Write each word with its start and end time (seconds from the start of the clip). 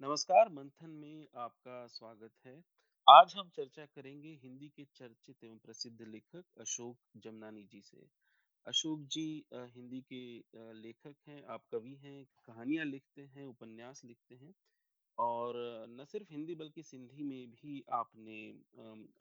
नमस्कार, 0.00 0.48
मंथन 0.48 0.90
में 0.90 1.26
आपका 1.36 1.86
स्वागत 1.86 2.30
है। 2.46 2.52
आज 3.06 3.32
हम 3.36 3.48
चर्चा 3.48 3.84
करेंगे 3.84 4.28
हिंदी 4.42 4.68
के 4.68 4.84
चर्चित 4.84 5.44
एवं 5.44 5.56
प्रसिद्ध 5.58 6.02
लेखक 6.02 6.60
अशोक 6.60 6.98
जमनानी 7.16 7.62
जी 7.62 7.80
से। 7.80 8.06
अशोक 8.66 9.00
जी 9.00 9.44
हिंदी 9.54 10.00
के 10.12 10.20
लेखक 10.72 11.14
हैं, 11.28 11.42
आप 11.44 11.64
कवि 11.72 11.94
हैं, 11.94 12.24
कहानियाँ 12.44 12.84
लिखते 12.84 13.22
हैं, 13.22 13.46
उपन्यास 13.46 14.02
लिखते 14.04 14.34
हैं 14.34 14.54
और 15.18 15.54
न 15.90 16.04
सिर्फ़ 16.04 16.32
हिंदी 16.32 16.54
बल्कि 16.54 16.82
सिंधी 16.82 17.22
में 17.22 17.50
भी 17.50 17.82
आपने 17.92 18.38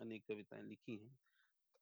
अनेक 0.02 0.23
कविताएँ 0.28 0.64
लिखी 0.64 0.96
हैं। 0.96 1.18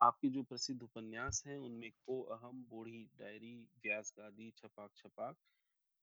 आपके 0.01 0.29
जो 0.29 0.43
प्रसिद्ध 0.43 0.81
उपन्यास 0.81 1.43
हैं, 1.47 1.57
उनमें 1.57 1.91
को 1.91 2.21
अहम, 2.21 2.65
बूढ़ी 2.69 3.03
डायरी, 3.19 3.55
व्यास 3.83 4.13
गादी, 4.19 4.51
छपाक 4.57 4.91
छपाक 4.97 5.35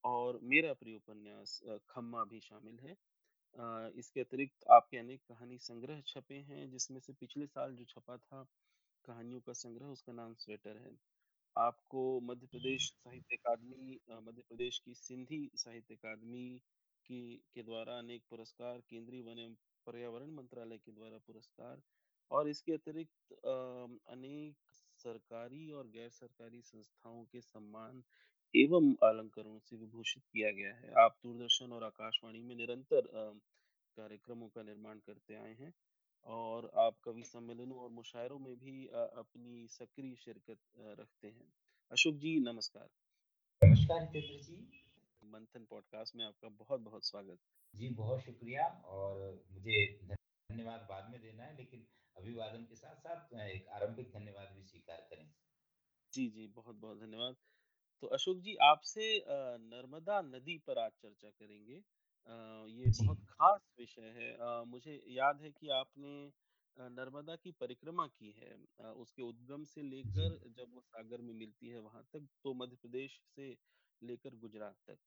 और 0.03 0.39
मेरा 0.43 0.73
प्रिय 0.73 0.95
उपन्यास 0.95 1.59
खम्मा 1.89 2.23
भी 2.25 2.39
शामिल 2.41 2.79
है। 2.79 2.95
इसके 3.99 4.21
अतिरिक्त 4.21 4.65
आपके 4.71 4.97
अनेक 4.97 5.21
कहानी 5.29 5.57
संग्रह 5.59 6.01
छपे 6.07 6.35
हैं, 6.49 6.69
जिसमें 6.71 6.99
से 6.99 7.13
पिछले 7.13 7.45
साल 7.47 7.75
जो 7.75 7.85
छपा 7.85 8.17
था 8.17 8.45
कहानियों 9.05 9.39
का 9.41 9.53
संग्रह, 9.53 9.87
उसका 9.87 10.13
नाम 10.13 10.33
स्वेटर 10.35 10.77
है। 10.77 10.95
आपको 11.55 12.19
मध्य 12.21 12.47
प्रदेश 12.47 12.89
साहित्य 12.93 13.35
अकादमी 13.35 13.99
मध्य 14.21 14.41
प्रदेश 14.41 14.79
की 14.85 14.93
सिंधी 14.95 15.49
साहित्य 15.55 15.95
अकादमी 15.95 16.47
की 17.05 17.21
के 17.53 17.63
द्वारा 17.63 17.97
अनेक 17.97 18.23
पुरस्कार, 18.29 18.81
केंद्रीय 18.89 19.21
वन 19.21 19.39
एवं 19.39 19.53
पर्यावरण 19.87 20.33
मंत्रालय 20.35 20.77
के 20.77 20.91
द्वारा 20.91 21.17
पुरस्कार 21.27 21.81
और 22.31 22.49
इसके 22.49 22.73
अतिरिक्त 22.73 23.33
अनेक 24.09 24.55
सरकारी 24.99 25.69
और 25.71 25.87
गैर 25.87 26.09
सरकारी 26.11 26.61
संस्थाओं 26.63 27.23
के 27.31 27.41
सम्मान 27.43 28.03
एवं 28.55 28.95
अलंकरणों 29.03 29.59
से 29.59 29.75
विभूषित 29.75 30.23
किया 30.23 30.51
गया 30.51 30.73
है। 30.75 30.93
आप 31.03 31.17
दूरदर्शन 31.23 31.71
और 31.71 31.83
आकाशवाणी 31.83 32.41
में 32.41 32.55
निरंतर 32.55 32.97
अ, 32.97 33.33
कार्यक्रमों 33.97 34.47
का 34.47 34.63
निर्माण 34.63 34.99
करते 34.99 35.35
आए 35.35 35.53
हैं 35.53 35.73
और 36.25 36.71
आप 36.77 36.95
कवि 37.03 37.23
सम्मेलनों 37.23 37.77
और 37.77 37.89
मुशायरों 37.89 38.39
में 38.39 38.55
भी 38.55 38.87
अ, 38.87 39.09
अपनी 39.17 39.67
सक्रिय 39.67 40.15
शिरकत 40.15 40.57
अ, 40.77 40.95
रखते 41.01 41.27
हैं। 41.27 41.53
अशोक 41.91 42.15
जी 42.15 42.39
नमस्कार। 42.39 42.89
नमस्कार 43.61 44.01
हितेंद्र 44.01 44.41
जी। 44.43 44.81
मंथन 45.23 45.65
पॉडकास्ट 45.69 46.15
में 46.15 46.25
आपका 46.25 46.49
बहुत-बहुत 46.49 47.05
स्वागत। 47.05 47.39
जी, 47.75 47.89
बहुत 47.89 48.21
शुक्रिया 48.21 48.67
और 48.67 49.43
मुझे 49.51 49.99
धन्यवाद 50.09 50.87
बाद 50.89 51.09
में 51.11 51.21
देना 51.21 51.43
है, 51.43 51.57
लेकिन 51.57 51.85
अभिवादन 52.17 52.63
के 52.63 52.75
साथ-साथ 52.75 53.33
एक 53.39 53.67
आरंभिक 53.67 54.11
धन्यवाद 54.11 54.55
भी 54.55 54.63
स्वीकार 54.63 55.07
करें। 55.09 55.33
जी, 56.13 56.29
जी, 56.29 56.47
बहुत-बहुत 56.47 56.99
धन्यवाद। 56.99 57.35
तो 58.03 58.07
अशोक 58.07 58.37
जी 58.37 58.53
आपसे 58.61 59.03
नर्मदा 59.63 60.15
नदी 60.23 60.57
पर 60.67 60.79
आज 60.79 60.91
चर्चा 61.01 61.29
करेंगे। 61.31 61.75
ये 62.73 62.89
बहुत 62.93 63.17
ख़ास 63.29 63.69
विषय 63.79 64.09
है। 64.15 64.65
मुझे 64.65 64.95
याद 65.09 65.41
है 65.41 65.51
कि 65.51 65.69
आपने 65.71 66.15
नर्मदा 66.77 67.35
की 67.35 67.51
परिक्रमा 67.61 68.07
की 68.09 68.31
है। 68.39 68.51
उसके 68.95 69.21
उद्गम 69.21 69.63
से 69.65 69.81
लेकर 69.83 70.37
जब 70.57 70.73
वो 70.73 70.81
सागर 70.81 71.21
में 71.21 71.33
मिलती 71.35 71.69
है 71.69 71.79
वहाँ 71.79 72.03
तक, 72.13 72.27
तो 72.43 72.53
मध्य 72.53 72.75
प्रदेश 72.81 73.19
से 73.27 73.47
लेकर 74.01 74.35
गुजरात 74.37 74.75
तक। 74.87 74.97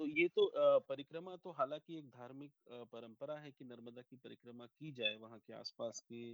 तो 0.00 0.06
ये 0.08 0.26
तो 0.30 0.50
परिक्रमा 0.88 1.36
तो 1.36 1.52
हालाँकि 1.52 1.98
एक 1.98 2.08
धार्मिक 2.10 2.52
परंपरा 2.92 3.38
है 3.38 3.52
कि 3.52 3.64
नर्मदा 3.66 4.02
की 4.02 4.16
परिक्रमा 4.18 4.66
की 4.68 4.92
जाए 4.92 5.14
वहाँ 5.18 5.38
के 5.38 5.52
आस-पास 5.54 6.00
के 6.02 6.24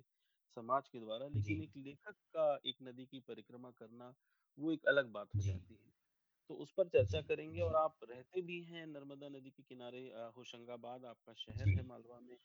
समाज 0.57 0.89
के 0.89 1.01
द्वारा, 1.01 1.29
लेकिन 1.29 1.63
एक 1.63 1.77
लेखक 1.79 2.15
का 2.35 2.49
एक 2.67 2.77
नदी 2.83 3.07
की 3.07 3.21
परिक्रमा 3.29 3.71
करना, 3.79 4.15
वो 4.59 4.73
एक 4.73 4.87
अलग 4.89 5.13
बात 5.13 5.29
हो 5.37 5.43
जाती 5.43 5.75
है। 5.77 5.88
तो 6.51 6.55
उस 6.57 6.73
पर 6.73 6.89
चर्चा 6.89 7.21
करेंगे 7.23 7.61
और 7.61 7.77
आप 7.77 7.97
रहते 8.05 8.43
भी 8.43 8.63
हैं 8.65 8.87
नर्मदा 8.89 9.29
नदी 9.31 9.51
के 9.51 9.63
किनारे 9.65 10.09
अ, 10.11 10.31
होशंगाबाद 10.37 11.05
आपका 11.07 11.33
शहर 11.37 11.71
है 11.71 11.83
मालवा 11.85 12.21
में। 12.21 12.37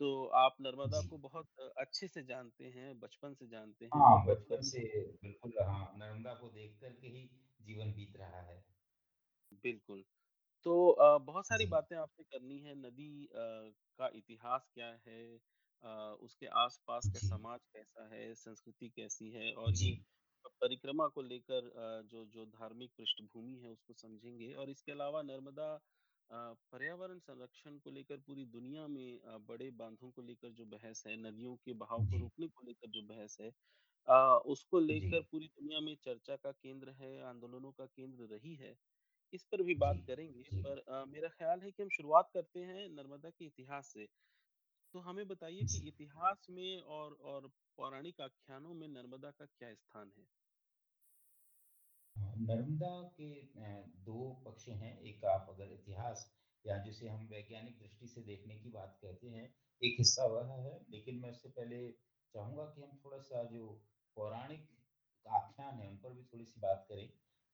तो 0.00 0.10
आप 0.38 0.56
नर्मदा 0.62 1.00
को 1.04 1.18
बहुत 1.20 1.48
अच्छे 1.78 2.08
से 2.08 2.24
जानते 2.24 2.70
हैं, 2.70 2.98
बचपन 3.00 3.34
से 3.34 3.48
जानते 3.48 3.86
हैं, 3.88 4.06
हाँ, 4.06 4.24
बचपन 4.26 4.62
से 4.64 4.80
बिल्कुल 5.22 5.52
हाँ, 5.60 5.92
नर्मदा 5.96 6.34
को 6.34 6.48
देख 6.50 6.78
कर 6.80 6.92
के 6.94 7.06
ही 7.08 7.28
जीवन 7.60 7.92
बीत 7.92 8.16
रहा 8.16 8.40
है। 8.42 8.62
बिल्कुल। 9.64 10.04
तो 10.66 10.74
अ, 10.90 11.18
बहुत 11.20 11.46
सारी 11.46 11.66
जी, 11.66 11.68
बातें 11.68 11.96
आपसे 11.98 12.24
करनी 12.24 12.58
है 12.60 12.74
नदी 12.76 13.10
अ, 13.26 13.72
का 13.98 14.10
इतिहास 14.14 14.70
क्या 14.70 14.88
है 15.06 15.22
अ, 15.82 15.90
उसके 16.22 16.46
आसपास 16.58 17.08
का 17.08 17.18
जी, 17.18 17.20
समाज 17.20 17.60
कैसा 17.68 18.08
है 18.10 18.34
संस्कृति 18.36 18.88
कैसी 18.90 19.30
है 19.32 19.52
और 19.56 19.74
जी, 19.74 19.78
ये 19.78 19.94
परिक्रमा 20.44 21.06
को 21.10 21.22
लेकर 21.22 21.66
अ, 21.68 22.02
जो 22.04 22.24
जो 22.28 22.44
धार्मिक 22.48 22.90
पृष्ठभूमि 22.96 23.56
है 23.58 23.70
उसको 23.70 23.94
समझेंगे 23.94 24.52
और 24.54 24.70
इसके 24.70 24.92
अलावा 24.92 25.22
नर्मदा 25.24 25.72
अ, 26.30 26.36
पर्यावरण 26.72 27.18
संरक्षण 27.20 27.78
को 27.78 27.90
लेकर 27.90 28.16
पूरी 28.22 28.44
दुनिया 28.48 28.86
में 28.88 29.20
अ, 29.20 29.36
बड़े 29.44 29.70
बांधों 29.74 30.10
को 30.12 30.22
लेकर 30.22 30.50
जो 30.52 30.64
बहस 30.68 31.02
है 31.06 31.16
नदियों 31.20 31.56
के 31.58 31.72
बहाव 31.76 32.02
को 32.02 32.16
जी, 32.16 32.18
रोकने 32.18 32.48
को 32.48 32.66
लेकर 32.66 32.90
जो 32.90 33.02
बहस 33.06 33.36
है 33.40 33.50
अ, 34.08 34.14
उसको 34.46 34.80
जी, 34.90 35.10
लेकर 35.10 35.22
पूरी 35.24 35.46
दुनिया 35.48 35.80
में 35.82 35.94
चर्चा 36.00 36.36
का 36.38 36.52
केंद्र 36.54 36.90
है 36.96 37.20
आंदोलनों 37.24 37.72
का 37.74 37.86
केंद्र 37.88 38.26
रही 38.28 38.54
है 38.56 38.76
इस 39.32 39.44
पर 39.46 39.62
भी 39.62 39.74
जी, 39.76 39.76
बात 39.76 40.00
करेंगे, 40.02 40.42
जी, 40.44 40.58
पर 40.58 40.78
अ, 40.80 41.04
मेरा 41.06 41.28
ख़्याल 41.30 41.62
है 41.62 41.70
कि 41.70 41.82
हम 41.82 41.88
शुरुआत 41.90 42.30
करते 42.34 42.60
हैं 42.64 42.88
नर्मदा 42.90 43.30
के 43.30 43.44
इतिहास 43.46 43.88
से। 43.88 44.06
तो 44.94 45.00
हमें 45.00 45.26
बताइए 45.28 45.64
कि 45.64 45.78
इतिहास 45.88 46.46
में 46.50 46.80
और 46.96 47.12
और 47.26 47.48
पौराणिक 47.78 48.20
आख्यानों 48.20 48.74
में 48.74 48.86
नर्मदा 48.88 49.30
का 49.30 49.46
क्या 49.46 49.74
स्थान 49.74 50.12
है? 50.18 50.26
नर्मदा 52.40 52.88
के 53.12 53.28
2 54.04 54.16
पक्ष 54.44 54.68
हैं। 54.70 54.90
एक 55.02 55.24
आप 55.24 55.46
अगर 55.50 55.72
इतिहास 55.72 56.24
या 56.64 56.76
जिसे 56.78 57.08
हम 57.08 57.26
वैज्ञानिक 57.26 57.78
दृष्टि 57.78 58.08
से 58.08 58.22
देखने 58.22 58.58
की 58.58 58.70
बात 58.70 58.98
कहते 59.02 59.28
हैं, 59.28 59.44
एक 59.82 59.96
हिस्सा 59.98 60.26
वह 60.26 60.52
है। 60.54 60.72
लेकिन 60.90 61.20
मैं 61.20 61.30
उससे 61.30 61.48
पहले 61.50 61.80
चाहूँगा 62.34 62.64
कि 62.64 62.82
हम 62.82 62.96
थोड़ा-सा 63.04 63.42
जो 63.44 63.66
पौराणिक 64.16 64.68
आख्यान 65.26 65.80
है 65.80 65.88
उन 65.88 65.96
पर 65.96 66.12
भी 66.12 66.24
थोड़ी-सी 66.24 66.60
बात 66.60 66.86
करें। 66.88 67.06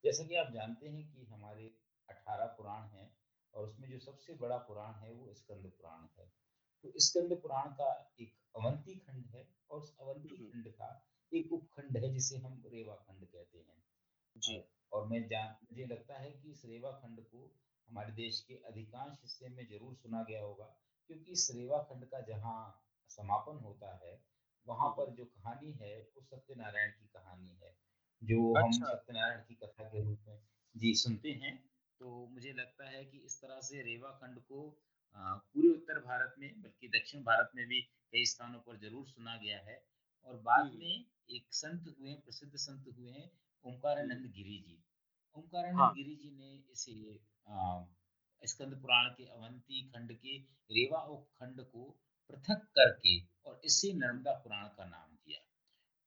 जैसा 0.05 0.27
कि 0.27 0.35
आप 0.35 0.53
जानते 0.53 0.89
हैं 0.89 1.11
कि 1.11 1.25
हमारे 1.27 1.67
18 2.09 2.47
पुराण 2.57 2.89
हैं 2.89 3.11
और 3.55 3.65
उसमें 3.65 3.91
जो 3.91 3.99
सबसे 4.01 4.35
बड़ा 4.37 4.57
पुराण 4.69 4.95
है, 4.95 5.13
वो 5.13 5.33
स्कंद 5.35 5.71
पुराण 5.73 6.07
है। 6.19 6.31
तो 6.85 6.93
स्कंद 6.99 7.33
पुराण 7.43 7.71
का 7.73 7.91
एक 8.21 8.35
अवंती 8.57 8.95
खंड 8.99 9.27
है 9.27 9.49
और 9.71 9.81
उस 9.81 9.97
अवंती 10.01 10.37
खंड 10.39 10.69
का 10.73 10.89
एक 11.33 11.53
उपखंड 11.53 11.97
है, 11.97 12.13
जिसे 12.13 12.37
हम 12.39 12.63
रेवा 12.67 12.95
खंड 12.97 13.25
कहते 13.27 13.59
हैं। 13.59 13.83
जी। 14.37 14.63
और 14.93 15.07
मैं 15.07 15.27
जान 15.29 15.57
मुझे 15.63 15.87
लगता 15.87 16.19
है 16.19 16.31
कि 16.33 16.51
इस 16.51 16.65
रेवा 16.65 16.91
खंड 16.93 17.21
को 17.23 17.45
हमारे 17.89 18.13
देश 18.13 18.41
के 18.41 18.55
अधिकांश 18.65 19.19
हिस्से 19.23 19.49
में 19.49 19.67
ज़रूर 19.69 19.95
सुना 19.95 20.23
गया 20.23 20.43
होगा 20.43 20.65
क्योंकि 21.11 21.33
इस 21.33 21.51
रेवा 21.55 21.83
खंड 21.83 22.05
का 22.05 22.21
जहाँ 22.21 22.59
समापन 23.11 23.59
होता 23.59 23.95
है, 23.99 24.15
वहाँ 24.67 24.89
हुँ, 24.89 24.95
हुँ। 24.97 24.97
पर 24.99 25.11
जो 25.11 25.25
कहानी 25.27 25.73
है, 25.73 25.99
वो 26.01 26.23
सत्यनारायण 26.23 26.91
की 26.93 27.07
कहानी 27.09 27.55
है, 27.57 27.77
जो 28.23 28.55
अच्छा। 28.55 28.87
हम। 28.87 28.89
सत्यनारायण 28.89 29.43
की 29.45 29.55
कथा 29.57 29.85
के 29.85 30.03
रूप 30.05 30.21
में 30.29 30.41
जी, 30.75 30.95
सुनते 30.95 31.31
हैं। 31.35 31.57
तो 32.01 32.27
मुझे 32.29 32.53
लगता 32.53 32.89
है 32.91 33.05
कि 33.05 33.19
इस 33.19 33.41
तरह 33.43 33.61
से 33.61 33.83
रेवा 33.83 34.11
खंड 34.13 34.41
को 34.43 34.61
पूरे 35.17 35.69
उत्तर 35.69 35.99
भारत 36.01 36.35
में 36.39 36.51
बल्कि 36.63 36.89
दक्षिण 36.89 37.23
भारत 37.23 37.51
में 37.57 37.67
भी 37.67 37.81
कई 38.13 38.25
स्थानों 38.25 38.61
पर 38.61 38.77
ज़रूर 38.79 39.07
सुना 39.09 39.37
गया 39.37 39.59
है 39.61 39.83
और 40.27 40.37
बाद 40.43 40.73
में 40.75 41.05
एक 41.31 41.47
संत 41.53 41.95
हुए, 41.99 42.15
प्रसिद्ध 42.15 42.57
संत 42.57 42.95
हुए 42.99 43.11
हैं 43.11 43.31
ओंकारानंद 43.65 44.27
गिरी 44.33 44.59
जी। 44.59 44.79
ओंकारानंद 45.37 45.81
हाँ। 45.81 45.93
गिरी 45.95 46.15
जी 46.17 46.31
ने 46.31 46.53
इसे 46.73 46.95
स्कंद 48.43 48.81
पुराण 48.83 49.09
के 49.11 49.25
अवंती 49.29 49.83
खंड 49.89 50.13
के 50.15 50.37
रेवा 50.71 51.01
उपखंड 51.09 51.61
को 51.67 51.85
पृथक 52.31 52.67
करके 52.77 53.19
और 53.47 53.61
इसे। 53.65 53.93
नर्मदा 53.95 54.33
पुराण 54.39 54.67
का 54.69 54.85
नाम 54.85 55.15
दिया। 55.17 55.41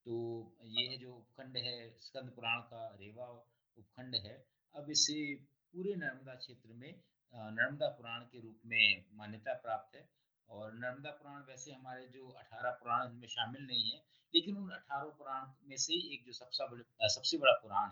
तो। 0.06 0.16
ये 0.70 0.98
जो 0.98 1.14
उपखंड 1.14 1.58
है 1.58 1.78
स्कंद 2.00 2.32
पुराण 2.32 2.62
का 2.64 2.88
रेवा 3.02 3.26
उपखंड 3.78 4.16
है, 4.16 4.36
अब 4.74 4.90
इसे 4.90 5.20
पूरे 5.74 5.96
नर्मदा 5.96 6.36
क्षेत्र 6.36 6.74
में 6.74 6.94
नर्मदा 7.34 7.88
पुराण 7.88 8.22
के 8.22 8.40
रूप 8.40 8.62
में 8.66 9.06
मान्यता 9.14 9.54
प्राप्त 9.54 9.96
है 9.96 10.10
और 10.50 10.74
नर्मदा 10.74 11.12
पुराण 11.12 11.42
वैसे 11.42 11.72
हमारे 11.72 12.08
जो 12.08 12.28
18 12.40 12.72
पुराण 12.72 13.10
इनमें 13.10 13.28
शामिल 13.28 13.66
नहीं 13.66 13.90
है, 13.92 14.02
लेकिन 14.34 14.58
उन 14.58 14.70
18 14.72 15.10
पुराण 15.18 15.48
में 15.70 15.78
से 15.78 15.94
एक 16.14 16.26
जो 16.26 16.34
सबसे 16.34 16.68
बड़े 16.68 17.10
सबसे 17.10 17.38
बड़ा 17.38 17.54
पुराण 17.54 17.92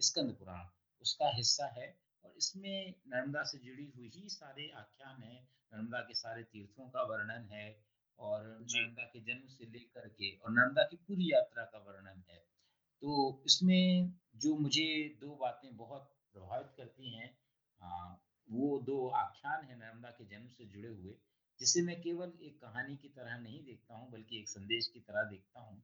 स्कंद 0.00 0.34
पुराण 0.36 0.66
उसका 1.02 1.30
हिस्सा 1.36 1.66
है 1.78 1.88
और 2.24 2.34
इसमें 2.36 2.94
नर्मदा 3.08 3.42
से 3.42 3.58
जुड़ी 3.58 3.92
हुई 3.96 4.10
ही 4.16 4.28
सारे 4.28 4.68
आख्यान 4.76 5.22
हैं, 5.22 5.48
नर्मदा 5.72 6.00
के 6.00 6.14
सारे 6.14 6.42
तीर्थों 6.42 6.88
का 6.88 7.02
वर्णन 7.02 7.48
है 7.52 7.66
और 8.18 8.46
नर्मदा 8.46 9.04
के 9.04 9.20
जन्म 9.20 9.46
से 9.48 9.66
लेकर 9.66 10.08
के 10.08 10.36
और 10.36 10.50
नर्मदा 10.50 10.82
की 10.82 10.96
पूरी 10.96 11.32
यात्रा 11.32 11.64
का 11.64 11.78
वर्णन 11.78 12.22
है। 12.30 12.38
तो 13.02 13.42
इसमें 13.46 14.12
जो 14.36 14.54
मुझे 14.56 15.18
दो 15.20 15.34
बातें 15.36 15.76
बहुत 15.76 16.10
प्रभावित 16.32 16.72
करती 16.76 17.16
हैं 17.16 17.28
वो 18.50 18.78
दो 18.86 19.06
आख्यान 19.16 19.64
है 19.64 19.78
नर्मदा 19.78 20.10
के 20.10 20.24
जन्म 20.26 20.48
से 20.48 20.64
जुड़े 20.66 20.88
हुए, 20.88 21.14
जिसे 21.60 21.82
मैं 21.82 22.00
केवल 22.02 22.32
एक 22.42 22.60
कहानी 22.60 22.96
की 22.96 23.08
तरह 23.10 23.38
नहीं 23.38 23.62
देखता 23.64 23.94
हूँ, 23.94 24.10
बल्कि 24.12 24.38
एक 24.40 24.48
संदेश 24.48 24.86
की 24.94 25.00
तरह 25.00 25.28
देखता 25.30 25.60
हूँ। 25.60 25.82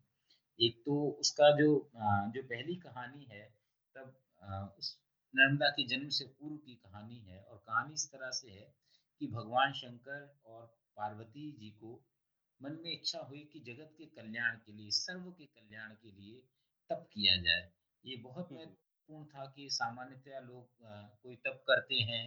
एक 0.59 0.83
तो 0.87 0.95
उसका 1.21 1.51
जो 1.57 1.69
जो 2.35 2.43
पहली 2.45 2.75
कहानी 2.77 3.25
है 3.25 3.45
तब 3.95 4.15
उस 4.79 4.97
नर्मदा 5.35 5.69
के 5.71 5.87
जन्म 5.89 6.09
से 6.09 6.25
पूर्व 6.31 6.57
की 6.57 6.75
कहानी 6.77 7.19
है 7.21 7.43
और 7.43 7.59
कहानी 7.59 7.95
इस 7.95 8.09
तरह 8.13 8.31
से 8.31 8.51
है 8.51 8.67
कि 9.21 9.27
भगवान 9.27 9.73
शंकर 9.73 10.23
और 10.47 10.67
पार्वती 10.97 11.51
जी 11.53 11.71
को 11.71 11.93
मन 12.61 12.79
में 12.85 12.91
इच्छा 12.93 13.19
हुई 13.21 13.41
कि 13.53 13.61
जगत 13.61 13.95
के 13.99 14.07
कल्याण 14.17 14.57
के 14.57 14.73
लिए 14.73 14.91
सर्व 14.91 15.31
के 15.31 15.47
कल्याण 15.47 15.95
के 15.95 16.11
लिए 16.11 16.41
तप 16.91 17.09
किया 17.13 17.37
जाए 17.43 17.69
ये 18.05 18.17
बहुत 18.17 18.51
हुँ, 18.51 18.59
हुँ। 18.59 18.67
महत्वपूर्ण 18.67 19.25
था 19.25 19.45
कि 19.47 19.69
सामान्यतया 19.71 20.41
लोग 20.41 20.69
कोई 21.23 21.37
तप 21.37 21.63
करते 21.69 22.03
हैं 22.03 22.23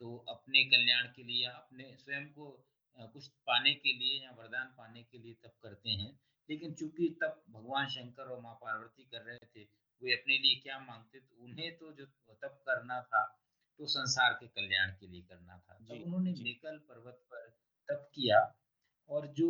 तो 0.00 0.16
अपने 0.28 0.64
कल्याण 0.70 1.06
के 1.16 1.22
लिए 1.22 1.44
अपने 1.48 1.94
स्वयं 1.96 2.26
को 2.32 2.50
कुछ 3.12 3.26
पाने 3.46 3.74
के 3.74 3.92
लिए 3.98 4.22
या 4.24 4.30
वरदान 4.38 4.66
पाने 4.78 5.02
के 5.02 5.18
लिए 5.18 5.34
तप 5.44 5.54
करते 5.62 5.90
हैं। 5.90 6.10
लेकिन 6.48 6.74
चूँकि 6.74 7.08
तप 7.22 7.42
भगवान 7.50 7.88
शंकर 7.88 8.30
और 8.30 8.40
माँ 8.40 8.54
पार्वती 8.54 9.04
कर 9.04 9.22
रहे 9.22 9.46
थे 9.54 9.62
वे 10.02 10.12
अपने 10.12 10.38
लिए 10.38 10.60
क्या 10.60 10.78
मांगते 10.80 11.20
तो 11.20 11.44
उन्हें 11.44 11.70
तो 11.78 11.92
जो 11.92 12.06
तप 12.34 12.60
करना 12.66 13.00
था 13.02 13.22
तो 13.80 13.86
संसार 13.86 14.32
के 14.32 14.46
कल्याण 14.48 14.90
के 15.00 15.06
लिए 15.06 15.22
करना 15.22 15.58
था। 15.58 15.74
तब 15.78 16.02
उन्होंने 16.04 16.32
जी। 16.32 16.42
मेकल 16.44 16.78
पर्वत 16.88 17.24
पर 17.30 17.48
तप 17.88 18.10
किया 18.14 18.40
और 19.08 19.26
जो 19.32 19.48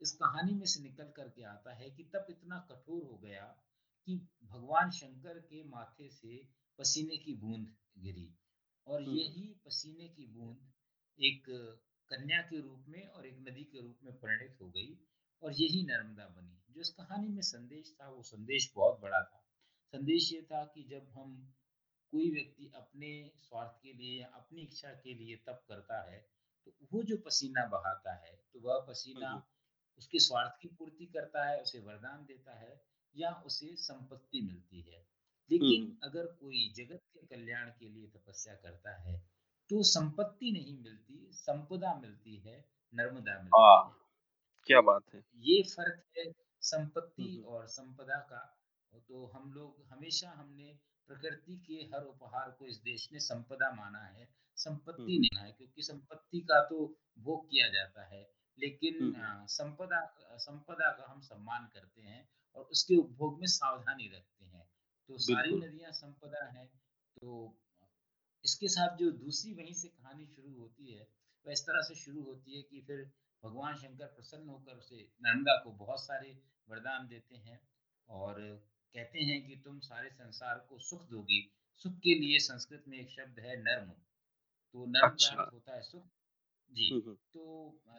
इस 0.00 0.12
कहानी 0.12 0.54
में 0.54 0.66
से 0.66 0.82
निकल 0.82 1.10
करके 1.16 1.44
आता 1.44 1.74
है 1.74 1.90
कि 1.90 2.04
तप 2.14 2.26
इतना 2.30 2.58
कठोर 2.70 3.02
हो 3.04 3.16
गया 3.18 3.46
कि 4.06 4.16
भगवान 4.44 4.90
शंकर 4.90 5.38
के 5.40 5.62
माथे 5.68 6.08
से 6.10 6.36
पसीने 6.78 7.16
की 7.16 7.34
बूंद 7.36 7.74
गिरी। 7.98 8.28
और 8.88 9.00
हुँ, 9.00 9.08
हुँ। 9.08 9.18
यही 9.18 9.46
पसीने 9.66 10.08
की 10.08 10.26
बूंद 10.26 11.24
एक 11.24 11.44
कन्या 12.10 12.40
के 12.42 12.60
रूप 12.60 12.84
में 12.88 13.06
और 13.08 13.26
एक 13.26 13.38
नदी 13.40 13.64
के 13.64 13.80
रूप 13.80 13.98
में 14.02 14.14
परिणित 14.18 14.56
हो 14.60 14.68
गई 14.70 14.96
और 15.42 15.52
यही 15.52 15.82
नर्मदा 15.86 16.26
बनी। 16.28 16.58
जो 16.68 16.80
इस 16.80 16.90
कहानी 16.90 17.28
में 17.28 17.42
संदेश 17.42 17.92
था 17.92 18.08
वो 18.08 18.22
संदेश 18.22 18.72
बहुत 18.76 19.00
बड़ा 19.00 19.22
था। 19.22 19.42
संदेश 19.92 20.32
ये 20.32 20.42
था 20.42 20.64
कि 20.64 20.84
जब 20.84 21.08
हम 21.10 21.34
कोई 22.12 22.30
व्यक्ति 22.30 22.70
अपने 22.74 23.10
स्वार्थ 23.38 23.78
के 23.82 23.92
लिए 23.92 24.20
या 24.20 24.26
अपनी 24.34 24.62
इच्छा 24.62 24.92
के 24.94 25.14
लिए 25.14 25.36
तप 25.46 25.64
करता 25.68 26.00
है 26.10 26.18
तो 26.66 26.72
वो 26.92 27.02
जो 27.02 27.16
पसीना 27.26 27.64
बहाता 27.66 28.14
है 28.16 28.34
तो 28.52 28.60
वह 28.60 28.84
पसीना 28.88 29.32
उसके 29.98 30.18
स्वार्थ 30.20 30.58
की 30.62 30.68
पूर्ति 30.74 31.06
करता 31.06 31.44
है 31.48 31.60
उसे 31.62 31.80
वरदान 31.80 32.24
देता 32.24 32.58
है 32.58 32.80
या 33.14 33.32
उसे 33.46 33.74
संपत्ति 33.82 34.40
मिलती 34.42 34.80
है 34.82 34.98
हुँ, 34.98 35.17
लेकिन 35.50 35.96
अगर 36.02 36.26
कोई 36.40 36.72
जगत 36.76 37.00
के 37.14 37.26
कल्याण 37.26 37.70
के 37.70 37.88
लिए 37.88 38.06
तपस्या 38.08 38.54
करता 38.54 38.96
है 39.02 39.18
तो 39.70 39.82
संपत्ति 39.82 40.52
नहीं 40.52 40.78
मिलती 40.82 41.28
संपदा 41.32 41.94
मिलती 41.94 42.36
है 42.36 42.56
नर्मदा 42.94 43.38
मिलती 43.42 43.58
हाँ, 43.58 43.82
है 43.84 43.92
क्या 44.68 44.80
बात 44.80 45.02
है! 45.14 45.22
ये 45.38 45.62
फ़र्क 45.62 46.02
है 46.18 46.24
संपत्ति 46.62 47.42
और 47.48 47.66
संपदा 47.66 48.18
का। 48.30 48.44
तो 49.08 49.26
हम 49.26 49.52
लोग 49.52 49.84
हमेशा 49.92 50.30
हमने 50.30 50.72
प्रकृति 51.08 51.56
के 51.66 51.74
हर 51.94 52.04
उपहार 52.04 52.50
को 52.50 52.66
इस 52.66 52.76
देश 52.82 53.08
ने 53.12 53.20
संपदा 53.20 53.70
माना 53.74 54.04
है, 54.06 54.28
संपत्ति 54.56 55.18
नहीं 55.18 55.40
है 55.40 55.52
क्योंकि 55.52 55.82
संपत्ति 55.82 56.40
का 56.40 56.60
तो 56.64 56.78
भोग 57.18 57.46
किया 57.50 57.68
जाता 57.68 58.06
है। 58.06 58.22
लेकिन 58.58 59.12
संपदा 59.48 60.00
संपदा 60.38 60.90
का 60.92 61.12
हम 61.12 61.20
सम्मान 61.20 61.68
करते 61.74 62.02
हैं 62.02 62.28
और 62.56 62.64
उसके 62.72 62.96
उपभोग 62.96 63.38
में 63.40 63.46
सावधानी 63.48 64.08
रखते 64.16 64.44
हैं। 64.44 64.66
तो 65.08 65.18
सारी। 65.18 65.56
नदियाँ 65.56 65.92
संपदा 65.92 66.44
हैं, 66.46 66.66
तो 67.16 67.58
इसके 68.44 68.68
साथ 68.68 68.96
जो 68.96 69.10
दूसरी 69.10 69.54
वहीं 69.54 69.72
से 69.72 69.88
कहानी 69.88 70.26
शुरू 70.26 70.54
होती 70.54 70.92
है, 70.94 71.08
वह 71.46 71.52
इस 71.52 71.62
तरह 71.62 71.80
से 71.80 71.94
शुरू 71.94 72.22
होती 72.22 72.56
है 72.56 72.62
कि 72.62 72.80
फिर 72.80 73.12
भगवान 73.44 73.74
शंकर 73.74 74.06
प्रसन्न 74.06 74.48
होकर 74.48 74.76
उसे 74.76 75.12
नर्मदा 75.22 75.56
को 75.64 75.70
बहुत 75.70 76.00
सारे 76.00 76.42
वरदान 76.68 77.08
देते 77.08 77.36
हैं 77.36 77.68
और 78.08 78.34
कहते 78.94 79.18
हैं 79.18 79.46
कि 79.46 79.56
तुम 79.56 79.80
सारे 79.80 80.10
संसार 80.10 80.58
को 80.58 80.78
सुख 80.78 81.08
दोगी। 81.10 81.52
सुख 81.76 81.92
के 81.92 82.14
लिए 82.14 82.38
संस्कृत 82.38 82.84
में 82.88 82.98
एक 82.98 83.10
शब्द 83.10 83.38
है 83.38 83.56
नर्म, 83.62 83.90
तो 84.72 84.86
नर्म 84.86 85.08
अच्छा। 85.08 85.50
होता 85.52 85.74
है 85.74 85.82
सुख। 85.82 86.06
जी। 86.70 87.00
तो 87.10 87.44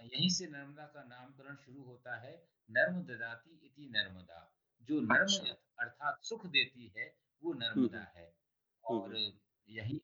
यहीं 0.04 0.30
से 0.30 0.48
नर्मदा 0.48 0.86
का 0.86 1.04
नामकरण 1.04 1.56
शुरू 1.56 1.84
होता 1.84 2.20
है, 2.20 2.48
नर्म 2.70 3.04
ददाति 3.04 3.60
इति 3.64 3.90
नर्मदा। 3.90 4.59
जो 4.90 5.02
नर्म 5.02 5.24
अच्छा। 5.24 5.54
अर्थात 5.80 6.20
सुख 6.24 6.46
देती 6.46 6.94
है, 6.98 7.16
वो 7.44 7.54
नर्मदा 7.54 8.04
है। 8.04 8.36
और 8.84 9.18
यही 9.70 10.02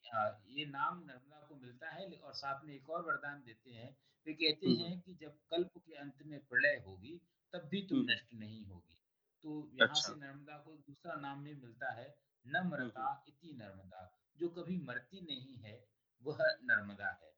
ये 0.48 0.66
नाम 0.66 0.98
नर्मदा 0.98 1.46
को 1.48 1.56
मिलता 1.56 1.90
है 1.90 2.12
और 2.12 2.32
साथ 2.32 2.64
में 2.64 2.74
एक 2.74 2.90
और 2.90 3.06
वरदान 3.06 3.42
देते 3.42 3.70
हैं। 3.70 3.96
वे 4.26 4.32
कहते 4.32 4.70
हुँ, 4.70 4.88
हुँ। 4.88 5.00
कि 5.00 5.14
जब 5.14 5.38
कल्प 5.50 5.72
के 5.78 5.94
अंत 5.94 6.22
में 6.22 6.46
प्रलय 6.46 6.82
होगी, 6.86 7.20
तब 7.52 7.58
भी 7.58 7.82
तुम 7.82 7.98
नष्ट 7.98 8.34
नहीं 8.34 8.66
होगी। 8.66 8.98
तो 9.42 9.70
यहाँ 9.74 9.88
अच्छा। 9.88 10.14
से। 10.14 10.20
नर्मदा 10.20 10.58
को 10.58 10.76
दूसरा 10.76 11.14
नाम 11.14 11.44
भी 11.44 11.54
मिलता 11.54 11.92
है, 11.92 12.18
नम्रता 12.46 13.24
इति 13.28 13.52
नर्मदा। 13.52 14.18
जो 14.38 14.48
कभी 14.48 14.76
मरती 14.76 15.20
नहीं 15.20 15.56
है, 15.56 15.88
वह 16.22 16.38
नर्मदा 16.40 17.08
है। 17.08 17.30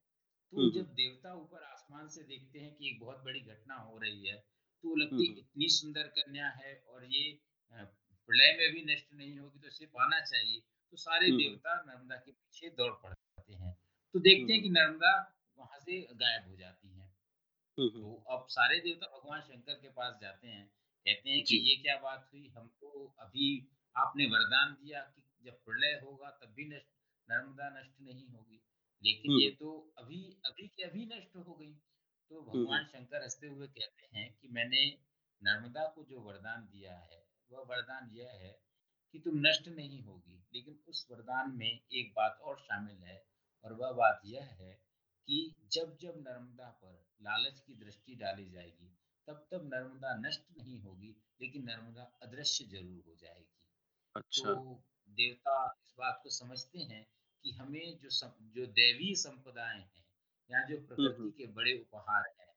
तो। 0.52 0.70
जब 0.70 0.86
देवता 0.86 1.34
ऊपर 1.34 1.62
आसमान 1.62 2.08
से 2.08 2.22
देखते 2.22 2.58
हैं 2.58 2.74
कि 2.74 2.90
एक 2.90 3.00
बहुत 3.00 3.24
बड़ी 3.24 3.40
घटना 3.40 3.74
हो 3.74 3.98
रही 3.98 4.26
है, 4.26 4.44
तो 4.84 4.94
लगती 4.96 5.26
हुँ। 5.26 5.36
इतनी 5.36 5.68
सुंदर 5.68 6.08
कन्या 6.16 6.48
है 6.56 6.74
और 6.88 7.04
ये 7.04 7.38
प्रलय 7.72 8.56
में 8.58 8.72
भी 8.72 8.82
नष्ट 8.84 9.14
नहीं 9.14 9.38
होगी 9.38 9.58
तो 9.58 9.68
इसे 9.68 9.86
पाना 9.86 10.20
चाहिए। 10.20 10.60
तो 10.92 10.96
सारे 10.96 11.26
हुँ, 11.26 11.34
हुँ। 11.34 11.42
देवता 11.42 11.74
नर्मदा 11.82 12.16
के 12.16 12.32
पीछे 12.32 12.68
दौड़ 12.70 12.92
पड़ते 13.02 13.54
हैं। 13.54 13.72
तो 14.14 14.18
देखते 14.18 14.52
हैं 14.52 14.62
कि 14.62 14.68
नर्मदा 14.70 15.12
वहाँ 15.58 15.78
से 15.78 16.00
गायब 16.14 16.48
हो 16.48 16.56
जाती 16.56 16.88
हुँ। 17.78 17.88
तो 17.90 18.14
अब 18.28 18.46
सारे 18.50 18.78
देवता 18.78 19.06
भगवान 19.06 19.40
शंकर 19.40 19.74
के 19.74 19.88
पास 19.88 20.18
जाते 20.22 20.48
हैं, 20.48 20.64
कहते 21.06 21.30
हैं 21.30 21.42
कि 21.44 21.56
ये 21.56 21.76
क्या 21.76 21.96
बात 21.96 22.28
हुई? 22.32 22.48
हमको 22.48 23.06
अभी 23.18 23.48
आपने 23.96 24.26
वरदान 24.26 24.72
दिया 24.74 25.00
कि 25.00 25.22
जब 25.44 25.58
प्रलय 25.64 26.00
होगा 26.04 26.30
तब 26.42 26.54
भी 26.54 26.64
नष्ट 26.68 26.88
नर्मदा 27.28 27.68
नष्ट 27.70 28.00
नहीं 28.00 28.26
होगी, 28.28 28.60
लेकिन 29.02 29.40
ये 29.40 29.50
तो 29.50 29.70
अभी 29.98 30.22
अभी 30.46 30.66
के 30.68 30.82
अभी 30.82 31.04
नष्ट 31.06 31.36
हो 31.36 31.54
गई। 31.54 31.74
तो 32.30 32.42
हुँ, 32.46 32.64
हुँ। 32.64 32.68
भगवान 32.68 32.84
शंकर 32.86 33.22
हँसते 33.22 33.46
हुए 33.46 33.66
कहते 33.68 34.06
हैं 34.12 34.26
कि 34.32 34.48
मैंने 34.50 34.84
नर्मदा 35.42 35.86
को 35.88 36.04
जो 36.04 36.20
वरदान 36.20 36.66
दिया 36.66 36.96
है, 37.00 37.20
वह 37.50 37.62
वरदान 37.68 38.10
यह 38.12 38.30
है 38.36 38.50
कि 39.14 39.18
तुम 39.18 39.38
नष्ट 39.38 39.68
नहीं 39.70 40.02
होगी, 40.02 40.36
लेकिन 40.54 40.78
उस 40.88 41.06
वरदान 41.10 41.50
में 41.56 41.68
एक 41.70 42.12
बात 42.16 42.38
और 42.42 42.58
शामिल 42.60 43.02
है 43.02 43.22
और 43.64 43.72
वह 43.74 43.92
बात 43.94 44.20
यह 44.26 44.44
है 44.60 44.72
कि 45.28 45.40
जब-जब 45.72 46.18
नर्मदा 46.18 46.70
पर 46.82 46.96
लालच 47.22 47.60
की 47.60 47.74
दृष्टि 47.76 48.14
डाली 48.16 48.48
जाएगी, 48.50 48.88
तब-तब 49.28 49.70
नर्मदा 49.74 50.14
नष्ट 50.18 50.44
नहीं 50.58 50.80
होगी, 50.80 51.16
लेकिन 51.40 51.64
नर्मदा 51.64 52.12
अदृश्य 52.22 52.64
ज़रूर 52.68 53.02
हो 53.06 53.14
जाएगी। 53.16 53.54
अच्छा। 54.14 54.52
तो 54.52 54.82
देवता 55.08 55.56
इस 55.82 55.94
बात 55.98 56.20
को 56.22 56.30
समझते 56.30 56.78
हैं 56.84 57.04
कि 57.44 57.52
हमें 57.52 57.98
जो 57.98 58.10
सम 58.12 58.32
जो 58.50 58.66
दैवीय 58.74 59.14
संपदाएँ 59.18 59.80
हैं 59.80 60.04
या 60.50 60.64
जो 60.64 60.76
प्रकृति 60.86 61.30
के 61.30 61.46
बड़े 61.46 61.72
उपहार 61.80 62.24
हैं, 62.40 62.52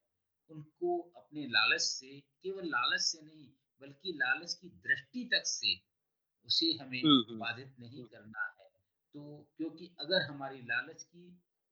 उनको 0.50 0.98
अपने 1.16 1.46
लालच 1.46 1.80
से 1.80 2.20
केवल 2.20 2.66
लालच 2.66 3.00
से 3.00 3.22
नहीं, 3.22 3.48
बल्कि 3.80 4.12
लालच 4.12 4.54
की 4.54 4.68
दृष्टि 4.68 5.24
तक 5.24 5.42
से 5.46 5.74
उसे 6.46 6.72
हमें 6.72 7.02
हुँ, 7.04 7.24
हुँ। 7.30 7.38
बाधित 7.38 7.74
नहीं। 7.80 8.04
करना 8.06 8.44
है। 8.60 8.68
तो 9.14 9.48
क्योंकि 9.56 9.96
अगर 10.00 10.22
हमारी 10.22 10.60
लालच 10.62 11.02
की 11.02 11.30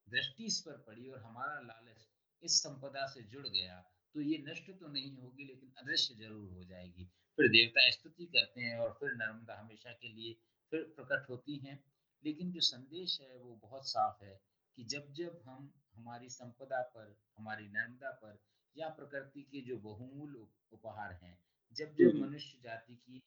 दृष्टि 0.08 0.44
इस 0.44 0.60
पर 0.60 0.76
पड़ी 0.78 1.08
और 1.08 1.18
हमारा 1.18 1.60
लालच 1.60 2.06
इस 2.42 2.58
संपदा 2.60 3.06
से 3.06 3.22
जुड़ 3.22 3.46
गया, 3.48 3.80
तो 4.14 4.20
ये 4.20 4.38
नष्ट 4.38 4.70
तो 4.70 4.88
नहीं 4.88 5.16
होगी 5.16 5.44
लेकिन 5.44 5.72
अदृश्य 5.78 6.14
ज़रूर 6.14 6.50
हो 6.50 6.64
जाएगी। 6.64 7.04
फिर 7.38 7.48
देवता 7.48 7.90
स्तुति 7.90 8.26
करते 8.26 8.60
हैं 8.60 8.78
और 8.78 8.92
फिर 9.00 9.12
नर्मदा 9.14 9.60
हमेशा 9.60 9.92
के 9.92 10.08
लिए 10.08 10.32
फिर 10.72 10.82
प्रकट 10.96 11.28
होती 11.30 11.56
हैं। 11.56 11.84
लेकिन 12.24 12.52
जो 12.52 12.60
संदेश 12.60 13.20
है 13.20 13.36
वो 13.38 13.56
बहुत 13.56 13.88
साफ़ 13.88 14.24
है 14.24 14.40
कि 14.76 14.84
जब-जब 14.84 15.42
हम 15.46 15.79
हमारी 15.94 16.28
संपदा 16.28 16.82
पर, 16.82 17.16
हमारी 17.38 17.68
नर्मदा 17.68 18.11
पर 18.11 18.38
या 18.76 18.88
प्रकृति 18.88 19.42
के 19.42 19.61
जो 19.61 19.76
बहुमूल्य 19.78 20.47
उपहार 20.73 21.12
हैं, 21.12 21.44
जब-जब 21.73 22.20
मनुष्य 22.20 22.59
जाति 22.62 22.94
की 22.94 23.23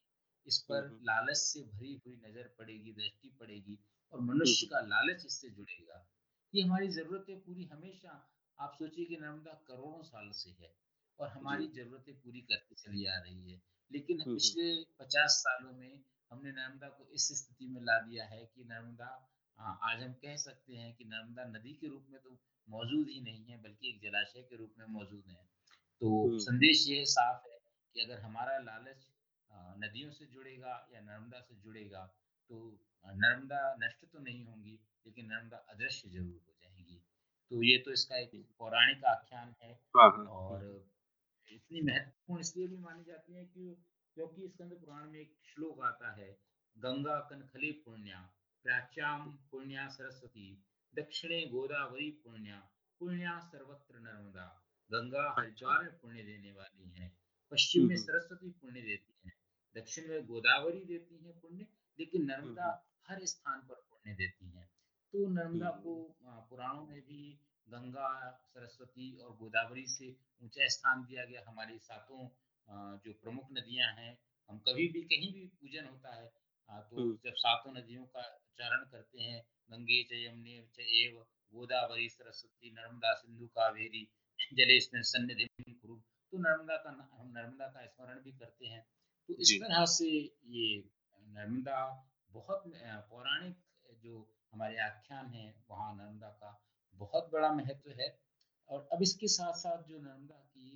इस 0.47 0.57
पर 0.59 0.99
लालच 1.03 1.37
से 1.37 1.61
भरी 1.61 2.01
हुई 2.05 2.15
नज़र 2.15 2.55
पड़ेगी, 2.59 2.93
दृष्टि 2.93 3.29
पड़ेगी 3.39 3.79
और 4.13 4.19
मनुष्य 4.21 4.65
का 4.67 4.79
लालच 4.79 5.25
इससे 5.25 5.49
जुड़ेगा। 5.49 6.07
ये 6.55 6.61
हमारी 6.61 6.87
ज़रूरतें 6.87 7.39
पूरी 7.41 7.63
हमेशा 7.65 8.29
आप 8.59 8.73
सोचिए 8.73 9.05
कि 9.05 9.17
नर्मदा 9.17 9.63
करोड़ों 9.67 10.03
साल 10.03 10.29
से 10.31 10.49
है 10.49 10.75
और 11.19 11.27
हमारी 11.27 11.67
ज़रूरतें 11.67 12.15
पूरी 12.21 12.41
करती 12.41 12.75
चली 12.75 13.05
आ 13.05 13.19
रही 13.19 13.51
है। 13.51 13.61
लेकिन। 13.91 14.17
पिछले 14.17 14.83
50 14.83 15.31
सालों 15.31 15.73
में 15.73 16.03
हमने 16.31 16.51
नर्मदा 16.51 16.89
को 16.89 17.09
इस 17.13 17.27
स्थिति 17.27 17.67
में 17.67 17.81
ला 17.81 18.01
दिया 18.01 18.25
है 18.25 18.45
कि 18.45 18.63
नर्मदा 18.63 19.32
अ, 19.59 19.63
आज 19.83 20.01
हम 20.01 20.13
कह 20.21 20.35
सकते 20.37 20.73
हैं 20.75 20.93
कि 20.95 21.05
नर्मदा 21.05 21.43
नदी 21.47 21.73
के 21.73 21.87
रूप 21.87 22.05
में 22.09 22.19
तो 22.21 22.31
मौजूद 22.67 23.07
ही 23.09 23.19
नहीं 23.21 23.43
है, 23.45 23.61
बल्कि 23.61 23.89
एक 23.89 23.99
जलाशय 24.01 24.41
के 24.43 24.55
रूप 24.55 24.73
में 24.77 24.85
मौजूद 24.89 25.23
है। 25.27 25.43
तो 26.01 26.37
संदेश 26.39 26.85
ये 26.87 27.03
साफ़ 27.07 27.47
है 27.47 27.57
कि 27.95 28.01
अगर 28.01 28.19
हमारा 28.21 28.57
लालच 28.61 29.07
नदियों 29.79 30.11
से 30.11 30.25
जुड़ेगा 30.27 30.73
या 30.93 31.01
नर्मदा 31.01 31.39
से 31.41 31.55
जुड़ेगा 31.57 32.05
तो 32.49 32.59
नर्मदा 33.05 33.61
नष्ट 33.79 34.05
तो 34.05 34.19
नहीं 34.19 34.43
होंगी, 34.45 34.79
लेकिन 35.05 35.25
नर्मदा 35.27 35.57
अदृश्य 35.69 36.09
ज़रूर 36.09 36.41
हो 36.47 36.53
जाएँगी। 36.61 36.99
तो 37.51 37.63
ये 37.63 37.77
तो 37.77 37.91
इसका 37.91 38.17
एक 38.17 38.31
पौराणिक 38.59 39.03
आख्यान 39.07 39.53
है 39.61 39.71
हाँ, 39.97 40.09
हाँ। 40.09 40.17
हुँ, 40.17 40.27
और 40.29 40.65
इतनी 41.47 41.81
महत्वपूर्ण 41.83 42.41
इसलिए 42.41 42.67
भी 42.67 42.77
मानी 42.79 43.03
जाती 43.03 43.33
है 43.33 43.45
कि 43.45 43.75
क्योंकि 44.17 44.47
स्कंद 44.47 44.73
पुराण 44.75 45.09
में 45.09 45.19
एक 45.19 45.35
श्लोक 45.45 45.81
आता 45.85 46.11
है, 46.13 46.31
गंगा 46.75 47.19
कनखले 47.29 47.71
पुण्या, 47.85 48.19
प्राच्यां 48.65 49.17
पुण्या 49.51 49.87
सरस्वती, 49.89 50.47
दक्षिणे 50.93 51.39
गोदावरी 51.47 52.09
पुण्या, 52.23 52.59
पुण्या 53.01 53.39
सर्वत्र 53.41 53.99
नर्मदा 53.99 54.45
गंगा। 54.89 55.23
हरिद्वार 55.37 55.83
में 55.83 55.97
पुण्य 55.99 56.23
देने 56.23 56.51
वाली 56.53 56.89
है 56.91 57.11
पश्चिम 57.51 57.87
में 57.87 57.95
सरस्वती 57.97 58.49
पुण्य 58.61 58.81
देती 58.81 59.13
है 59.25 59.31
दक्षिण 59.75 60.07
में 60.09 60.25
गोदावरी 60.25 60.83
देती 60.85 61.17
है 61.17 61.31
पुण्य 61.41 61.65
लेकिन 61.99 62.25
नर्मदा 62.25 62.69
हर 63.07 63.25
स्थान 63.25 63.59
पर 63.61 63.75
पुण्य 63.75 64.15
देती 64.15 64.49
है। 64.49 64.63
तो 65.13 65.27
नर्मदा 65.29 65.69
को 65.83 65.95
पुराणों 66.49 66.85
में 66.85 67.01
भी 67.01 67.21
गंगा 67.67 68.09
सरस्वती 68.45 69.09
और 69.17 69.35
गोदावरी 69.37 69.85
से 69.87 70.07
ऊँचा 70.43 70.67
स्थान 70.69 71.03
दिया 71.03 71.25
गया। 71.25 71.43
हमारी 71.47 71.77
सातों 71.79 72.27
जो 72.99 73.13
प्रमुख 73.13 73.51
नदियाँ 73.51 73.91
हैं 73.93 74.17
हम 74.49 74.57
कभी 74.67 74.87
भी 74.87 75.01
कहीं 75.11 75.33
भी 75.33 75.45
पूजन 75.61 75.85
होता 75.85 76.15
है 76.15 76.31
तो 76.89 77.11
जब 77.25 77.33
सातों 77.37 77.73
नदियों 77.73 78.05
का 78.07 78.23
उच्चारण 78.53 78.83
करते 78.85 79.21
हैं। 79.21 79.41
गंगे 79.69 80.01
च 80.03 80.13
यमुने 80.15 80.55
च 80.69 80.85
एव 80.95 81.13
गोदावरी 81.53 82.07
सरस्वती 82.09 82.71
नर्मदा 82.71 83.13
सिंधु 83.15 83.47
कावेरी 83.49 84.01
जलेस्मिन् 84.53 85.03
सन्निधिं 85.03 85.73
कुरु 85.73 85.95
तो 85.95 86.37
नर्मदा 86.39 86.75
का 86.77 86.91
हम 87.13 87.31
नर्मदा 87.31 87.67
का 87.67 87.85
स्मरण 87.87 88.19
भी 88.21 88.31
करते 88.33 88.67
हैं। 88.67 88.81
तो 89.29 89.33
इस 89.35 89.53
तरह 89.55 89.85
से 89.87 90.09
ये 90.51 90.67
नर्मदा 91.29 91.79
बहुत 92.31 92.63
पौराणिक 93.09 93.57
जो 94.03 94.21
हमारे 94.53 94.77
आख्यान 94.81 95.33
हैं 95.33 95.49
वहाँ 95.69 95.89
नर्मदा 95.95 96.29
का 96.37 96.51
बहुत 96.95 97.29
बड़ा 97.33 97.51
महत्व 97.53 97.91
है। 98.01 98.09
और 98.69 98.87
अब 98.93 99.01
इसके 99.01 99.27
साथ-साथ 99.29 99.83
जो 99.83 99.99
नर्मदा 99.99 100.39
की 100.47 100.69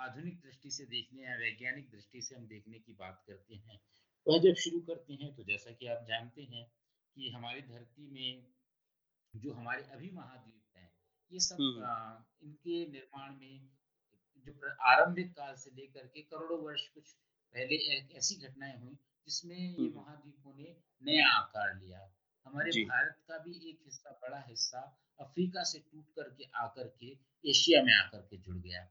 आधुनिक 0.00 0.40
दृष्टि 0.40 0.70
से 0.70 0.84
देखने 0.86 1.22
या 1.22 1.36
वैज्ञानिक 1.36 1.90
दृष्टि 1.90 2.22
से 2.22 2.34
हम 2.34 2.46
देखने 2.46 2.78
की 2.78 2.92
बात 2.94 3.22
करते 3.26 3.54
हैं, 3.56 3.80
वह 4.26 4.38
जब 4.38 4.54
शुरू 4.56 4.80
करते 4.80 5.14
हैं 5.14 5.34
तो 5.34 5.44
जैसा 5.44 5.70
कि 5.72 5.86
आप 5.86 6.04
जानते 6.08 6.42
हैं 6.44 6.64
कि 7.16 7.30
हमारी 7.30 7.62
धरती 7.62 8.10
में 8.10 8.46
जो 9.34 9.52
हमारे 9.52 9.82
अभी 9.82 10.10
महाद्वीप 10.10 10.76
हैं, 10.76 10.90
ये 11.32 11.40
सब 11.40 11.56
हुँ। 11.60 12.48
इनके 12.48 12.86
निर्माण 12.90 13.36
में 13.36 13.68
जो 14.46 14.74
आरंभिक 14.82 15.32
काल 15.32 15.54
से 15.56 15.70
लेकर 15.70 16.06
के 16.06 16.22
करोड़ों 16.22 16.58
वर्ष 16.58 16.86
कुछ 16.88 17.12
पहले 17.54 17.76
ऐसी 18.16 18.36
घटनाएँ 18.36 18.78
हुई, 18.80 18.94
जिसमें 19.26 19.58
ये 19.58 19.88
महाद्वीपों 19.88 20.54
ने 20.54 20.76
नया 21.02 21.28
आकार 21.30 21.74
लिया। 21.80 22.08
हमारे 22.46 22.84
भारत 22.84 23.24
का 23.28 23.38
भी 23.38 23.70
एक 23.70 23.80
हिस्सा, 23.84 24.10
बड़ा 24.22 24.40
हिस्सा 24.40 24.80
अफ्रीका 25.20 25.62
से 25.62 25.78
टूट 25.78 26.06
करके 26.16 26.44
आकर 26.54 26.88
के 27.00 27.18
एशिया 27.44 27.82
में 27.82 27.94
आकर 27.94 28.20
के 28.20 28.36
जुड़ 28.36 28.56
गया 28.56 28.88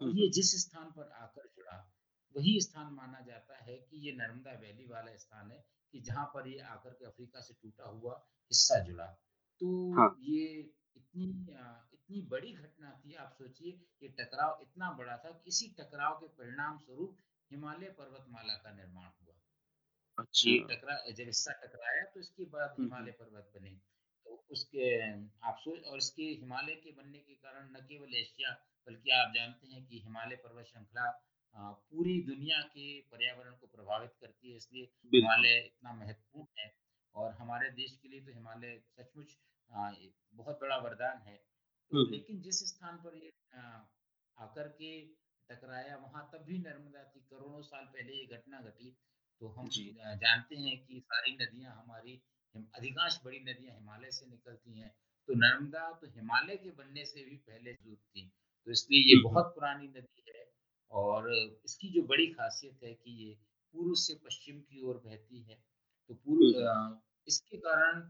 और 0.00 0.10
ये 0.10 0.28
जिस 0.28 0.54
स्थान 0.60 0.90
पर 0.90 1.10
आकर 1.12 1.48
जुड़ा, 1.56 1.78
वही 2.36 2.60
स्थान 2.60 2.92
माना 2.92 3.20
जाता 3.20 3.64
है 3.64 3.76
कि 3.78 4.06
ये 4.06 4.12
नर्मदा 4.12 4.52
वैली 4.52 4.86
वाला 4.86 5.16
स्थान 5.16 5.50
है 5.50 5.64
कि 5.92 6.00
जहाँ 6.00 6.24
पर 6.34 6.48
ये 6.48 6.58
आकर 6.58 6.90
के 6.90 7.04
अफ्रीका 7.04 7.40
से 7.40 7.54
टूटा 7.54 7.84
हुआ 7.84 8.14
हिस्सा 8.50 8.78
जुड़ा। 8.78 9.06
तो 9.60 9.94
हाँ। 9.94 10.16
ये 10.20 10.44
इतनी 10.96 11.24
इतनी 11.94 12.20
बड़ी 12.22 12.52
घटना 12.52 12.90
थी 12.90 13.14
आप 13.14 13.32
सोचिए 13.32 13.72
ये 14.02 14.08
टकराव 14.08 14.58
इतना 14.62 14.90
बड़ा 14.92 15.16
था 15.16 15.30
कि 15.30 15.48
इसी 15.48 15.68
टकराव 15.80 16.14
के 16.14 16.28
परिणाम 16.28 16.78
स्वरूप 16.78 17.18
हिमालय 17.50 17.88
पर्वतमाला 17.88 18.54
का 18.54 18.72
निर्माण 18.72 19.04
हुआ। 19.04 19.34
अच्छा। 20.18 20.74
टकरा 20.74 21.10
जब 21.10 21.24
हिस्सा 21.24 21.52
टकराया 21.52 22.04
तो 22.04 22.20
इसके 22.20 22.44
बाद 22.44 22.68
हुँ, 22.70 22.76
हुँ। 22.76 22.84
हिमालय 22.84 23.12
पर्वत 23.12 23.52
बने। 23.54 23.70
तो 24.26 24.44
उसके 24.50 25.12
आप 25.48 25.56
सोच 25.58 25.84
और 25.84 25.98
इसके 25.98 26.22
हिमालय 26.22 26.74
के 26.74 26.92
बनने 26.92 27.18
के 27.18 27.34
कारण 27.34 27.70
न 27.70 27.80
केवल 27.80 28.14
एशिया 28.14 28.50
बल्कि 28.86 29.10
आप 29.10 29.32
जानते 29.34 29.66
हैं 29.66 29.86
कि 29.86 30.00
हिमालय 30.00 30.36
पर्वत 30.36 30.66
श्रृंखला 30.66 31.10
पूरी 31.58 32.20
दुनिया 32.22 32.60
के 32.64 32.86
पर्यावरण 33.02 33.52
को 33.52 33.66
प्रभावित 33.66 34.10
करती 34.20 34.50
है 34.50 34.56
इसलिए 34.56 34.84
हिमालय 35.14 35.58
इतना 35.58 35.92
महत्वपूर्ण 35.94 36.46
है 36.58 36.72
और 37.14 37.32
हमारे 37.32 37.70
देश 37.72 37.98
के 38.02 38.08
लिए 38.08 38.20
तो 38.20 38.32
हिमालय 38.32 38.80
सचमुच 38.90 39.36
बहुत 40.34 40.58
बड़ा 40.60 40.76
वरदान 40.78 41.18
है। 41.26 41.36
तो 41.90 42.04
लेकिन 42.10 42.40
जिस 42.42 42.58
स्थान 42.68 42.96
पर 42.96 43.16
ये 43.16 43.30
आकर 44.36 44.68
के 44.70 44.90
टकराया 45.50 45.96
वहाँ 45.96 46.28
तब 46.32 46.44
भी 46.44 46.58
नर्मदा 46.58 47.02
थी, 47.04 47.20
करोड़ों 47.20 47.62
साल 47.62 47.84
पहले 47.86 48.12
ये 48.12 48.24
घटना 48.28 48.60
घटी। 48.60 48.90
तो 49.40 49.48
हम 49.48 49.68
जानते 49.68 50.56
हैं 50.56 50.76
कि 50.78 51.00
सारी 51.00 51.36
नदियाँ 51.36 51.74
हमारी 51.74 52.20
अधिकांश 52.54 53.20
बड़ी 53.24 53.38
नदियाँ 53.40 53.74
हिमालय 53.74 54.10
से 54.10 54.26
निकलती 54.26 54.78
हैं, 54.78 54.90
तो 55.28 55.34
नर्मदा 55.36 55.90
तो 56.00 56.06
हिमालय 56.10 56.56
के 56.56 56.70
बनने 56.72 57.04
से 57.04 57.24
भी 57.24 57.36
पहले 57.48 57.72
मौजूद 57.72 57.98
थी। 57.98 58.30
तो 58.66 58.72
इसलिए 58.72 59.00
ये। 59.06 59.22
बहुत 59.22 59.52
पुरानी 59.54 59.88
नदी 59.88 60.24
है 60.27 60.27
और 60.90 61.32
इसकी 61.64 61.88
जो 61.88 62.02
बड़ी 62.02 62.26
ख़ासियत 62.26 62.82
है 62.84 62.94
कि 62.94 63.10
ये 63.24 63.34
पूर्व 63.74 63.94
से 63.94 64.14
पश्चिम 64.14 64.60
की 64.60 64.82
ओर 64.82 64.96
बहती 64.96 65.42
है। 65.42 65.62
तो 66.10 66.14
पूर्व 66.14 66.42
इसके 67.28 67.56
कारण 67.56 68.00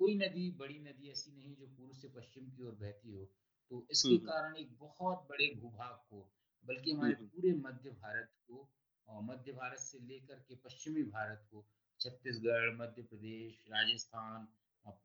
कोई 0.00 0.14
नदी, 0.14 0.50
बड़ी 0.50 0.78
नदी 0.78 1.10
ऐसी 1.10 1.32
नहीं 1.32 1.54
जो 1.56 1.66
पूर्व 1.66 1.92
से 1.92 2.08
पश्चिम 2.08 2.50
की 2.50 2.62
ओर 2.62 2.74
बहती 2.74 3.12
हो। 3.12 3.24
तो 3.70 3.86
इसके 3.90 4.16
कारण 4.26 4.56
एक 4.56 4.76
बहुत 4.78 5.26
बड़े 5.30 5.46
भूभाग 5.54 5.94
को, 6.10 6.20
बल्कि 6.64 6.92
हमारे 6.92 7.14
पूरे 7.14 7.52
मध्य 7.52 7.90
भारत 7.90 8.32
को 8.48 8.68
अ, 9.08 9.20
मध्य 9.20 9.52
भारत 9.52 9.78
से 9.78 9.98
लेकर 9.98 10.34
के 10.34 10.54
पश्चिमी 10.54 11.02
भारत 11.02 11.46
को 11.50 11.64
छत्तीसगढ़, 12.00 12.74
मध्य 12.76 13.02
प्रदेश, 13.02 13.64
राजस्थान, 13.68 14.48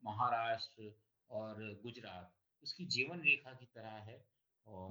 महाराष्ट्र 0.06 0.94
और 1.30 1.62
गुजरात 1.84 2.34
उसकी 2.64 2.86
जीवन 2.86 3.22
रेखा 3.22 3.54
की 3.54 3.66
तरह 3.66 3.96
है 4.10 4.26
और 4.68 4.90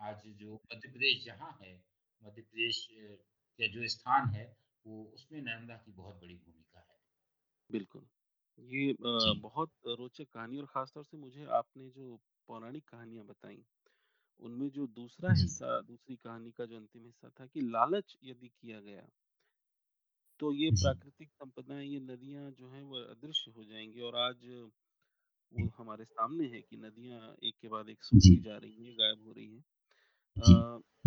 आज 0.00 0.22
जो 0.36 0.54
मध्य 0.66 0.88
प्रदेश 0.88 1.24
जहाँ 1.24 1.56
है, 1.62 1.74
मध्य 2.22 2.42
प्रदेश 2.42 2.86
का 2.92 3.66
जो 3.68 3.88
स्थान 3.88 4.28
है, 4.30 4.46
वो 4.84 5.02
उसमें 5.14 5.40
नर्मदा 5.42 5.76
की 5.78 5.92
बहुत 5.94 6.16
बड़ी 6.16 6.34
भूमिका 6.36 6.80
है। 6.82 6.98
बिल्कुल। 7.70 8.02
ये 8.58 8.92
बहुत 9.38 9.70
रोचक 9.90 10.26
कहानी 10.26 10.58
और 10.58 10.66
ख़ास 10.68 10.92
तौर 10.94 11.04
से 11.04 11.16
मुझे 11.18 11.44
आपने 11.54 11.88
जो 11.90 12.16
पौराणिक 12.48 12.84
कहानियाँ 12.86 13.24
बताई, 13.26 13.64
उनमें 14.40 14.68
जो 14.72 14.86
दूसरा 14.94 15.32
हिस्सा 15.34 15.80
दूसरी 15.84 16.16
कहानी 16.18 16.52
का 16.52 16.66
जो 16.66 16.76
अंतिम 16.76 17.06
हिस्सा 17.06 17.30
था 17.32 17.46
कि 17.48 17.62
लालच 17.68 18.16
यदि 18.24 18.48
किया 18.50 18.80
गया, 18.82 19.08
तो 20.40 20.52
ये 20.52 20.70
प्राकृतिक 20.72 21.28
संपदाएँ, 21.30 21.84
ये 21.84 22.00
नदियाँ 22.02 22.50
जो 22.52 22.70
हैं 22.70 22.82
वो 22.84 23.02
अदृश्य 23.06 23.50
हो 23.52 23.64
जाएँगी 23.64 24.00
और 24.02 24.16
आज 24.20 24.44
वो 25.52 25.66
हमारे 25.74 26.04
सामने 26.06 26.46
है 26.48 26.60
कि 26.62 26.76
नदियाँ 26.78 27.34
एक 27.42 27.54
के 27.56 27.68
बाद 27.68 27.88
एक 27.90 28.02
सूखी 28.04 28.40
जा 28.40 28.56
रही 28.58 28.84
हैं, 28.84 28.94
गायब 28.96 29.24
हो 29.24 29.32
रही 29.32 29.48
हैं। 29.48 29.64
जी, 30.38 30.54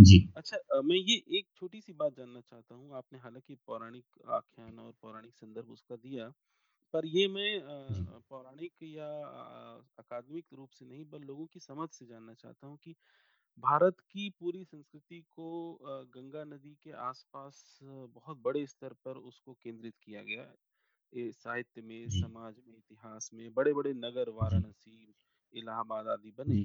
जी, 0.01 0.19
अच्छा 0.35 0.57
अ, 0.57 0.81
मैं 0.83 0.97
ये 0.97 1.15
एक 1.31 1.47
छोटी-सी 1.55 1.93
बात 1.95 2.15
जानना 2.15 2.41
चाहता 2.41 2.75
हूँ, 2.75 2.95
आपने 2.95 3.19
हालाँकि 3.19 3.55
पौराणिक 3.63 4.19
आख्यान 4.31 4.79
और 4.79 4.93
पौराणिक 5.01 5.35
संदर्भ 5.35 5.71
उसका 5.71 5.97
दिया, 5.97 6.29
पर 6.93 7.07
ये 7.07 7.27
मैं 7.29 7.49
जी, 7.89 8.07
अ, 8.07 8.19
पौराणिक 8.29 8.83
या 8.85 9.07
अकादमिक 9.99 10.45
रूप 10.53 10.71
से 10.71 10.85
नहीं, 10.85 11.05
पर 11.05 11.19
लोगों 11.21 11.45
की 11.47 11.59
समझ 11.61 11.89
से 11.91 12.05
जानना 12.07 12.33
चाहता 12.35 12.67
हूँ 12.67 12.77
कि 12.79 12.95
भारत 13.63 13.99
की 14.09 14.29
पूरी 14.39 14.63
संस्कृति 14.65 15.21
को 15.31 15.47
अ, 15.75 16.03
गंगा 16.11 16.43
नदी 16.45 16.75
के 16.77 16.91
आस-पास 17.01 17.79
बहुत 17.83 18.37
बड़े 18.41 18.65
स्तर 18.67 18.93
पर 19.05 19.17
उसको 19.23 19.53
केंद्रित 19.55 19.95
किया 19.99 20.23
गया 20.23 20.43
है। 20.43 20.55
ये 21.13 21.31
साहित्य 21.33 21.81
में, 21.83 22.07
जी, 22.07 22.11
समाज 22.11 22.59
में, 22.61 22.75
इतिहास 22.75 23.29
में 23.33 23.53
बड़े-बड़े 23.53 23.93
नगर 23.95 24.29
जी, 24.41 24.61
वाराणसी, 24.61 25.13
इलाहाबाद 25.53 26.07
आदि 26.09 26.31
बने। 26.37 26.55
जी, 26.55 26.61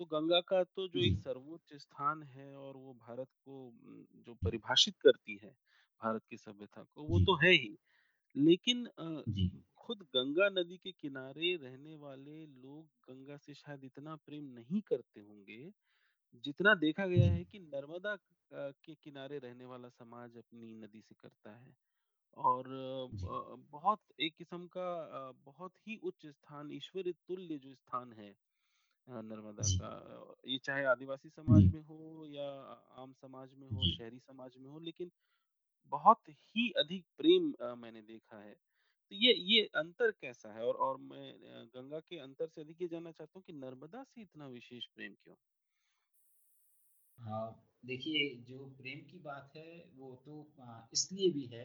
तो 0.00 0.04
गंगा 0.06 0.40
का 0.44 0.62
तो 0.66 0.86
जो 0.88 1.00
जी, 1.00 1.02
एक 1.02 1.16
सर्वोच्च 1.16 1.74
स्थान 1.76 2.22
है 2.28 2.54
और 2.56 2.76
वो 2.78 2.92
भारत 2.98 3.28
को 3.40 3.56
जो 4.20 4.34
परिभाषित 4.42 4.94
करती 5.00 5.36
है, 5.38 5.50
भारत 6.00 6.22
की 6.26 6.36
सभ्यता 6.38 6.82
को, 6.84 7.04
वो 7.04 7.18
जी, 7.18 7.20
तो 7.20 7.36
है 7.38 7.50
ही। 7.52 7.76
लेकिन 8.34 8.86
अ, 8.88 9.22
जी, 9.28 9.50
खुद 9.78 10.02
गंगा 10.10 10.48
नदी 10.52 10.76
के 10.78 10.92
किनारे 10.94 11.54
रहने 11.58 11.94
वाले 11.96 12.44
लोग 12.46 12.86
गंगा 13.08 13.36
से 13.38 13.54
शायद 13.54 13.84
इतना 13.84 14.16
प्रेम 14.18 14.44
नहीं 14.52 14.80
करते 14.84 15.20
होंगे, 15.20 15.70
जितना 16.44 16.74
देखा 16.76 17.06
गया 17.08 17.26
जी, 17.26 17.30
है 17.30 17.44
कि 17.44 17.58
नर्मदा 17.60 18.16
के 18.52 18.94
किनारे 18.96 19.38
रहने 19.38 19.64
वाला 19.66 19.88
समाज 19.90 20.36
अपनी 20.36 20.74
नदी 20.76 21.00
से 21.02 21.14
करता 21.16 21.56
है। 21.56 21.74
और 22.36 22.66
जी, 23.12 23.36
अ, 23.52 23.56
बहुत 23.70 24.00
एक 24.20 24.34
किस्म 24.36 24.66
का 24.68 24.86
अ, 25.20 25.32
बहुत 25.44 25.72
ही 25.80 25.96
उच्च 26.04 26.26
स्थान, 26.28 26.72
ईश्वरी 26.72 27.12
तुल्य 27.28 27.58
जो 27.58 27.74
स्थान 27.74 28.12
है 28.14 28.34
नर्मदा 29.08 29.66
जी, 29.66 29.76
का 29.76 29.88
ये 30.46 30.58
चाहे 30.60 30.84
आदिवासी 30.86 31.28
समाज 31.30 31.62
जी, 31.62 31.66
में 31.68 31.80
हो 31.82 32.26
या 32.28 32.46
आम 32.96 33.12
समाज 33.14 33.54
में 33.54 33.68
हो, 33.68 33.86
जी। 33.86 33.88
शहरी 33.88 34.18
समाज 34.20 34.56
में 34.58 34.68
हो, 34.68 34.78
लेकिन 34.80 35.10
बहुत 35.92 36.28
ही 36.30 36.70
अधिक 36.78 37.04
प्रेम 37.18 37.52
अ, 37.54 37.74
मैंने 37.76 38.02
देखा 38.04 38.38
है। 38.38 38.54
तो 38.54 39.16
ये 39.16 39.34
ये 39.46 39.62
अंतर 39.76 40.12
कैसा 40.12 40.52
है? 40.52 40.62
और 40.62 40.76
और 40.80 40.98
मैं 41.02 41.32
अ, 41.32 41.64
गंगा 41.74 42.00
के 42.02 42.18
अंतर 42.20 42.48
से 42.48 42.60
अधिक 42.60 42.82
ये 42.82 42.88
जानना 42.88 43.12
चाहता 43.12 43.32
हूँ 43.36 43.44
कि 43.46 43.52
नर्मदा 43.56 44.04
से 44.04 44.22
इतना 44.22 44.48
विशेष 44.50 44.86
प्रेम 44.88 45.14
क्यों? 45.16 45.36
हाँ, 47.18 47.62
देखिए 47.84 48.20
जो 48.42 48.64
प्रेम 48.72 49.00
की 49.02 49.18
बात 49.20 49.52
है 49.56 49.84
वो 49.94 50.14
तो 50.24 50.36
इसलिए 50.92 51.30
भी 51.32 51.44
है 51.48 51.64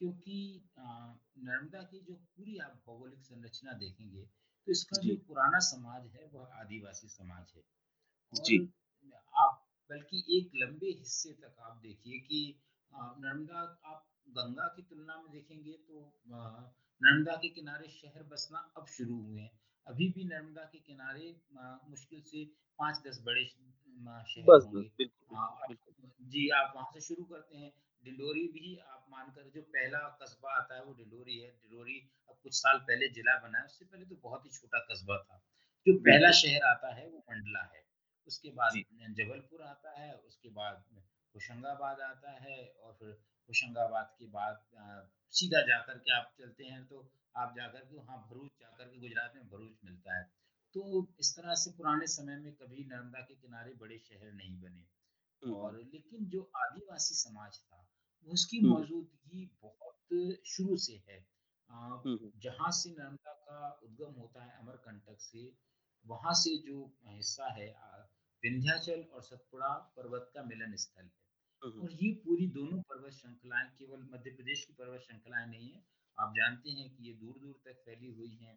क्योंकि 0.00 0.36
नर्मदा 0.78 1.82
की 1.84 2.00
जो 2.02 2.14
पूरी 2.14 2.56
आप 2.60 2.80
भौगोलिक 2.86 3.22
संरचना 3.22 3.72
देखेंगे 3.78 4.24
तो 4.66 4.72
इसका 4.72 5.00
जो। 5.02 5.16
पुराना 5.28 5.58
समाज 5.66 6.06
है 6.06 6.28
वह 6.32 6.60
आदिवासी 6.60 7.08
समाज 7.08 7.52
है। 7.56 7.62
जी, 8.32 8.58
आप 9.34 9.58
बल्कि 9.90 10.24
एक 10.30 10.50
लंबे 10.56 10.90
हिस्से 10.98 11.32
तक 11.32 11.56
आप 11.60 11.80
देखिए 11.82 12.18
कि 12.20 12.40
नर्मदा 12.92 13.60
आप 13.84 14.06
गंगा 14.28 14.66
की 14.76 14.82
तुलना 14.82 15.16
में 15.16 15.30
देखेंगे 15.32 15.72
तो 15.72 16.00
नर्मदा 17.00 17.36
के 17.36 17.48
किनारे 17.48 17.88
शहर 17.90 18.22
बसना 18.22 18.58
अब 18.76 18.86
शुरू 18.88 19.16
हुए 19.22 19.40
हैं। 19.40 19.50
अभी 19.86 20.08
भी 20.08 20.24
नर्मदा 20.24 20.64
के 20.64 20.78
किनारे 20.80 21.28
मुश्किल 21.90 22.20
से 22.22 22.44
5-10 22.78 23.20
बड़े 23.22 23.44
शहर 23.44 24.44
बस। 24.46 24.64
होंगे। 24.66 25.06
जी, 26.24 26.48
आप 26.50 26.72
वहाँ 26.76 26.90
से 26.94 27.00
शुरू 27.00 27.24
करते 27.24 27.56
हैं, 27.56 27.72
डिंडोरी 28.04 28.46
भी 28.48 28.76
आप 28.76 29.06
मानकर 29.10 29.48
जो 29.48 29.62
पहला 29.62 29.98
कस्बा 30.22 30.56
आता 30.56 30.74
है 30.74 30.84
वो 30.84 30.92
डिंडोरी 30.92 31.38
है। 31.38 31.50
डिंडोरी 31.50 31.98
अब 32.30 32.36
कुछ 32.42 32.54
साल 32.54 32.78
पहले 32.78 33.08
जिला 33.08 33.38
बना 33.40 33.58
है, 33.58 33.64
उससे 33.64 33.84
पहले 33.84 34.04
तो 34.04 34.16
बहुत 34.16 34.44
ही 34.44 34.50
छोटा 34.50 34.78
कस्बा 34.78 35.18
था। 35.18 35.42
जो 35.86 35.98
पहला 35.98 36.30
शहर 36.30 36.62
आता 36.62 36.94
है 36.94 37.08
वो 37.08 37.18
मंडला 37.30 37.62
है। 37.74 37.82
उसके 38.26 38.50
बाद 38.50 38.74
जबलपुर 39.14 39.62
आता 39.62 40.00
है, 40.00 40.14
उसके 40.14 40.48
बाद 40.48 40.84
होशंगाबाद 41.34 42.00
आता 42.00 42.30
है 42.30 42.68
और 42.68 42.92
फिर 42.92 43.08
होशंगाबाद 43.48 44.14
के 44.18 44.26
बाद 44.26 44.60
सीधा 45.32 45.60
जाकर 45.60 45.98
के 45.98 46.14
आप 46.14 46.34
चलते 46.38 46.64
हैं 46.64 46.86
तो 46.86 47.10
आप 47.36 47.54
जाकर 47.56 47.78
के 47.78 47.96
वहाँ 47.96 48.28
भरूच 48.30 48.50
जाकर 48.60 48.84
के 48.84 48.98
गुजरात 48.98 49.32
में 49.36 49.48
भरूच 49.48 49.78
मिलता 49.84 50.16
है। 50.18 50.24
तो 50.74 51.06
इस 51.20 51.36
तरह 51.36 51.54
से 51.54 51.70
पुराने 51.70 52.06
समय 52.06 52.36
में 52.36 52.52
कभी 52.52 52.84
नर्मदा 52.84 53.20
के 53.20 53.34
किनारे 53.34 53.74
बड़े 53.74 53.98
शहर 53.98 54.32
नहीं 54.32 54.60
बने। 54.60 54.84
हुँ, 55.42 55.52
हुँ। 55.52 55.60
और 55.60 55.76
लेकिन 55.76 56.26
जो 56.26 56.50
आदिवासी 56.56 57.14
समाज 57.14 57.58
था, 57.58 57.91
उसकी। 58.28 58.60
मौजूदगी 58.60 59.44
बहुत 59.62 60.38
शुरू 60.46 60.76
से 60.76 61.02
है। 61.08 61.26
जहाँ 62.36 62.70
से 62.70 62.90
नर्मदा 62.90 63.32
का 63.32 63.80
उद्गम 63.82 64.12
होता 64.20 64.44
है 64.44 64.58
अमरकंटक 64.58 65.20
से, 65.20 65.56
वहाँ 66.06 66.34
से 66.34 66.56
जो 66.58 66.92
हिस्सा 67.06 67.52
है 67.52 67.68
विंध्याचल 68.42 69.02
और 69.02 69.22
सतपुड़ा 69.22 69.74
पर्वत 69.96 70.30
का 70.34 70.42
मिलन 70.42 70.76
स्थल 70.76 71.04
है। 71.04 71.22
और 71.82 71.92
ये 71.92 72.12
पूरी 72.14 72.46
दोनों 72.46 72.82
पर्वत 72.82 73.12
श्रृंखलाएँ 73.12 73.70
केवल 73.78 74.08
मध्य 74.12 74.30
प्रदेश 74.30 74.64
की 74.64 74.72
पर्वत 74.72 75.00
श्रृंखलाएँ 75.00 75.46
नहीं 75.46 75.70
है 75.70 75.84
आप 76.18 76.32
जानते 76.36 76.70
हैं 76.70 76.96
कि 76.96 77.04
ये 77.04 77.14
दूर-दूर 77.14 77.60
तक 77.64 77.82
फैली 77.84 78.08
हुई 78.08 78.34
हैं। 78.36 78.56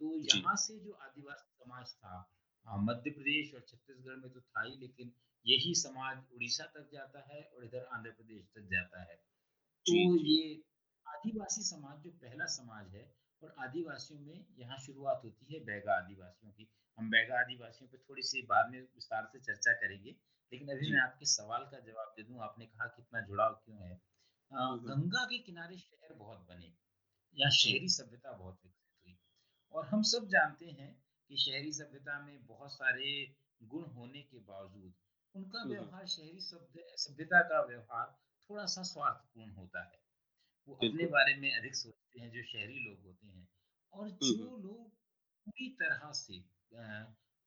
तो 0.00 0.18
यहाँ 0.36 0.56
से 0.56 0.78
जो 0.78 0.92
आदिवासी 0.92 1.52
समाज 1.52 1.94
था 1.94 2.30
मध्य 2.68 3.10
प्रदेश 3.10 3.54
और 3.54 3.60
छत्तीसगढ़ 3.60 4.16
में 4.16 4.32
तो 4.32 4.40
था 4.40 4.62
ही 4.62 4.76
लेकिन 4.76 5.12
यही 5.46 5.74
समाज 5.74 6.24
उड़ीसा 6.34 6.64
तक 6.64 6.90
जाता 6.92 7.34
है 7.34 7.42
और 7.42 7.64
इधर 7.64 7.84
आंध्र 7.84 8.10
प्रदेश 8.10 8.44
तक 8.44 8.60
जाता 8.60 9.02
है। 9.02 9.16
तो 9.86 10.16
ये 10.16 10.62
आदिवासी 11.08 11.62
समाज 11.62 12.02
जो 12.02 12.10
पहला 12.10 12.46
समाज 12.46 12.94
है 12.94 13.14
और 13.42 13.54
आदिवासियों 13.58 14.20
में 14.20 14.46
यहाँ 14.58 14.78
शुरुआत 14.78 15.20
होती 15.24 15.54
है 15.54 15.64
बैगा 15.64 15.94
आदिवासियों 15.94 16.52
की। 16.52 16.68
हम 16.98 17.10
बैगा 17.10 17.40
आदिवासियों 17.40 17.90
पे 17.90 17.98
थोड़ी-सी 17.98 18.42
बाद 18.42 18.70
में 18.70 18.80
विस्तार 18.80 19.26
से 19.26 19.40
चर्चा 19.40 19.72
करेंगे। 19.72 20.10
लेकिन 20.52 20.68
अभी 20.68 20.92
मैं 20.92 21.00
आपके 21.00 21.26
सवाल 21.26 21.62
का 21.62 21.80
जवाब 21.80 22.14
दे 22.16 22.22
दूँ, 22.22 22.40
आपने 22.40 22.66
कहा 22.66 22.86
कितना 22.86 23.20
जुड़ाव 23.20 23.62
क्यों 23.64 23.78
है? 23.78 24.02
हुँ, 24.52 24.70
हुँ। 24.70 24.78
गंगा 24.78 25.24
के 25.24 25.38
किनारे 25.38 25.78
शहर 25.78 26.14
बहुत 26.14 26.38
बने, 26.38 26.74
यहाँ 27.36 27.50
शहरी 27.50 27.88
सभ्यता 27.88 28.32
बहुत 28.32 28.60
विकसित 28.64 29.06
हुई। 29.06 29.18
और 29.72 29.86
हम 29.86 30.02
सब 30.02 30.28
जानते 30.28 30.66
हैं 30.66 31.03
कि 31.30 31.36
शहरी 31.36 31.72
सभ्यता 31.72 32.18
में 32.20 32.46
बहुत 32.46 32.72
सारे 32.72 33.10
गुण 33.60 33.84
होने 33.90 34.22
के 34.22 34.38
बावजूद, 34.42 34.92
उनका 35.34 35.64
हुँ, 35.64 35.74
हुँ। 35.74 35.76
व्यवहार 35.76 36.06
शहरी 36.06 36.40
सभ्यता 36.98 37.40
का 37.44 37.62
व्यवहार 37.66 38.06
थोड़ा-सा 38.50 38.82
स्वार्थपूर्ण 38.84 39.50
होता 39.52 39.84
है। 39.84 40.00
वो 40.68 40.74
अपने 40.76 41.06
बारे 41.08 41.34
में 41.36 41.50
अधिक 41.52 41.76
सोचते 41.76 42.20
हैं 42.20 42.30
जो 42.30 42.42
शहरी 42.44 42.78
लोग 42.80 43.02
होते 43.04 43.26
हैं। 43.26 43.48
और 43.92 44.10
हुँ, 44.22 44.30
हुँ। 44.30 44.38
जो 44.38 44.56
लोग 44.58 44.88
पूरी 45.46 45.68
तरह 45.80 46.10
से 46.14 46.42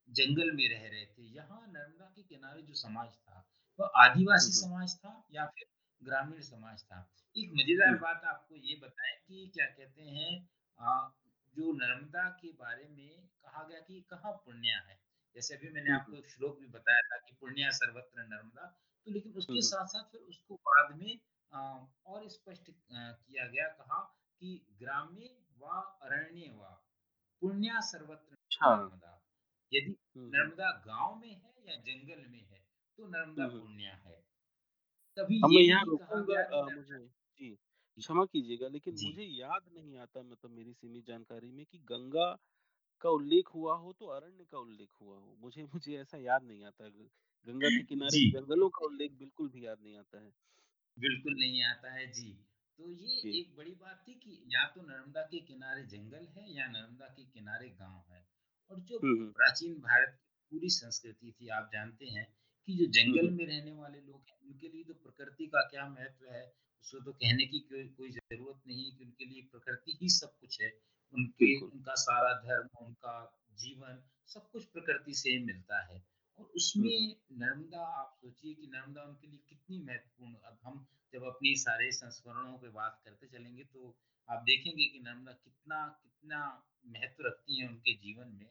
जंगल 0.07 0.51
में 0.51 0.67
रह 0.69 0.87
रहे 0.87 1.05
थे, 1.05 1.23
यहाँ 1.25 1.59
नर्मदा 1.67 2.05
के 2.05 2.23
किनारे 2.23 2.61
जो 2.61 2.73
समाज 2.73 3.09
था, 3.09 3.43
वह 3.79 3.85
हुँ, 3.85 4.03
आदिवासी 4.03 4.51
समाज 4.53 4.95
था 4.97 5.11
या 5.31 5.45
फिर 5.47 5.67
ग्रामीण 6.01 6.41
समाज 6.41 6.83
था। 6.83 6.99
एक 7.35 7.51
मज़ेदार 7.53 7.97
बात 7.97 8.23
आपको 8.25 8.55
ये 8.57 8.75
बताएँ 8.79 9.15
कि 9.19 9.51
क्या 9.53 9.65
कहते 9.67 10.01
हैं 10.09 10.31
जो 11.55 11.71
नर्मदा 11.73 12.29
के 12.41 12.51
बारे 12.53 12.87
में 12.89 13.27
कहा 13.43 13.63
गया 13.63 13.79
कि 13.79 14.01
कहाँ 14.09 14.31
पुण्या 14.45 14.79
है। 14.81 14.99
जैसे 15.35 15.55
अभी 15.55 15.69
मैंने। 15.69 15.91
आपको 15.91 16.21
श्लोक 16.29 16.59
भी 16.59 16.67
बताया 16.67 17.01
था 17.03 17.17
कि 17.19 17.35
पुण्या 17.41 17.69
सर्वत्र 17.71 18.23
नर्मदा, 18.25 18.65
तो 19.07 19.11
लेकिन 19.11 19.33
उसके 19.33 19.61
साथ-साथ 19.61 20.11
फिर 20.11 20.21
उसको 20.29 20.55
बाद 20.55 20.95
में 20.97 21.19
और 22.05 22.27
स्पष्ट 22.29 22.71
किया 22.91 23.47
गया, 23.47 23.67
कहा 23.69 23.99
कि 24.41 24.51
ग्रामे 24.79 25.29
वा 25.59 25.79
अरण्ये 26.03 26.49
वा 26.51 26.69
पुण्या 27.41 27.79
सर्वत्र 27.83 28.35
अच्छा। 28.35 28.69
नर्मदा। 28.71 29.13
यदि 29.71 29.95
हुँ, 30.15 30.23
हुँ। 30.25 30.33
नर्मदा 30.33 30.71
गाँव 30.85 31.15
में 31.15 31.33
है 31.35 31.53
या 31.67 31.75
जंगल 31.81 32.25
में 32.27 32.41
है, 32.43 32.59
तो 32.99 33.07
नर्मदा 33.07 33.43
हुँ, 33.43 33.51
हुँ। 33.51 33.61
पुण्या 33.61 33.93
है। 33.95 34.15
कभी 35.17 35.37
अब 35.37 35.49
मैं 35.49 35.61
ये 35.61 35.63
यहाँ 35.63 35.83
कहा 35.97 36.21
गया 36.23 36.69
मुझे 36.69 36.99
जी, 37.39 37.57
क्षमा 37.97 38.23
कीजिएगा 38.25 38.67
लेकिन 38.67 38.93
जी। 38.93 38.97
मुझे 38.97 39.23
याद 39.23 39.69
नहीं 39.71 39.97
आता 39.97 40.21
मतलब 40.23 40.51
मेरी 40.51 40.73
सीमित 40.73 41.05
जानकारी 41.05 41.51
में 41.51 41.65
कि 41.65 41.77
गंगा 41.85 42.31
का 43.03 43.09
उल्लेख 43.11 43.49
हुआ 43.55 43.75
हो 43.77 43.93
तो 43.93 44.07
अरण्य 44.09 44.45
का 44.45 44.59
उल्लेख 44.59 44.89
हुआ 45.01 45.17
हो। 45.17 45.35
मुझे 45.39 45.63
मुझे 45.65 45.97
ऐसा 45.97 46.17
याद 46.19 46.43
नहीं 46.43 46.63
आता 46.65 46.89
गंगा 47.47 47.69
के 47.71 47.83
किनारे 47.85 48.19
जी। 48.19 48.25
जंगलों 48.29 48.69
का 48.71 48.85
उल्लेख 48.85 49.13
बिल्कुल 49.19 49.49
भी 49.49 49.65
याद 49.65 49.81
नहीं 49.81 49.97
आता 49.97 50.19
है। 50.19 50.31
बिल्कुल 50.97 51.33
नहीं 51.35 51.61
आता 51.63 51.91
है, 51.93 52.05
जी। 52.09 52.31
तो 52.79 52.89
ये 52.91 53.15
जी। 53.15 53.37
एक 53.39 53.55
बड़ी 53.55 53.71
बात 53.75 54.03
थी 54.07 54.13
कि 54.15 54.37
या 54.47 54.63
तो 54.67 54.81
नर्मदा 54.83 55.21
के 55.25 55.39
किनारे 55.45 55.83
जंगल 55.87 56.25
है 56.29 56.45
या 56.51 56.67
नर्मदा 56.67 57.07
के 57.09 57.23
किनारे 57.27 57.69
गाँव 57.79 58.13
है। 58.13 58.25
और 58.71 58.79
जो। 58.81 58.99
प्राचीन 59.35 59.73
भारत 59.81 60.17
की 60.17 60.27
पूरी 60.51 60.69
संस्कृति 60.71 61.31
थी, 61.31 61.47
आप 61.49 61.69
जानते 61.73 62.05
हैं 62.07 62.25
कि 62.67 62.77
जो 62.77 62.85
जंगल। 62.91 63.29
में 63.31 63.45
रहने 63.45 63.71
वाले 63.73 64.01
लोग 64.01 64.23
हैं, 64.23 64.37
उनके 64.39 64.67
लिए 64.67 64.83
तो 64.83 64.93
प्रकृति 65.03 65.45
का 65.47 65.61
क्या 65.67 65.87
महत्व 65.89 66.31
है, 66.31 66.43
उसको 66.83 66.99
तो 66.99 67.11
कहने 67.13 67.45
की 67.45 67.59
कोई 67.59 67.83
कोई 67.87 68.11
ज़रूरत 68.11 68.61
नहीं 68.67 68.85
है 68.85 68.91
कि 68.91 69.03
उनके 69.05 69.25
लिए 69.25 69.41
प्रकृति 69.41 69.97
ही 70.01 70.09
सब 70.09 70.37
कुछ 70.39 70.61
है। 70.61 70.69
उनके 71.13 71.61
उनका 71.61 71.93
सारा 71.95 72.33
धर्म, 72.33 72.85
उनका 72.85 73.39
जीवन, 73.53 74.03
सब 74.27 74.49
कुछ 74.51 74.65
प्रकृति 74.65 75.13
से 75.13 75.29
ही 75.29 75.39
मिलता 75.43 75.93
है। 75.93 76.03
और। 76.39 76.45
उसमें 76.45 77.15
नर्मदा 77.31 77.85
आप 77.85 78.17
सोचिए 78.21 78.53
कि 78.53 78.67
नर्मदा 78.67 79.03
उनके 79.03 79.27
लिए 79.27 79.39
कितनी 79.49 79.79
महत्वपूर्ण 79.83 80.33
अब 80.33 80.59
हम 80.63 80.85
जब 81.13 81.23
अपनी 81.23 81.55
सारे 81.55 81.91
संस्मरणों 81.91 82.57
पे 82.57 82.69
बात 82.69 83.01
करते 83.05 83.27
चलेंगे 83.27 83.63
तो 83.63 83.95
आप 84.29 84.43
देखेंगे 84.43 84.85
कि 84.85 84.99
नर्मदा 84.99 85.31
कितना 85.31 85.85
कितना 86.03 86.63
महत्व 86.87 87.23
रखती 87.27 87.61
है 87.61 87.67
उनके 87.67 87.93
जीवन 87.93 88.27
में। 88.27 88.47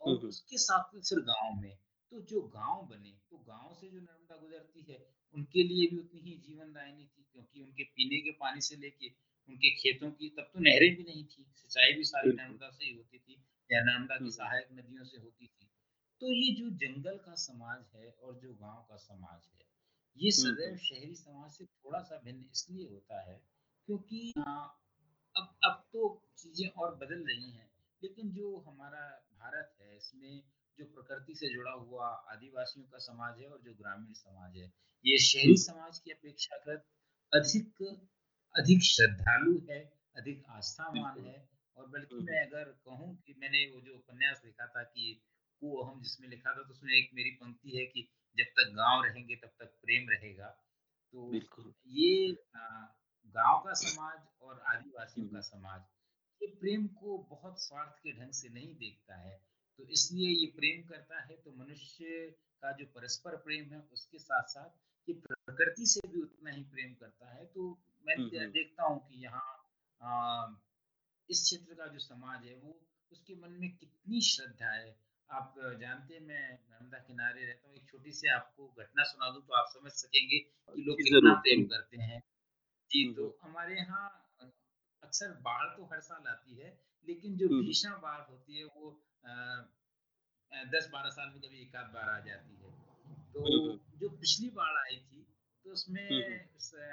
और 0.00 0.10
हुँ, 0.10 0.20
हुँ। 0.20 0.28
उसके 0.28 0.58
साथ 0.58 1.00
सिर्फ़ 1.00 1.24
गाँव 1.24 1.60
में, 1.60 1.76
तो 2.12 2.20
जो 2.20 2.42
गाँव 2.42 2.86
बने, 2.86 3.10
तो 3.30 3.38
गाँव 3.38 3.74
से 3.74 3.88
जो 3.88 4.00
नर्मदा 4.00 4.36
गुज़रती 4.36 4.82
है, 4.82 5.06
उनके 5.34 5.62
लिए 5.62 5.86
भी 5.90 5.98
उतनी 5.98 6.20
ही 6.20 6.36
जीवनदायिनी 6.38 7.04
थी 7.06 7.23
क्योंकि 7.34 7.60
उनके 7.60 7.84
पीने 7.84 8.20
के 8.20 8.30
पानी 8.40 8.60
से 8.60 8.76
लेके 8.76 9.08
उनके 9.48 9.70
खेतों 9.76 10.10
की 10.12 10.28
तब 10.30 10.50
तो 10.54 10.60
नहरें 10.60 10.94
भी 10.96 11.02
नहीं 11.04 11.24
थी, 11.24 11.44
सिंचाई 11.56 11.92
भी 11.92 12.04
सारी 12.04 12.32
नर्मदा 12.32 12.70
से 12.70 12.84
ही 12.84 12.94
होती 12.96 13.18
थी 13.18 13.42
या 13.70 13.80
नर्मदा 13.82 14.16
की 14.16 14.20
हुँ, 14.20 14.30
हुँ। 14.30 14.32
सहायक 14.32 14.68
नदियों 14.72 15.04
से 15.04 15.18
होती 15.18 15.46
थी। 15.46 15.68
तो 16.22 16.32
ये 16.32 16.52
जो 16.54 16.70
जंगल 16.78 17.16
का 17.18 17.34
समाज 17.40 17.84
है 17.94 18.10
और 18.12 18.38
जो 18.40 18.52
गाँव 18.54 18.86
का 18.88 18.96
समाज 18.98 19.48
है, 19.48 19.60
ये 20.16 20.30
सदैव 20.32 20.76
शहरी 20.78 21.14
समाज 21.14 21.50
से 21.52 21.64
थोड़ा-सा 21.64 22.20
भिन्न 22.24 22.44
इसलिए 22.52 22.88
होता 22.88 23.20
है 23.22 23.36
क्योंकि 23.88 24.32
अब 24.36 25.48
अब 25.64 25.82
तो 25.92 26.02
चीज़ें 26.38 26.68
और 26.76 26.94
बदल 26.96 27.24
रही 27.26 27.50
हैं, 27.50 27.68
लेकिन 28.02 28.30
जो 28.32 28.56
हमारा 28.68 29.00
भारत 29.34 29.74
है, 29.80 29.96
इसमें 29.96 30.42
जो 30.78 30.84
प्रकृति 30.86 31.34
से 31.34 31.52
जुड़ा 31.54 31.72
हुआ 31.72 32.06
आदिवासियों 32.32 32.86
का 32.86 32.98
समाज 33.00 33.40
है 33.40 33.48
और 33.48 33.60
जो 33.62 33.74
ग्रामीण 33.74 34.12
समाज 34.14 34.56
है, 34.56 34.72
ये 35.04 35.18
शहरी 35.20 35.46
हुँ, 35.46 35.54
हुँ। 35.56 35.64
समाज 35.64 35.98
की 35.98 36.10
अपेक्षाकृत 36.10 36.84
अधिक 37.34 37.82
अधिक 38.54 38.82
श्रद्धालु 38.84 39.52
है, 39.70 39.78
अधिक 40.16 40.44
आस्थावान 40.48 41.24
है 41.24 41.38
और 41.76 41.86
बल्कि। 41.88 42.16
मैं 42.24 42.40
अगर 42.46 42.64
कहूँ 42.84 43.14
कि 43.26 43.34
मैंने 43.38 43.64
वो 43.70 43.80
जो 43.80 43.94
उपन्यास 43.94 44.42
लिखा 44.44 44.66
था 44.66 44.82
कि 44.84 45.06
वो 45.62 45.82
हम 45.82 46.02
जिसमें 46.02 46.28
लिखा 46.28 46.50
था 46.50 46.62
तो 46.62 46.70
उसमें 46.70 46.92
एक 46.92 47.10
मेरी 47.14 47.30
पंक्ति 47.30 47.76
है 47.78 47.84
कि 47.86 48.02
जब 48.36 48.52
तक 48.58 48.70
गाँव 48.74 49.02
रहेंगे 49.04 49.36
तब 49.36 49.50
तक 49.58 49.72
प्रेम 49.82 50.08
रहेगा। 50.10 50.46
तो 51.14 51.30
ये 51.88 52.10
गाँव 53.34 53.58
का 53.58 53.72
समाज 53.74 54.18
और 54.42 54.62
आदिवासियों 54.66 55.28
का 55.28 55.40
समाज, 55.40 55.82
ये 56.40 56.48
प्रेम 56.60 56.86
को 56.94 57.18
बहुत 57.30 57.62
स्वार्थ 57.62 57.98
के 58.02 58.12
ढंग 58.12 58.32
से 58.32 58.48
नहीं 58.48 58.74
देखता 58.76 59.16
है। 59.16 59.36
तो 59.78 59.84
इसलिए 59.88 60.28
ये 60.30 60.46
प्रेम 60.56 60.82
करता 60.88 61.20
है 61.20 61.36
तो 61.36 61.52
मनुष्य 61.56 62.30
का 62.62 62.72
जो 62.72 62.86
परस्पर 62.94 63.36
प्रेम 63.36 63.72
है 63.72 63.80
उसके 63.92 64.18
साथ-साथ 64.18 64.70
ये 65.08 65.14
प्रकृति 65.14 65.86
से 65.86 66.08
भी 66.08 66.20
उतना 66.22 66.50
ही 66.50 66.62
प्रेम 66.64 66.94
करता 66.94 67.32
है। 67.34 67.44
तो 67.46 67.68
मैं 68.06 68.16
हुँ, 68.16 68.28
द 68.30 68.34
हुँ। 68.34 68.50
देखता 68.52 68.84
हूँ 68.84 68.98
कि 69.08 69.22
यहाँ 69.24 70.60
इस 71.28 71.42
क्षेत्र 71.42 71.74
का 71.74 71.86
जो 71.86 71.98
समाज 71.98 72.46
है 72.46 72.54
वो 72.54 72.78
उसके 73.12 73.34
मन 73.34 73.50
में 73.60 73.70
कितनी 73.76 74.20
श्रद्धा 74.20 74.70
है। 74.70 74.96
आप 75.30 75.54
जानते 75.80 76.14
हैं 76.14 76.20
मैं 76.20 76.52
नर्मदा 76.52 76.98
किनारे 76.98 77.44
रहता 77.46 77.68
हूँ, 77.68 77.76
एक 77.76 77.88
छोटी-सी 77.88 78.28
आपको 78.28 78.66
घटना 78.78 79.04
सुना 79.04 79.30
दूँ 79.30 79.42
तो 79.42 79.54
आप 79.54 79.70
समझ 79.74 79.92
सकेंगे 79.92 80.38
कि 80.38 80.82
लोग 80.82 80.96
कितना 80.98 81.34
प्रेम 81.34 81.64
करते 81.66 81.96
हैं। 81.96 82.20
जी, 82.90 83.04
हुँ, 83.04 83.14
हुँ। 83.14 83.30
तो 83.30 83.38
हमारे 83.42 83.76
यहाँ 83.76 84.04
अक्सर 85.02 85.32
बाढ़ 85.42 85.68
तो 85.76 85.84
हर 85.84 86.00
साल 86.00 86.26
आती 86.28 86.54
है, 86.56 86.78
लेकिन 87.08 87.36
जो। 87.36 87.48
भीषण 87.48 87.90
बाढ़ 88.02 88.20
होती 88.30 88.58
है 88.58 88.64
वो 88.64 88.90
अ, 89.24 89.34
10-12 90.52 91.10
साल 91.10 91.28
में 91.28 91.40
कभी 91.40 91.60
एक 91.62 91.76
आध 91.76 91.86
बार 91.94 92.08
आ 92.10 92.18
जाती 92.20 92.56
है। 92.56 92.72
तो। 93.34 93.76
जो 93.98 94.08
पिछली 94.08 94.48
बाढ़ 94.50 94.76
आई 94.78 94.96
थी, 94.96 95.22
तो 95.64 95.70
हुँ, 95.70 95.76
हुँ। 96.22 96.56
उसमें 96.56 96.90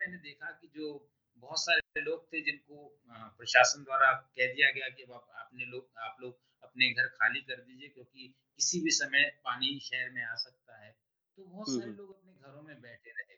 मैंने 0.00 0.16
देखा 0.18 0.50
कि 0.50 0.68
जो 0.74 1.08
बहुत 1.36 1.58
सारे 1.58 2.00
लोग 2.00 2.32
थे 2.32 2.40
जिनको 2.40 3.00
प्रशासन 3.10 3.84
द्वारा 3.84 4.12
कह 4.12 4.54
दिया 4.54 4.70
गया 4.70 4.88
कि 4.88 5.02
आप 5.02 5.28
आपने 5.36 5.64
लोग 5.64 5.90
आप 5.98 6.16
लोग 6.20 6.40
अपने 6.62 6.92
घर 6.92 7.06
खाली 7.06 7.40
कर 7.40 7.60
दीजिए 7.60 7.88
क्योंकि 7.88 8.28
किसी 8.56 8.80
भी 8.80 8.90
समय 8.90 9.24
पानी 9.44 9.78
शहर 9.80 10.10
में 10.10 10.22
आ 10.24 10.34
सकता 10.34 10.84
है। 10.84 10.90
तो 11.36 11.44
बहुत 11.44 11.68
सारे 11.68 11.92
लोग 11.92 12.10
अपने 12.10 12.32
घरों 12.32 12.62
में 12.62 12.80
बैठे 12.80 13.10
रहे 13.10 13.36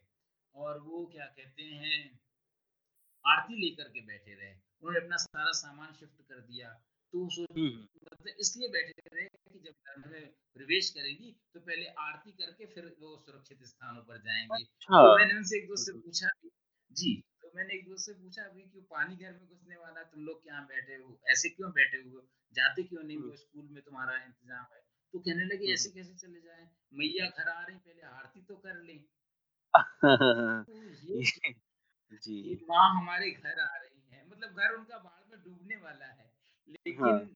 और 0.55 0.79
वो 0.81 1.07
क्या 1.07 1.27
कहते 1.27 1.62
हैं 1.62 2.20
आरती 3.25 3.55
लेकर 3.55 3.88
के 3.88 4.01
बैठे 4.01 4.35
रहे। 4.35 4.53
उन्होंने 4.53 4.99
अपना 4.99 5.16
सारा 5.16 5.53
सामान 5.53 5.92
शिफ्ट 5.92 6.23
कर 6.23 6.40
दिया। 6.40 6.73
तो 7.12 7.29
सो 7.31 7.42
हुँ। 7.42 7.70
मतलब 8.24 8.37
इसलिए 8.40 8.68
बैठे 8.68 8.92
रहे 9.08 9.26
कि 9.26 9.58
जब 9.60 9.72
घर 9.90 10.08
में 10.10 10.26
प्रवेश 10.56 10.90
करेंगी 10.90 11.30
तो 11.54 11.60
पहले 11.60 11.87
आरती 12.00 12.32
करके 12.34 12.66
फिर 12.66 12.87
वो 13.00 13.16
सुरक्षित 13.18 13.62
स्थानों 13.64 14.02
पर 14.04 14.20
जाएँगी। 14.22 14.64
अच्छा। 14.64 15.02
तो 15.02 15.10
मैंने 15.10 15.34
उनसे 15.34 15.56
एक-दूसरे 15.58 15.92
से 15.92 15.98
पूछा 16.00 16.28
जी, 16.90 17.14
तो 17.42 17.50
मैंने 17.56 17.74
एक-दूसरे 17.74 18.14
से 18.14 18.20
पूछा 18.20 18.46
भी 18.48 18.62
क्यों 18.64 18.82
पानी 18.87 19.16
घर 19.16 19.32
में 19.32 19.46
घुसने 19.48 19.76
वाला 19.76 20.02
तुम 20.04 20.24
लोग 20.24 20.42
क्या 20.42 20.60
बैठे 20.64 20.94
हो? 20.94 21.18
ऐसे 21.30 21.48
क्यों 21.50 21.70
बैठे 21.72 21.96
हुए 21.98 22.12
हो? 22.14 22.26
जाते 22.54 22.82
क्यों 22.84 23.02
नहीं 23.02 23.16
हुँ। 23.16 23.22
हो 23.22 23.37
स्कूल 23.37 23.68
में 23.70 23.82
तुम्हारा 23.82 24.16
इंतज़ाम 24.24 24.66
है? 24.74 24.80
तो 25.14 25.18
कहने 25.20 25.44
लगे 25.46 25.72
ऐसे 25.72 25.90
कैसे 25.90 26.14
चले 26.16 26.40
जाए 26.40 26.68
मैया 26.92 27.26
घर 27.28 27.48
आ 27.48 27.60
रही 27.62 27.76
पहले 27.78 28.02
आरती 28.12 28.42
तो 28.44 28.56
कर 28.58 28.82
लें। 28.82 29.04
तो 30.66 30.74
जी। 32.22 32.60
माँ 32.62 32.84
हमारे 32.90 33.30
घर 33.30 33.60
आ 33.60 33.76
रही 33.76 34.00
है 34.10 34.26
मतलब 34.28 34.56
घर 34.56 34.74
उनका 34.74 34.98
बाढ़ 34.98 35.24
में 35.30 35.40
डूबने 35.44 35.76
वाला 35.76 36.06
है। 36.12 36.30
लेकिन 36.68 37.16
हाँ। 37.16 37.34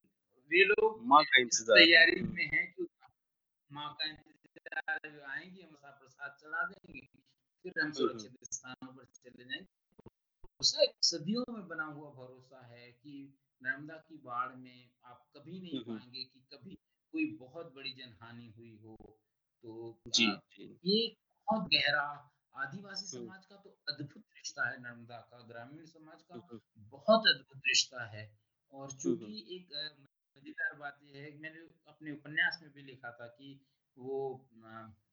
वे 0.50 0.64
लोग 0.64 1.00
माँ 1.06 1.22
का 1.24 1.40
इंतज़ार 1.40 1.78
तैयारी 1.78 2.20
में 2.24 2.44
हैं 2.44 2.66
कि 2.72 2.86
माँ 3.70 3.88
का 3.94 4.08
इंतज़ार 4.08 5.20
आएँगी, 5.30 5.60
हम 5.62 5.70
उसका 5.70 5.90
प्रसाद 5.92 6.36
चढ़ा 6.40 6.62
देंगे, 6.64 7.00
फिर 7.64 7.82
हम। 7.82 7.92
सुरक्षित 7.92 8.36
स्थानों 8.44 8.92
पर 8.94 9.04
चले 9.04 9.44
जाएँगे। 9.44 10.86
सदियों 11.02 11.44
में 11.52 11.66
बना 11.68 11.84
हुआ 11.84 12.10
भरोसा 12.12 12.64
है 12.66 12.90
कि 12.92 13.12
नर्मदा 13.62 13.94
की 14.08 14.16
बाढ़ 14.18 14.54
में 14.56 14.90
आप 15.04 15.26
कभी 15.36 15.60
नहीं 15.60 15.78
हुँ, 15.78 15.94
हुँ। 15.94 16.10
कि 16.12 16.40
कभी 16.52 16.74
कोई 17.14 17.26
बहुत 17.36 17.72
बड़ी 17.74 17.92
जनहानि 17.92 18.52
हुई 18.58 18.76
हो। 18.76 18.96
तो 19.64 20.00
जी, 20.08 20.26
जी। 20.50 20.64
ये 20.86 21.06
बहुत 21.48 21.68
गहरा 21.74 22.02
आदिवासी 22.54 23.06
समाज 23.06 23.46
का 23.46 23.56
तो 23.56 23.70
अद्भुत 23.88 24.22
रिश्ता 24.36 24.68
है 24.70 24.80
नर्मदा 24.82 25.18
का, 25.30 25.40
ग्रामीण 25.42 25.84
समाज 25.86 26.22
का। 26.22 26.36
बहुत 26.88 27.28
अद्भुत 27.28 27.62
रिश्ता 27.66 28.04
है। 28.06 28.24
और 28.72 28.90
हुँ। 29.06 29.16
एक 29.26 29.72
मज़ेदार 30.38 30.74
बात 30.78 30.98
ये 31.02 31.20
है 31.20 31.38
मैंने 31.38 31.58
अपने 31.88 32.12
उपन्यास 32.12 32.58
में 32.62 32.72
भी 32.72 32.82
लिखा 32.82 33.10
था 33.10 33.26
कि 33.26 33.60
वो 33.96 34.48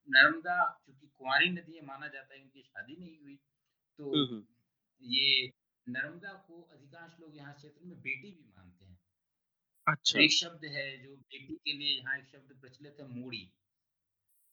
नर्मदा 0.07 0.83
चूँकि 0.85 1.07
कुँवारी 1.07 1.49
नदी 1.49 1.75
है, 1.75 1.85
माना 1.85 2.07
जाता 2.07 2.35
है 2.35 2.41
उनकी 2.41 2.61
शादी 2.61 2.95
नहीं 2.95 3.19
हुई। 3.19 3.35
तो 3.99 4.15
ये 5.01 5.51
नर्मदा 5.87 6.33
को 6.33 6.61
अधिकांश 6.61 7.17
लोग 7.19 7.37
यहाँ 7.37 7.53
क्षेत्र 7.53 7.85
में 7.85 8.01
बेटी 8.01 8.31
भी 8.31 8.51
मानते 8.57 8.85
हैं। 8.85 8.99
अच्छा। 9.87 10.19
एक 10.19 10.31
शब्द 10.31 10.65
है 10.65 11.03
जो 11.03 11.15
बेटी 11.15 11.55
के 11.55 11.73
लिए 11.73 11.97
यहाँ 11.97 12.17
एक 12.17 12.25
शब्द 12.25 12.61
प्रचलित 12.61 12.97
है 12.99 13.07
मोड़ी। 13.07 13.51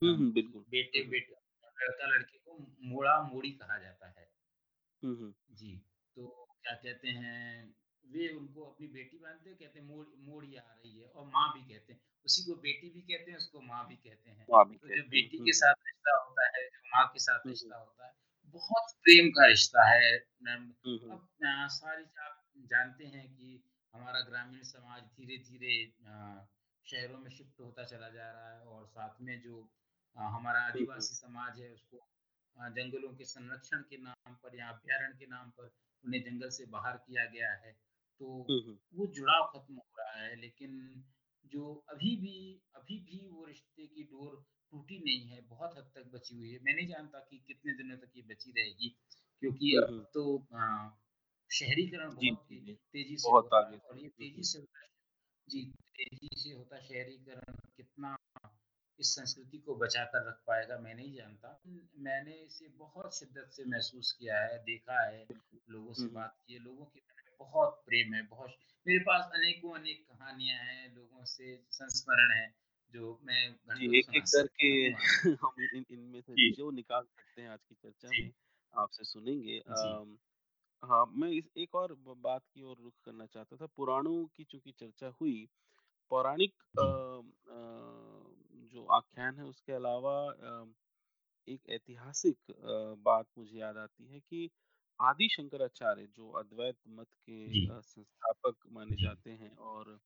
बिल्कुल। 0.03 0.09
हुँ, 0.09 0.17
हुँ। 0.19 0.71
बेटे-बेटे 0.71 1.35
लड़का-लड़की 1.81 2.39
को 2.39 2.59
मोड़ा-मोड़ी 2.83 3.51
कहा 3.51 3.79
जाता 3.79 4.13
हुँ। 5.03 5.35
जी, 5.51 5.77
तो 6.17 6.49
क्या 6.63 6.75
कहते 6.75 7.09
हैं, 7.09 7.75
वे 8.13 8.29
उनको 8.29 8.63
अपनी 8.63 8.87
बेटी 8.87 9.19
मानते 9.19 9.51
हैं, 9.51 9.59
कहते 9.59 9.79
हैं 9.79 9.87
मोड़ 9.87 10.07
मोड़ी 10.19 10.57
आ 10.57 10.61
रही 10.61 11.01
है 11.01 11.09
और 11.09 11.27
माँ 11.27 11.53
भी 11.55 11.73
कहते 11.73 11.93
हैं। 11.93 12.01
उसी 12.25 12.43
को 12.43 12.55
बेटी 12.55 12.91
भी 12.91 13.01
कहते 13.01 13.31
हैं, 13.31 13.39
उसको 13.39 13.61
माँ 13.61 13.89
भी 13.89 13.97
कहते 13.97 14.31
हैं। 14.31 14.45
तो 14.45 14.59
हैं। 14.59 15.09
बेटी 15.09 15.39
के 15.39 15.53
साथ 15.53 15.75
रिश्ता 15.87 16.17
होता 16.25 16.47
है, 16.57 16.65
जो 16.65 16.81
माँ 16.97 17.07
के 17.07 17.19
साथ 17.19 17.35
हुँ, 17.35 17.43
हुँ। 17.45 17.51
रिश्ता 17.51 17.77
होता 17.77 18.07
है, 18.07 18.15
बहुत 18.47 18.93
प्रेम 19.03 19.29
का 19.31 19.47
रिश्ता 19.47 19.89
है। 19.89 20.27
नम 20.43 20.63
हुँ, 20.87 20.99
हुँ। 20.99 21.11
अब 21.11 21.29
सारी 21.71 22.05
आप 22.05 22.45
जानते 22.59 23.05
हैं 23.05 23.35
कि 23.35 23.65
हमारा 23.95 24.21
ग्रामीण 24.21 24.63
समाज 24.63 25.03
धीरे-धीरे 25.03 25.75
शहरों 26.87 27.19
में 27.19 27.31
शिफ्ट 27.31 27.61
होता 27.61 27.85
चला 27.85 28.09
जा 28.09 28.31
रहा 28.31 28.53
है 28.55 28.61
और 28.61 28.87
साथ 28.87 29.21
में 29.21 29.41
जो 29.41 29.69
हमारा। 30.17 30.61
आदिवासी 30.61 31.15
समाज 31.15 31.61
है 31.61 31.71
उसको 31.71 31.99
जंगलों 32.59 33.15
के 33.17 33.25
संरक्षण 33.25 33.83
के 33.91 33.97
नाम 33.97 34.35
पर 34.35 34.57
या 34.57 34.69
अभयारण्य 34.69 35.17
के 35.19 35.27
नाम 35.27 35.51
पर 35.51 35.71
उन्हें 36.05 36.23
जंगल 36.23 36.49
से 36.49 36.67
बाहर 36.67 36.97
किया 36.97 37.25
गया 37.25 37.53
है। 37.53 37.77
तो। 38.21 38.29
वो 38.95 39.07
जुड़ाव 39.09 39.51
खत्म 39.55 39.75
हो 39.75 39.95
रहा 39.99 40.17
है, 40.17 40.35
लेकिन 40.41 41.05
जो 41.53 41.73
अभी 41.89 42.17
भी 42.17 42.37
अभी 42.77 42.99
भी 43.01 43.27
वो 43.29 43.45
रिश्ते 43.45 43.87
की 43.87 44.03
डोर 44.05 44.43
टूटी 44.73 44.99
नहीं 44.99 45.29
है, 45.29 45.41
बहुत 45.49 45.77
हद 45.79 45.91
तक 45.95 46.11
बची 46.13 46.37
हुई 46.37 46.51
है। 46.51 46.59
मैं 46.63 46.75
नहीं 46.75 46.87
जानता 46.89 47.19
कि 47.21 47.39
कितने 47.47 47.73
दिनों 47.73 47.97
तक 47.97 48.13
ये 48.17 48.23
बची 48.23 48.53
रहेगी, 48.53 48.89
क्योंकि 49.43 49.75
अब 49.77 50.07
तो 50.15 50.25
शहरीकरण 51.51 52.15
बहुत। 52.15 52.47
तेज़ी 52.49 53.17
से 53.17 53.29
बहुत 53.29 53.51
है 53.55 53.59
आगे 53.59 53.77
और 53.79 53.99
ये 53.99 54.09
तेज़ी 54.09 54.43
से 54.43 54.59
होता 54.59 54.81
है 54.81 54.91
जी, 55.49 55.63
तेज़ी 55.95 56.29
से 56.35 56.53
होता 56.53 56.81
शहरीकरण 56.81 57.57
कितना 57.77 58.17
इस 58.99 59.15
संस्कृति 59.15 59.59
को 59.59 59.75
बचा 59.75 60.05
कर 60.05 60.27
रख 60.29 60.41
पाएगा, 60.47 60.79
मैं 60.79 60.95
नहीं 60.95 61.15
जानता। 61.15 61.61
मैंने 61.99 62.35
इसे 62.35 62.69
बहुत 62.79 63.17
शिद्दत 63.19 63.51
से 63.53 63.65
महसूस 63.65 64.13
किया 64.13 64.39
है, 64.41 64.59
देखा 64.65 65.01
है, 65.07 65.27
लोगों 65.71 65.93
से। 65.93 66.07
बात 66.15 66.37
की 66.47 66.59
लोगों 66.59 66.85
के 66.85 67.01
बहुत 67.43 67.83
प्रेम 67.87 68.15
है, 68.15 68.23
बहुत 68.27 68.59
मेरे 68.87 68.99
पास 69.05 69.31
अनेकों-अनेक 69.35 70.05
कहानियाँ 70.09 70.59
हैं, 70.59 70.95
लोगों 70.95 71.25
से 71.27 71.57
संस्मरण 71.73 72.33
हैं, 72.33 72.55
जो 72.95 73.19
मैं 73.23 73.47
एक-एक 73.93 74.27
करके 74.29 74.35
सकता 74.37 74.75
हूँ 74.77 74.97
आपको। 74.97 75.33
हम 75.45 75.69
इन 75.73 75.85
इनमें 75.91 76.21
से 76.21 76.37
जो 76.51 76.71
निकाल 76.71 77.05
सकते 77.05 77.43
हैं 77.43 77.49
आज 77.49 77.65
की 77.65 77.75
चर्चा 77.75 78.13
में 78.13 78.31
आपसे 78.75 79.05
सुनेंगे। 79.05 79.61
हाँ, 80.83 81.07
मैं 81.09 81.29
इस 81.31 81.49
एक 81.57 81.75
और 81.75 81.95
बात 82.19 82.43
की 82.47 82.63
ओर 82.63 82.77
रुख 82.79 82.95
करना 83.05 83.27
चाहता 83.27 83.57
था। 83.57 83.67
पुराणों 83.67 84.25
की 84.29 84.45
चूँकि 84.45 84.73
चर्चा 84.73 85.09
हुई, 85.21 85.49
पौराणिक 86.11 86.55
जी, 88.65 88.87
आख्यान 88.93 89.39
है 89.39 89.45
उसके 89.45 89.73
अलावा 89.73 90.15
एक 91.49 91.69
ऐतिहासिक 91.71 92.53
बात 93.03 93.27
मुझे 93.39 93.59
याद 93.59 93.77
आती 93.77 94.07
है 94.07 94.21
कि 94.21 94.49
आदि 95.01 95.29
शंकराचार्य 95.31 96.07
जो 96.11 96.31
अद्वैत 96.37 96.77
मत 96.91 97.09
के 97.21 97.39
जी, 97.47 97.63
अ, 97.69 97.81
संस्थापक 97.83 98.67
माने 98.71 98.97
जी, 98.97 98.99
जाते 98.99 99.31
हैं 99.33 99.55
और 99.67 99.99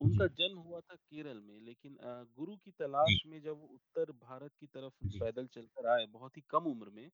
जी, 0.00 0.20
उनका 0.20 0.26
जन्म 0.34 0.58
हुआ 0.60 0.80
था 0.82 0.96
केरल 0.96 1.40
में 1.42 1.60
लेकिन 1.60 1.96
अ, 1.96 2.24
गुरु 2.32 2.56
की 2.58 2.70
जी, 2.98 3.18
तलाश 3.18 3.22
में 3.26 3.40
जब 3.42 3.58
वो 3.58 3.66
उत्तर 3.70 4.12
भारत 4.20 4.54
की 4.56 4.66
तरफ़ 4.68 4.94
जी, 5.02 5.20
पैदल 5.20 5.46
चलकर 5.50 5.88
आए 5.90 6.06
बहुत 6.10 6.36
ही 6.36 6.42
कम 6.50 6.66
उम्र 6.66 6.90
में, 6.92 7.10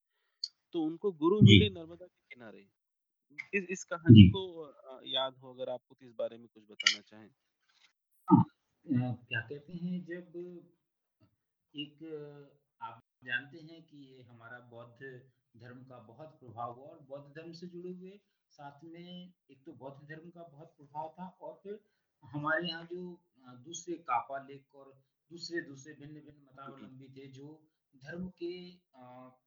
तो 0.74 0.82
उनको 0.82 1.12
गुरु 1.16 1.42
जी, 1.42 1.54
मिले 1.54 1.70
नर्मदा 1.70 2.06
के 2.06 2.22
किनारे। 2.30 2.68
इस 3.52 3.66
इस 3.70 3.84
कहानी 3.86 4.22
जी। 4.22 4.26
को 4.26 4.46
अ, 4.62 5.00
याद 5.06 5.38
हो 5.38 5.54
अगर 5.54 5.70
आपको 5.70 5.94
तो 5.94 6.06
इस 6.06 6.12
बारे 6.16 6.38
में 6.38 6.48
कुछ 6.48 6.64
बताना 6.68 7.00
चाहें? 7.02 7.30
हाँ, 8.28 8.42
अ, 8.86 8.90
क्या 9.28 9.40
कहते 9.42 9.72
हैं 9.74 10.04
जब 10.04 10.36
एक 11.74 11.98
आप 12.80 13.00
जानते 13.24 13.58
हैं 13.62 13.82
कि 13.82 13.98
ये 14.06 14.22
हमारा 14.22 14.58
बौद्ध 14.68 15.10
धर्म 15.60 15.82
का 15.84 15.98
बहुत 16.08 16.38
प्रभाव 16.40 16.74
हुआ 16.74 16.88
और 16.88 17.00
बौद्ध 17.08 17.26
धर्म 17.36 17.52
से 17.60 17.66
जुड़े 17.66 17.92
हुए 17.92 18.18
साथ 18.52 18.84
में 18.84 19.32
एक 19.50 19.62
तो 19.66 19.72
बौद्ध 19.74 19.98
धर्म 20.08 20.30
का 20.30 20.42
बहुत 20.52 20.74
प्रभाव 20.76 21.14
था 21.18 21.26
और 21.42 21.60
फिर 21.62 21.78
हमारे 22.22 22.68
यहाँ 22.68 22.84
जो 22.92 23.02
दूसरे 23.64 23.94
कापा 24.10 24.38
लेक 24.42 24.74
और 24.74 24.92
दूसरे 25.30 25.60
दूसरे 25.62 25.92
भिन्न 25.94 26.20
भिन्न। 26.20 26.42
मतावलंबी 26.42 27.08
थे 27.16 27.26
जो 27.32 27.48
धर्म 27.94 28.28
के 28.38 28.52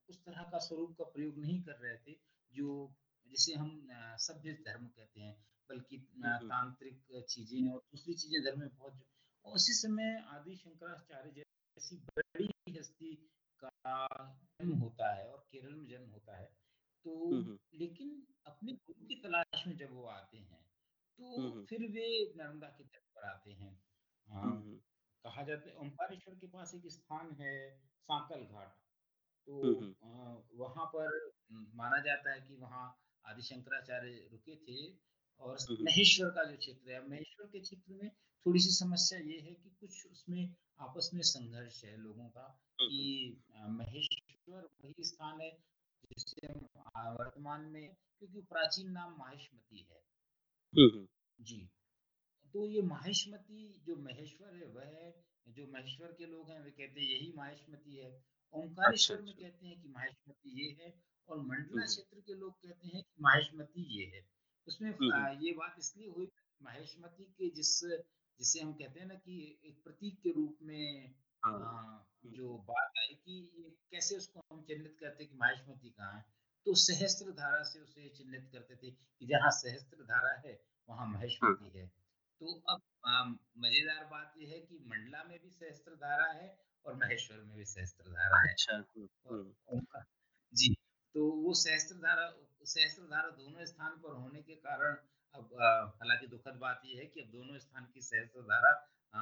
उस 0.10 0.24
तरह 0.26 0.44
का 0.52 0.60
स्वरूप 0.60 0.96
का 0.98 1.04
प्रयोग 1.14 1.38
नहीं 1.40 1.62
कर 1.64 1.78
रहे 1.82 1.98
थे 1.98 2.18
जो 2.54 2.70
जिसे 3.28 3.54
हम 3.54 3.70
सभ्य 4.20 4.54
धर्म 4.68 4.86
कहते 4.88 5.22
हैं 5.22 5.36
बल्कि। 5.70 5.98
तांत्रिक 6.18 7.24
चीज़ें 7.30 7.72
और 7.72 7.80
दूसरी 7.92 8.14
चीज़ें 8.14 8.42
धर्म 8.44 8.60
में 8.60 8.70
बहुत 8.70 9.04
उसी 9.46 9.74
समय 9.74 10.16
आदि 10.30 10.56
शंकराचार्य 10.56 11.32
जैसी 11.32 11.96
बड़ी 12.10 12.48
हस्ती 12.78 13.12
का 13.66 14.08
जन्म 14.62 14.74
होता 14.74 15.16
है 15.16 15.32
और 15.32 15.40
केरल 15.52 15.74
में 15.74 15.88
जन्म 15.88 16.10
होता 16.10 16.38
है। 16.38 16.46
तो। 17.06 17.32
लेकिन 17.74 18.28
अपने 18.46 18.72
गुरु 18.74 19.06
की 19.08 19.16
तलाश 19.16 19.68
में 19.68 19.78
जब 19.78 19.92
वो 19.92 20.04
आते 20.06 20.38
हैं, 20.38 20.64
तो 21.20 21.52
फिर 21.66 21.80
वे 21.82 22.34
नर्मदा 22.38 22.68
के 22.68 22.84
तट 22.84 23.02
पर 23.16 23.22
आते 23.22 23.52
हैं। 23.52 23.84
हुँ, 24.28 24.80
कहा 25.24 25.44
जाता 25.44 25.70
है 25.70 25.76
ओंकारेश्वर 25.76 26.36
के 26.36 26.48
पास 26.48 26.76
एक 26.76 26.88
स्थान 26.88 27.32
है 27.32 27.80
सांकल 27.80 28.44
घाट। 28.44 28.76
तो। 29.48 29.62
वहाँ 30.56 30.86
पर 30.86 31.32
माना 31.50 32.00
जाता 32.00 32.32
है 32.34 32.42
कि 32.42 32.56
वहाँ 32.56 33.00
आदि 33.26 33.42
शंकराचार्य 33.42 34.30
रुके 34.32 34.56
थे 34.56 35.00
और। 35.40 35.58
महेश्वर 35.82 36.30
का 36.30 36.44
जो 36.44 36.58
क्षेत्र 36.58 36.92
है, 36.92 37.10
महेश्वर 37.10 37.48
के 37.48 37.60
क्षेत्र 37.60 37.94
में 37.94 38.12
थोड़ी-सी 38.46 38.72
समस्या 38.72 39.20
ये 39.20 39.40
है 39.40 39.54
कि 39.54 39.70
कुछ 39.70 40.06
उसमें 40.12 40.56
आपस 40.80 41.10
में 41.14 41.22
संघर्ष 41.22 41.84
है 41.86 41.98
लोगों 41.98 42.28
का 42.30 42.48
हुँ, 42.80 42.88
कि 42.90 43.42
महेश्वर 43.70 44.62
वही 44.84 45.04
स्थान 45.04 45.42
है 45.42 45.52
जिसे 46.12 46.48
हम 46.48 46.68
वर्तमान 47.20 47.62
में 47.62 47.88
क्योंकि 47.90 48.42
प्राचीन 48.42 48.92
नाम 48.92 49.16
माहिष्मति 49.20 49.88
है। 49.92 50.02
हुँ, 50.74 50.90
हुँ। 50.92 51.08
जी। 51.40 51.70
तो 52.56 52.66
ये 52.68 52.82
माहिष्मती 52.82 53.84
जो 53.88 53.96
महेश्वर 53.96 54.56
है 54.56 54.68
वह 54.68 55.14
जो 55.48 55.68
महेश्वर 55.68 56.08
के 56.08 56.26
लोग 56.26 56.50
हैं 56.50 56.60
वे 56.60 56.72
कहते 56.72 57.02
हैं 57.02 57.08
यही 57.08 57.32
माहिष्मती 57.36 57.96
है। 57.96 58.10
अच्छा, 58.12 58.60
ओंकारेश्वर 58.60 59.22
में 59.22 59.32
अच्छा। 59.32 59.42
कहते 59.42 59.68
हैं 59.68 59.82
कि 59.82 59.88
माहिष्मती 59.88 60.62
ये 60.62 60.70
है 60.80 60.94
और 61.30 61.40
मंडला 61.40 61.86
क्षेत्र 61.86 62.20
के 62.20 62.34
लोग 62.34 62.54
कहते 62.54 62.88
हैं 62.88 63.04
कि 63.04 63.24
माहिष्मती 63.24 63.84
ये 64.00 64.06
है। 64.16 64.22
उसमें 64.68 64.90
हुँ, 64.92 65.12
हुँ। 65.12 65.44
ये 65.44 65.52
बात 65.52 65.76
इसलिए 65.80 66.08
हुई 66.08 66.28
माहिष्मती 66.62 67.24
के 67.24 67.50
जिस 67.50 67.80
जिसे 68.40 68.60
हम 68.60 68.74
कहते 68.74 69.00
हैं 69.00 69.08
ना 69.08 69.16
कि 69.16 69.36
एक 69.66 69.84
प्रतीक 69.84 70.20
के 70.24 70.32
रूप 70.32 70.58
में 70.62 71.16
हाँ। 71.44 71.54
अ, 71.54 72.06
जो 72.26 72.58
बात 72.64 72.92
आई 73.00 73.14
कि 73.16 73.40
ये 73.58 73.70
कैसे 73.92 74.16
उसको 74.18 74.42
हम 74.54 74.62
चिह्नित 74.64 74.98
करते 75.00 75.24
हैं 75.24 75.32
कि 75.32 75.38
माहिष्मती 75.38 75.90
कहाँ 75.90 76.14
है? 76.14 76.26
तो 76.66 76.74
सहस्त्रधारा 76.76 77.62
से 77.64 77.80
उसे 77.80 78.10
चिह्नित 78.10 78.50
करते 78.52 78.76
थे 78.76 78.92
कि 78.92 79.26
जहाँ 79.28 79.52
सहस्त्रधारा 79.52 80.34
है, 80.46 80.54
वहाँ 80.90 81.08
महेश्मती 81.08 81.66
हाँ। 81.66 81.80
है। 81.80 81.88
तो 82.42 82.54
अब 82.70 82.82
मज़ेदार 83.58 84.06
बात 84.06 84.34
ये 84.38 84.48
है 84.48 84.60
कि 84.60 84.80
मंडला 84.88 85.24
में 85.24 85.38
भी 85.40 85.50
सहस्त्र 85.50 85.96
धारा 85.96 86.32
है 86.34 86.48
और 86.86 86.96
महेश्वर 86.96 87.38
में 87.38 87.56
भी 87.58 87.66
सहस्त्र 87.66 88.12
धारा 88.12 88.42
है। 88.42 88.52
अच्छा। 88.52 88.78
हुँ, 88.78 89.08
और 89.26 89.38
हुँ। 89.38 89.54
ओंकार 89.70 90.06
जी, 90.54 90.74
तो 91.16 91.32
वो 91.44 91.54
सहस्त्रधारा 91.54 92.28
सहस्त्रधारा 92.66 93.30
दोनों 93.32 93.66
स्थान 93.66 93.98
पर 93.98 94.16
होने 94.16 94.42
के 94.42 94.56
कारण 94.58 94.96
अब 95.34 95.50
हालाँकि 96.02 96.28
दुखद 96.28 96.56
बात 96.56 96.82
ये 96.86 97.00
है 97.00 97.06
कि 97.06 97.22
अब 97.22 97.28
दोनों 97.32 97.58
स्थान 97.60 97.86
की 97.94 98.02
सहस्त्रधारा 98.02 98.72
अ, 99.14 99.20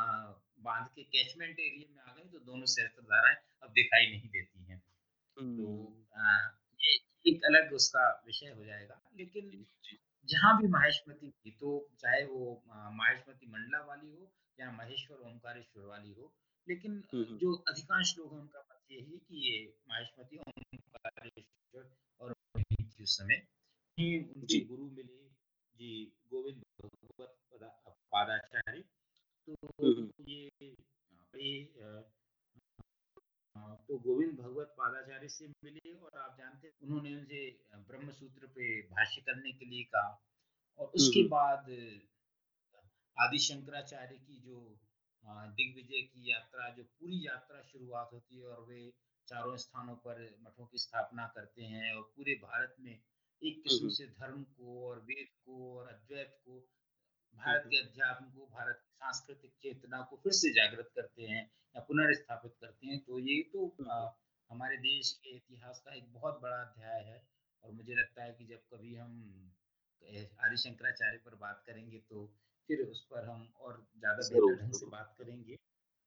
बाँध 0.60 0.88
के 0.96 1.04
कैचमेंट 1.06 1.60
एरिया 1.60 1.90
में 1.92 2.02
आ 2.04 2.14
गई, 2.16 2.30
तो 2.30 2.40
दोनों 2.40 2.66
सहस्त्रधाराएँ 2.66 3.36
अब 3.64 3.72
दिखाई 3.72 4.06
नहीं 4.12 4.30
देती 4.30 4.64
हैं। 4.66 4.80
तो 5.38 5.64
हुँ। 5.64 6.06
ये 6.80 6.96
एक 7.26 7.46
अलग 7.46 7.74
उसका 7.74 8.10
विषय 8.26 8.48
हो 8.50 8.66
जाएगा। 8.66 9.02
लेकिन। 9.18 9.66
जहाँ 10.30 10.58
भी 10.58 10.68
माहेश्मती 10.68 11.32
थी, 11.32 11.52
तो 11.52 11.90
चाहे 12.00 12.24
वो 12.26 12.56
अ, 12.72 12.90
मंडला 13.48 13.82
वाली 13.82 14.12
हो 14.12 14.32
या 14.60 14.72
महेश्वर 14.72 15.18
ओंकारेश्वर 15.28 15.86
वाली 15.86 16.14
हो, 16.14 16.34
लेकिन 16.68 17.04
हुँ, 17.14 17.24
अ, 17.24 17.30
हुँ। 17.30 17.38
जो 17.40 17.54
अधिकांश 17.70 18.16
लोग 18.20 18.34
हैं 18.34 18.42
उनका 18.42 18.60
मत 18.62 18.82
यही 18.92 19.12
है 19.14 19.20
कि 19.20 19.48
ये 19.48 19.74
माहेश्मती 19.90 20.38
ओंकारेश्वर 20.38 21.90
और 22.22 22.34
उस 23.02 23.18
समय। 23.18 23.48
उनके 23.98 24.60
गुरु 24.66 24.90
मिले 24.92 25.17
जी 25.80 25.90
गोविंद 26.34 26.64
भगवत 26.84 27.36
पादाचार्य। 28.12 28.82
तो 29.48 29.54
हुँ, 29.82 29.94
हुँ। 29.96 30.12
ये 30.30 30.50
ये 31.36 31.64
तो 33.88 33.98
गोविंद 33.98 34.40
भगवत 34.40 34.74
पादाचार्य 34.78 35.28
से 35.28 35.48
मिले 35.48 35.94
और 35.96 36.18
आप 36.20 36.36
जानते 36.38 36.68
हैं 36.68 36.74
उन्होंने 36.82 37.16
उनसे 37.16 37.42
ब्रह्म 37.76 38.12
सूत्र 38.12 38.48
पे 38.48 38.82
भाष्य 38.88 39.22
करने 39.22 39.52
के 39.52 39.66
लिए 39.66 39.84
कहा 39.84 40.10
और 40.80 40.92
उसके 40.96 41.24
बाद 41.28 41.70
आदि 43.18 43.40
शंकराचार्य 43.40 44.18
की 44.18 44.40
जो 44.40 44.60
दिग्विजय 45.28 46.02
की 46.02 46.32
यात्रा 46.32 46.70
जो 46.70 46.84
पूरी 46.84 47.26
यात्रा 47.28 47.62
शुरुआत 47.62 48.10
होती 48.14 48.40
है 48.40 48.48
और 48.48 48.66
वे 48.66 48.82
चारों 49.28 49.56
स्थानों 49.58 49.96
पर 49.96 50.22
मठों 50.42 50.66
की 50.66 50.78
स्थापना 50.78 51.28
करते 51.28 51.64
हैं 51.64 51.94
और 51.94 52.02
पूरे 52.16 52.36
भारत 52.36 52.76
में 52.80 53.00
एक 53.42 53.62
किस्म 53.64 53.90
से 53.90 54.08
धर्म 54.10 54.44
को 54.46 54.88
और 54.88 55.00
वेद 55.04 55.28
को 55.46 55.76
और 55.76 55.88
अद्वैत 55.88 56.38
को 56.46 56.60
भारत 57.34 57.68
के 57.70 57.78
अध्यात्म 57.80 58.26
को, 58.28 58.46
भारत 58.48 58.82
की 58.82 58.92
सांस्कृतिक 58.96 59.54
चेतना 59.58 60.02
को 60.04 60.18
फिर 60.18 60.32
से 60.34 60.52
जागृत 60.54 60.92
करते 60.96 61.24
हैं 61.26 61.44
या 61.76 61.82
पुनर्स्थापित 61.84 62.56
करते 62.62 62.88
हैं। 62.88 63.00
तो 63.02 63.20
ये 63.22 63.42
तो 63.54 63.66
हुँ, 63.80 63.88
हुँ। 63.92 64.10
हमारे 64.50 64.78
देश 64.80 65.12
के 65.16 65.36
इतिहास 65.36 65.82
का 65.86 65.94
एक 65.94 66.12
बहुत 66.14 66.40
बड़ा 66.42 66.58
अध्याय 66.62 67.04
है 67.04 67.22
और 67.64 67.72
मुझे 67.72 67.96
लगता 67.96 68.24
है 68.24 68.34
कि 68.34 68.46
जब 68.46 68.64
कभी 68.70 68.96
हम 68.96 69.14
आदि 70.40 70.58
शंकराचार्य 70.58 71.18
पर 71.18 71.36
बात 71.38 71.64
करेंगे 71.66 72.00
तो 72.02 72.26
फिर 72.70 72.82
उस 72.84 73.06
पर 73.06 73.26
हम 73.26 73.48
और 73.60 73.82
ज़्यादा 73.96 74.24
बेहतर 74.26 74.56
ढंग 74.56 74.74
से 74.74 74.86
बात 74.88 75.16
करेंगे। 75.18 75.58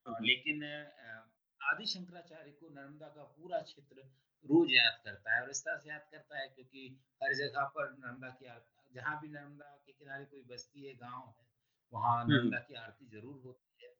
हुँ, 0.07 0.14
हुँ। 0.14 0.27
लेकिन 0.27 0.62
अ, 0.64 1.31
आदि 1.61 1.87
शंकराचार्य 1.88 2.51
को 2.53 2.69
नर्मदा 2.71 3.09
का 3.11 3.25
पूरा 3.33 3.61
क्षेत्र 3.62 4.03
रोज़ 4.44 4.70
याद 4.72 5.00
करता 5.05 5.35
है 5.35 5.42
और 5.42 5.50
इस 5.50 5.62
तरह 5.64 5.79
से 5.79 5.88
याद 5.90 6.07
करता 6.12 6.38
है 6.38 6.48
क्योंकि 6.48 6.87
हर 7.22 7.35
जगह 7.35 7.64
पर 7.76 7.90
नर्मदा 7.98 8.29
की 8.31 8.46
आर 8.46 8.61
जहाँ 8.94 9.18
भी 9.20 9.29
नर्मदा 9.29 9.70
के 9.87 9.92
किनारे 9.92 10.24
कोई 10.24 10.42
बस्ती 10.42 10.87
है, 10.87 10.94
गाँव 10.94 11.26
है, 11.29 11.46
वहाँ 11.92 12.16
हुँ, 12.16 12.31
हुँ। 12.31 12.37
नर्मदा 12.37 12.59
की 12.59 12.74
आरती 12.74 13.07
ज़रूर 13.07 13.40
होती 13.44 13.85
है। 13.85 13.90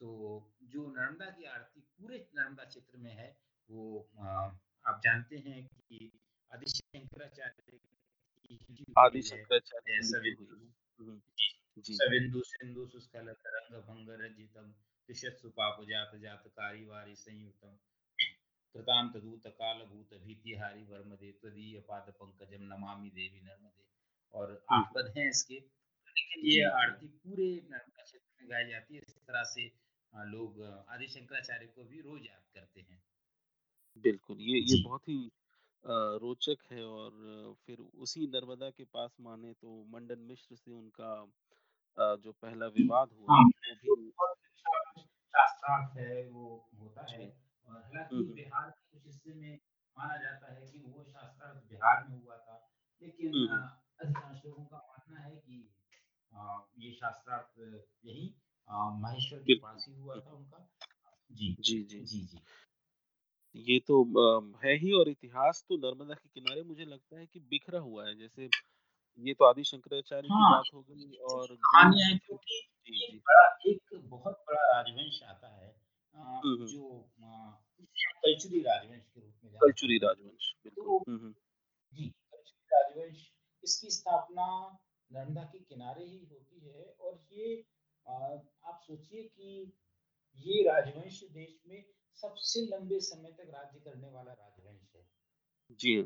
तो 0.00 0.08
जो 0.64 0.86
नर्मदा 0.90 1.30
की 1.30 1.44
आरती 1.44 1.80
पूरे 1.80 2.18
नर्मदा 2.36 2.64
क्षेत्र 2.64 2.98
में 2.98 3.12
है, 3.12 3.28
वो 3.70 4.08
आप 4.84 5.00
जानते 5.04 5.36
हैं 5.38 5.66
कि 5.66 6.10
आदि 6.50 6.66
शंकराचार्य 6.70 7.62
की 7.70 7.76
लिखी 8.50 8.84
आदि 8.98 9.18
हुई 9.18 9.22
है। 9.22 9.22
शंकराचार्य 9.28 9.80
की 9.86 9.98
ऐसा 9.98 10.18
लिखी 10.18 10.44
हुई 10.50 10.66
बिंदु 12.10 12.38
है। 12.38 12.56
हुँ, 18.74 18.82
हुँ। 18.82 19.06
जी, 19.14 19.14
जी। 19.14 19.14
सविन्दु 19.14 19.20
सिंधु 19.20 19.36
सुस्खलतरंगभंगरचितं 19.36 19.42
तिष्ठत्सु 19.42 19.52
पापजातजातकारिवारि 19.52 20.28
संयुतं 20.28 20.54
कृतान्तदूतकालभूतभीतिहारि 20.74 20.82
वर्मदे 20.84 21.30
त्वदीयपादपङ्कजं 21.40 22.62
नमामि 22.68 23.10
देवी 23.10 23.40
नर्मदे। 23.42 23.84
और 24.34 24.52
हुँ, 24.72 24.78
8 24.78 24.86
हुँ। 24.86 24.94
पद 24.96 25.12
हैं 25.16 25.28
इसके। 25.30 25.54
लेकिन 25.54 26.44
ये। 26.46 26.64
आरती 26.74 27.08
पूरे 27.18 27.48
नर्मदा 27.70 28.02
क्षेत्र 28.04 28.42
में 28.42 28.50
गाई 28.50 28.68
जाती 28.70 28.94
है। 28.94 29.02
इस 29.02 29.16
तरह 29.18 29.44
से 29.44 29.66
लोग 30.30 30.62
आदि 30.88 31.08
शंकराचार्य 31.08 31.66
को 31.68 31.84
भी 31.84 32.00
रोज़ 32.00 32.22
याद 32.24 32.44
करते 32.54 32.80
हैं। 32.82 33.02
बिल्कुल, 34.04 34.40
ये 34.40 34.58
ये 34.62 34.76
बहुत 34.78 35.08
ही 35.08 35.18
रोचक 35.84 36.58
है 36.70 36.84
और 36.84 37.54
फिर 37.66 37.78
उसी 37.78 38.26
नर्मदा 38.26 38.70
के 38.70 38.84
पास 38.86 39.16
माने 39.20 39.52
तो 39.54 39.82
मंडन 39.88 40.18
मिश्र 40.28 40.56
से 40.56 40.70
उनका 40.72 41.14
जो 42.16 42.32
पहला 42.34 42.66
विवाद 42.70 43.12
हुआ, 43.12 43.32
हाँ, 43.32 43.50
वो 43.84 43.94
भी 43.96 44.10
शास्त्रार्थ 45.34 45.96
है 45.98 46.24
वो 46.26 46.46
होता 46.80 47.06
है। 47.12 47.26
और 47.68 47.82
हालाँकि 47.82 48.16
हुँ। 48.16 48.24
बिहार 48.34 48.70
के 48.70 48.98
कुछ 48.98 49.06
हिस्से 49.06 49.34
में 49.34 49.58
माना 49.96 50.16
जाता 50.16 50.52
है 50.52 50.66
कि 50.66 50.78
वो 50.78 51.04
शास्त्रार्थ 51.04 51.68
बिहार 51.70 52.04
में 52.08 52.18
हुआ 52.22 52.36
था। 52.36 52.58
लेकिन 53.02 53.34
हुँ, 53.34 53.46
अ, 53.46 53.52
हुँ। 53.52 54.06
अधिकांश 54.06 54.44
लोगों 54.46 54.64
का 54.64 54.76
मानना 54.76 55.20
है 55.20 55.36
कि 55.36 55.68
ये 56.78 56.92
शास्त्रार्थ 56.92 57.60
यहीं 58.04 58.30
माहेश्वर 59.00 59.38
के 59.38 59.54
पास 59.54 59.84
ही 59.88 59.94
हुआ 59.94 60.14
था 60.20 60.30
उनका। 60.30 60.66
जी। 61.30 61.56
जी, 61.60 61.82
जी। 61.84 62.04
जी, 62.04 62.20
जी। 62.20 62.38
ये 63.54 63.78
तो 63.80 64.02
है 64.64 64.74
ही 64.76 64.92
और 64.92 65.08
इतिहास 65.08 65.64
तो 65.68 65.76
नर्मदा 65.76 66.14
के 66.14 66.28
किनारे 66.28 66.62
मुझे 66.62 66.84
लगता 66.84 67.18
है 67.18 67.26
कि 67.26 67.40
बिखरा 67.40 67.78
हुआ 67.78 68.06
है। 68.06 68.14
जैसे 68.18 68.48
ये 69.18 69.34
तो 69.34 69.44
आदि 69.44 69.64
शंकराचार्य 69.64 70.28
की 70.28 70.32
हाँ, 70.32 70.50
बात 70.50 70.74
हो 70.74 70.82
गई 70.82 71.16
और 71.26 71.54
कहानियाँ 71.56 72.18
क्योंकि 72.18 72.58
एक 72.88 73.20
बड़ा 73.20 73.46
एक 73.66 73.98
बहुत 74.10 74.42
बड़ा 74.48 74.60
राजवंश 74.72 75.22
आता 75.22 75.48
हुँ। 75.48 75.72
जो 76.16 76.88
अ, 77.22 77.58
जिसे 77.80 78.04
हम 78.06 78.18
कलचुरी 78.22 78.60
राजवंश 78.60 79.02
के 79.14 79.20
रूप 79.20 79.34
में 79.44 79.58
कलचुरी। 79.60 79.98
राजवंश, 79.98 80.54
तो 80.66 80.98
हुँ, 81.08 81.18
हुँ। 81.18 81.34
जी, 81.92 82.08
कच्छी 82.34 82.66
राजवंश 82.72 83.30
इसकी 83.64 83.90
स्थापना 83.90 84.46
नर्मदा 85.10 85.42
के 85.42 85.58
किनारे 85.58 86.04
ही 86.04 86.18
होती 86.24 86.60
है 86.60 86.84
और 87.00 87.20
ये 87.32 87.64
आप 88.06 88.80
सोचिए 88.82 89.22
कि 89.22 89.72
ये 90.38 90.62
राजवंश 90.62 91.22
देश 91.32 91.60
में 91.68 91.84
सबसे 92.22 92.60
लंबे 92.66 93.00
समय 93.00 93.32
तक 93.32 93.50
राज्य 93.50 93.80
करने 93.80 94.08
वाला 94.10 94.32
राजवंश 94.32 94.94
है। 94.96 95.06
जी। 95.70 96.02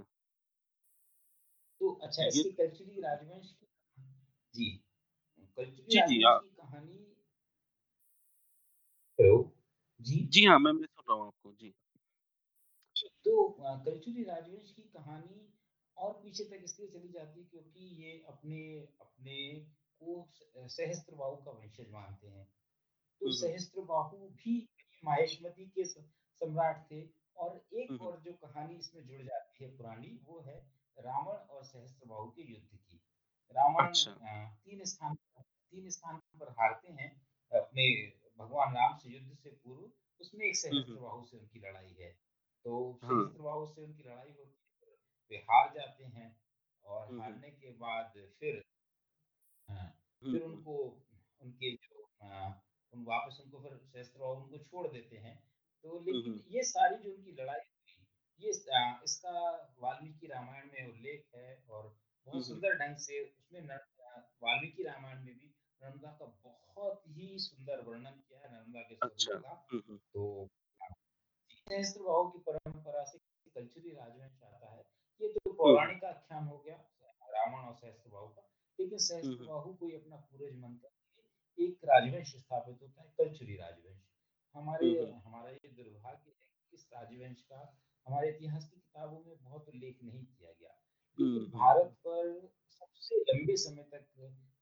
तो 1.81 1.90
अच्छा 2.03 2.27
इसके 2.27 2.51
कलचुरी 2.51 3.01
राजवंश 3.01 3.53
की 3.53 3.66
जी, 4.55 4.70
कलचुरी 5.59 5.83
जी, 5.85 6.01
जी। 6.01 6.23
राजवंश 6.23 6.42
की 6.42 6.57
कहानी 6.57 7.07
हेलो, 9.18 9.53
जी। 10.00 10.18
जी 10.26 10.44
हाँ, 10.44 10.58
मैं 10.58 10.72
मैं 10.72 10.86
सुन 10.86 11.04
रहा 11.08 11.16
हूँ 11.16 11.26
आपको। 11.26 11.52
जी। 11.52 11.72
जी, 12.96 13.08
तो 13.24 13.32
अ, 13.44 13.74
कलचुरी 13.84 14.22
राजवंश 14.24 14.70
की 14.72 14.82
कहानी 14.90 15.40
और 15.96 16.12
पीछे 16.14 16.44
तक 16.44 16.60
इसलिए 16.64 16.88
चली 16.90 17.08
जाती 17.08 17.40
है 17.40 17.46
क्योंकि 17.46 17.86
ये 18.02 18.12
अपने 18.28 18.60
अपने 19.00 19.38
को 20.00 20.14
स 20.32 20.68
सहस्त्रबाहु 20.76 21.36
का 21.44 21.50
वंशज 21.52 21.90
मानते 21.90 22.28
हैं। 22.28 22.44
तो 23.20 23.26
हुँ, 23.26 23.32
हुँ। 23.32 23.40
सहस्त्रबाहु 23.40 24.18
भी 24.36 24.56
माहेश्मती 25.02 25.66
के 25.70 25.84
स 25.86 26.04
सम्राट 26.40 26.84
थे 26.90 27.02
और 27.36 27.50
हुँ, 27.72 27.80
एक 27.80 27.90
हुँ। 27.92 28.00
और 28.02 28.20
जो 28.20 28.32
कहानी 28.38 28.76
इसमें 28.76 29.06
जुड़ 29.06 29.22
जाती 29.22 29.64
है 29.64 29.70
पुरानी, 29.76 30.18
वो 30.24 30.40
है 30.42 30.56
रावण 30.98 31.36
और 31.50 31.64
सहस्त्रबाहु 31.64 32.30
के 32.30 32.50
युद्ध 32.52 32.76
की। 32.78 33.00
रावण 33.54 33.84
अच्छा। 33.84 34.14
अ, 34.22 34.48
3 34.64 34.84
स्थान 34.86 35.14
3 35.72 35.90
स्थान 35.90 36.18
पर 36.40 36.50
हारते 36.58 36.92
हैं 36.94 37.10
अपने 37.52 37.86
भगवान 38.40 38.74
राम 38.74 38.96
से 38.98 39.11
युद्ध 39.11 39.35
से 39.35 39.50
पूर्व, 39.50 39.90
उसमें 40.20 40.44
एक 40.46 40.57
हुँ, 40.57 40.72
हुँ। 40.72 40.83
सहस्त्रबाहु 40.83 41.24
से 41.24 41.37
उनकी 41.38 41.59
लड़ाई 41.59 41.94
है। 42.00 42.11
तो 42.64 42.98
हाँ। 43.03 43.11
सहस्त्रबाहु 43.11 43.66
से 43.66 43.83
उनकी 43.83 44.03
लड़ाई 44.03 44.33
होती 44.33 44.87
है, 44.87 44.96
वे 45.31 45.37
हार 45.50 45.72
जाते 45.74 46.05
हैं 46.05 46.29
और 46.85 47.07
हुँ, 47.07 47.14
हुँ। 47.14 47.22
हारने 47.22 47.50
के 47.50 47.70
बाद 47.76 48.12
फिर 48.40 48.64
हाँ, 49.68 49.87
फिर 50.22 50.42
उनको 50.42 50.76
उनके 51.40 51.72
जो 51.76 52.00
उन 52.92 53.05
वापस 53.05 53.40
उनको 53.44 53.61
फिर 53.61 53.76
सहस्त्रबाहु 53.76 54.35
उनको 54.35 54.59
छोड़ 54.59 54.87
देते 54.88 55.16
हैं। 55.16 55.37
तो 55.85 56.00
लेकिन 56.00 56.42
ये 56.48 56.62
सारी 56.62 56.96
जो 57.03 57.14
उनकी 57.14 57.33
लड़ाई 57.33 57.61
हुई, 57.61 58.07
ये 58.40 58.50
इसका 59.05 59.37
वाल्मीकि 59.79 60.26
रामायण 60.26 60.66
में 60.72 60.92
उल्लेख 60.92 61.29
है 61.35 61.62
और 61.70 61.96
बहुत 62.26 62.46
सुंदर 62.46 62.76
ढंग 62.79 62.96
से 62.96 63.20
उसमें 63.20 63.61
वाल्मीकि 64.42 64.83
रामायण 64.83 65.24
में 65.24 65.35
भी 65.35 65.49
नर्मदा 65.83 66.11
का 66.11 66.25
बहुत 66.25 67.03
ही 67.09 67.38
सुंदर 67.38 67.81
वर्णन 67.81 68.11
किया 68.11 68.40
है 68.40 68.53
नर्मदा 68.55 68.81
के 68.81 68.95
अच्छा। 68.95 69.35
का। 69.35 69.69
हुँ, 69.73 69.83
हुँ। 69.88 69.99
तो 69.99 70.49
सहस्त्र 71.53 72.03
बहाव 72.03 72.31
की 72.31 72.38
परंपरा 72.38 73.05
से 73.05 73.19
कल्चरली 73.55 73.90
राजवंश 73.90 74.43
आता 74.43 74.71
है। 74.71 74.81
ये 75.21 75.29
तो 75.29 75.51
हुँ, 75.51 75.55
हुँ। 75.55 75.57
पौराणिक 75.57 76.05
आख्यान 76.05 76.45
हो 76.45 76.59
गया 76.59 76.77
रावण 77.29 77.66
और 77.66 77.75
सहस्त्रबाहु 77.75 78.29
का। 78.29 78.43
लेकिन 78.79 78.99
हुँ, 78.99 78.99
हुँ। 78.99 78.99
सहस्त्रबाहु 78.99 79.75
कोई 79.75 79.93
अपना 79.93 80.16
पूर्वज 80.16 80.57
मानकर 80.57 81.62
एक 81.62 81.79
राजवंश 81.85 82.37
स्थापित 82.37 82.83
होता 82.83 83.03
है, 83.03 83.12
कलचुरी 83.19 83.57
राजवंश। 83.57 84.03
हमारे। 84.55 85.12
हमारा 85.25 85.51
ये 85.51 85.69
दुर्भाग्य 85.69 86.31
है 86.31 86.33
कि 86.33 86.77
इस 86.77 86.90
राजवंश 86.95 87.43
का 87.43 87.79
हमारे 88.07 88.31
इतिहास 88.31 88.71
की 88.71 88.77
किताबों 88.77 89.25
में 89.25 89.43
बहुत 89.43 89.69
उल्लेख 89.69 89.99
नहीं 90.03 90.25
किया 90.25 90.53
गया। 90.53 90.77
भारत। 91.49 91.97
पर 92.07 92.53
सबसे 92.81 93.16
लंबे 93.23 93.57
समय 93.57 93.83
तक 93.93 94.05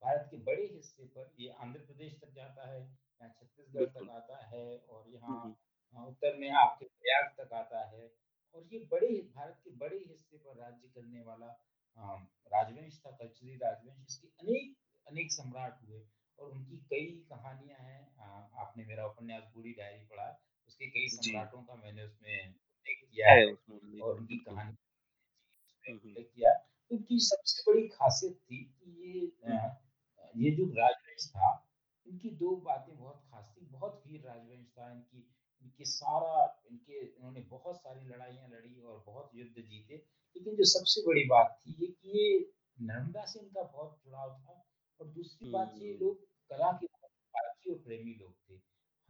भारत 0.03 0.29
के 0.31 0.37
बड़े 0.45 0.63
हिस्से 0.65 1.05
पर 1.07 1.33
ये 1.41 1.49
आंध्र 1.63 1.81
प्रदेश 1.81 2.13
तक 2.21 2.33
जाता 2.35 2.69
है, 2.71 2.81
यहाँ 2.81 3.29
छत्तीसगढ़ 3.31 3.87
तक 3.97 4.11
आता 4.13 4.45
है 4.47 4.67
और 4.79 5.09
यहाँ 5.15 6.07
उत्तर 6.09 6.37
में 6.37 6.51
आपके 6.57 6.87
प्रयाग 6.87 7.31
तक 7.39 7.53
आता 7.55 7.85
है। 7.89 8.11
और 8.55 8.69
ये 8.73 8.79
बड़े 8.93 9.09
भारत 9.35 9.61
के 9.65 9.71
बड़े 9.77 9.97
हिस्से 9.99 10.37
पर 10.39 10.57
राज्य 10.57 10.89
करने 10.95 11.23
वाला 11.23 11.47
राजवंश 12.53 12.99
था, 13.07 13.11
कल्चरली 13.13 13.57
राजवंश। 13.57 14.07
इसके 14.09 14.29
अनेक 14.41 14.77
अनेक 15.07 15.33
सम्राट 15.33 15.83
हुए 15.83 16.03
और 16.39 16.51
उनकी 16.51 16.77
कई 16.91 17.07
कहानियाँ 17.31 17.79
हैं। 17.81 18.01
आपने 18.59 18.85
मेरा 18.85 19.07
उपन्यास 19.07 19.51
बूढ़ी 19.55 19.73
डायरी 19.73 20.05
पढ़ा 20.07 20.29
उसके 20.69 20.87
कई 20.89 21.09
सम्राटों 21.09 21.63
का 21.63 21.75
मैंने 21.75 22.05
उसमें 22.05 22.35
उल्लेख 22.39 23.05
किया 23.13 23.33
है 23.33 23.47
और 24.03 24.17
उनकी 24.17 24.37
कहानी 24.39 24.77
हुँ, 25.87 25.97
हुँ। 25.97 26.11
उल्लेख 26.11 26.31
किया। 26.35 26.53
उनकी 26.91 27.19
सबसे 27.21 27.63
बड़ी 27.63 27.87
ख़ासियत 27.89 28.35
थी 28.35 28.63
कि 28.65 28.91
ये 29.03 29.21
हुँ, 29.21 29.57
अ 29.57 29.61
हुँ। 29.61 29.71
अ, 30.19 30.31
ये 30.37 30.51
जो 30.51 30.65
राजवंश 30.75 31.27
था, 31.31 31.49
इनकी 32.07 32.31
2 32.37 32.55
बातें 32.57 32.97
बहुत 32.99 33.23
ख़ास 33.25 33.55
थी। 33.57 33.67
बहुत 33.67 34.03
वीर 34.07 34.21
राजवंश 34.27 34.67
था 34.79 34.91
इनकी 34.93 35.27
इनकी 35.63 35.85
सारा 35.85 36.35
इनके 36.71 37.01
इन्होंने 37.01 37.41
बहुत 37.51 37.77
सारी 37.77 38.05
लड़ाइयाँ 38.09 38.49
लड़ी 38.49 38.81
और 38.81 39.03
बहुत 39.07 39.31
युद्ध 39.35 39.61
जीते। 39.61 39.95
लेकिन 40.37 40.57
जो 40.57 40.65
सबसे 40.65 41.01
बड़ी 41.07 41.25
बात 41.25 41.59
थी 41.61 41.77
ये 41.81 41.87
कि 41.89 42.19
ये 42.19 42.39
नर्मदा 42.79 43.25
से 43.25 43.41
इनका 43.41 43.63
बहुत 43.63 44.01
जुड़ाव 44.05 44.31
था 44.41 44.65
और 45.01 45.09
दूसरी 45.09 45.51
बात 45.51 45.75
ये 45.79 45.93
लोग 45.95 46.21
कला 46.51 46.71
के 46.75 46.87
और 47.73 47.79
प्रेमी 47.79 48.15
लोग 48.15 48.35
थे। 48.51 48.55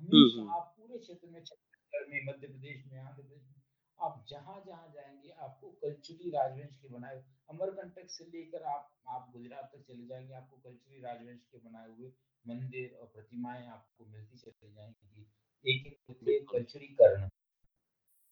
हमेशा 0.01 0.43
आप 0.57 0.75
पूरे 0.79 0.99
क्षेत्र 0.99 1.29
में 1.29 1.43
छत्तीसगढ़ 1.45 2.09
में, 2.11 2.21
मध्य 2.27 2.47
प्रदेश 2.47 2.85
में, 2.93 2.99
आंध्र 2.99 3.23
प्रदेश 3.23 3.43
में 3.43 3.58
आप 4.01 4.25
जहाँ-जहाँ 4.29 4.89
जाएँगे 4.95 5.31
आपको 5.41 5.71
कल्चरली 5.83 6.31
राजवंश 6.31 6.77
के 6.83 6.89
बनाए 6.89 7.23
अमरकंटक 7.51 8.11
से 8.11 8.25
लेकर 8.27 8.63
आप 8.67 8.91
आप 9.09 9.31
गुजरात 9.33 9.71
तक 9.75 9.83
चले 9.83 10.07
जाएँगे, 10.07 10.35
आपको 10.35 10.57
कल्चरली 10.57 11.01
राजवंश 11.03 11.45
के 11.53 11.59
बनाए 11.59 11.89
हुए 11.91 12.13
मंदिर 12.45 12.97
और 13.01 13.07
प्रतिमाएँ 13.07 13.67
आपको 13.69 14.07
मिलती 14.07 14.39
चली 14.51 14.73
जाएँगी। 14.75 15.27
एक-एक 15.65 15.99
जो 16.09 16.45
कल्चरी 16.53 16.87
कर्ण। 16.95 17.29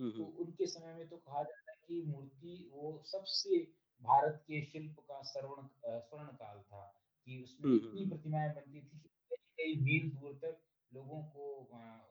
तो 0.01 0.25
उनके 0.41 0.67
समय 0.67 0.95
में 0.95 1.09
तो 1.09 1.17
कहा 1.17 1.43
जाता 1.43 1.71
है 1.73 1.77
कि 1.89 2.03
मूर्ति 2.07 2.69
वो 2.73 3.03
सबसे 3.07 3.59
भारत 4.03 4.43
के 4.49 4.61
शिल्प 4.65 5.01
का 5.01 5.23
श्रवण 5.23 5.63
अ, 5.63 5.99
स्वर्ण 6.01 6.27
काल 6.35 6.61
था, 6.63 6.83
कि 7.27 7.43
उसमें 7.43 7.67
हुँ, 7.67 7.79
हुँ, 7.79 7.79
इतनी। 7.79 8.09
प्रतिमाएँ 8.09 8.51
बनती 8.55 8.81
थी 8.81 8.99
कि 8.99 9.09
कई-कई 9.31 9.75
मील 9.83 10.11
दूर 10.11 10.35
तक 10.45 10.59
लोगों 10.93 11.23
को 11.25 11.45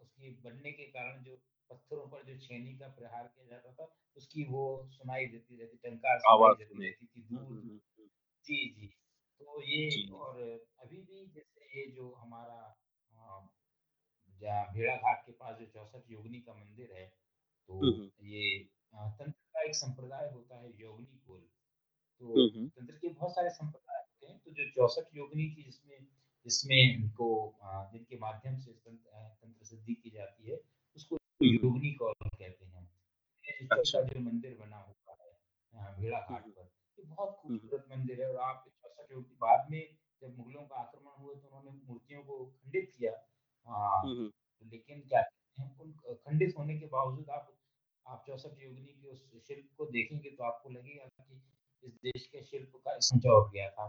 उसके 0.02 0.32
बनने 0.42 0.72
के 0.72 0.86
कारण 0.88 1.24
जो 1.24 1.38
पत्थरों 1.70 2.08
पर 2.08 2.24
जो 2.24 2.38
छेनी 2.40 2.78
का 2.78 2.88
प्रहार 2.88 3.28
किया 3.28 3.48
जाता 3.48 3.72
था, 3.72 3.96
उसकी 4.18 4.44
वो 4.44 4.90
सुनाई 4.92 5.26
देती 5.26 5.58
रहती 5.58 5.78
टंकार 5.78 6.20
आवाज़ 6.30 6.58
सुनाई 6.64 6.88
रहती 6.88 7.06
थी 7.06 7.22
हुँ, 7.22 7.40
हुँ, 7.40 7.48
दूर-दूर। 7.48 7.72
हुँ, 7.72 7.80
हुँ। 8.00 8.10
जी, 8.46 8.70
जी। 8.70 8.88
तो 9.40 9.62
ये 9.62 9.90
जी। 9.90 10.10
और 10.12 10.42
अभी 10.80 10.98
भी 10.98 11.26
जैसे 11.28 11.80
ये 11.80 11.92
जो 11.92 12.14
हमारा 12.14 12.76
जहाँ 14.42 14.74
भेड़ाघाट 14.74 15.26
के 15.26 15.32
पास 15.32 15.58
जो 15.60 15.66
64 15.66 16.12
योगिनी 16.12 16.40
का 16.40 16.54
मंदिर 16.54 16.94
है, 16.94 17.06
तो 17.70 17.82
ये 18.24 18.60
तंत्र 18.96 19.32
का 19.32 19.62
एक 19.64 19.76
संप्रदाय 19.76 20.30
होता 20.32 20.60
है 20.60 20.82
योगिनी 20.82 21.18
कुल। 21.28 21.40
तो। 22.22 22.42
तंत्र 22.70 22.96
के 22.96 23.08
बहुत 23.08 23.32
सारे 23.32 23.50
संप्रदाय 23.50 24.02
होते 24.02 24.28
हैं, 24.28 24.40
तो 24.40 24.52
जो 24.52 24.70
64 24.72 25.10
योगिनी 25.16 25.50
की 25.50 25.64
जिसमें 25.64 26.08
जिसमें 26.46 26.94
इनको 26.96 27.58
जिनके 27.94 28.18
माध्यम 28.18 28.58
से 28.58 28.72
तंत्र 28.72 29.66
सिद्धि 29.66 29.94
की 29.94 30.10
जाती 30.10 30.52
है, 30.52 30.58
उसको 31.46 31.68
हुँ, 31.68 31.80
हुँ। 31.80 31.94
कौल 31.96 32.30
कहते 32.30 32.66
हैं। 32.66 32.90
अच्छा। 33.72 34.02
जो 34.02 34.20
मंदिर 34.20 34.58
बना 34.60 34.78
हुआ 34.78 35.16
है 35.22 35.30
अ, 35.74 35.92
हुँ, 35.92 36.02
भेड़ाघाट 36.02 36.44
पर, 36.48 36.70
ये 37.00 37.06
बहुत 37.06 37.30
हुँ, 37.30 37.50
हुँ। 37.50 37.58
खूबसूरत 37.60 37.86
मंदिर 37.92 38.22
है 38.22 38.30
और 38.30 38.38
आप 38.38 38.64
64 38.68 39.12
योगी 39.12 39.36
बाद 39.36 39.68
में 39.72 39.98
जब 40.22 40.38
मुगलों 40.38 40.62
का 40.62 40.76
आक्रमण 40.76 41.12
हुआ 41.12 41.34
तो 41.34 41.48
उन्होंने 41.48 41.80
मूर्तियों 41.84 42.24
को 42.24 42.46
खंडित 42.46 42.92
किया। 42.98 43.12
हाँ, 43.68 44.04
लेकिन 44.64 45.02
क्या 45.02 45.24
उन 45.82 45.92
खंडित 46.16 46.54
होने 46.58 46.80
के 46.80 46.86
बावजूद 46.86 47.30
आप 47.30 47.56
आप 48.06 48.24
64 48.28 48.64
योगिनी 48.64 48.94
के 48.94 49.08
उस 49.08 49.48
शिल्प 49.48 49.70
को 49.78 49.86
देखेंगे 49.86 50.30
तो 50.32 50.44
आपको 50.44 50.70
लगेगा 50.70 51.06
कि 51.22 51.42
इस 51.84 51.94
देश 51.94 52.28
के 52.28 52.44
शिल्प 52.44 52.72
का 52.76 52.98
संचा 53.00 53.38
उठ 53.38 53.52
गया 53.54 53.70
था। 53.70 53.88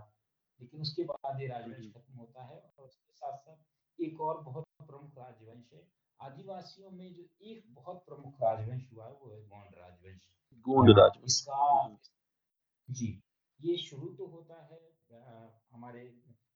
लेकिन 0.60 0.80
उसके 0.80 1.04
बाद 1.04 1.40
ये 1.40 1.46
राजवंश 1.46 1.92
खत्म 1.92 2.14
होता 2.14 2.44
है 2.44 2.72
और 2.78 2.84
उसके 2.84 3.12
साथ-साथ 3.12 4.02
एक 4.02 4.20
और 4.20 4.40
बहुत 4.42 4.64
प्रमुख 4.86 5.18
राजवंश 5.18 5.72
है। 5.72 5.82
आदिवासियों 6.20 6.90
में 6.90 7.14
जो 7.14 7.22
एक 7.42 7.64
बहुत 7.74 8.04
प्रमुख 8.08 8.40
राजवंश 8.42 8.88
हुआ 8.92 9.06
है, 9.06 9.12
वो 9.12 9.30
है 9.30 9.40
गोंड 9.42 9.74
राजवंश। 9.78 10.28
गोंड 10.66 10.90
राजवंश। 10.98 11.24
इसका 11.24 11.56
हुँ, 11.56 11.90
हुँ। 11.90 11.98
जी, 12.88 13.22
ये 13.60 13.76
शुरू 13.78 14.08
तो 14.08 14.26
होता 14.26 14.62
है 14.62 14.78
अ, 15.12 15.60
हमारे 15.72 16.00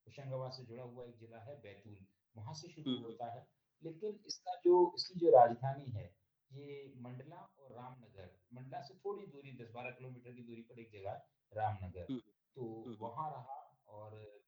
होशंगाबाद 0.06 0.52
से 0.52 0.64
जुड़ा 0.64 0.82
हुआ 0.82 1.04
एक 1.04 1.18
जिला 1.18 1.38
है 1.38 1.60
बैतूल, 1.60 2.06
वहाँ 2.36 2.54
से 2.54 2.68
शुरू 2.68 2.90
हुँ, 2.90 2.98
हुँ। 2.98 3.06
होता 3.06 3.32
है। 3.32 3.46
लेकिन 3.82 4.20
इसका 4.26 4.54
जो 4.64 4.92
इसकी 4.96 5.18
जो 5.20 5.30
राजधानी 5.30 5.90
है, 5.90 6.04
ये 6.50 6.92
मंडला 6.96 7.36
और 7.58 7.72
रामनगर, 7.72 8.38
मंडला 8.54 8.80
से 8.80 8.94
थोड़ी 8.94 9.26
दूरी 9.26 9.52
10-12 9.52 9.90
किलोमीटर 9.90 10.32
की 10.32 10.42
दूरी 10.42 10.62
पर 10.62 10.78
एक 10.78 10.90
जगह 10.92 11.10
है, 11.10 11.24
रामनगर। 11.52 12.06
तो 12.56 12.62
हुँ, 12.64 12.84
हुँ। 12.84 12.96
वहाँ 13.00 13.30
रहा 13.30 13.60
और 13.88 14.40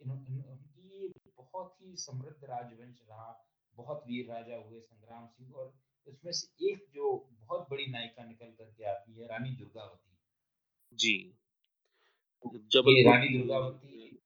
इन्हों 0.00 0.18
इन 0.26 0.42
उनकी 0.42 1.12
बहुत 1.36 1.76
ही 1.80 1.96
समृद्ध 1.96 2.44
राजवंश 2.44 3.02
रहा, 3.10 3.30
बहुत 3.76 4.04
वीर 4.06 4.32
राजा 4.32 4.56
हुए 4.56 4.80
संग्राम 4.80 5.26
सिंह 5.26 5.54
और 5.54 5.74
उसमें 6.06 6.32
से 6.32 6.70
एक 6.70 6.86
जो 6.94 7.28
बहुत 7.32 7.66
बड़ी 7.70 7.86
नायिका 7.86 8.24
निकल 8.24 8.46
कर 8.46 8.64
के 8.64 8.84
आती 8.84 9.14
है, 9.14 9.26
रानी 9.26 9.50
दुर्गावती। 9.50 10.18
जी। 10.92 11.34
तो 12.44 12.90
ये 12.90 13.02
रानी 13.02 13.28
दुर्गावती। 13.28 14.18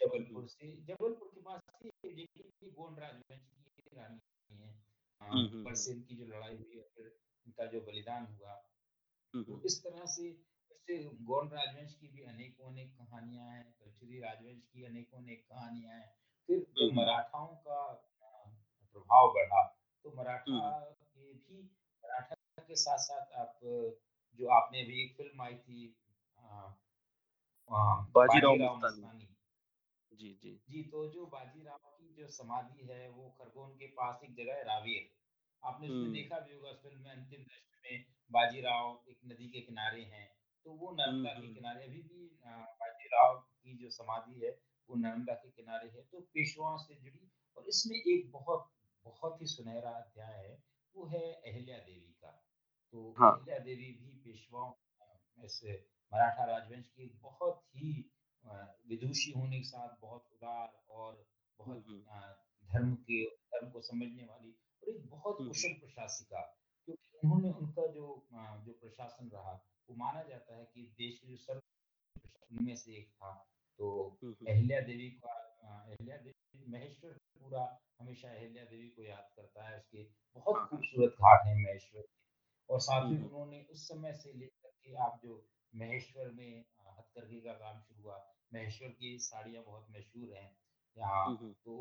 जबलपुर 0.00 0.46
से 0.46 0.76
जबलपुर 0.76 1.30
के 1.34 1.40
पास 1.40 1.60
कि 1.82 2.70
गोंड 2.70 2.98
राजवंश 2.98 3.40
की 3.40 3.96
रानी 3.96 4.20
है। 4.50 4.84
हुँ। 5.20 6.02
की 6.02 6.16
जो 6.16 6.24
लड़ाई 6.26 6.56
हुई 6.56 6.78
और 6.78 6.90
फिर 6.96 7.06
उनका 7.46 7.66
जो 7.66 7.80
बलिदान 7.80 8.26
हुआ, 8.26 8.54
तो 9.34 9.62
इस 9.66 9.82
तरह 9.84 10.06
से 10.06 10.28
वैसे 10.70 11.04
गोंड 11.04 11.52
राजवंश 11.52 11.94
की 11.94 12.08
भी 12.08 12.22
अनेकों-अनेक 12.22 12.94
कहानियाँ 12.98 13.50
हैं, 13.50 13.74
कल्चरी 13.80 14.20
राजवंश 14.20 14.62
की 14.72 14.84
अनेकों-अनेक 14.84 15.46
कहानियाँ 15.50 15.94
हैं। 15.94 16.14
फिर 16.46 16.58
हुँ, 16.58 16.64
जब 16.78 16.94
हुँ। 16.94 16.94
मराठाओं 16.94 17.56
का 17.56 17.92
प्रभाव 18.96 19.28
बढ़ा, 19.28 19.62
तो 20.04 20.12
मराठा 20.16 20.60
हुँ। 20.60 20.92
के 21.14 21.32
भी 21.32 21.62
मराठा 22.04 22.34
के 22.62 22.76
साथ-साथ 22.76 23.38
आप 23.40 23.58
जो 24.38 24.48
आपने 24.50 24.82
अभी 24.82 25.02
एक 25.04 25.16
फ़िल्म 25.16 25.42
आई 25.42 25.54
थी 25.56 25.86
अ 26.38 26.74
अ, 27.70 27.78
बाजीराव 28.26 28.76
मस्तानी। 28.76 29.28
जी, 30.12 30.38
जी। 30.42 30.58
जी, 30.68 30.82
तो 30.82 31.06
जो 31.10 31.26
बाजीराव 31.26 31.78
की 31.98 32.14
जो 32.14 32.26
समाधि 32.28 32.86
है, 32.86 33.08
वो 33.10 33.28
खरगोन 33.30 33.70
के 33.76 33.86
पास 33.98 34.20
एक 34.24 34.34
जगह 34.34 34.54
है 34.54 34.62
रावेर। 34.64 35.08
आपने 35.62 35.88
उसमें 35.88 36.10
देखा 36.12 36.38
भी 36.40 36.54
होगा 36.54 36.70
उस 36.70 36.82
फ़िल्म 36.82 37.00
में 37.00 37.10
अंतिम 37.10 37.42
दृश्य 37.42 37.80
में 37.84 38.04
बाजीराव 38.30 39.10
एक 39.10 39.18
नदी 39.26 39.48
के 39.48 39.60
किनारे 39.60 40.02
हैं, 40.04 40.26
तो 40.66 40.72
वो 40.72 40.90
नर्मदा 40.92 41.32
के 41.34 41.48
किनारे 41.54 41.84
अभी 41.84 42.02
भी 42.02 42.26
बाजीराव 42.80 43.38
की 43.38 43.76
जो 43.78 43.90
समाधि 43.90 44.40
है, 44.44 44.50
वो 44.88 44.96
नर्मदा 44.96 45.34
के 45.34 45.50
किनारे 45.50 45.88
है, 45.88 46.02
तो 46.02 46.20
पेशवाओं 46.34 46.78
से 46.78 46.94
जुड़ी 46.94 47.28
और 47.56 47.68
इसमें 47.68 47.96
एक 47.98 48.30
बहुत, 48.32 48.68
बहुत 49.06 49.40
ही 49.42 49.46
सुनहरा 49.46 49.90
अध्याय 49.90 50.34
है, 50.38 50.58
वो 50.94 51.06
है 51.06 51.22
अहिल्या 51.32 51.78
देवी 51.78 52.12
का। 52.22 52.30
तो 52.94 53.14
हाँ। 53.18 53.30
अहिल्या 53.30 53.58
देवी 53.58 53.92
भी 53.94 54.12
पेशवाओं 54.24 54.72
अ, 55.00 55.06
में 55.38 55.48
से 55.48 55.72
मराठा 56.12 56.44
राजवंश 56.44 56.88
की 56.88 57.06
बहुत 57.22 57.62
ही 57.76 57.92
विदुषी 58.88 59.32
होने 59.32 59.58
के 59.58 59.64
साथ 59.64 59.96
बहुत 60.00 60.28
उदार 60.34 60.68
और 60.90 61.24
बहुत 61.58 61.84
धर्म 62.68 62.94
के 63.02 63.24
धर्म 63.24 63.70
को 63.70 63.80
समझने 63.80 64.24
वाली 64.24 64.50
और 64.82 64.88
एक 64.90 65.08
बहुत 65.10 65.38
हुँ, 65.40 65.46
हुँ। 65.46 65.48
कुशल 65.48 65.72
प्रशासिका 65.74 66.40
क्योंकि 66.88 67.18
उन्होंने 67.24 67.50
उनका 67.52 67.86
जो 67.86 68.06
जो 68.66 68.72
प्रशासन 68.72 69.28
रहा, 69.28 69.52
वो 69.88 69.96
माना 69.96 70.22
जाता 70.22 70.56
है 70.56 70.64
कि 70.64 70.82
देश 70.98 71.18
के 71.18 71.28
जो 71.28 71.36
सर्व 71.36 71.60
उनमें 72.50 72.76
से 72.76 72.92
एक 72.92 73.10
था। 73.12 73.32
तो। 73.78 74.18
अहिल्या 74.24 74.80
देवी 74.80 75.10
का 75.24 75.32
अहिल्या 75.70 76.16
देवी 76.16 76.32
महेश्वर 76.68 77.12
पूरा 77.34 77.62
हमेशा 78.00 78.28
अहिल्या 78.30 78.64
देवी 78.64 78.88
को 78.90 79.02
याद 79.02 79.30
करता 79.36 79.68
है, 79.68 79.76
उसके 79.78 80.02
बहुत 80.36 80.56
हाँ। 80.56 80.68
खूबसूरत 80.70 81.14
घाट 81.20 81.46
हैं 81.46 81.54
महेश्वर 81.56 82.04
और 82.68 82.80
साथ 82.80 83.02
हुँ, 83.02 83.10
में 83.10 83.18
हुँ। 83.18 83.28
उन्होंने 83.28 83.62
उस 83.72 83.88
समय 83.88 84.12
से 84.14 84.32
लेकर 84.34 84.68
के 84.70 84.94
आप 85.02 85.20
जो 85.24 85.44
महेश्वर 85.72 86.30
में 86.32 86.64
हथकरघे 86.88 87.40
का 87.40 87.52
काम 87.54 87.80
शुरू 87.80 88.02
हुआ, 88.02 88.16
महेश्वर 88.52 88.88
की 88.90 89.18
साड़ियाँ 89.20 89.64
बहुत 89.64 89.86
मशहूर 89.90 90.34
हैं। 90.36 90.50
या 90.96 91.24
हुँ, 91.26 91.36
हुँ। 91.36 91.54
तो 91.66 91.74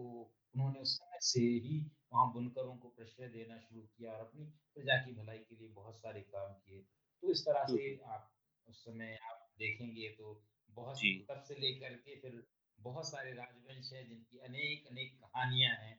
उन्होंने 0.55 0.79
उस 0.79 0.95
समय 0.97 1.19
से 1.23 1.39
ही 1.61 1.79
वहाँ 2.13 2.31
बुनकरों 2.33 2.75
को 2.77 2.89
प्रश्रय 2.89 3.27
देना 3.29 3.57
शुरू 3.59 3.81
किया 3.81 4.11
और 4.11 4.19
अपनी 4.19 4.45
प्रजा 4.75 4.97
की 4.97 5.13
भलाई 5.13 5.37
के 5.39 5.55
लिए 5.55 5.69
बहुत 5.73 5.95
सारे 5.95 6.21
काम 6.27 6.53
किए। 6.53 6.79
तो 7.23 7.31
इस 7.31 7.41
तरह 7.45 7.65
से 7.67 7.95
आप 8.07 8.31
उस 8.67 8.83
समय 8.83 9.17
आप 9.23 9.47
देखेंगे 9.59 10.09
तो 10.09 10.41
बहुत। 10.69 11.09
तब 11.29 11.41
से 11.41 11.55
लेकर 11.55 11.93
के 11.97 12.19
फिर 12.21 12.43
बहुत 12.79 13.07
सारे 13.07 13.31
राजवंश 13.33 13.91
हैं 13.93 14.07
जिनकी 14.07 14.39
अनेक-अनेक 14.43 15.13
कहानियाँ 15.21 15.75
हैं। 15.77 15.95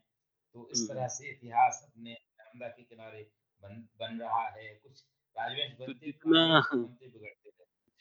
तो 0.54 0.68
इस 0.70 0.86
तरह 0.88 1.08
से 1.10 1.30
इतिहास 1.30 1.82
अपने 1.84 2.12
नर्मदा 2.12 2.68
के 2.70 2.82
किनारे 2.84 3.22
बन 3.62 3.86
बन 4.00 4.20
रहा 4.20 4.48
है। 4.50 4.74
कुछ 4.76 5.04
राजवंश 5.36 5.78
तो 5.78 5.92
बनते 5.96 6.06
जितना 6.06 6.42
बनते 6.76 7.08
बिगड़ते। 7.08 7.50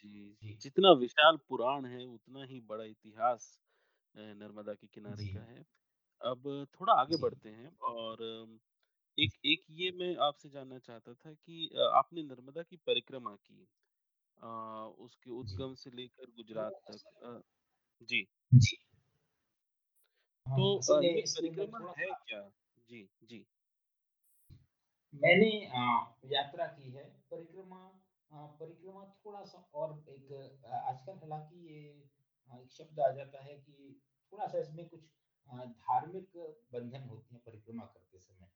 जी, 0.04 0.30
जी, 0.34 0.54
जितना 0.56 0.90
विशाल 0.94 1.36
पुराण 1.48 1.84
है, 1.86 2.04
उतना 2.06 2.44
ही 2.44 2.60
बड़ा 2.64 2.84
इतिहास 2.86 3.48
नर्मदा 4.14 4.74
के 4.74 4.86
किनारे 4.88 5.26
का 5.26 5.40
है। 5.42 5.64
अब 6.20 6.44
थोड़ा 6.72 6.94
आगे 6.94 7.16
बढ़ते 7.18 7.50
हैं 7.50 7.70
और 7.88 8.22
एक 9.18 9.34
एक 9.46 9.64
ये 9.72 9.90
मैं 9.94 10.16
आपसे 10.22 10.48
जानना 10.50 10.78
चाहता 10.80 11.14
था 11.16 11.32
कि 11.34 11.68
आपने 11.92 12.22
नर्मदा 12.24 12.62
की 12.64 12.76
परिक्रमा 12.86 13.34
की 13.38 13.66
अ, 14.38 14.48
उसके 15.00 15.30
उद्गम 15.32 15.74
से 15.76 15.90
लेकर 15.92 16.26
तो 16.26 16.32
गुजरात 16.32 16.74
तक 16.86 17.00
अ, 17.24 17.40
जी, 18.00 18.26
जी, 18.52 18.76
हाँ, 20.46 20.56
तो 20.56 21.02
ये 21.02 21.20
परिक्रमा 21.28 21.92
है 21.98 22.06
क्या? 22.06 22.40
जी, 22.88 23.08
जी। 23.22 23.44
मैंने 25.14 25.48
यात्रा 26.32 26.66
की 26.68 26.90
है। 26.90 27.04
परिक्रमा 27.30 27.78
परिक्रमा 28.60 29.04
थोड़ा-सा 29.24 29.58
और 29.74 29.92
एक 30.08 30.64
आजकल 30.66 31.12
हालाँकि 31.14 31.66
ये 31.66 31.80
एक 32.48 32.70
शब्द 32.72 33.00
आ 33.00 33.10
जाता 33.12 33.42
है 33.44 33.54
कि 33.58 34.00
थोड़ा-सा 34.32 34.58
इसमें 34.58 34.88
कुछ 34.88 35.00
धार्मिक 35.48 36.36
बंधन 36.72 37.08
होते 37.08 37.34
हैं 37.34 37.42
परिक्रमा 37.46 37.84
करते 37.86 38.18
समय। 38.18 38.48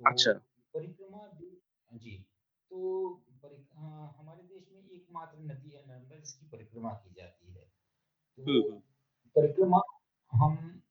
तो 0.00 0.04
अच्छा। 0.04 0.32
परिक्रमा 0.74 1.26
भी 1.30 1.50
जी, 1.90 2.16
तो 2.70 2.78
हमारे 3.74 4.42
देश 4.44 4.68
में 4.72 4.90
एकमात्र 4.90 5.38
नदी 5.44 5.70
है 5.70 5.86
नर्मदा 5.88 6.16
जिसकी 6.18 6.46
परिक्रमा 6.48 6.92
की 7.04 7.14
जाती 7.14 7.52
है। 7.52 7.64
तो 8.38 8.44
हुँ। 8.44 8.82
परिक्रमा 9.36 9.80
हम 10.32 10.82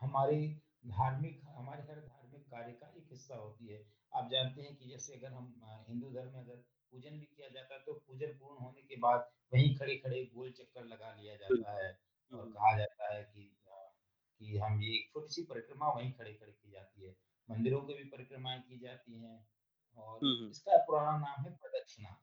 हमारी 0.00 0.48
धार्मिक 0.86 1.40
हमारे 1.48 1.82
हर 1.82 2.00
धार्मिक 2.00 2.42
कार्य 2.42 2.72
का 2.72 2.92
एक 2.96 3.06
हिस्सा 3.10 3.36
होती 3.36 3.66
है। 3.66 3.86
आप 4.14 4.28
जानते 4.30 4.62
हैं 4.62 4.76
कि 4.76 4.88
जैसे 4.88 5.16
अगर 5.16 5.32
हम 5.32 5.54
हिंदू 5.88 6.10
धर्म 6.10 6.32
में 6.32 6.40
अगर 6.40 6.56
पूजन 6.92 7.10
भी 7.10 7.26
किया 7.26 7.48
जाता 7.48 7.74
है, 7.74 7.80
तो 7.80 7.92
पूजन 7.92 8.26
पूर्ण 8.26 8.64
होने 8.64 8.82
के 8.82 8.96
बाद 8.96 9.28
वहीं 9.54 9.76
खड़े-खड़े 9.76 10.24
गोल 10.34 10.50
चक्कर 10.52 10.84
लगा 10.84 11.14
लिया 11.14 11.36
जाता 11.36 11.72
है 11.84 11.98
और 12.32 12.46
कहा 12.50 12.78
जाता 12.78 13.14
है 13.14 13.24
कि 13.24 13.54
कि 14.40 14.58
हम 14.58 14.82
ये 14.82 14.94
एक 14.94 15.10
छोटी-सी 15.12 15.42
परिक्रमा 15.42 15.88
वहीं 15.92 16.12
खड़े-खड़े 16.12 16.52
की 16.52 16.70
जाती 16.70 17.04
है। 17.04 17.16
मंदिरों 17.50 17.80
की 17.80 17.94
भी 17.94 18.04
परिक्रमाएँ 18.04 18.60
की 18.62 18.78
जाती 18.78 19.20
हैं 19.22 19.48
और। 19.96 20.20
इसका 20.50 20.76
पुराना 20.76 21.18
नाम 21.18 21.44
है 21.44 21.50
प्रदक्षिणा। 21.56 22.16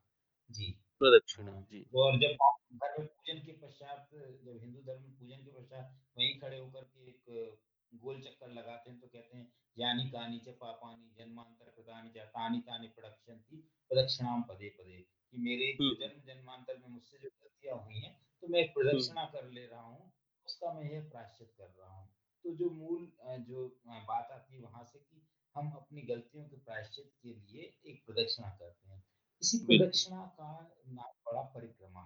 जी। 0.50 0.72
प्रदक्षिणा, 1.00 1.60
जी। 1.62 1.86
और 1.96 2.18
जब 2.20 2.38
आप 2.44 2.58
घर 2.76 2.98
में 3.00 3.08
पूजन 3.08 3.40
के 3.46 3.52
पश्चात 3.60 4.10
जब 4.14 4.60
हिंदू 4.62 4.82
धर्म 4.82 5.04
पूजन 5.20 5.44
के 5.46 5.52
पश्चात 5.52 5.94
वहीं 6.18 6.40
खड़े 6.42 6.58
होकर 6.60 6.84
के 6.86 7.08
एक 7.10 7.58
गोल 7.92 8.20
चक्कर 8.22 8.52
लगाते 8.54 8.90
हैं 8.92 9.00
तो 9.00 9.08
कहते 9.08 9.38
हैं 9.38 9.48
यानी 9.78 10.10
कानि 10.10 10.40
च 10.46 10.56
पापानि 10.62 11.10
जन्मांतर 11.20 11.70
कृतानि 11.76 12.10
च 12.18 12.26
तानि 12.36 12.60
तानि 12.70 12.88
प्रदक्षन्ति 12.98 13.58
प्रदक्षिणाम 13.92 14.42
पदे 14.50 14.70
पदे 14.80 15.00
कि 15.00 15.38
मेरे 15.40 15.72
जो 15.80 15.84
हुँ। 15.84 15.96
जन्म 15.96 16.22
जन्मांतर 16.28 16.78
में 16.78 16.88
मुझसे 16.90 17.18
जो 17.18 17.30
गलतियाँ 17.30 17.78
हुई 17.86 18.00
हैं 18.00 18.14
तो 18.44 18.48
मैं 18.48 18.60
एक 18.60 18.74
हुँ, 18.76 18.84
हुँ। 18.84 18.84
प्रदक्षिणा 18.84 19.26
कर 19.34 19.50
ले 19.52 19.66
रहा 19.68 19.82
हूँ 19.82 20.12
उसका 20.48 20.74
मैं 20.74 20.90
यह 20.92 21.10
प्रायश्चित 21.10 21.52
कर 21.58 21.74
रहा 21.80 21.92
हूँ 21.92 22.08
तो 22.46 22.56
जो 22.56 22.70
मूल 22.72 23.08
जो 23.48 23.68
बात 24.08 24.32
आती 24.32 24.56
है 24.56 24.62
वहाँ 24.62 24.84
से 24.84 25.00
कि 25.00 25.26
हम 25.56 25.72
अपनी 25.76 26.02
गलतियों 26.06 26.44
के 26.46 26.58
प्रायश्चित 26.62 27.12
के 27.22 27.34
लिए 27.36 27.72
एक 27.86 28.04
प्रदक्षिणा 28.08 28.50
करते 28.60 28.90
हैं 28.90 29.04
इसी 29.42 29.58
प्रदक्षिणा 29.66 30.22
का 30.40 30.52
नाम 30.90 31.12
पड़ा 31.26 31.42
परिक्रमा। 31.56 32.04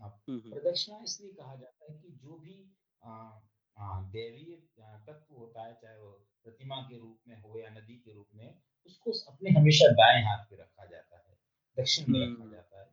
प्रदक्षिणा 0.00 0.98
इसलिए 1.04 1.32
कहा 1.32 1.54
जाता 1.56 1.92
है 1.92 1.98
कि 1.98 2.08
जो 2.22 2.38
भी 2.38 2.56
दैवीय 4.14 4.56
तत्व 5.06 5.34
होता 5.34 5.64
है 5.66 5.74
चाहे 5.82 5.96
वो 5.98 6.10
प्रतिमा 6.44 6.76
के 6.82 6.98
रूप 6.98 7.18
में 7.28 7.36
हो 7.42 7.58
या 7.58 7.70
नदी 7.70 7.96
के 7.96 8.12
रूप 8.12 8.28
में 8.34 8.48
उसको 8.86 9.12
अपने 9.32 9.50
हमेशा 9.50 9.88
दाएँ 9.94 10.22
हाथ 10.24 10.44
पे 10.50 10.56
रखा 10.56 10.84
जाता 10.86 11.18
है 11.18 11.36
दक्षिण 11.78 12.12
में 12.12 12.20
रखा 12.20 12.46
जाता 12.52 12.80
है। 12.80 12.86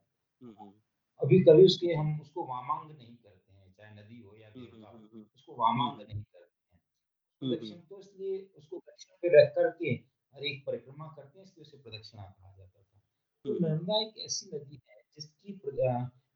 अभी 1.19 1.39
कभी 1.43 1.65
उसके 1.65 1.93
हम 1.93 2.19
उसको 2.21 2.43
वामांग 2.45 2.91
नहीं 2.91 3.15
करते 3.15 3.53
हैं 3.53 3.71
चाहे 3.73 3.91
नदी 3.95 4.21
हो 4.21 4.35
या 4.37 4.49
देवता 4.49 4.89
हो 4.89 5.23
उसको 5.35 5.55
वामांग 5.55 6.01
नहीं 6.01 6.23
करते 6.23 6.61
हैं। 7.41 7.55
दक्षिण 7.55 7.79
तो 7.89 7.99
इसलिए 7.99 8.37
उसको 8.57 8.77
दक्षिण 8.79 9.15
पे 9.21 9.33
रख 9.37 9.53
करके 9.55 9.95
और 10.33 10.45
एक 10.45 10.65
परिक्रमा 10.65 11.07
करते 11.15 11.39
हैं 11.39 11.45
इसलिए 11.45 11.61
उसे 11.61 11.77
प्रदक्षिणा 11.79 12.23
कहा 12.23 12.54
तो 13.45 13.53
नर्मदा 13.61 13.95
एक 14.01 14.17
ऐसी 14.17 14.45
नदी 14.53 14.79
है 14.89 15.01
जिसकी 15.15 15.51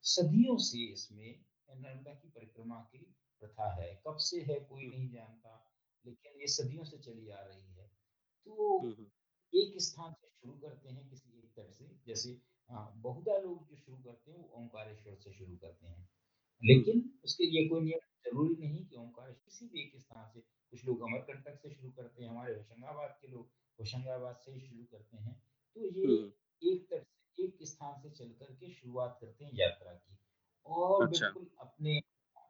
सदियों 0.04 0.58
से 0.58 0.82
इसमें 0.94 1.30
नर्मदा 1.70 2.14
की 2.14 2.28
परिक्रमा 2.30 2.76
की 2.92 2.98
प्रथा 3.40 3.70
है। 3.82 3.90
कब 4.08 4.18
से 4.18 4.42
है 4.42 4.60
कोई 4.60 4.88
नहीं 4.88 5.10
जानता 5.10 5.54
लेकिन 6.06 6.42
ये 6.42 6.48
सदियों 6.48 6.84
से 6.84 6.98
चली 6.98 7.30
आ 7.30 7.40
रही 7.40 7.74
है। 7.74 7.88
तो। 8.46 8.86
एक 9.54 9.82
स्थान 9.82 10.14
से 10.14 10.28
शुरू 10.28 10.54
करते 10.54 10.90
हैं 10.90 11.10
किसी 11.10 11.30
एक 11.40 11.50
तट 11.58 11.72
से 11.72 11.86
जैसे 12.08 12.42
बहुधा 13.06 13.38
लोग 13.38 13.68
जो 13.70 13.76
शुरू 13.76 13.98
करते 13.98 14.32
हैं 14.32 14.38
वो 14.40 14.50
ओंकारेश्वर 14.58 15.16
से 15.16 15.34
शुरू 15.34 15.56
करते 15.56 15.88
हैं। 15.88 16.10
लेकिन 16.64 17.20
उसके 17.24 17.46
लिए 17.46 17.68
कोई 17.68 17.82
नियम 17.82 18.00
ज़रूरी 18.26 18.56
नहीं 18.68 18.86
कि 18.86 18.96
ओंकारेश्वर 18.96 19.42
किसी 19.46 19.68
भी 19.68 19.82
एक 19.82 19.98
स्थान 19.98 20.30
से 20.34 20.40
कुछ 20.42 20.86
लोग 20.86 21.02
अमरकंटक 21.02 21.60
से 21.62 21.70
शुरू 21.70 21.92
करते 21.92 22.24
हैं 22.24 22.30
हमारे 22.30 22.56
होशंगाबाद 22.56 23.18
के 23.22 23.28
लोग 23.28 23.50
होशंगाबाद 23.80 24.36
से 24.36 24.52
ही 24.52 24.60
शुरू 24.60 24.84
करते 24.84 25.18
हैं। 25.18 25.44
तो 25.76 25.86
ये। 25.86 26.49
एक 26.62 26.88
तट 26.92 27.04
से 27.04 27.44
एक 27.44 27.58
स्थान 27.64 28.00
से 28.02 28.10
चल 28.10 28.30
करके 28.40 28.70
शुरुआत 28.74 29.18
करते 29.22 29.46
हैं 29.46 29.52
यात्रा 29.56 29.94
की। 29.94 30.18
और 30.66 31.04
अच्छा। 31.04 31.26
बिल्कुल 31.26 31.48
अपने 31.60 31.98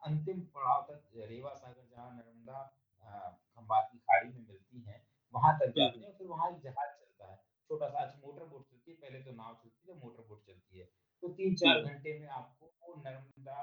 अंतिम 0.03 0.41
पड़ाव 0.55 0.82
तक 0.91 1.26
रेवा 1.30 1.53
सागर 1.53 1.88
जहाँ 1.95 2.12
नर्मदा 2.16 2.60
अ, 3.05 3.38
की 3.72 3.97
खाड़ी 3.97 4.30
में 4.30 4.45
मिलती 4.47 4.82
हैं 4.82 5.01
वहाँ 5.34 5.57
तक 5.60 5.74
जाते 5.76 5.99
हैं 5.99 6.18
फिर 6.18 6.28
वहाँ 6.28 6.49
एक 6.51 6.60
जहाज़ 6.62 6.89
चलता 6.99 7.32
है। 7.32 7.38
छोटा 7.70 7.88
सा 7.89 8.05
मोटर 8.26 8.45
बोट 8.45 8.64
चलती 8.64 8.91
है 8.91 8.97
पहले 8.97 9.20
तो 9.24 9.32
नाव 9.32 9.53
चलती 9.64 9.91
है 9.91 9.97
मोटर 9.97 10.24
बोट 10.24 10.45
चलती 10.47 10.80
है। 10.80 10.86
तो 11.24 11.28
तीन 11.30 11.55
चार 11.55 11.82
घंटे 11.82 12.20
में 12.20 12.28
आपको 12.28 12.72
वो 12.88 12.95
नर्मदा 12.95 13.60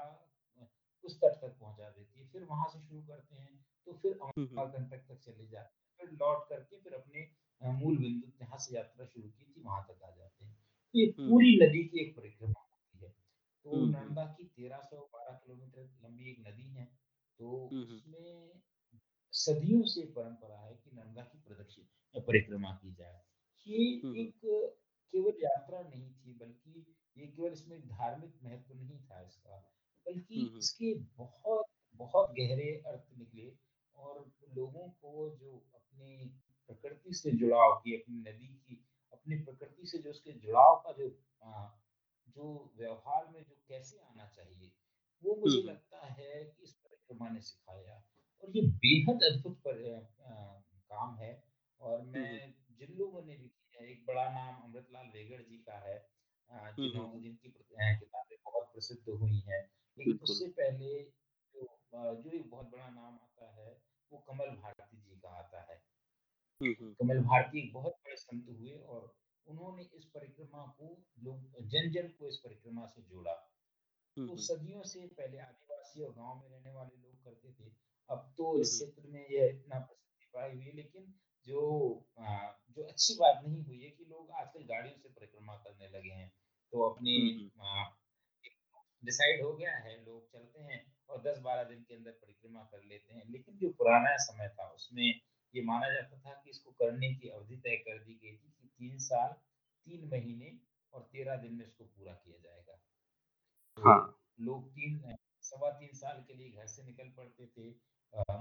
उस 1.03 1.17
तट 1.21 1.35
तक 1.41 1.57
पहुँचा 1.59 1.89
देती 1.89 2.19
है। 2.19 2.27
फिर 2.27 2.43
वहाँ 2.43 2.67
से 2.69 2.79
शुरू 2.79 3.01
करते 3.01 3.35
हैं 3.35 3.65
तो 3.87 3.93
फिर। 3.93 4.17
अमरकंटक 4.23 5.03
तक 5.09 5.19
चले 5.19 5.47
जाते 5.47 5.75
हैं। 5.75 5.95
फिर 5.99 6.17
लौट 6.19 6.47
करके 6.49 6.79
फिर 6.79 6.93
अपने 6.93 7.21
मूल 7.61 7.97
बिंदु 7.97 8.31
जहाँ 8.39 8.57
से 8.57 8.75
यात्रा 8.75 9.05
शुरू 9.05 9.29
की 9.29 9.45
थी 9.45 9.61
वहाँ 9.61 9.83
तक 9.89 10.03
आ 10.03 10.09
जाते 10.11 10.45
हैं 10.45 10.55
तो 10.93 10.99
ये। 10.99 11.05
पूरी 11.19 11.55
नदी 11.57 11.83
की 11.83 11.99
एक 12.01 12.15
परिक्रमा 12.17 12.59
होती 12.61 13.05
है 13.05 13.09
तो। 13.65 13.85
नर्मदा 13.87 14.25
की 14.33 14.47
1312 14.59 15.39
किलोमीटर 15.43 15.89
लंबी 16.03 16.29
एक 16.31 16.43
नदी 16.47 16.67
है 16.71 16.85
तो। 17.39 17.51
उसमें 17.85 18.61
सदियों 19.33 19.81
से 19.85 20.01
परंपरा 20.11 20.59
है 20.59 20.73
कि 20.75 20.91
नर्मदा 20.95 21.21
की 21.23 21.39
प्रदक्षिण 21.47 22.21
परिक्रमा 22.27 22.71
की 22.83 22.93
जाए 22.93 23.21
ये। 23.67 23.81
एक 24.21 24.39
केवल 25.13 25.43
यात्रा 25.43 25.81
नहीं 25.81 26.11
थी 26.13 26.33
बल्कि 26.33 26.85
ये 27.17 27.27
केवल 27.27 27.51
इसमें 27.51 27.79
धार्मिक 27.87 28.39
महत्व 28.43 28.73
नहीं 28.73 28.99
था 29.01 29.21
इसका 29.21 29.57
बल्कि। 30.05 30.41
इसके 30.57 30.93
बहुत 31.17 31.65
बहुत 31.99 32.29
गहरे 32.31 32.71
अर्थ 32.87 33.17
निकले 33.17 33.51
और 33.95 34.25
लोगों 34.55 34.87
को 35.01 35.29
जो 35.35 35.51
अपनी 35.75 36.11
प्रकृति 36.67 37.13
से 37.13 37.31
जुड़ाव 37.31 37.75
की 37.75 37.95
अपनी 37.95 38.19
नदी 38.21 38.47
की 38.47 38.83
अपनी 39.13 39.35
प्रकृति 39.35 39.87
से 39.87 39.97
जो 39.97 40.09
उसके 40.09 40.31
जुड़ाव 40.39 40.75
का 40.85 40.91
जो 40.93 41.09
अ, 41.43 41.79
जो 42.27 42.73
व्यवहार 42.77 43.27
में 43.27 43.43
जो 43.43 43.55
कैसे 43.67 43.97
आना 43.99 44.25
चाहिए 44.27 44.71
वो 45.23 45.35
मुझे 45.35 45.61
लगता 45.61 46.05
है 46.07 46.43
कि 46.45 46.63
इस 46.63 46.71
परिक्रमा 46.73 47.29
ने 47.29 47.41
सिखाया। 47.41 47.95
और 48.43 48.57
ये 48.57 48.61
बेहद 48.83 49.23
अद्भुत 49.23 49.57
पर, 49.67 49.77
काम 50.91 51.15
है। 51.15 51.31
और 51.81 51.99
हुँ, 51.99 52.05
हुँ। 52.05 52.13
मैं 52.13 52.53
जिन 52.79 52.95
लोगों 52.97 53.21
ने 53.21 53.35
भी 53.37 53.47
किया 53.47 53.85
एक 53.87 54.05
बड़ा 54.05 54.27
नाम 54.29 54.61
अमृतलाल 54.63 55.07
वेगड़ 55.07 55.41
जी 55.41 55.57
का 55.57 55.77
है 55.79 55.97
जिन्हों 56.49 57.07
हुँ। 57.07 57.21
जिनकी 57.21 57.49
किताबें 57.49 58.37
बहुत 58.45 58.69
प्रसिद्ध 58.73 59.09
हुई 59.09 59.39
हैं। 59.47 59.61
लेकिन 59.97 60.19
उससे 60.23 60.47
पहले 60.59 60.93
जो 61.55 61.67
जो 61.93 62.31
एक 62.31 62.49
बहुत 62.51 62.71
बड़ा 62.71 62.89
नाम 62.89 63.13
आता 63.15 63.51
है 63.55 63.69
वो 64.11 64.19
कमल 64.27 64.49
भारती 64.55 64.97
जी 64.97 65.15
का 65.15 65.29
आता 65.39 65.61
है। 65.61 65.81
कमल 66.61 67.19
भारती 67.21 67.59
एक 67.59 67.73
बहुत 67.73 67.93
बड़े 68.05 68.15
संत 68.15 68.45
हुए 68.49 68.77
और 68.87 69.13
उन्होंने 69.47 69.83
इस 69.95 70.05
परिक्रमा 70.05 70.65
को 70.79 70.87
लोग 71.23 71.67
जन 71.67 71.91
जन 71.91 72.07
को 72.19 72.27
इस 72.27 72.37
परिक्रमा 72.37 72.85
से 72.85 73.01
जोड़ा 73.01 73.33
तो। 74.17 74.35
सदियों 74.37 74.83
से 74.83 75.05
पहले 75.07 75.37
आदिवासी 75.39 76.03
और 76.03 76.11
गाँव 76.11 76.35
में 76.35 76.49
रहने 76.49 76.71
वाले 76.71 76.95
लोग 76.97 77.23
करते 77.25 77.51
थे 77.53 77.69
अब 78.09 78.33
तो 78.37 78.59
इस। 78.61 78.69
क्षेत्र 78.69 79.09
में 79.09 79.21
यह 79.21 79.45
इतना 79.45 79.79
प्रसिद्धि 79.79 80.29
पाई 80.33 80.51
हुई 80.51 80.65
है 80.65 80.73
लेकिन 80.75 81.13
जो 81.47 81.61
आ, 82.19 82.51
जो 82.69 82.83
अच्छी 82.83 83.13
बात 83.13 83.41
नहीं 83.45 83.63
हुई 83.65 83.79
है 83.81 83.89
कि 83.89 84.05
लोग 84.05 84.31
आजकल 84.31 84.63
गाड़ियों 84.63 84.97
से 84.97 85.09
परिक्रमा 85.09 85.55
करने 85.57 85.87
लगे 85.89 86.11
हैं 86.11 86.31
तो 86.73 86.89
अपने। 86.89 87.15
डिसाइड 89.03 89.43
हो 89.43 89.53
गया 89.53 89.75
है 89.77 89.95
लोग 90.05 90.27
चलते 90.27 90.61
हैं 90.61 90.79
और 91.09 91.21
10-12 91.21 91.63
दिन 91.63 91.83
के 91.83 91.95
अंदर 91.95 92.11
परिक्रमा 92.11 92.63
कर 92.63 92.83
लेते 92.83 93.13
हैं। 93.13 93.23
लेकिन 93.29 93.57
जो 93.57 93.69
पुराना 93.69 94.15
समय 94.17 94.49
था 94.49 94.67
उसमें 94.71 95.19
ये 95.53 95.61
माना 95.63 95.89
जाता 95.93 96.19
था 96.19 96.33
कि 96.35 96.49
इसको 96.49 96.71
करने 96.73 97.13
की 97.15 97.29
अवधि 97.29 97.55
तय 97.57 97.75
कर 97.79 97.99
दी 97.99 98.13
गई 98.15 98.35
थी 98.37 98.51
कि 98.51 98.67
3 98.69 98.97
साल, 99.01 99.33
3 99.87 100.09
महीने 100.09 100.57
और 100.93 101.01
13 101.13 101.35
दिन 101.37 101.53
में 101.53 101.65
इसको 101.65 101.83
पूरा 101.85 102.13
किया 102.15 102.37
जाएगा। 102.39 102.79
तो 103.77 103.83
हाँ। 103.83 104.17
लोग 104.39 104.69
3 104.71 104.99
अ, 105.03 105.15
सवा 105.43 105.71
3 105.71 105.93
साल 105.95 106.23
के 106.23 106.33
लिए 106.33 106.49
घर 106.51 106.67
से 106.67 106.83
निकल 106.83 107.09
पड़ते 107.17 107.47
थे 107.47 107.69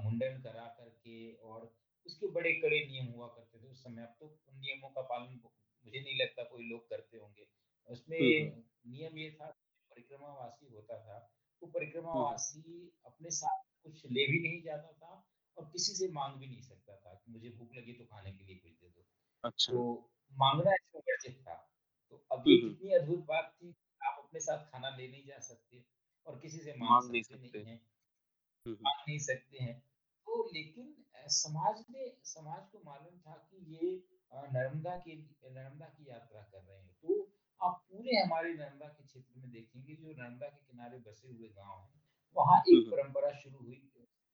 मुंडन 0.00 0.40
करा 0.42 0.66
कर 0.70 0.88
के 0.98 1.32
और 1.44 1.72
उसके 2.06 2.28
बड़े 2.32 2.52
कड़े 2.54 2.78
नियम 2.88 3.06
हुआ 3.08 3.26
करते 3.28 3.58
थे 3.58 3.68
उस 3.68 3.82
समय। 3.84 4.02
अब 4.02 4.16
तो 4.20 4.26
उन 4.26 4.58
नियमों 4.58 4.90
का 4.90 5.02
पालन 5.04 5.40
मुझे 5.84 6.00
नहीं 6.00 6.16
लगता 6.16 6.44
कोई 6.44 6.64
लोग 6.64 6.88
करते 6.90 7.18
होंगे। 7.18 7.46
उसमें 7.88 8.18
हुँ, 8.18 8.32
हुँ। 8.32 8.56
नियम 8.88 9.18
ये 9.18 9.30
था 9.32 9.50
परिक्रमावासी 9.90 10.66
होता 10.68 10.98
था, 11.00 11.18
वो 11.62 11.68
हुँ। 12.12 12.26
परिक्रमावासी 12.26 12.90
अपने 13.06 13.30
साथ 13.32 13.64
कुछ 13.84 14.02
ले 14.06 14.26
भी 14.26 14.40
नहीं 14.40 14.62
जाता 14.62 14.92
था 14.94 15.22
और 15.58 15.64
किसी 15.64 15.92
से 15.94 16.12
माँग 16.12 16.38
भी 16.38 16.46
नहीं 16.46 16.62
सकता 16.62 16.96
था 16.96 17.14
कि 17.14 17.32
मुझे 17.32 17.50
भूख 17.50 17.74
लगी 17.76 17.92
तो 17.92 18.04
खाने 18.04 18.32
के 18.32 18.44
लिए 18.44 18.56
कुछ 18.56 18.72
दे 18.72 18.88
दो। 18.88 19.04
अच्छा। 19.44 19.72
तो 19.72 20.10
माँगना 20.32 20.70
वर्जित 20.70 21.40
था। 21.40 21.72
तो 22.10 22.26
अब 22.32 22.38
हुँ, 22.38 22.44
कितनी 22.44 22.90
अद्भुत 22.90 23.18
बात 23.18 23.56
थी, 23.62 23.74
आप 24.02 24.22
अपने 24.24 24.40
साथ 24.40 24.58
खाना 24.58 24.96
ले 24.96 25.08
नहीं 25.08 25.26
जा 25.26 25.38
सकते 25.38 25.84
और 26.26 26.40
किसी 26.40 26.58
से 26.58 26.74
माँग 26.78 26.90
माँग 26.90 27.10
नहीं 27.12 27.22
सकते 27.22 27.38
नहीं 27.38 27.48
सकते। 27.48 27.58
हैं। 27.58 27.80
हुँ, 28.66 28.74
हुँ। 28.74 28.92
नहीं 29.08 29.18
सकते 29.18 29.58
हैं। 29.58 29.80
तो 30.26 30.50
लेकिन 30.54 31.04
समाज 31.28 31.84
ने 31.90 32.16
समाज 32.24 32.68
को 32.72 32.82
मालूम 32.84 33.18
था 33.18 33.48
कि 33.50 33.74
ये 33.74 34.08
नर्मदा 34.34 34.96
के 34.96 35.14
नर्मदा 35.16 35.86
की 35.86 36.10
यात्रा 36.10 36.42
कर 36.42 36.62
रहे 36.62 36.78
हैं। 36.78 36.96
तो 37.02 37.32
आप 37.60 37.86
पूरे 37.92 38.16
हमारे 38.16 38.54
नर्मदा 38.54 38.86
के 38.86 39.04
क्षेत्र 39.04 39.40
में 39.40 39.50
देखेंगे 39.50 39.94
जो 39.94 40.08
नर्मदा 40.08 40.46
के 40.46 40.64
किनारे 40.64 40.98
बसे 40.98 41.28
हुए 41.28 41.48
गाँव 41.48 41.80
हैं, 41.80 42.02
वहाँ 42.36 42.62
एक 42.68 42.90
परंपरा 42.90 43.32
शुरू 43.32 43.58
हुई 43.58 43.76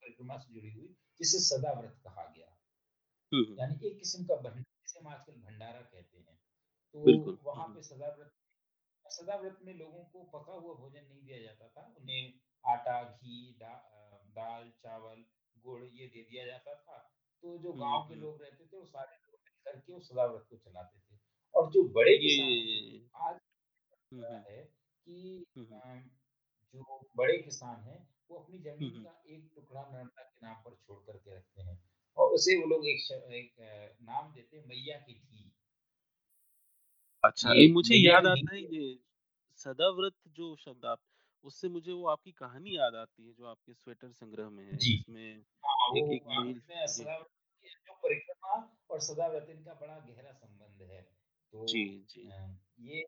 परिक्रमा 0.03 0.37
से 0.37 0.55
जुड़ी 0.55 0.71
हुई, 0.71 0.95
जिसे 1.19 1.39
सदाव्रत 1.39 2.01
कहा 2.05 2.25
गया। 2.37 2.49
हुँ, 3.33 3.45
हुँ। 3.45 3.57
यानी 3.59 3.87
एक 3.87 3.99
किस्म 3.99 4.25
का 4.25 4.37
भं 4.37 4.63
जिसे 4.63 5.01
हम 5.01 5.09
आजकल 5.09 5.33
भंडारा 5.33 5.81
कहते 5.81 6.19
हैं। 6.19 6.39
तो 6.95 7.01
वहाँ। 7.45 7.67
पे 7.75 7.83
सदाव्रत 7.83 8.33
सदाव्रत 9.07 9.59
में 9.63 9.75
लोगों 9.75 10.05
को 10.05 10.23
पका 10.25 10.53
हुआ 10.53 10.75
भोजन 10.75 11.05
नहीं 11.05 11.23
दिया 11.23 11.39
जाता 11.43 11.69
था। 11.69 11.95
उन्हें 11.99 12.33
आटा, 12.65 13.03
घी, 13.11 13.57
दा 13.61 13.73
दाल, 14.37 14.71
चावल, 14.83 15.25
गुड़ 15.59 15.85
ये 15.85 16.07
दे 16.07 16.23
दिया 16.23 16.47
जाता 16.47 16.75
था। 16.75 16.99
तो 17.43 17.59
जो 17.59 17.73
हुँ, 17.73 17.81
गाँव 17.81 18.09
के 18.09 18.15
लोग 18.15 18.43
रहते 18.43 18.67
थे, 18.67 18.77
वो 18.77 18.85
सारे 18.87 19.17
लोग 19.17 19.41
मिल 19.45 19.55
कर 19.65 19.81
के 19.81 19.93
उस 19.93 20.09
सदाव्रत 20.09 20.47
को 20.51 20.57
चलाते 20.57 20.99
थे। 20.99 21.19
और 21.55 21.71
जो 21.71 21.83
बड़े 21.89 22.17
किसान 22.19 23.29
आज 23.29 23.41
हुँ, 24.13 24.23
कि 25.07 25.45
जो 26.75 27.11
बड़े 27.17 27.39
किसान 27.39 27.81
हैं, 27.81 28.09
वो 28.33 28.39
अपनी 28.39 28.59
ज़मीन 28.59 29.03
का 29.05 29.15
एक 29.29 29.51
टुकड़ा 29.55 29.83
नर्मदा 29.83 30.23
के 30.23 30.47
नाम 30.47 30.63
पर 30.65 30.75
छोड़ 30.77 30.99
कर 31.07 31.17
के 31.19 31.37
रखते 31.37 31.63
हैं 31.63 31.79
और 32.17 32.33
उसे 32.33 32.57
वो 32.57 32.67
लोग 32.67 32.87
एक 32.87 33.11
एक 33.33 33.97
नाम 34.03 34.33
देते 34.33 34.57
हैं 34.57 34.65
मैया 34.67 34.99
की 34.99 35.15
धी। 35.15 35.51
अच्छा, 37.25 37.53
ये 37.53 37.71
मुझे 37.73 37.97
याद 37.97 38.27
आता 38.27 38.55
है 38.55 38.63
ये 38.75 38.87
सदाव्रत 39.61 40.15
जो 40.33 40.55
शब्द 40.57 40.85
आप 40.85 41.01
उससे 41.45 41.69
मुझे 41.69 41.93
वो 41.93 42.07
आपकी 42.07 42.33
कहानी 42.33 42.77
याद 42.77 42.95
आती 42.95 43.27
है 43.27 43.33
जो 43.33 43.47
आपके 43.47 43.75
स्वेटर 43.75 44.13
संग्रह 44.13 44.49
में 44.51 44.65
है, 44.65 44.77
जिसमें 44.77 45.45
हाँ, 45.65 45.89
एक 45.97 46.13
एक 46.13 46.23
की 46.27 47.71
जो 47.87 47.95
परिक्रमा 47.95 48.55
और 48.91 49.01
सदाव्रत 49.01 49.47
इनका 49.51 49.75
बड़ा 49.75 49.99
गहरा 49.99 50.33
संबंध 50.33 50.83
है। 50.91 51.03
तो 51.53 51.67
जी, 51.67 51.85
जी। 52.11 52.23
ये 52.81 53.03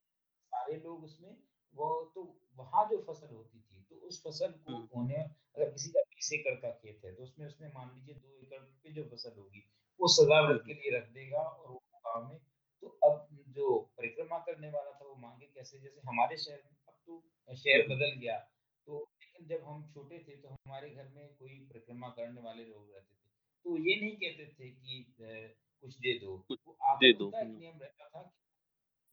सारे 0.53 0.77
लोग 0.77 1.05
उसमें 1.05 1.37
वो 1.75 1.89
तो 2.15 2.23
वहाँ 2.57 2.85
जो 2.91 2.99
फ़सल 3.03 3.35
होती 3.35 3.61
थी, 3.61 3.74
तो 3.95 4.07
उस 4.07 4.23
फ़सल 4.23 4.53
को 4.53 4.73
हुँ, 4.73 4.89
उन्हें 4.93 5.23
अगर 5.25 5.71
किसी 5.71 5.91
का 5.91 6.01
20 6.01 6.33
एकड़ 6.33 6.55
का 6.55 6.71
खेत 6.71 7.05
है, 7.05 7.15
तो 7.15 7.23
उसमें 7.23 7.47
उसने 7.47 7.69
मान 7.69 7.95
लीजिए 7.95 8.15
2 8.15 8.39
एकड़ 8.43 8.59
की 8.59 8.93
जो 8.93 9.05
फ़सल 9.05 9.39
होगी, 9.39 9.61
वो 10.01 10.07
हुँ, 10.07 10.15
सदाव्रत 10.15 10.63
के 10.67 10.75
लिए 10.75 10.99
रख 10.99 11.09
देगा 11.09 11.39
और 11.39 11.71
वो 11.71 11.83
गाँव 12.07 12.29
में 12.29 12.39
तो 12.83 12.89
अब 13.05 13.29
जो 13.49 13.79
परिक्रमा 13.97 14.39
करने 14.39 14.69
वाला 14.69 14.91
था, 14.91 15.05
वो 15.05 15.15
माँगे 15.15 15.47
कैसे? 15.47 15.79
जैसे 15.79 16.01
हमारे 16.09 16.37
शहर 16.37 16.57
में 16.57 16.77
अब 16.89 16.95
तो 17.07 17.23
शहर 17.57 17.87
बदल 17.87 18.21
गया, 18.21 18.39
तो 18.87 19.09
लेकिन 19.21 19.47
जब 19.47 19.65
हम 19.65 19.91
छोटे 19.95 20.19
थे, 20.19 20.37
तो 20.37 20.49
हमारे 20.49 20.91
घर 20.91 21.09
में 21.09 21.35
कोई 21.35 21.59
परिक्रमा 21.59 22.09
करने 22.09 22.41
वाले 22.41 22.65
लोग 22.65 22.91
रहते 22.95 23.15
थे। 23.15 23.31
तो 23.65 23.77
ये 23.77 24.01
नहीं 24.01 24.17
कहते 24.17 24.47
थे 24.47 24.71
कि 24.71 25.07
कुछ 25.21 25.99
दे 25.99 26.19
दो। 26.19 26.47
वो 26.51 26.77
दे 27.01 27.13
दो। 27.13 27.25
हुँ, 27.25 27.59
नियम 27.59 27.79
रहता 27.79 28.09
था 28.09 28.33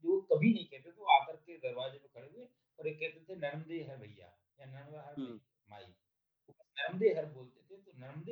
वो 0.04 0.22
कभी 0.22 0.54
नहीं 0.54 0.66
कहते 0.66 0.92
वो 0.92 1.06
आकर 1.06 1.36
के 1.36 1.58
दरवाजे 1.58 1.98
पे 1.98 2.08
खड़े 2.08 2.30
हुए 2.36 2.48
और 2.80 2.88
एक 2.88 3.00
कहते 3.00 3.20
थे 3.20 3.40
नर्मदे 3.40 3.84
हर 3.90 3.98
भैया 3.98 4.38
नर्मदा 4.72 5.02
हर 5.02 5.16
मई 5.20 5.94
बोलते 7.24 7.62
थे, 7.62 7.78
तो 7.78 7.92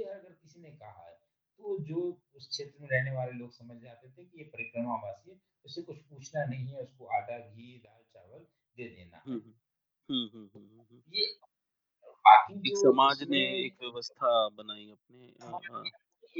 अगर 0.09 0.33
किसी 0.33 0.61
ने 0.61 0.69
कहा 0.69 1.05
है, 1.09 1.15
तो 1.59 1.77
जो 1.83 2.21
उस 2.35 2.47
क्षेत्र 2.47 2.81
में 2.81 2.89
रहने 2.89 3.11
वाले 3.11 3.31
लोग 3.31 3.51
समझ 3.51 3.81
जाते 3.81 4.09
थे 4.09 4.25
कि 4.25 4.37
ये 4.37 4.43
परिक्रमावासी 4.43 5.31
है, 5.31 5.41
उससे 5.65 5.81
कुछ 5.81 5.97
पूछना 5.97 6.45
नहीं 6.45 6.67
है, 6.67 6.81
उसको 6.81 7.05
आटा, 7.05 7.39
घी, 7.39 7.77
दाल, 7.77 8.03
चावल 8.13 8.39
दे 8.77 8.89
देना 8.89 9.23
हुँ, 9.27 9.35
है। 9.35 9.39
हुँ। 9.39 9.53
हुँ, 10.09 10.29
हुँ, 10.29 10.49
हुँ, 10.55 10.67
हुँ, 10.69 10.85
हुँ। 10.91 11.01
ये 11.09 11.39
बाकी 12.25 12.71
समाज 12.75 13.23
ने 13.23 13.65
एक 13.65 13.75
व्यवस्था 13.81 14.49
बनाई 14.49 14.89
अपने 14.91 15.25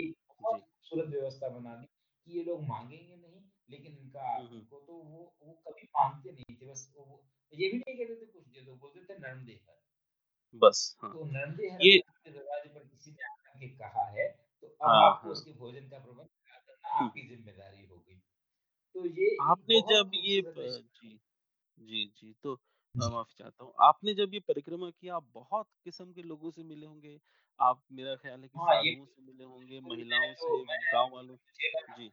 एक 0.02 0.16
बहुत 0.42 0.62
खूबसूरत 0.62 1.10
व्यवस्था 1.10 1.50
बना 1.50 1.76
दी 1.76 1.86
कि 1.86 2.38
ये 2.38 2.44
लोग 2.44 2.64
माँगेंगे 2.64 3.16
नहीं, 3.16 3.42
लेकिन 3.70 3.98
इनका 3.98 4.38
हुँ, 4.38 4.48
हुँ। 4.48 4.58
इनको 4.58 4.80
तो 4.80 4.94
वो 4.94 5.34
वो 5.44 5.54
कभी 5.54 5.84
माँगते 5.84 6.32
नहीं 6.32 6.56
थे, 6.56 6.66
बस 6.66 6.94
वो 6.98 7.24
ये 7.54 7.70
भी 7.70 7.78
नहीं 7.78 7.98
कहते 7.98 8.22
थे 8.22 8.26
कुछ 8.26 8.48
दे 8.48 8.62
दो, 8.62 8.76
बोलते 8.76 9.14
थे 9.14 9.20
नर्मदे 9.20 9.54
हर। 9.54 9.79
बस, 10.56 10.96
हाँ। 11.02 11.14
तो 11.14 11.64
ये 11.80 11.98
दरवाजे 12.28 12.70
पर 12.70 12.80
किसी 12.82 13.12
ने 13.12 13.24
आकर 13.26 13.58
के 13.60 13.68
कहा 13.70 14.06
है, 14.12 14.28
तो 14.64 14.68
अब 14.68 14.90
हाँ, 14.90 15.02
आपको 15.02 15.28
हाँ। 15.28 15.32
उसके 15.32 15.54
भोजन 15.54 15.88
का 15.88 15.98
प्रबंध 16.00 16.28
करना 16.46 16.74
हुँ, 16.86 17.00
हुँ। 17.00 17.06
आपकी 17.06 17.28
ज़िम्मेदारी 17.28 17.86
होगी। 17.86 18.16
तो 18.96 19.06
ये 19.08 19.36
आपने 19.44 19.82
जब 19.84 20.12
ये 20.16 20.42
जी, 20.42 21.20
जी, 21.78 22.06
जी, 22.08 22.34
तो। 22.36 22.60
माफ़ी 22.96 23.36
चाहता 23.38 23.64
हूँ। 23.64 23.74
आपने 23.82 24.14
जब 24.16 24.34
ये 24.34 24.40
परिक्रमा 24.42 24.90
किया, 24.92 25.16
आप 25.16 25.28
बहुत 25.34 25.68
किस्म 25.84 26.12
के 26.14 26.24
लोगों 26.24 26.52
से 26.52 26.64
मिले 26.64 26.86
होंगे। 26.86 27.20
आप 27.60 27.84
मेरा 27.92 28.16
ख़्याल 28.16 28.42
है 28.42 28.48
कि 28.48 28.60
हाँ, 28.60 28.66
साधुओं 28.66 29.06
से 29.06 29.22
मिले 29.24 29.44
होंगे, 29.44 29.80
महिलाओं 29.82 30.34
तो 30.36 30.48
से, 30.58 30.64
गाँव 30.88 31.10
वालों 31.10 31.36
मुझे 31.36 31.70
जी, 31.90 32.12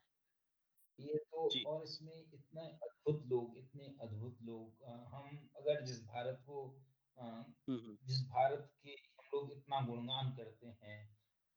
ये 0.99 1.19
तो 1.27 1.49
जी। 1.49 1.67
और 1.67 1.83
इसमें 1.85 2.15
इतने 2.15 2.69
अद्भुत 2.83 3.23
लोग 3.27 3.57
इतने 3.59 3.87
अद्भुत 4.01 4.39
लोग 4.43 4.85
हम 5.13 5.49
अगर 5.57 5.83
जिस 5.83 6.03
भारत 6.05 6.43
को 6.47 6.63
हुँ, 6.63 6.71
हुँ। 6.71 6.86
जिस 8.03 8.21
भारत 8.29 8.71
के 8.83 8.91
हम 8.91 9.29
लोग 9.35 9.53
इतना 9.53 9.81
गुणगान 9.81 10.31
करते 10.37 10.67
हैं, 10.67 10.99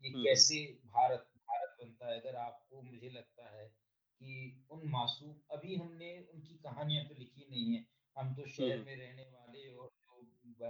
ये 0.02 0.10
हुँ, 0.10 0.20
हुँ। 0.20 0.24
कैसे 0.24 0.66
भारत 0.86 1.30
भारत 1.36 1.76
बनता 1.82 2.08
है, 2.08 2.20
अगर 2.20 2.36
आपको 2.36 2.82
मुझे 2.82 3.10
लगता 3.10 3.50
है 3.50 3.68
कि 3.68 4.68
उन 4.72 4.88
मासूम 4.90 5.36
अभी 5.52 5.76
हमने 5.76 6.18
उनकी 6.34 6.58
कहानियाँ 6.60 7.06
तो 7.08 7.16
लिखी 7.16 7.48
नहीं 7.50 7.74
है, 7.76 7.86
हम 8.16 8.36
तो 8.36 8.48
शहर 8.48 8.84
में 8.86 8.96
रहने 8.96 9.24
वाले 9.24 9.68
और 9.76 9.90
जो 10.46 10.68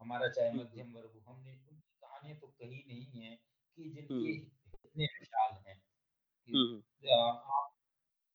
हमारा 0.00 0.28
चाहे 0.28 0.50
हुँ, 0.50 0.58
हुँ। 0.58 0.64
मध्यम 0.64 0.92
वर्ग 0.94 1.12
हो, 1.16 1.32
हमने 1.32 1.52
उनकी 1.52 1.92
कहानियाँ 2.02 2.38
तो 2.38 2.46
कही 2.46 2.84
नहीं 2.88 3.22
है 3.22 3.36
कि 3.78 3.90
जिनके 3.90 4.32
इतने 4.34 5.04
विशाल 5.04 5.52
हैं 5.66 5.76
हुँ, 6.48 6.66
हुँ। 6.68 6.82
आप 7.12 7.74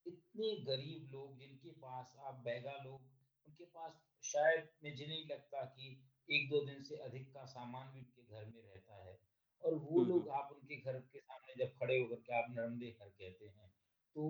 इतने 0.05 0.51
गरीब 0.65 1.09
लोग 1.11 1.37
जिनके 1.39 1.71
पास 1.71 2.13
आप 2.19 2.35
बैगा 2.35 2.75
लोग, 2.83 3.01
उनके 3.45 3.65
पास 3.65 4.01
शायद 4.25 4.69
मुझे 4.83 5.05
नहीं 5.05 5.25
लगता 5.25 5.65
कि 5.65 5.89
1-2 6.29 6.65
दिन 6.65 6.83
से 6.83 6.95
अधिक 6.99 7.27
का 7.33 7.45
सामान 7.45 7.91
भी 7.93 7.99
उनके 7.99 8.23
घर 8.23 8.45
में 8.45 8.61
रहता 8.63 9.03
है। 9.03 9.17
और 9.63 9.73
वो 9.75 9.89
हुँ, 9.91 10.05
हुँ। 10.05 10.07
लोग 10.07 10.29
आप 10.29 10.49
उनके 10.51 10.75
घर 10.77 10.99
के 11.03 11.19
सामने 11.19 11.53
जब 11.55 11.71
खड़े 11.73 11.99
होकर 11.99 12.15
के 12.15 12.35
आप 12.35 12.45
नर्मदे 12.51 12.87
हर 13.01 13.09
कहते 13.09 13.45
हैं, 13.45 13.69
तो 14.15 14.23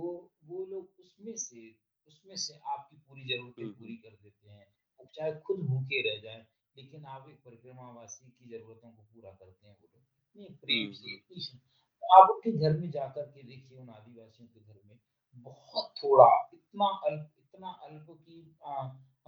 वो 0.44 0.66
लोग 0.66 0.94
उसमें 1.00 1.36
से 1.38 1.70
उसमें 2.08 2.36
से 2.38 2.54
आपकी 2.68 2.98
पूरी 2.98 3.24
ज़रूरतें 3.26 3.72
पूरी 3.74 3.96
कर 3.98 4.16
देते 4.24 4.50
हैं। 4.50 4.66
वो 5.00 5.06
चाहे 5.16 5.32
खुद 5.42 5.60
भूखे 5.68 6.02
रह 6.02 6.22
जाएँ, 6.22 6.46
लेकिन 6.76 7.06
आप 7.06 7.30
एक 7.30 7.40
परिक्रमावासी 7.46 8.30
की 8.30 8.50
ज़रूरतों 8.50 8.92
को 8.92 9.04
पूरा 9.04 9.32
करते 9.32 9.68
हैं 9.68 9.74
वो 9.74 9.88
लोग। 9.94 10.04
इतने 10.36 10.56
प्रेम 10.58 10.92
से, 10.92 11.16
इतनी 11.16 11.42
श 11.42 11.58
आप 12.04 12.30
उनके 12.32 12.52
घर 12.52 12.78
में 12.80 12.90
जाकर 12.92 13.26
के 13.32 13.44
देखिए 13.44 13.78
उन 13.78 13.90
आदिवासियों 13.90 14.48
के 14.48 14.60
घर 14.60 14.80
में 14.86 14.98
बहुत 15.36 15.94
थोड़ा, 15.98 16.28
इतना 16.54 16.86
अल्प 17.06 17.32
इतना 17.40 17.70
अल्प 17.84 18.06
कि 18.10 18.58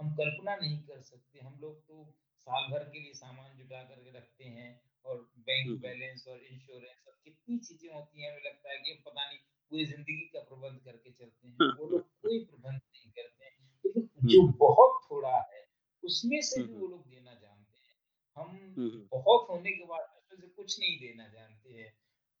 हम 0.00 0.14
कल्पना 0.14 0.56
नहीं 0.56 0.82
कर 0.82 1.00
सकते। 1.00 1.40
हम 1.40 1.58
लोग 1.60 1.80
तो 1.88 2.14
साल 2.38 2.70
भर 2.72 2.84
के 2.84 3.00
लिए 3.00 3.12
सामान 3.14 3.56
जुटा 3.58 3.82
कर 3.82 4.02
के 4.04 4.10
रखते 4.10 4.44
हैं 4.44 4.80
और 5.04 5.16
बैंक 5.38 5.66
हुँ, 5.66 5.74
हुँ। 5.74 5.82
बैलेंस 5.82 6.28
और 6.28 6.38
इंश्योरेंस 6.38 7.04
और 7.08 7.18
कितनी 7.24 7.58
चीज़ें 7.58 7.94
होती 7.94 8.22
हैं, 8.22 8.30
हमें 8.32 8.42
लगता 8.44 8.70
है 8.70 8.78
कि 8.78 8.94
पता 9.06 9.28
नहीं 9.28 9.38
पूरी 9.70 9.84
ज़िंदगी 9.86 10.26
का 10.26 10.40
प्रबंध 10.40 10.80
करके 10.84 11.10
चलते 11.10 11.48
हैं। 11.48 11.56
वो 11.58 11.88
लोग 11.88 12.00
कोई 12.22 12.44
प्रबंध 12.44 12.80
नहीं 12.92 13.10
करते 13.10 13.44
हैं, 13.44 13.80
लेकिन 13.84 14.28
जो 14.28 14.42
बहुत 14.42 15.00
थोड़ा 15.10 15.36
है, 15.36 15.66
उसमें 16.04 16.40
से 16.42 16.62
भी 16.62 16.74
वो 16.74 16.86
लोग 16.86 17.08
देना 17.08 17.34
जानते 17.34 17.78
हैं। 17.78 17.96
हम 18.36 18.74
हुँ, 18.78 18.90
हुँ। 18.90 19.08
बहुत 19.12 19.50
होने 19.50 19.70
के 19.70 19.84
बाद 19.84 20.00
उसमें 20.00 20.40
से 20.40 20.46
कुछ 20.46 20.80
नहीं 20.80 20.98
देना 21.00 21.28
जानते 21.28 21.70
हैं। 21.72 21.92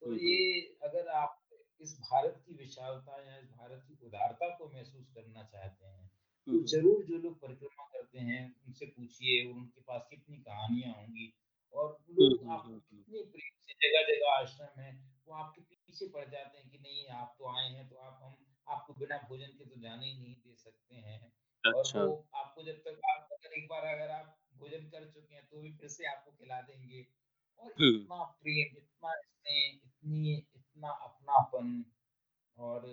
तो 0.02 0.06
हुँ, 0.06 0.18
हुँ। 0.18 0.26
ये 0.26 0.60
अगर 0.82 1.08
आप 1.08 1.40
इस 1.80 1.98
भारत 2.00 2.42
की 2.46 2.54
विशालता 2.54 3.28
या 3.28 3.36
इस 3.36 3.50
भारत 3.50 3.84
की 3.88 4.06
उदारता 4.06 4.48
को 4.48 4.68
महसूस 4.68 5.08
करना 5.14 5.42
चाहते 5.42 5.84
हैं, 5.86 6.02
हुँ, 6.02 6.17
तो 6.48 6.58
ज़रूर 6.66 7.04
जो 7.04 7.18
लोग 7.18 7.40
परिक्रमा 7.40 7.84
करते 7.84 8.18
हैं, 8.18 8.54
उनसे 8.66 8.86
पूछिए 8.86 9.52
उनके 9.52 9.80
पास 9.80 10.06
कितनी 10.10 10.36
कहानियाँ 10.36 10.94
होंगी 10.94 11.32
और 11.74 11.98
लोग 12.10 12.44
हुँ, 12.44 12.52
आपको 12.52 12.68
हुँ, 12.68 12.80
हुँ। 12.92 13.04
कितने 13.04 13.22
प्रेम 13.22 13.56
से 13.60 13.74
जगह-जगह 13.82 14.32
आश्रम 14.32 14.80
है, 14.80 14.92
वो 15.28 15.34
आपके 15.34 15.60
पीछे 15.62 16.08
पड़ 16.08 16.24
जाते 16.30 16.58
हैं 16.58 16.70
कि 16.70 16.78
नहीं 16.78 17.06
आप 17.08 17.34
तो 17.38 17.56
आए 17.56 17.68
हैं, 17.68 17.88
तो 17.88 17.96
आप 17.96 18.20
हम 18.22 18.36
आपको 18.68 18.94
बिना 18.94 19.18
भोजन 19.28 19.46
के 19.46 19.64
तो 19.64 19.80
जाने 19.80 20.06
ही 20.06 20.18
नहीं 20.20 20.34
दे 20.34 20.54
सकते 20.54 20.94
हैं। 20.96 21.20
अच्छा। 21.64 22.00
और 22.00 22.06
वो। 22.06 22.26
आपको 22.36 22.62
जब 22.62 22.78
तक 22.78 23.00
आप 23.10 23.28
अगर 23.32 23.52
एक 23.52 23.68
बार 23.68 23.86
अगर 23.86 24.10
आप 24.10 24.38
भोजन 24.58 24.88
कर 24.88 25.10
चुके 25.10 25.34
हैं, 25.34 25.46
तो 25.46 25.60
भी 25.60 25.72
फिर 25.72 25.88
से 25.88 26.06
आपको 26.06 26.32
खिला 26.32 26.60
देंगे। 26.62 27.06
और 27.60 27.70
इतना 27.70 28.24
प्रेम, 28.42 28.76
इतना 28.76 29.14
स्नेह, 29.14 29.66
इतनी 29.74 30.34
इतना 30.34 30.88
अपनापन 30.88 31.84
और 32.56 32.86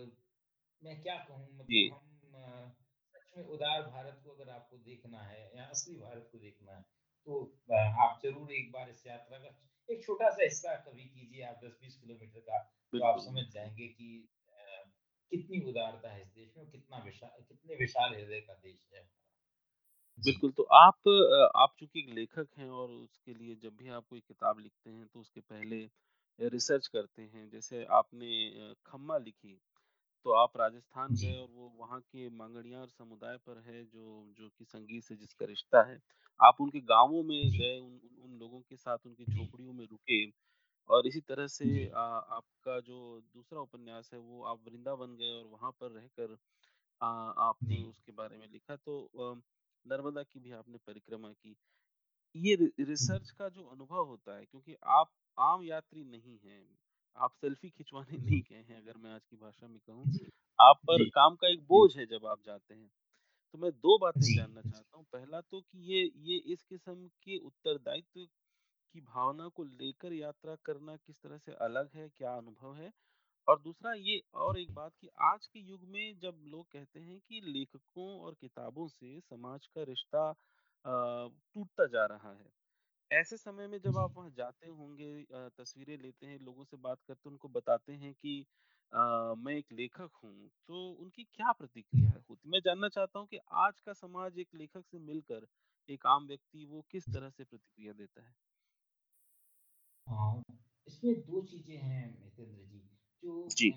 मैं 0.84 1.02
क्या 1.04 1.18
कहूँ 1.18 1.48
मतलब 1.54 1.92
हम 1.94 2.20
में 3.38 3.44
उदार 3.46 3.82
भारत 3.84 4.22
को 4.24 4.32
अगर 4.32 4.50
आपको 4.50 4.78
देखना 4.86 5.22
है 5.22 5.42
या 5.58 5.66
असली 5.68 5.96
भारत 5.96 6.30
को 6.32 6.38
देखना 6.38 6.72
है, 6.72 6.82
तो 7.28 7.42
आप 8.02 8.20
ज़रूर 8.24 8.52
एक 8.52 8.72
बार 8.72 8.90
इस 8.90 9.06
यात्रा 9.08 9.38
का 9.38 9.56
एक 9.90 10.04
छोटा-सा 10.06 10.44
हिस्सा 10.44 10.76
कभी 10.86 11.06
कीजिए 11.06 11.44
आप 11.44 11.60
10-20 11.64 11.96
किलोमीटर 11.96 12.40
का, 12.40 12.60
तो 12.94 13.06
आप 13.06 13.20
समझ। 13.20 13.44
जाएँगे 13.54 13.88
कि 13.88 14.28
कितनी 15.32 15.60
उदारता 15.70 16.10
है 16.10 16.22
इस 16.22 16.28
देश 16.30 16.54
में 16.58 16.70
कितना 16.72 16.98
विशा 17.04 17.28
कितने 17.40 17.76
विशाल 17.76 18.14
हृदय 18.16 18.42
का 18.42 18.54
देश 18.54 18.90
है 18.94 19.08
बिल्कुल, 20.20 20.52
तो 20.52 20.64
आप 20.64 21.08
आप 21.56 21.74
चूँकि 21.80 22.00
एक 22.00 22.10
लेखक 22.10 22.48
हैं 22.58 22.70
और 22.72 22.90
उसके 22.92 23.34
लिए 23.34 23.56
जब 23.56 23.76
भी 23.78 23.90
आप 23.90 24.06
कोई 24.10 24.20
किताब 24.20 24.60
लिखते 24.60 24.90
हैं, 24.90 25.06
तो 25.08 25.20
उसके 25.20 25.42
पहले 25.42 25.80
रिसर्च 26.40 26.88
करते 26.88 27.22
हैं। 27.24 27.50
जैसे 27.50 27.84
आपने 27.92 28.74
खम्मा 28.86 29.18
लिखी, 29.18 29.60
तो 30.26 30.32
आप 30.34 30.58
राजस्थान 30.58 31.16
गए 31.18 31.36
और 31.36 31.48
वो 31.52 31.70
वहाँ 31.78 32.00
के 32.04 32.30
मांगणियार 32.34 32.88
समुदाय 32.90 33.38
पर 33.40 33.60
है, 33.62 33.84
जो 33.86 34.26
जो 34.34 34.50
कि 34.50 34.66
संगीत 34.66 35.04
से 35.04 35.16
जिसका 35.18 35.46
रिश्ता 35.48 35.84
है। 35.84 36.00
आप 36.40 36.58
उनके 36.62 36.80
गाँवों 36.86 37.24
में 37.24 37.54
गए, 37.54 37.78
उन 37.80 38.00
उन 38.22 38.38
लोगों 38.38 38.62
के 38.62 38.76
साथ 38.78 39.06
उनकी 39.06 39.26
झोपड़ियों 39.28 39.74
में 39.74 39.86
रुके 39.86 40.26
और 40.90 41.08
इसी 41.08 41.22
तरह 41.24 41.48
से 41.50 41.68
अ, 41.88 41.98
आपका 42.00 42.80
जो 42.82 43.22
दूसरा 43.30 43.62
उपन्यास 43.62 44.10
है, 44.14 44.20
वो 44.20 44.44
आप 44.46 44.62
वृंदावन 44.66 45.16
गए 45.18 45.34
और 45.34 45.46
वहाँ 45.48 45.72
पर 45.74 45.92
रहकर 45.92 46.34
अ, 47.02 47.06
आपने 47.42 47.84
उसके 47.84 48.12
बारे 48.14 48.38
में 48.38 48.48
लिखा। 48.50 48.76
तो 48.78 49.36
नर्मदा 49.86 50.24
की 50.26 50.40
भी 50.42 50.52
आपने 50.54 50.78
परिक्रमा 50.80 51.32
की। 51.34 51.56
ये 52.36 52.56
रिसर्च 52.82 53.30
का 53.32 53.50
जो 53.50 53.64
अनुभव 53.68 54.06
होता 54.06 54.38
है 54.38 54.46
क्योंकि 54.46 54.76
आप 54.94 55.12
आम 55.38 55.64
यात्री 55.64 56.04
नहीं 56.06 56.38
हैं, 56.40 56.64
आप 57.18 57.32
सेल्फी 57.34 57.70
खिंचवाने 57.70 58.18
नहीं 58.30 58.42
गए 58.42 58.64
हैं 58.70 58.78
अगर 58.78 58.98
मैं 58.98 59.12
आज 59.12 59.22
की 59.26 59.36
भाषा 59.38 59.68
में 59.68 59.80
कहूँ। 59.80 60.06
आप 60.60 60.80
पर 60.88 61.04
काम 61.10 61.36
का 61.36 61.48
एक 61.48 61.62
बोझ 61.64 61.98
है 61.98 62.06
जब 62.06 62.26
आप 62.26 62.42
जाते 62.46 62.74
हैं। 62.74 62.90
तो 63.54 63.58
मैं 63.58 63.72
2 63.72 63.98
बातें 63.98 64.34
जानना 64.36 64.62
चाहता 64.62 64.98
हूँ। 64.98 65.06
पहला 65.14 65.42
तो 65.42 65.62
कि 65.62 65.80
ये 65.94 66.04
ये 66.24 66.38
इस 66.54 66.64
किस्म 66.64 67.08
के 67.24 67.38
उत्तरदायित्व 67.38 68.26
की 68.96 69.02
भावना 69.02 69.48
को 69.48 69.64
लेकर 69.64 70.14
यात्रा 70.14 70.56
करना 70.66 70.96
किस 70.96 71.16
तरह 71.16 71.38
से 71.38 71.54
अलग 71.62 71.90
है, 71.96 72.10
क्या 72.10 72.36
अनुभव 72.36 72.76
है? 72.76 72.92
और 73.48 73.60
दूसरा 73.62 73.94
ये 73.94 74.22
और 74.36 74.60
एक 74.60 74.74
बात 74.74 74.92
कि 75.02 75.10
आज 75.24 75.46
के 75.48 75.60
युग 75.60 75.84
में 75.88 76.20
जब 76.20 76.44
लोग 76.48 76.66
कहते 76.72 77.00
हैं 77.00 77.20
कि 77.20 77.42
लेखकों 77.48 78.10
और 78.20 78.36
किताबों 78.42 78.88
से 78.88 79.20
समाज 79.20 79.66
का 79.68 79.84
रिश्ता 79.84 80.32
टूटता 80.86 81.86
जा 81.86 82.06
रहा 82.06 82.32
है। 82.32 82.50
ऐसे 83.12 83.38
समय 83.38 83.68
में 83.68 83.78
जब 83.80 83.98
जी। 83.98 84.00
आप 84.00 84.18
वहाँ 84.18 84.30
जाते 84.32 84.68
होंगे 84.70 85.12
अ, 85.24 85.50
तस्वीरें 85.58 85.98
लेते 86.00 86.26
हैं, 86.28 86.40
लोगों 86.40 86.64
से 86.66 86.78
बात 86.80 87.02
करते 87.02 87.22
हैं, 87.22 87.32
उनको 87.32 87.50
बताते 87.52 87.94
हैं 87.96 88.14
कि 88.16 88.42
अ, 88.94 89.34
मैं 89.38 89.54
एक 89.56 89.72
लेखक 89.74 90.10
हूँ, 90.24 90.50
तो 90.68 90.88
उनकी 90.94 91.24
क्या 91.26 91.52
प्रतिक्रिया 91.54 92.12
होती? 92.22 92.50
मैं 92.50 92.60
जानना 92.62 92.90
चाहता 92.90 93.20
हूँ 93.20 93.28
कि 93.28 93.40
आज 93.58 93.80
का 93.82 93.94
समाज 93.96 94.40
एक 94.40 94.50
लेखक 94.56 94.86
से 94.86 95.00
मिलकर 95.02 95.48
एक 95.90 96.06
आम 96.08 96.28
व्यक्ति 96.28 96.66
वो 96.66 96.86
किस 96.92 97.10
तरह 97.10 97.30
से 97.32 97.44
प्रतिक्रिया 97.44 97.94
देता 97.94 98.22
है? 98.22 98.34
हाँ, 100.08 100.42
इसमें 100.88 101.14
2 101.22 101.42
चीज़ें 101.44 101.76
हैं 101.78 102.06
मितेंद्र 102.16 102.64
जी, 102.64 102.80
जो 103.24 103.34
जी, 103.50 103.72
अ, 103.72 103.76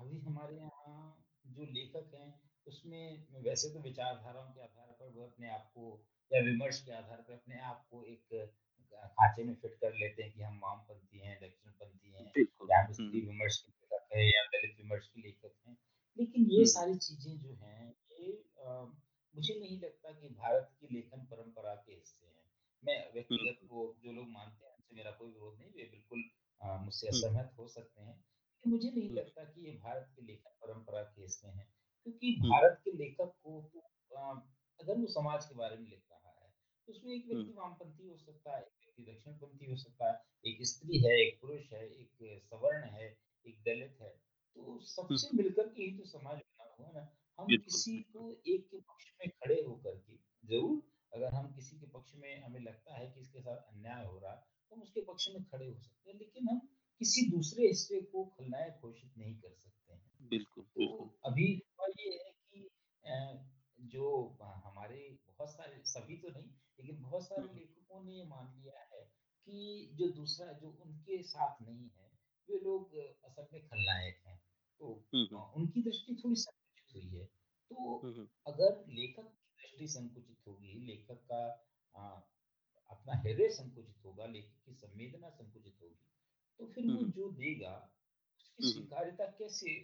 अभी 0.00 0.18
हमारे 0.20 0.56
यहाँ 0.56 1.24
जो 1.48 1.64
लेखक 1.66 2.10
हैं, 2.14 2.28
उसमें 2.66 3.42
वैसे 3.42 3.68
तो 3.70 3.80
विचारधाराओं 3.80 4.52
के 4.52 4.60
आधार 4.60 4.92
पर 4.92 5.10
वो 5.10 5.26
अपने 5.26 5.48
आप 5.50 5.70
को 5.74 5.88
या 6.30 6.40
विमर्श 6.42 6.80
के 6.80 6.92
आधार 6.92 7.22
पर 7.22 7.32
अपने 7.34 7.60
आप 7.64 7.86
को 7.90 8.04
एक 8.06 8.34
खाँचे 8.94 9.44
में 9.44 9.54
फिट 9.54 9.74
कर 9.76 9.94
लेते 9.94 10.22
हैं 10.22 10.32
कि 10.32 10.42
हम 10.42 10.58
वामपंथी 10.60 11.18
हैं, 11.18 11.38
दक्षिणपंथी 11.40 12.12
हैं, 12.12 12.32
या 12.70 12.80
हम 12.80 12.92
स्त्री 12.92 13.20
विमर्श 13.20 13.58
के 13.58 13.72
लेखक 13.72 14.08
हैं 14.12 14.24
या 14.26 14.42
दलित 14.48 14.76
विमर्श 14.78 15.06
के 15.08 15.20
लेखक 15.20 15.54
हैं। 15.66 15.76
लेकिन 16.16 16.46
ये 16.50 16.58
हुँ, 16.58 16.66
हुँ, 16.66 16.68
सारी 16.68 16.96
चीज़ें 16.98 17.38
जो 17.38 17.54
हैं, 17.56 17.94
ये 18.12 18.32
मुझे 19.34 19.54
नहीं 19.54 19.78
लगता 19.80 20.12
कि 20.12 20.28
भारत 20.34 20.70
की 20.80 20.86
लेखन 20.90 21.24
परंपरा 21.26 21.74
के 21.76 21.92
हिस्से 21.92 22.26
हैं। 22.26 22.44
मैं 22.82 22.96
व्यक्तिगत 23.12 23.58
वो 23.64 23.82
जो 24.02 24.12
लोग 24.12 24.28
मानते 24.30 24.66
हैं 24.66 24.72
उनसे 24.72 24.94
मेरा 24.94 25.10
कोई 25.10 25.30
विरोध 25.30 25.58
नहीं, 25.58 25.70
वे 25.72 25.88
बिल्कुल 25.90 26.24
मुझसे 26.80 27.08
असहमत 27.08 27.54
हो 27.58 27.66
सकते 27.68 28.00
हैं। 28.02 28.14
लेकिन 28.14 28.72
मुझे 28.72 28.90
नहीं 28.90 29.10
लगता 29.10 29.44
कि 29.44 29.66
ये 29.66 29.72
भारत 29.78 30.12
की 30.16 30.26
लेखन 30.26 30.50
परंपरा 30.62 31.02
के 31.04 31.22
हिस्से 31.22 31.48
हैं, 31.48 31.66
क्योंकि 32.06 32.32
भारत 32.42 32.80
के 32.84 32.92
लेखक 32.96 33.34
को 33.42 33.60
अगर 34.80 34.98
वो 34.98 35.06
समाज 35.10 35.44
के 35.44 35.54
बारे 35.54 35.76
में 35.76 35.88
लिख 35.90 36.02
रहा 36.12 36.25
उसमें 36.88 37.14
एक 37.14 37.26
हुँ, 37.26 37.34
व्यक्ति 37.34 37.52
वामपंथी 37.52 38.08
हो 38.08 38.16
सकता 38.16 38.56
है, 38.56 38.62
एक 38.62 38.78
व्यक्ति 38.78 39.12
दक्षिणपंथी 39.12 39.70
हो 39.70 39.76
सकता 39.76 40.10
है, 40.10 40.20
एक 40.44 40.66
स्त्री 40.66 40.98
है, 40.98 41.14
एक 41.20 41.40
पुरुष 41.40 41.72
है, 41.72 41.84
एक 41.86 42.42
सवर्ण 42.44 42.90
है, 42.90 43.08
एक 43.46 43.62
दलित 43.62 43.98
है। 44.00 44.10
तो 44.56 44.78
सबसे 44.80 45.36
मिलकर 45.36 45.68
के 45.68 45.82
ही 45.82 45.98
तो 45.98 46.04
समाज 46.04 46.38
बना 46.38 46.74
हुआ 46.78 46.86
है 46.86 46.94
ना। 46.94 47.16
हम 47.38 47.46
किसी 47.64 47.96
को 48.12 48.30
एक 48.46 48.68
के 48.70 48.80
पक्ष 48.80 49.10
में 49.20 49.28
खड़े 49.30 49.62
होकर 49.62 49.96
के 49.98 50.16
ज़रूर 50.44 50.82
अगर 51.12 51.34
हम 51.34 51.52
किसी 51.54 51.78
के 51.78 51.86
पक्ष 51.86 52.14
में 52.16 52.42
हमें 52.42 52.60
लगता 52.60 52.96
है 52.96 53.06
कि 53.10 53.20
इसके 53.20 53.40
साथ 53.40 53.56
अन्याय 53.56 54.04
हो 54.06 54.18
रहा 54.18 54.32
है, 54.32 54.40
तो 54.70 54.76
हम 54.76 54.82
उसके 54.82 55.00
पक्ष 55.00 55.28
में 55.28 55.44
खड़े 55.44 55.66
हो 55.66 55.78
सकते 55.78 56.10
हैं, 56.10 56.18
लेकिन 56.18 56.48
हम 56.48 56.58
किसी 57.00 57.30
दूसरे 57.30 57.66
हिस्से 57.66 58.00
को 58.02 58.24
खलनायक 58.24 58.80
घोषित 58.82 59.18
नहीं 59.18 59.34
कर 59.40 59.54
सकते 59.54 59.92
हैं। 59.92 60.28
बिल्कुल। 60.28 60.64
तो 60.64 61.18
अभी 61.24 61.62
हुआ 61.80 61.86
ये 62.00 62.10
है 62.14 62.32
कि 62.52 62.68
जो 63.90 64.36
हमारे 64.42 65.18
बहुत 65.28 65.50
सारे 65.50 65.82
सभी 65.84 66.16
तो 66.16 66.28
नहीं, 66.28 66.50
लेकिन 66.80 67.02
बहुत 67.02 67.26
सारे 67.26 67.48
लेखकों 67.54 68.04
ने 68.04 68.12
ये 68.12 68.24
मान 68.24 68.52
लिया 68.60 68.80
है 68.94 69.04
कि 69.46 69.90
जो 69.94 70.08
दूसरा 70.08 70.52
जो 70.52 70.70
उनके 70.70 71.22
साथ 71.22 71.62
नहीं 71.62 71.88
है, 71.90 72.10
वे 72.48 72.58
लोग 72.58 72.96
असल 73.24 73.48
में 73.52 73.62
खलनायक 73.62 74.22
हैं। 74.26 74.40
तो 74.80 75.04
उनकी 75.56 75.82
दृष्टि 75.82 76.14
थोड़ी 76.24 76.36
संकुचित 76.36 76.94
हुई 76.96 77.18
है। 77.18 77.24
तो 77.70 77.96
अगर 78.46 78.84
लेखक 78.88 79.22
की 79.22 79.54
दृष्टि 79.62 79.88
संकुचित 79.88 80.46
होगी, 80.46 80.74
लेखक 80.86 81.24
का 81.32 81.44
अ, 81.94 82.22
अपना 82.90 83.14
हृदय 83.14 83.48
संकुचित 83.48 84.04
होगा, 84.04 84.26
लेखक 84.26 84.64
की 84.64 84.72
संवेदना 84.74 85.28
संकुचित 85.30 85.78
होगी, 85.82 86.10
तो 86.60 86.66
फिर 86.66 86.86
वो 86.86 87.04
जो 87.06 87.30
देगा, 87.32 87.72
उसकी 88.40 88.62
स्वीकार्यता 88.62 89.26
कैसे 89.26 89.74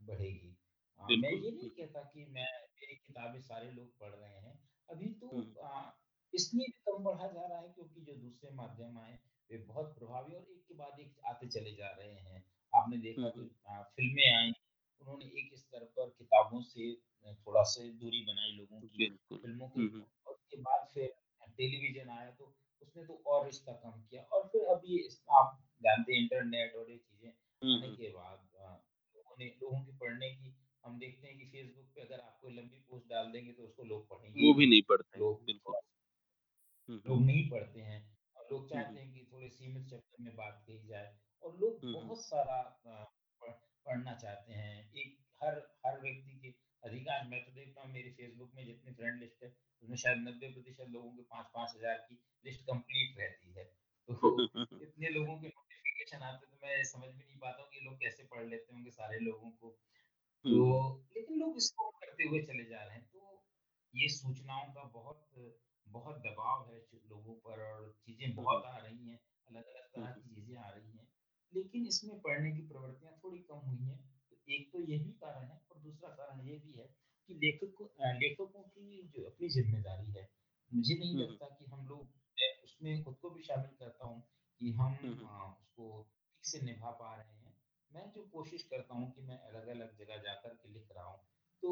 बढ़ेगी? 0.00 0.56
अ, 1.00 1.12
मैं 1.12 1.30
ये 1.32 1.50
नहीं 1.50 1.70
कहता 1.70 2.02
कि 2.04 2.24
मैं 2.24 2.46
मेरी 2.74 2.94
किताबें 2.96 3.40
सारे 3.40 3.70
लोग 3.72 3.98
पढ़ 3.98 4.14
रहे 4.14 4.38
हैं। 4.38 4.58
अभी 4.88 5.10
तो 5.14 5.28
हुँ, 5.28 5.42
हुँ, 5.44 5.54
अ, 5.54 5.92
इसलिए 6.34 6.66
भी 6.66 6.72
कम 6.88 7.04
पढ़ा 7.04 7.26
जा 7.26 7.46
रहा 7.46 7.58
है 7.58 7.68
क्योंकि 7.68 8.00
जो 8.00 8.14
दूसरे 8.14 8.50
माध्यम 8.50 8.98
आए, 8.98 9.18
वे 9.50 9.58
बहुत 9.58 9.94
प्रभावी 9.98 10.34
और 10.34 10.42
एक 10.42 10.64
के 10.68 10.74
बाद 10.74 11.00
एक 11.00 11.14
आते 11.26 11.48
चले 11.48 11.74
जा 11.74 11.88
रहे 11.88 12.14
हैं। 12.14 12.44
आपने 12.72 12.96
देखा 12.98 13.28
कि 13.28 13.50
फ़िल्में 13.68 14.34
आई, 14.34 14.52
उन्होंने 15.00 15.24
एक 15.24 15.58
स्तर 15.58 15.84
पर 15.84 16.08
किताबों 16.08 16.62
से 16.62 16.92
थोड़ा-सा 17.34 17.84
दूरी 17.84 18.24
बनाई 18.24 18.52
लोगों 18.56 18.80
की, 18.80 19.08
फ़िल्मों 19.32 19.68
के 19.68 19.80
हुँ, 19.80 19.90
हुँ, 19.90 20.06
और 20.26 20.34
उसके 20.34 20.56
बाद 20.56 20.88
फिर 20.94 21.12
टेलीविज़न 21.56 22.10
आया 22.10 22.30
तो 22.30 22.54
उसने 22.82 23.04
तो 23.04 23.22
और 23.26 23.44
रिश्ता 23.46 23.72
कम 23.72 24.02
किया 24.02 24.22
और 24.22 24.48
फिर 24.48 24.64
अब 24.66 24.82
ये 24.84 25.08
आप 25.30 25.58
जानते 25.82 26.12
हैं 26.12 26.20
इंटरनेट 26.22 26.74
और 26.74 26.90
ये 26.90 26.96
चीज़ें 26.96 27.30
आने 27.74 27.96
के 27.96 28.08
बाद 28.08 28.48
लोगों 29.16 29.36
ने 29.38 29.46
लोगों 29.62 29.80
की 29.84 29.92
पढ़ने 29.92 30.30
की 30.30 30.54
हम 30.84 30.98
देखते 30.98 31.28
हैं 31.28 31.38
कि 31.38 31.44
फ़ेसबुक 31.44 31.86
पे 31.94 32.00
अगर 32.00 32.20
आप 32.20 32.38
कोई 32.42 32.52
लंबी 32.52 32.80
पोस्ट 32.90 33.08
डाल 33.10 33.30
देंगे 33.32 33.52
तो 33.52 33.62
उसको 33.62 33.84
लोग 33.84 34.08
पढ़ेंगे 34.08 34.46
वो 34.46 34.54
भी 34.54 34.64
नहीं। 34.64 34.70
नहीं 34.70 34.82
पढ़ते 34.82 35.20
लोग 35.20 35.44
बिल्कुल। 35.44 35.74
थोड़ा 36.88 36.94
हुँ, 36.94 37.00
हुँ, 37.06 37.14
लोग 37.14 37.22
नहीं 37.22 37.48
पढ़ते 37.50 37.80
हैं 37.80 38.00
और 38.36 38.48
लोग 38.50 38.68
चाहते 38.70 39.00
हैं 39.00 39.12
कि 39.12 39.26
थोड़े 39.32 39.48
सीमित 39.50 39.88
शब्दों 39.88 40.24
में 40.24 40.34
बात 40.36 40.62
कही 40.66 40.86
जाए 40.86 41.14
और 41.42 41.56
लोग 41.58 41.80
हुँ, 41.82 41.92
हुँ, 41.92 41.94
बहुत 41.94 42.22
सारा 42.24 42.60
पढ़ना 43.86 44.14
चाहते 44.14 44.52
हैं। 44.52 44.74
एक 44.94 45.18
हर 45.42 45.56
हर 45.86 46.00
व्यक्ति 46.00 46.38
के 46.38 46.48
अधिकांश 46.82 47.26
मैं 47.30 47.40
तो 47.44 47.52
देखता 47.52 47.82
हूँ 47.82 47.92
मेरी 47.92 48.10
फ़ेसबुक 48.12 48.50
में 48.54 48.64
जितनी 48.66 48.92
फ्रेंड 48.92 49.20
लिस्ट 49.20 49.42
है, 49.44 49.48
उसमें 49.82 49.96
शायद 49.96 50.18
90% 50.18 50.88
लोगों 50.88 51.10
के 51.12 51.22
5-5 51.24 51.72
हज़ार 51.76 51.96
की 52.08 52.18
लिस्ट 52.44 52.60
कंप्लीट 52.62 53.18
रहती 53.18 53.52
है। 53.52 53.64
तो 54.08 54.08
इतने 54.82 55.08
लोगों 55.08 55.36
के 55.40 55.48
नोटिफ़िकेशन 55.48 56.22
आते 56.22 56.46
तो 56.46 56.58
मैं 56.62 56.82
समझ 56.84 57.08
भी 57.08 57.24
नहीं 57.24 57.38
पाता 57.38 57.62
हूँ 57.62 57.70
कि 57.70 57.80
लोग 57.80 58.00
कैसे 58.00 58.24
पढ़ 58.26 58.44
लेते 58.46 58.74
होंगे 58.74 58.90
सारे 58.90 59.18
लोगों 59.20 59.50
को। 59.52 59.70
तो 60.44 60.62
लेकिन 61.16 61.38
लोग 61.40 61.56
इसको 61.56 61.90
करते 62.00 62.24
हुए 62.24 62.40
चले 62.42 62.64
जा 62.64 62.82
रहे 62.84 62.96
हैं। 62.96 63.06
तो 63.06 63.42
ये 63.94 64.08
सूचनाओं 64.10 64.72
का 64.72 64.84
बहुत 64.92 65.26
बहुत 65.88 66.16
दबाव 66.18 66.66
है 66.70 66.78
लोगों 67.10 67.34
पर 67.40 67.62
और 67.64 67.90
चीज़ें 68.06 68.34
बहुत 68.34 68.64
आ 68.66 68.76
रही 68.78 69.08
हैं, 69.08 69.18
अलग-अलग 69.48 69.86
तरह 69.86 70.12
की 70.12 70.20
चीज़ें 70.34 70.56
आ 70.56 70.68
रही 70.70 70.90
हैं। 70.92 71.06
लेकिन 71.52 71.86
इसमें 71.86 72.20
पढ़ने 72.20 72.50
की 72.52 72.62
प्रवृत्तियाँ 72.62 73.14
थोड़ी 73.24 73.38
कम 73.40 73.58
हुई 73.66 73.78
हैं। 73.80 73.98
तो 74.30 74.36
एक 74.48 74.70
तो 74.72 74.80
यही 74.82 75.12
कारण 75.20 75.44
है 75.44 75.60
और 75.70 75.78
दूसरा 75.80 76.10
कारण 76.10 76.40
ये 76.48 76.58
भी 76.58 76.72
है 76.72 76.86
कि 77.28 77.34
लेखक 77.34 77.72
को 77.74 77.84
लेखकों 78.20 78.62
की 78.64 79.02
जो 79.14 79.24
अपनी 79.24 79.48
ज़िम्मेदारी 79.48 80.12
है, 80.12 80.28
मुझे 80.70 80.94
नहीं 80.94 81.14
लगता 81.16 81.46
कि 81.48 81.64
हम 81.66 81.86
लोग 81.88 82.08
उसमें 82.64 83.02
खुद 83.04 83.16
को 83.22 83.30
भी 83.30 83.42
शामिल 83.42 83.70
करता 83.80 84.06
हूँ 84.06 84.20
कि 84.60 84.70
हम। 84.72 84.92
उसको 84.92 86.02
ठीक 86.02 86.44
से 86.44 86.60
निभा 86.60 86.90
पा 86.92 87.14
रहे 87.16 87.36
हैं। 87.36 87.54
मैं 87.90 88.10
जो 88.10 88.22
कोशिश 88.32 88.62
करता 88.62 88.94
हूँ 88.94 89.10
कि 89.12 89.22
मैं 89.22 89.38
अलग-अलग 89.40 89.96
जगह 89.98 90.16
जाकर 90.18 90.54
के 90.54 90.68
लिख 90.68 90.88
रहा 90.96 91.04
हूँ, 91.04 91.18
तो। 91.62 91.70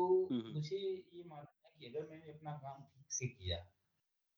मुझे 0.54 0.76
ये 0.76 1.24
मालूम 1.24 1.66
है 1.66 1.72
कि 1.78 1.86
अगर 1.86 2.08
मैंने 2.10 2.32
अपना 2.32 2.52
काम 2.58 2.82
ठीक 2.84 3.12
से 3.12 3.26
किया। 3.28 3.58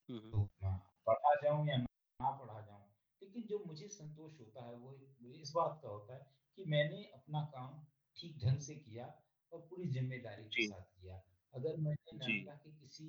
तो 0.08 0.42
हाँ, 0.62 0.76
पढ़ा 1.06 1.34
जाऊँ 1.42 1.66
या 1.68 1.76
ना 1.76 2.30
पढ़ा 2.32 2.60
जाऊँ, 2.60 2.84
लेकिन 3.22 3.46
जो 3.46 3.58
मुझे 3.66 3.88
संतोष 3.88 4.38
होता 4.40 4.64
है 4.64 4.74
वो 4.74 4.94
इस 5.36 5.52
बात 5.56 5.80
का 5.82 5.88
होता 5.88 6.14
है 6.14 6.26
कि 6.58 6.64
मैंने 6.66 7.02
अपना 7.14 7.42
काम 7.54 7.84
ठीक 8.16 8.38
ढंग 8.38 8.60
से 8.60 8.74
किया 8.76 9.06
और 9.52 9.60
पूरी 9.62 9.88
ज़िम्मेदारी 9.90 10.44
के 10.46 10.62
साथ 10.62 10.82
किया। 10.82 11.16
अगर 11.54 11.76
मैंने 11.78 12.16
नर्मदा 12.16 12.54
के 12.56 12.70
किसी 12.72 13.08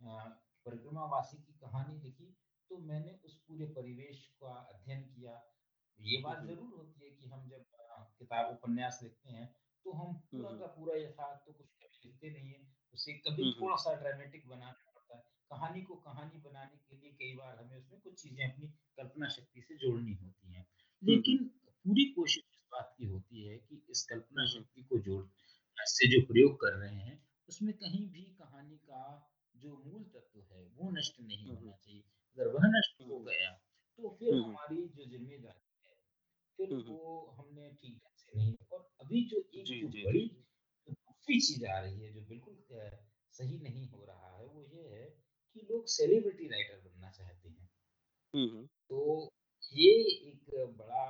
परिक्रमावासी 0.00 1.36
की 1.38 1.52
कहानी 1.54 1.98
लिखी, 2.00 2.26
तो 2.70 2.78
मैंने 2.80 3.12
उस 3.24 3.38
पूरे 3.38 3.66
परिवेश 3.74 4.26
का 4.40 4.52
अध्ययन 4.64 5.02
किया। 5.04 5.40
ये 5.98 6.20
बात 6.22 6.44
ज़रूर 6.44 6.76
होती 6.78 7.04
है 7.04 7.10
कि 7.10 7.26
हम 7.26 7.48
जब 7.48 7.64
किताब 8.18 8.52
उपन्यास 8.52 9.00
लिखते 9.02 9.30
हैं, 9.30 9.46
तो 9.84 9.92
हम 9.92 10.14
पूरा 10.30 10.50
का 10.52 10.66
पूरा 10.74 10.96
यथार्थ 10.96 11.44
तो 11.46 11.52
कुछ 11.52 11.70
कभी 11.74 12.00
लिखते 12.04 12.30
नहीं 12.30 12.52
हैं। 12.52 12.66
उसे 12.94 13.12
कभी 13.20 13.42
हुँ। 13.44 13.52
थोड़ा-सा 13.54 13.94
ड्रामेटिक 13.94 14.48
बनाना। 14.48 14.91
कहानी 15.52 15.82
को 15.82 15.94
कहानी 15.94 16.38
बनाने 16.40 16.76
के 16.88 16.96
लिए 16.96 17.10
कई 17.12 17.34
बार 17.36 17.58
हमें 17.58 17.76
उसमें 17.76 18.00
कुछ 18.00 18.22
चीज़ें 18.22 18.52
अपनी 18.52 18.68
कल्पना 18.96 19.28
शक्ति 19.28 19.62
से 19.62 19.74
जोड़नी 19.76 20.14
होती 20.14 20.52
हैं। 20.52 20.66
लेकिन 21.02 21.44
पूरी 21.84 22.04
कोशिश 22.12 22.42
इस 22.54 22.66
बात 22.72 22.94
की 22.98 23.06
होती 23.06 23.44
है 23.44 23.56
कि 23.58 23.82
इस 23.90 24.04
कल्पना। 24.10 24.46
शक्ति 24.46 24.82
को 24.82 24.98
जोड़ 24.98 25.24
से 25.78 26.08
जो 26.08 26.20
प्रयोग 26.26 26.60
कर 26.60 26.72
रहे 26.72 26.94
हैं, 26.96 27.26
उसमें 27.48 27.72
कहीं 27.74 28.08
भी 28.10 28.22
कहानी 28.38 28.76
का 28.76 29.02
जो 29.54 29.76
मूल 29.86 30.04
तत्व 30.04 30.40
है, 30.40 30.64
वो 30.68 30.90
नष्ट 30.90 31.20
नहीं। 31.20 31.46
होना 31.46 31.76
चाहिए। 31.76 32.02
अगर 32.38 32.48
वह 32.48 32.66
नष्ट 32.66 33.02
हो 33.08 33.18
गया, 33.20 33.50
तो 33.98 34.16
फिर। 34.20 34.34
हमारी 34.34 34.88
जो 34.88 35.04
ज़िम्मेदारी 35.04 35.66
है, 35.84 35.96
फिर। 36.58 36.74
वो 36.90 37.36
हमने 37.38 37.68
ठीक 37.72 37.96
ढंग 37.96 38.16
से 38.16 38.38
नहीं 38.38 38.54
और 38.72 38.88
अभी 39.00 39.24
जो 39.24 39.38
एक 39.54 39.64
जी, 39.64 40.04
बड़ी 40.04 40.24
दूसरी 40.88 41.40
चीज़ 41.40 41.66
आ 41.66 41.78
रही 41.80 42.00
है, 42.00 42.12
जो 42.12 42.20
बिल्कुल 42.20 42.56
सही 43.34 43.58
नहीं 43.58 43.88
हो 43.88 44.04
रहा 44.04 44.30
है, 44.36 44.46
वो 44.46 44.62
ये 44.62 44.88
है 44.88 45.04
कि 45.56 45.66
लोग 45.70 45.86
सेलिब्रिटी 45.88 46.48
राइटर 46.48 46.80
बनना 46.80 47.10
चाहते 47.10 47.48
हैं। 47.48 47.68
तो 48.90 49.00
ये 49.72 49.90
एक 50.28 50.50
बड़ा 50.78 51.04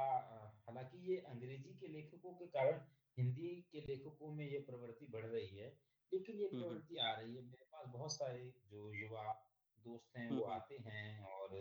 हालाँकि 0.66 0.98
ये 1.10 1.16
अंग्रेज़ी 1.28 1.74
के 1.74 1.88
लेखकों 1.88 2.32
के 2.32 2.46
कारण 2.48 2.80
हिंदी 3.18 3.48
के 3.72 3.80
लेखकों 3.80 4.32
में 4.32 4.44
ये 4.48 4.58
प्रवृत्ति 4.60 5.06
बढ़ 5.06 5.26
रही 5.26 5.56
है, 5.56 5.68
लेकिन 6.12 6.36
ये। 6.36 6.48
प्रवृत्ति 6.48 6.96
आ 6.96 7.12
रही 7.12 7.34
है। 7.36 7.42
मेरे 7.42 7.64
पास 7.64 7.86
बहुत 7.88 8.12
सारे 8.12 8.52
जो 8.70 8.92
युवा 8.94 9.32
दोस्त 9.78 10.16
हैं, 10.16 10.30
वो 10.30 10.42
आते 10.50 10.76
हैं 10.80 11.24
और 11.24 11.54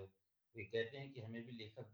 वे 0.55 0.63
कहते 0.65 0.97
हैं 0.97 1.11
कि 1.13 1.21
हमें 1.21 1.41
भी 1.45 1.51
लेखक 1.51 1.91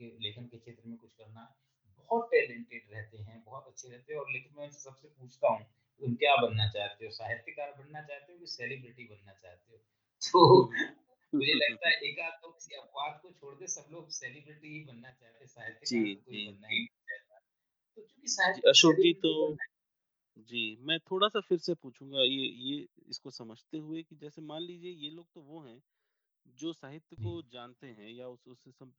के 0.00 0.06
लेखन 0.20 0.46
के 0.46 0.58
क्षेत्र 0.58 0.88
में 0.88 0.96
कुछ 0.98 1.12
करना 1.12 1.40
है। 1.40 1.96
बहुत 1.98 2.28
टैलेंटेड 2.32 2.90
रहते 2.92 3.18
हैं, 3.18 3.42
बहुत 3.44 3.66
अच्छे 3.66 3.88
रहते 3.88 4.12
हैं 4.12 4.20
और 4.20 4.30
लेकिन 4.32 4.52
मैं 4.56 4.64
उनसे 4.64 4.80
सबसे 4.80 5.08
पूछता 5.08 5.48
हूँ, 5.48 5.64
तुम 6.02 6.14
क्या 6.14 6.34
बनना 6.36 6.68
चाहते 6.70 7.04
हो? 7.04 7.10
साहित्यकार 7.12 7.72
बनना 7.78 8.02
चाहते 8.02 8.32
हो 8.32 8.38
कि 8.38 8.46
सेलिब्रिटी 8.48 9.04
बनना 9.04 9.32
चाहते 9.32 9.72
हो? 9.72 9.80
तो 10.22 10.40
मुझे 11.32 11.54
लगता 11.54 11.88
है 11.88 11.94
एक 12.02 12.18
आध 12.20 12.40
लोग 12.42 12.54
किसी 12.54 12.76
अपवाद 12.76 13.18
को 13.22 13.30
छोड़ 13.32 13.54
के 13.54 13.66
सब 13.68 13.88
लोग 13.90 14.10
सेलिब्रिटी 14.12 14.68
ही 14.68 14.84
बनना 14.84 15.10
चाहते 15.12 15.44
हैं, 15.44 15.74
जी, 15.82 16.00
तो 16.04 16.20
कोई 16.20 16.38
जी, 16.38 16.42
बनना 16.42 16.68
ही 16.68 16.84
चाहता। 16.86 17.38
तो 17.98 18.02
चूँकि 18.02 18.28
साहित्य 18.30 18.68
अशोक 18.68 18.96
जी 19.00 19.12
तो 19.16 19.32
जी, 20.36 20.76
मैं 20.80 20.98
थोड़ा-सा 21.02 21.40
फिर 21.40 21.58
से 21.58 21.74
पूछूँगा 21.76 22.22
ये 22.22 22.46
ये 22.62 22.86
इसको 23.08 23.30
समझते 23.32 23.78
हुए 23.78 24.02
कि 24.02 24.16
जैसे 24.16 24.42
मान 24.42 24.62
लीजिए 24.62 24.92
ये 24.94 25.10
लोग 25.10 25.26
तो 25.30 25.40
वो 25.42 25.60
हैं, 25.62 25.80
जो 26.46 26.72
साहित्य 26.74 27.16
को 27.18 27.42
जानते 27.48 27.86
हैं 27.88 28.10
या 28.10 28.28
उस 28.28 28.44
उससे 28.48 28.72
सम 28.72 28.92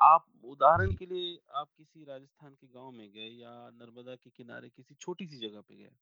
आप 0.00 0.26
उदाहरण 0.46 0.92
के 0.94 1.06
लिए 1.06 1.38
आप 1.56 1.70
किसी 1.72 2.04
राजस्थान 2.04 2.54
के 2.54 2.68
गाँव 2.68 2.90
में 2.92 3.10
गए 3.12 3.28
या 3.32 3.52
नर्मदा 3.74 4.16
के 4.16 4.30
किनारे 4.32 4.70
किसी 4.70 4.94
छोटी-सी 4.96 5.38
जगह 5.40 5.62
पे 5.62 5.76
गए 5.76 5.92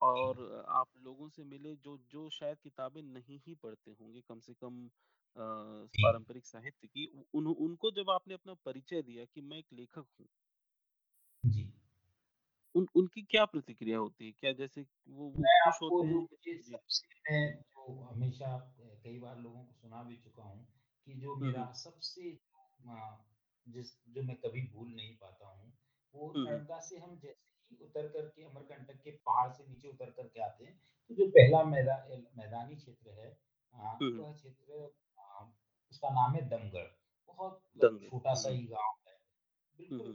और 0.00 0.64
आप 0.70 0.88
लोगों 0.98 1.28
से 1.28 1.44
मिले 1.44 1.74
जो 1.78 1.96
जो 2.10 2.28
शायद 2.30 2.58
किताबें 2.60 3.02
नहीं 3.04 3.38
ही 3.40 3.54
पढ़ते 3.56 3.90
होंगे 3.92 4.20
कम 4.22 4.40
से 4.40 4.54
कम 4.56 4.88
पारंपरिक 5.98 6.46
साहित्य 6.46 6.88
की 6.88 7.06
उ 7.08 7.22
उन्हो 7.34 7.52
उनको 7.60 7.90
जब 7.92 8.10
आपने 8.10 8.34
अपना 8.34 8.54
परिचय 8.64 9.02
दिया 9.02 9.24
कि 9.26 9.40
मैं 9.42 9.58
एक 9.58 9.66
लेखक 9.72 10.06
हूँ, 10.20 10.26
जी। 11.44 11.66
उन 12.74 12.86
उनकी 12.96 13.22
क्या 13.24 13.44
प्रतिक्रिया 13.46 13.98
होती 13.98 14.26
है? 14.26 14.32
क्या 14.32 14.52
जैसे 14.54 14.84
वो 15.10 15.30
खुश 15.56 15.80
होते 15.82 16.06
हैं? 16.06 16.26
सबसे 16.62 17.02
मैं 17.24 17.40
जो 17.54 17.94
हमेशा 18.02 18.56
कई 19.04 19.18
बार 19.20 19.38
लोगों 19.38 19.64
को 19.64 19.72
सुना 19.74 20.02
भी 20.02 20.16
चुका 20.18 20.42
हूँ 20.42 20.64
कि 21.06 21.14
जो 21.16 21.34
मेरा 21.36 21.70
सबसे 21.74 22.30
जिस 23.66 23.90
जो 24.08 24.22
मैं 24.22 24.36
कभी 24.36 24.60
भूल 24.68 24.88
नहीं 24.90 25.16
पाता 25.16 25.46
हूँ, 25.48 25.72
वो 26.14 26.28
हुँ, 26.34 26.46
हुँ। 26.46 26.66
से 26.80 26.96
हम 26.98 27.16
जैसे 27.16 27.30
ही 27.30 27.55
उतर 27.72 28.08
कर 28.08 28.26
के 28.28 28.44
अमरकंटक 28.44 29.00
के 29.02 29.10
पहाड़ 29.26 29.50
से 29.52 29.64
नीचे 29.68 29.88
उतर 29.88 30.10
कर 30.10 30.28
के 30.28 30.40
आते 30.42 30.64
हैं, 30.64 30.74
तो 31.10 31.14
जो 31.14 31.26
पहला 31.30 31.62
मैदा 31.64 31.96
मैदानी 32.38 32.76
क्षेत्र 32.76 33.10
है 33.20 33.30
अ, 33.74 33.78
हुँ, 34.00 34.10
हुँ। 34.10 34.18
वह 34.18 34.32
क्षेत्र 34.32 34.74
उसका 35.92 36.08
नाम 36.10 36.34
है 36.34 36.42
दमगढ़। 36.48 36.88
बहुत 37.28 37.60
मतलब 37.76 37.90
दंगल। 37.90 38.04
हुँ, 38.04 38.10
छोटा-सा 38.10 38.48
ही 38.50 38.62
गाँव 38.66 38.94
है। 39.08 39.14
बिल्कुल 39.78 40.12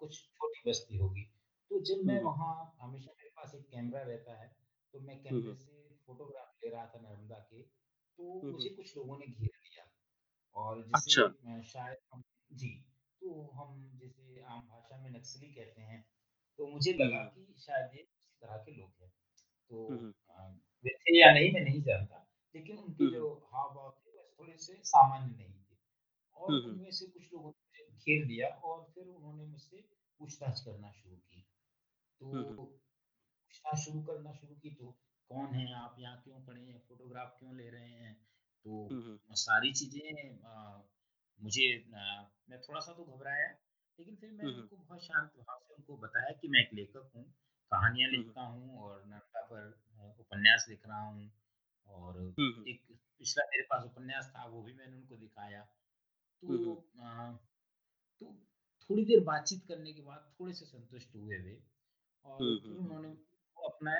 कुछ 0.00 0.20
छोटी 0.28 0.70
बस्ती 0.70 0.96
होगी। 0.96 1.24
तो 1.70 1.80
जब 1.82 2.04
मैं। 2.06 2.20
वहाँ 2.22 2.54
हमेशा 2.80 3.12
मेरे 3.12 3.30
पास 3.30 3.54
एक 3.54 3.66
कैमरा 3.70 4.02
रहता 4.02 4.34
है, 4.40 4.48
तो 4.94 5.00
मैं 5.00 5.20
कैमरे 5.22 5.54
से 5.54 5.88
फ़ोटोग्राफ 6.06 6.54
ले 6.64 6.70
रहा 6.70 6.86
था 6.86 7.00
नर्मदा 7.00 7.38
के, 7.42 7.62
तो 7.62 8.42
मुझे 8.44 8.70
कुछ 8.70 8.96
लोगों 8.96 9.18
ने 9.18 9.26
घेर 9.26 9.50
लिया 9.64 9.86
और 10.56 10.82
जिसे 10.84 11.10
अच्छा। 11.10 11.62
शायद 11.64 11.98
हम 12.14 12.22
जी, 12.52 12.70
तो 13.22 13.42
हम 13.52 13.90
जिसे 13.94 14.42
आम 14.44 14.60
भाषा 14.62 14.98
में 14.98 15.10
नक्सली 15.10 15.48
कहते 15.52 15.82
हैं। 15.82 16.04
तो 16.58 16.66
मुझे 16.66 16.92
लगा 16.94 17.22
कि 17.26 17.54
शायद 17.58 17.94
ये 17.96 18.02
उसी 18.02 18.34
तरह 18.42 18.56
के 18.58 18.72
लोग 18.72 18.90
हैं। 19.02 19.10
तो 19.70 19.86
हुँ। 19.90 20.12
वे 20.84 20.90
थे 20.96 21.18
या 21.20 21.32
नहीं 21.32 21.52
मैं 21.52 21.60
नहीं 21.60 21.82
जानता, 21.82 22.26
लेकिन 22.54 22.76
उनके। 22.78 23.10
जो 23.10 23.32
हाव-भाव 23.54 23.90
थे 23.98 24.10
वैसे 24.10 24.34
थोड़े-से 24.40 24.74
सामान्य 24.84 25.34
नहीं 25.36 25.62
थे। 25.62 25.76
और। 26.36 26.52
उनमें 26.64 26.90
से 26.92 27.06
कुछ 27.06 27.32
लोगों 27.32 27.50
ने 27.50 27.84
घेर 27.96 28.24
लिया 28.26 28.48
और 28.64 28.82
फिर 28.94 29.06
उन्होंने 29.06 29.44
मुझसे 29.44 29.80
पूछताछ 30.20 30.60
करना 30.60 30.90
शुरू 30.92 31.16
की। 31.16 31.40
तो 32.20 32.42
पूछना 32.54 33.74
शुरू 33.76 34.02
करना 34.02 34.32
शुरू 34.32 34.54
की 34.54 34.70
तो 34.72 34.90
कौन 35.30 35.54
हैं 35.54 35.72
आप? 35.74 35.96
यहाँ 36.00 36.20
क्यों 36.24 36.40
खड़े 36.46 36.60
हैं? 36.62 36.80
फ़ोटोग्राफ 36.88 37.36
क्यों 37.40 37.56
ले 37.56 37.68
रहे 37.70 37.90
हैं? 37.94 38.14
तो। 38.64 38.94
सारी 39.36 39.72
चीज़ें 39.72 40.38
मुझे 41.38 41.66
मैं 41.88 42.58
थोड़ा-सा 42.60 42.92
तो 42.92 43.04
घबराया, 43.06 43.48
लेकिन 43.98 44.16
फिर 44.16 44.30
मैंने 44.30 44.52
उनको 44.52 44.76
बहुत 44.78 45.02
शांत 45.02 45.30
भाव 45.38 45.58
से 45.58 45.74
उनको 45.74 45.96
बताया 45.96 46.30
कि 46.40 46.48
मैं 46.48 46.60
एक 46.60 46.72
लेखक 46.74 47.10
हूँ, 47.16 47.24
कहानियाँ। 47.72 48.10
लिखता 48.10 48.42
हूँ 48.42 48.78
और 48.78 49.04
नर्मदा 49.06 49.42
पर 49.42 49.68
उपन्यास 50.20 50.66
लिख 50.68 50.86
रहा 50.86 51.00
हूँ 51.00 51.30
और। 51.86 52.18
एक 52.68 52.80
पिछला 53.20 53.44
मेरे 53.44 53.62
पास 53.62 53.84
उपन्यास 53.84 54.32
था, 54.36 54.44
वो 54.46 54.62
भी 54.62 54.72
मैंने 54.72 54.96
उनको 54.96 55.16
दिखाया। 55.16 55.62
तो। 56.42 56.74
अ, 57.00 57.38
तो 58.20 58.26
थोड़ी 58.90 59.04
देर 59.04 59.20
बातचीत 59.24 59.64
करने 59.68 59.92
के 59.92 60.02
बाद 60.02 60.32
थोड़े 60.40 60.52
से 60.52 60.64
संतुष्ट 60.64 61.14
हुए 61.16 61.38
वे 61.38 61.58
और 62.24 62.58
फिर 62.62 62.76
उन्होंने। 62.76 63.08
वो 63.56 63.68
अपना 63.68 63.92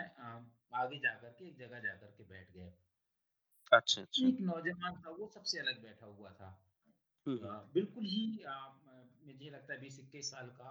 आगे 0.74 0.98
जाकर 0.98 1.30
के 1.30 1.46
एक 1.48 1.56
जगह 1.58 1.80
जाकर 1.80 2.10
के 2.10 2.24
बैठ 2.24 2.50
गए। 2.52 2.72
अच्छा, 3.72 4.00
तो 4.02 4.02
अच्छा। 4.02 4.28
एक 4.28 4.40
नौजवान 4.40 4.96
था 4.96 5.10
वो 5.10 5.26
सबसे 5.26 5.58
अलग 5.58 5.82
बैठा 5.82 6.06
हुआ 6.06 6.30
था। 6.32 6.50
बिल्कुल 7.74 8.04
ही 8.04 8.24
मुझे 9.24 9.50
लगता 9.50 9.72
है 9.72 9.80
20-21 9.80 10.30
साल 10.30 10.48
का 10.60 10.70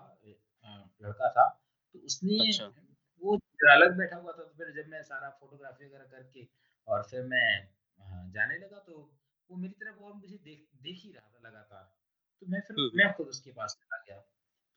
लड़का 1.01 1.30
था। 1.32 1.47
तो 1.95 1.99
उसने 1.99 2.38
अच्छा। 2.39 2.66
वो 3.22 3.36
अलग 3.72 3.97
बैठा 3.97 4.16
हुआ 4.18 4.32
था 4.32 4.43
तो 4.43 4.54
फिर 4.58 4.72
जब 4.74 4.89
मैं 4.89 5.01
सारा 5.04 5.30
फ़ोटोग्राफ़ी 5.32 5.86
वगैरह 5.86 6.06
करके 6.08 6.47
और 6.88 7.04
फिर 7.04 7.24
मैं 7.26 7.45
जाने 8.32 8.58
लगा 8.58 8.80
तो 8.80 8.97
वो 9.49 9.58
मेरी 9.58 9.74
तरफ़ 9.74 9.99
और 9.99 10.14
मुझे 10.14 10.38
देख 10.43 10.68
देख 10.82 11.01
ही 11.04 11.12
रहा 11.12 11.30
था 11.30 11.47
लगातार। 11.49 11.84
तो 12.41 12.47
मैं 12.47 12.60
फिर 12.62 12.78
हुँ, 12.78 12.89
हुँ। 12.89 12.99
मैं 12.99 13.14
खुद 13.14 13.28
उसके 13.28 13.51
पास 13.51 13.76
चला 13.80 14.01
गया। 14.08 14.20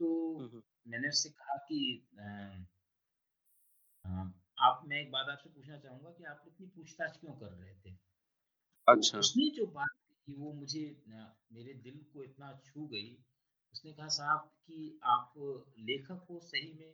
तो 0.01 0.11
हुँ, 0.37 0.49
हुँ। 0.49 0.62
मैंने 0.87 1.09
उससे 1.09 1.29
कहा 1.31 1.57
कि 1.64 1.81
अ, 2.18 2.66
आप 4.59 4.83
मैं 4.87 5.01
एक 5.01 5.11
बात 5.11 5.29
आपसे 5.29 5.51
पूछना 5.51 5.79
चाहूँगा 5.79 6.11
कि 6.11 6.24
आप 6.24 6.45
इतनी 6.47 6.66
पूछताछ 6.66 7.16
क्यों 7.16 7.33
कर 7.35 7.53
रहे 7.53 7.74
थे? 7.77 7.95
तो 8.89 8.99
अच्छा। 8.99 9.18
उसने 9.18 9.49
जो 9.51 9.66
बात 9.70 9.89
कही 10.01 10.35
वो 10.35 10.53
मुझे 10.53 10.85
मेरे 11.53 11.74
दिल 11.83 12.03
को 12.12 12.22
इतना 12.24 12.53
छू 12.64 12.87
गई। 12.89 13.09
उसने 13.77 13.93
कहा 13.93 14.09
साहब 14.09 14.51
कि 14.66 15.01
आप 15.05 15.33
लेखक 15.79 16.27
हो 16.31 16.41
सही 16.41 16.72
में? 16.72 16.93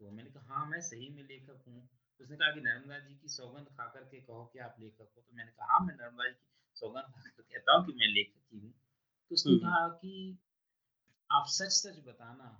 तो 0.00 0.10
मैंने 0.10 0.30
कहा 0.30 0.54
हाँ, 0.54 0.66
मैं 0.66 0.80
सही 0.80 1.08
में 1.08 1.22
लेखक 1.22 1.62
हूँ। 1.68 1.80
तो 2.20 2.24
उसने 2.24 2.36
कहा 2.36 2.50
कि 2.52 2.60
नर्मदा 2.60 2.98
जी 2.98 3.14
की 3.14 3.28
सौगंध 3.28 3.66
खा 3.68 3.86
कर 3.86 4.04
के 4.04 4.20
कहो 4.20 4.44
कि 4.44 4.58
आप 4.58 4.76
लेखक 4.80 5.08
हो। 5.16 5.22
तो 5.22 5.36
मैंने 5.36 5.50
कहा 5.52 5.72
हाँ, 5.72 5.80
मैं 5.86 5.94
नर्मदा 5.94 6.28
जी 6.28 6.34
की 6.34 6.76
सौगंध 6.76 7.14
खाकर 7.14 7.42
कहता 7.42 7.76
हूँ 7.76 7.86
कि 7.86 7.92
मैं 7.92 8.06
लेखक 8.06 8.42
ही 8.52 8.58
हूँ। 8.58 8.72
तो 9.30 9.34
उसने 9.34 9.52
हुँ, 9.52 9.60
हुँ। 9.60 9.70
कहा 9.70 9.88
कि 9.88 10.38
आप 11.30 11.46
सच-सच 11.48 11.98
बताना, 12.06 12.50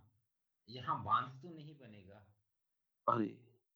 यहाँ 0.68 1.02
बाँध 1.04 1.42
तो 1.42 1.54
नहीं 1.54 1.74
बनेगा? 1.78 2.24
अरे! 3.06 3.26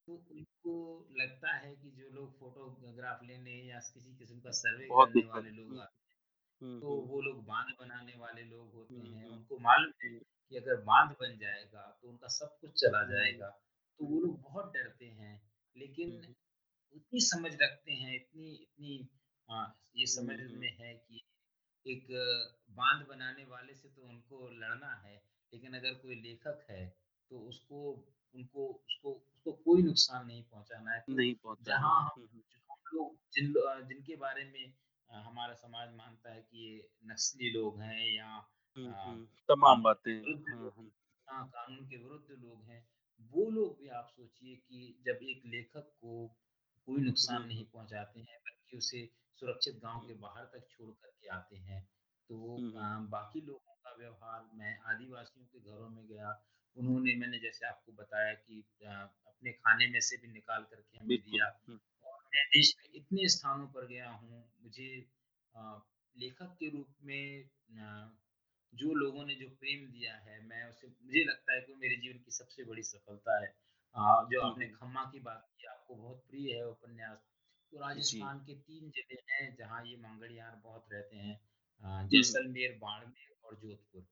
तो 0.09 0.15
उनको 0.33 0.75
लगता 1.17 1.53
है 1.57 1.75
कि 1.77 1.91
जो 1.91 2.09
लोग 2.11 2.39
फ़ोटोग्राफ 2.39 3.23
लेने 3.25 3.55
या 3.63 3.81
किसी 3.95 4.15
किस्म 4.17 4.41
का 4.41 4.51
सर्वे 4.51 4.89
करने 4.89 5.25
वाले 5.25 5.51
लोग 5.51 5.77
तो 6.81 6.95
वो 7.03 7.21
लोग 7.21 7.45
बाँध 7.47 7.75
बनाने 7.81 8.15
वाले 8.19 8.43
लोग 8.45 8.73
होते 8.75 9.01
हैं, 9.01 9.27
उनको 9.27 9.59
मालूम 9.61 9.93
है 10.05 10.11
कि 10.19 10.57
अगर 10.57 10.81
बाँध 10.85 11.11
बन 11.21 11.37
जाएगा 11.39 11.83
तो 12.03 12.09
उनका 12.09 12.29
सब 12.31 12.59
कुछ 12.61 12.81
चला 12.81 13.03
जाएगा, 13.07 13.49
तो 14.01 14.07
वो 14.07 14.21
लोग 14.21 14.41
बहुत 14.43 14.73
डरते 14.75 15.07
हैं। 15.13 15.35
लेकिन 15.77 16.09
हुँ, 16.09 16.19
हुँ, 16.19 16.35
उतनी 16.95 17.21
समझ 17.23 17.53
रखते 17.55 17.93
हैं, 17.95 18.15
इतनी 18.17 18.53
इतनी 18.55 18.99
अ, 19.49 19.67
ये 19.97 20.07
समझ 20.09 20.37
हुँ, 20.37 20.43
हुँ, 20.49 20.63
में 20.63 20.71
है 20.77 20.95
कि 20.97 21.23
एक 21.87 22.07
बाँध 22.73 23.07
बनाने 23.09 23.45
वाले 23.47 23.75
से 23.75 23.89
तो 23.89 24.03
उनको 24.05 24.49
लड़ना 24.55 24.95
है, 24.99 25.17
लेकिन 25.53 25.75
अगर 25.75 25.95
कोई 25.97 26.15
लेखक 26.21 26.67
है, 26.71 26.87
तो 27.31 27.41
उसको 27.49 27.83
उनको 28.35 28.67
उसको 28.69 29.13
उसको 29.13 29.53
कोई 29.65 29.83
नुकसान 29.83 30.27
नहीं 30.27 30.43
पहुँचाना 30.45 30.93
है। 30.93 31.05
नहीं 31.09 31.35
पहुँचाना 31.37 31.79
जहाँ 31.81 31.93
है। 31.93 32.05
हम 32.05 32.11
हुँ, 32.17 32.27
हुँ, 32.27 32.43
लोग 32.93 33.17
जिन 33.33 33.53
जिनके 33.89 34.17
बारे 34.17 34.45
में 34.45 34.73
हमारा 35.13 35.55
समाज 35.55 35.95
मानता 35.95 36.33
है 36.33 36.41
कि 36.43 36.67
ये 36.69 36.89
नस्ली 37.05 37.51
लोग 37.51 37.81
हैं 37.81 38.07
या 38.15 38.29
अ, 38.37 38.43
हुँ, 38.77 38.95
हुँ, 39.05 39.27
तमाम 39.49 39.83
बातें 39.83 40.13
हाँ, 40.15 40.71
हाँ। 40.71 40.91
हाँ, 41.29 41.45
कानून 41.49 41.85
के 41.87 41.97
विरुद्ध 41.97 42.31
लोग 42.45 42.63
हैं। 42.63 42.87
वो 43.33 43.51
लोग 43.51 43.77
भी 43.79 43.89
आप 43.89 44.07
सोचिए 44.17 44.57
कि 44.57 45.03
जब 45.07 45.19
एक 45.23 45.43
लेखक 45.47 45.91
को 46.01 46.27
कोई 46.89 47.03
नुकसान 47.03 47.47
नहीं 47.47 47.59
हुँ, 47.59 47.67
पहुँचाते 47.67 48.21
हैं, 48.21 48.39
बल्कि 48.39 48.77
उसे 48.77 49.05
सुरक्षित 49.41 49.81
गाँव 49.83 50.01
के 50.01 50.15
बाहर 50.15 50.45
तक 50.45 50.67
छोड़ 50.71 50.91
कर 50.93 51.09
के 51.21 51.29
आते 51.29 51.57
हैं। 51.57 51.83
तो 52.31 52.59
बाकी 53.11 53.41
लोगों 53.41 53.75
का 53.75 53.95
व्यवहार 53.97 54.49
मैं 54.55 54.79
आदिवासियों 54.85 55.47
के 55.47 55.61
घरों 55.61 55.89
में 55.91 56.07
गया, 56.09 56.43
उन्होंने 56.77 57.15
मैंने 57.17 57.39
जैसे 57.39 57.67
आपको 57.67 57.93
बताया 57.93 58.35
कि 58.35 58.61
अपने 58.85 59.53
खाने 59.53 59.87
में 59.87 60.01
से 60.01 60.17
भी 60.17 60.29
निकाल 60.29 60.65
करके 60.65 60.99
हमें 60.99 61.19
दिया 61.19 61.51
मैं 62.33 62.45
देश 62.49 62.75
में 62.79 62.89
इतने 62.95 63.29
स्थानों 63.29 63.67
पर 63.69 63.87
गया 63.87 64.11
हूँ, 64.11 64.45
मुझे 64.63 64.89
लेखक 66.17 66.57
के 66.61 66.69
रूप 66.71 66.95
में 67.03 67.49
जो 68.73 68.95
लोगों 68.95 69.25
ने 69.27 69.35
जो 69.35 69.49
प्रेम 69.61 69.87
दिया 69.91 70.15
है, 70.19 70.41
मैं 70.43 70.63
उसे 70.71 70.87
मुझे 70.89 71.25
लगता 71.25 71.55
है 71.55 71.61
कि 71.61 71.75
मेरे 71.77 71.97
जीवन 71.97 72.19
की 72.19 72.31
सबसे 72.33 72.65
बड़ी 72.65 72.83
सफलता 72.85 73.39
है। 73.41 73.51
जो 74.31 74.41
आपने 74.43 74.67
खम्मा 74.71 75.05
की 75.13 75.21
बात 75.21 75.49
की, 75.49 75.67
आपको 75.67 75.95
बहुत 75.95 76.25
प्रिय 76.29 76.55
है 76.55 76.67
उपन्यास। 76.69 77.19
तो 77.73 77.81
राजस्थान 77.81 78.39
के 78.47 78.55
तीन 78.61 78.91
ज़िले 78.91 79.21
हैं 79.31 79.55
जहाँ 79.57 79.85
ये 79.87 79.97
मांगड़ियार 79.99 80.57
बहुत 80.65 80.89
रहते 80.93 81.17
हैं 81.17 81.39
जैसलमेर, 82.09 82.79
बाड़मेर 82.79 83.35
और 83.45 83.55
जोधपुर। 83.57 84.07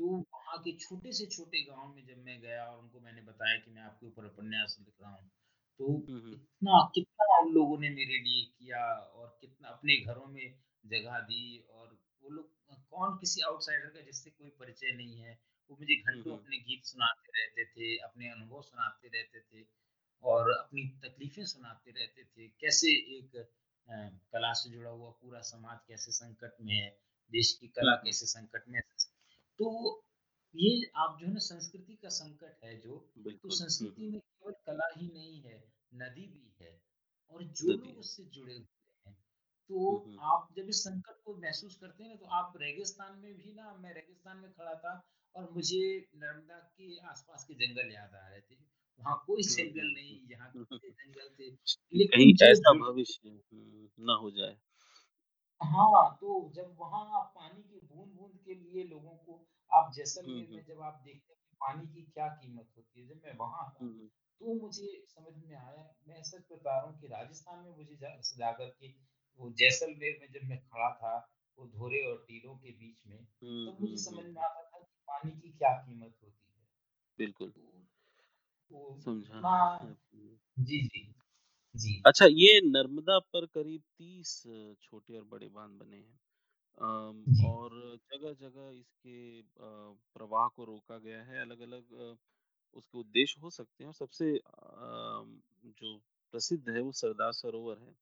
तो 0.00 0.06
वहाँ 0.34 0.58
के 0.58 0.72
छोटे 0.78 1.12
से 1.12 1.26
छोटे 1.26 1.62
गाँव 1.64 1.94
में 1.94 2.04
जब 2.06 2.18
मैं 2.24 2.40
गया 2.40 2.64
और 2.64 2.78
उनको 2.78 3.00
मैंने 3.00 3.22
बताया 3.22 3.56
कि 3.58 3.70
मैं 3.70 3.82
आपके 3.82 4.06
ऊपर 4.06 4.24
उपन्यास 4.26 4.76
लिख 4.80 4.94
रहा 5.02 5.10
हूँ, 5.10 5.30
तो 5.78 5.86
हुँ, 5.86 6.90
कितना 6.94 7.38
उन 7.40 7.52
लोगों 7.52 7.78
ने 7.78 7.90
मेरे 7.90 8.18
लिए 8.18 8.44
किया 8.44 8.84
और 8.94 9.38
कितना 9.40 9.68
अपने 9.68 9.96
घरों 9.96 10.26
में 10.26 10.54
जगह 10.86 11.18
दी 11.18 11.58
और 11.70 11.98
वो 12.22 12.30
लोग 12.30 12.50
कौन 12.90 13.16
किसी 13.18 13.40
आउटसाइडर 13.40 13.88
का 13.88 14.00
जिससे 14.00 14.30
कोई 14.30 14.50
परिचय 14.50 14.92
नहीं 14.92 15.16
है, 15.16 15.38
वो 15.70 15.76
मुझे 15.80 15.94
घंटों 15.96 16.36
अपने 16.38 16.58
गीत 16.58 16.84
सुनाते 16.84 17.32
रहते 17.32 17.64
थे, 17.64 17.96
अपने 17.98 18.28
अनुभव 18.28 18.62
सुनाते 18.62 19.08
रहते 19.08 19.40
थे 19.40 19.66
और 20.24 20.50
अपनी 20.50 20.88
तकलीफ़ें 21.04 21.44
सुनाते 21.44 21.90
रहते 21.90 22.24
थे। 22.24 22.48
कैसे 22.48 22.90
एक 23.16 23.48
कला 24.32 24.52
से 24.52 24.70
जुड़ा 24.70 24.90
हुआ 24.90 25.10
पूरा 25.10 25.40
समाज 25.40 25.78
कैसे 25.88 26.12
संकट 26.12 26.56
में 26.60 26.74
है, 26.74 26.90
देश 27.32 27.52
की 27.60 27.68
कला 27.68 27.94
कैसे 27.96 28.26
संकट 28.26 28.64
में 28.68 28.78
है। 28.78 28.84
तो 29.58 30.04
ये 30.54 30.68
आप 30.96 31.16
जो 31.18 31.26
है 31.26 31.32
ना 31.32 31.38
संस्कृति 31.42 31.94
का 31.96 32.08
संकट 32.10 32.64
है 32.64 32.76
जो, 32.80 32.96
तो 33.42 33.50
संस्कृति 33.50 34.06
में 34.06 34.18
केवल 34.20 34.52
कला 34.66 34.86
ही 34.92 35.08
नहीं 35.08 35.40
है, 35.42 35.56
नदी 35.94 36.26
भी 36.28 36.52
है 36.60 36.70
और 37.32 37.42
जो 37.54 37.72
लोग 37.72 37.98
उससे 37.98 38.24
जुड़े 38.28 38.54
हुए 38.54 38.92
हैं, 39.06 39.14
तो 39.70 39.78
हुँ, 39.86 39.98
हुँ, 40.00 40.20
आप 40.24 40.48
जब 40.52 40.68
इस 40.68 40.82
संकट 40.84 41.20
को 41.24 41.36
महसूस 41.38 41.76
करते 41.76 42.04
हैं 42.04 42.10
ना, 42.10 42.16
तो 42.16 42.26
आप 42.34 42.52
रेगिस्तान 42.58 43.18
में 43.18 43.34
भी 43.34 43.54
ना 43.54 43.74
मैं 43.76 43.92
रेगिस्तान 43.94 44.38
में 44.38 44.50
खड़ा 44.52 44.74
था 44.76 45.00
और 45.34 45.50
मुझे 45.50 45.82
नर्मदा 46.16 46.58
के 46.70 46.98
आस-पास 47.06 47.44
के 47.44 47.54
जंगल 47.56 47.92
याद 47.92 48.14
आ 48.16 48.28
रहे 48.28 48.40
थे। 48.42 48.56
वहाँ 49.00 49.22
कोई 49.26 49.42
जंगल 49.50 49.92
नहीं, 49.92 50.18
यहाँ 50.28 50.50
जंगल 50.92 51.28
थे, 51.38 51.50
कि 51.90 52.00
कहीं 52.04 52.32
लेकिन 52.32 52.36
ऐसा 52.44 52.72
भविष्य 52.78 53.38
ना 54.00 54.14
हो 54.16 54.30
जाए। 54.32 54.56
हाँ, 55.60 56.16
तो 56.20 56.50
जब 56.54 56.74
वहाँ 56.78 57.00
आप 57.14 57.32
पानी 57.36 57.62
की 57.62 57.80
बूँद-बूँद 57.84 58.38
के 58.44 58.54
लिए 58.54 58.84
लोगों 58.84 59.16
को 59.18 59.38
आप 59.72 59.92
जैसलमेर 59.94 60.48
में 60.48 60.62
जब 60.64 60.80
आप 60.82 61.00
देखते 61.04 61.32
हैं 61.32 61.40
पानी 61.60 61.86
की 61.86 62.02
क्या 62.08 62.28
कीमत 62.36 62.68
होती 62.76 63.00
है, 63.00 63.06
जब 63.08 63.20
मैं 63.24 63.34
वहाँ 63.36 63.68
था, 63.70 63.78
हुँ, 63.80 63.92
हुँ, 63.92 64.08
तो 64.40 64.54
मुझे 64.56 64.88
समझ 65.08 65.34
में 65.40 65.56
आया, 65.56 65.84
मैं 66.06 66.22
सच 66.22 66.44
बता 66.52 66.76
रहा 66.76 66.86
हूँ 66.86 67.00
कि 67.00 67.06
राजस्थान 67.08 67.58
में 67.60 67.76
मुझे 67.76 67.96
जा 67.96 68.14
जाकर 68.36 68.68
के 68.72 68.92
वो 69.38 69.50
जैसलमेर 69.58 70.18
में 70.20 70.28
जब 70.32 70.48
मैं 70.48 70.58
खड़ा 70.60 70.90
था, 70.94 71.16
वो 71.58 71.66
धोरे 71.68 72.02
और 72.06 72.24
टीलों 72.28 72.56
के 72.56 72.72
बीच 72.74 72.96
में, 73.06 73.24
तब 73.64 73.80
मुझे 73.80 73.96
समझ 74.00 74.24
में 74.26 74.42
आता 74.42 74.62
था 74.64 74.78
कि 74.80 74.94
पानी 75.08 75.32
की 75.32 75.52
क्या 75.52 75.76
कीमत 75.78 76.14
होती 76.22 76.52
है। 76.52 76.60
बिल्कुल, 77.18 77.52
तो 77.52 77.72
तो 78.70 79.00
समझा। 79.00 79.44
जी, 80.60 80.78
जी। 80.84 81.02
जी। 81.74 81.94
अच्छा 82.04 82.26
ये 82.32 82.60
नर्मदा 82.66 83.18
पर 83.32 83.46
करीब 83.48 83.82
30 83.98 84.34
छोटे 84.82 85.16
और 85.16 85.24
बड़े 85.26 85.48
बाँध 85.50 85.78
बने 85.78 85.96
हैं। 85.96 86.18
अम, 86.78 87.28
जी। 87.28 87.42
और 87.42 87.72
जगह-जगह 88.04 88.70
इसके 88.72 89.40
अ, 89.40 89.44
प्रवाह 90.14 90.48
को 90.50 90.64
रोका 90.64 90.98
गया 90.98 91.22
है, 91.24 91.40
अलग-अलग 91.40 91.92
अ, 91.94 92.16
उसके 92.74 92.98
उद्देश्य 92.98 93.40
हो 93.40 93.50
सकते 93.50 93.84
हैं 93.84 93.88
और 93.88 93.94
सबसे 93.96 94.30
अम, 94.38 95.40
जो 95.72 95.98
प्रसिद्ध 96.34 96.68
है 96.70 96.80
वो 96.80 96.92
सरदार 96.94 97.32
सरोवर 97.34 97.78
है। 97.80 97.94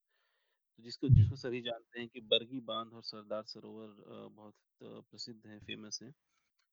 जिसको 0.84 1.08
जी। 1.08 1.10
जिसको 1.10 1.36
सभी 1.36 1.60
जानते 1.62 2.00
हैं 2.00 2.08
कि 2.08 2.20
बरगी 2.22 2.60
बाँध 2.64 2.94
और 2.94 3.02
सरदार 3.04 3.44
सरोवर 3.46 3.88
अ, 3.88 4.28
बहुत 4.30 4.54
प्रसिद्ध 4.80 5.46
है, 5.46 5.58
फ़ेमस 5.60 6.00
है। 6.02 6.12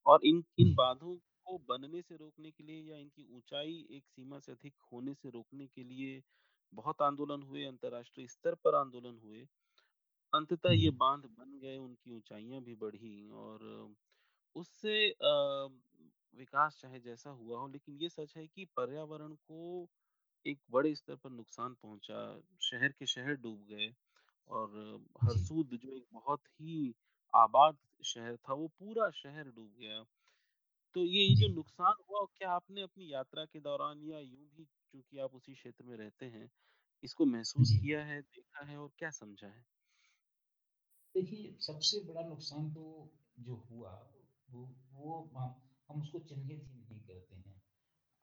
और 0.06 0.26
इन 0.26 0.43
इन 0.60 0.72
जी। 0.72 0.76
बाँधों 0.76 1.16
को 1.45 1.58
बनने 1.68 2.02
से 2.02 2.18
रोकने 2.18 2.52
के 2.52 2.64
लिए 2.64 2.82
या 2.84 2.98
इनकी 2.98 3.26
ऊँचाई 3.30 3.88
एक 3.91 4.06
सीमा 4.08 4.39
से 4.39 4.52
अधिक 4.52 4.74
होने 4.91 5.14
से 5.16 5.30
रोकने 5.32 5.68
के 5.68 5.84
लिए 5.86 6.22
बहुत 6.74 7.02
आंदोलन 7.04 7.43
हुए, 7.43 7.66
अंतर्राष्ट्रीय 7.66 8.28
स्तर 8.30 8.56
पर 8.58 8.76
आंदोलन 8.76 9.18
हुए। 9.20 9.45
अंततः 10.34 10.71
ये। 10.73 10.89
बाँध 10.93 11.25
बन 11.32 11.57
गए, 11.59 11.78
उनकी 11.78 12.11
ऊँचाइयाँ 12.11 12.61
भी 12.63 12.75
बढ़ी 12.78 13.30
और 13.36 13.63
उससे 14.55 15.09
अ, 15.11 15.69
विकास 16.34 16.78
चाहे 16.80 16.99
जैसा 17.01 17.30
हुआ 17.32 17.59
हो, 17.59 17.67
लेकिन 17.69 17.95
ये 17.97 18.09
सच 18.09 18.34
है 18.38 18.47
कि 18.47 18.65
पर्यावरण 18.75 19.34
को 19.36 19.88
एक 20.45 20.59
बड़े 20.71 20.95
स्तर 20.95 21.15
पर 21.17 21.30
नुकसान 21.32 21.75
पहुँचा 21.75 22.19
शहर 22.63 22.93
के 22.93 23.05
शहर 23.07 23.36
डूब 23.38 23.65
गए 23.67 23.93
और 24.47 24.78
जी। 25.21 25.47
हरसूद 25.47 25.78
जो 25.78 25.91
एक 25.91 26.05
बहुत 26.13 26.41
ही 26.51 26.93
आबाद 27.34 27.78
शहर 28.05 28.38
था, 28.38 28.53
वो 28.53 28.67
पूरा 28.69 29.09
शहर 29.13 29.49
डूब 29.49 29.73
गया। 29.80 30.03
तो 30.95 31.05
ये 31.05 31.23
ये 31.23 31.36
जो 31.38 31.47
जी। 31.47 31.49
नुकसान 31.49 31.93
हुआ, 32.01 32.25
क्या 32.34 32.51
आपने 32.51 32.82
अपनी 32.84 33.13
यात्रा 33.13 33.45
के 33.47 33.59
दौरान 33.61 34.03
या 34.03 34.19
यूँ 34.19 34.49
भी 34.51 34.65
चूँकि 34.65 35.19
आप 35.19 35.36
उसी 35.36 35.53
क्षेत्र 35.53 35.86
में 35.86 35.97
रहते 35.97 36.25
हैं, 36.28 36.49
इसको 37.03 37.25
महसूस 37.28 37.71
जी। 37.71 37.73
किया 37.73 38.03
है, 38.05 38.21
देखा 38.23 38.65
है 38.65 38.78
और 38.78 38.91
क्या 38.97 39.11
समझा 39.13 39.47
है? 39.47 39.65
देखिए, 41.18 41.57
सबसे 41.59 41.99
बड़ा 41.99 42.22
नुकसान 42.22 42.74
तो 42.74 43.13
जो 43.39 43.55
हुआ, 43.72 43.91
वो 44.51 44.63
वो 44.93 45.22
हम 45.89 46.01
उसको 46.01 46.20
चिह्नित 46.20 46.63
ही 46.68 46.80
नहीं 46.82 47.01
करते 47.01 47.36
हैं। 47.36 47.61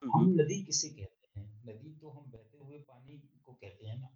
हम 0.03 0.29
नदी 0.31 0.65
किसे 0.65 0.89
कहते 0.89 1.41
हैं? 1.41 1.47
नदी 1.67 1.95
तो 1.97 2.11
हम 2.11 2.31
बहते 2.31 2.59
हुए 2.59 2.79
पानी 2.79 3.19
को 3.45 3.53
कहते 3.53 3.87
हैं 3.87 3.99
ना। 4.01 4.11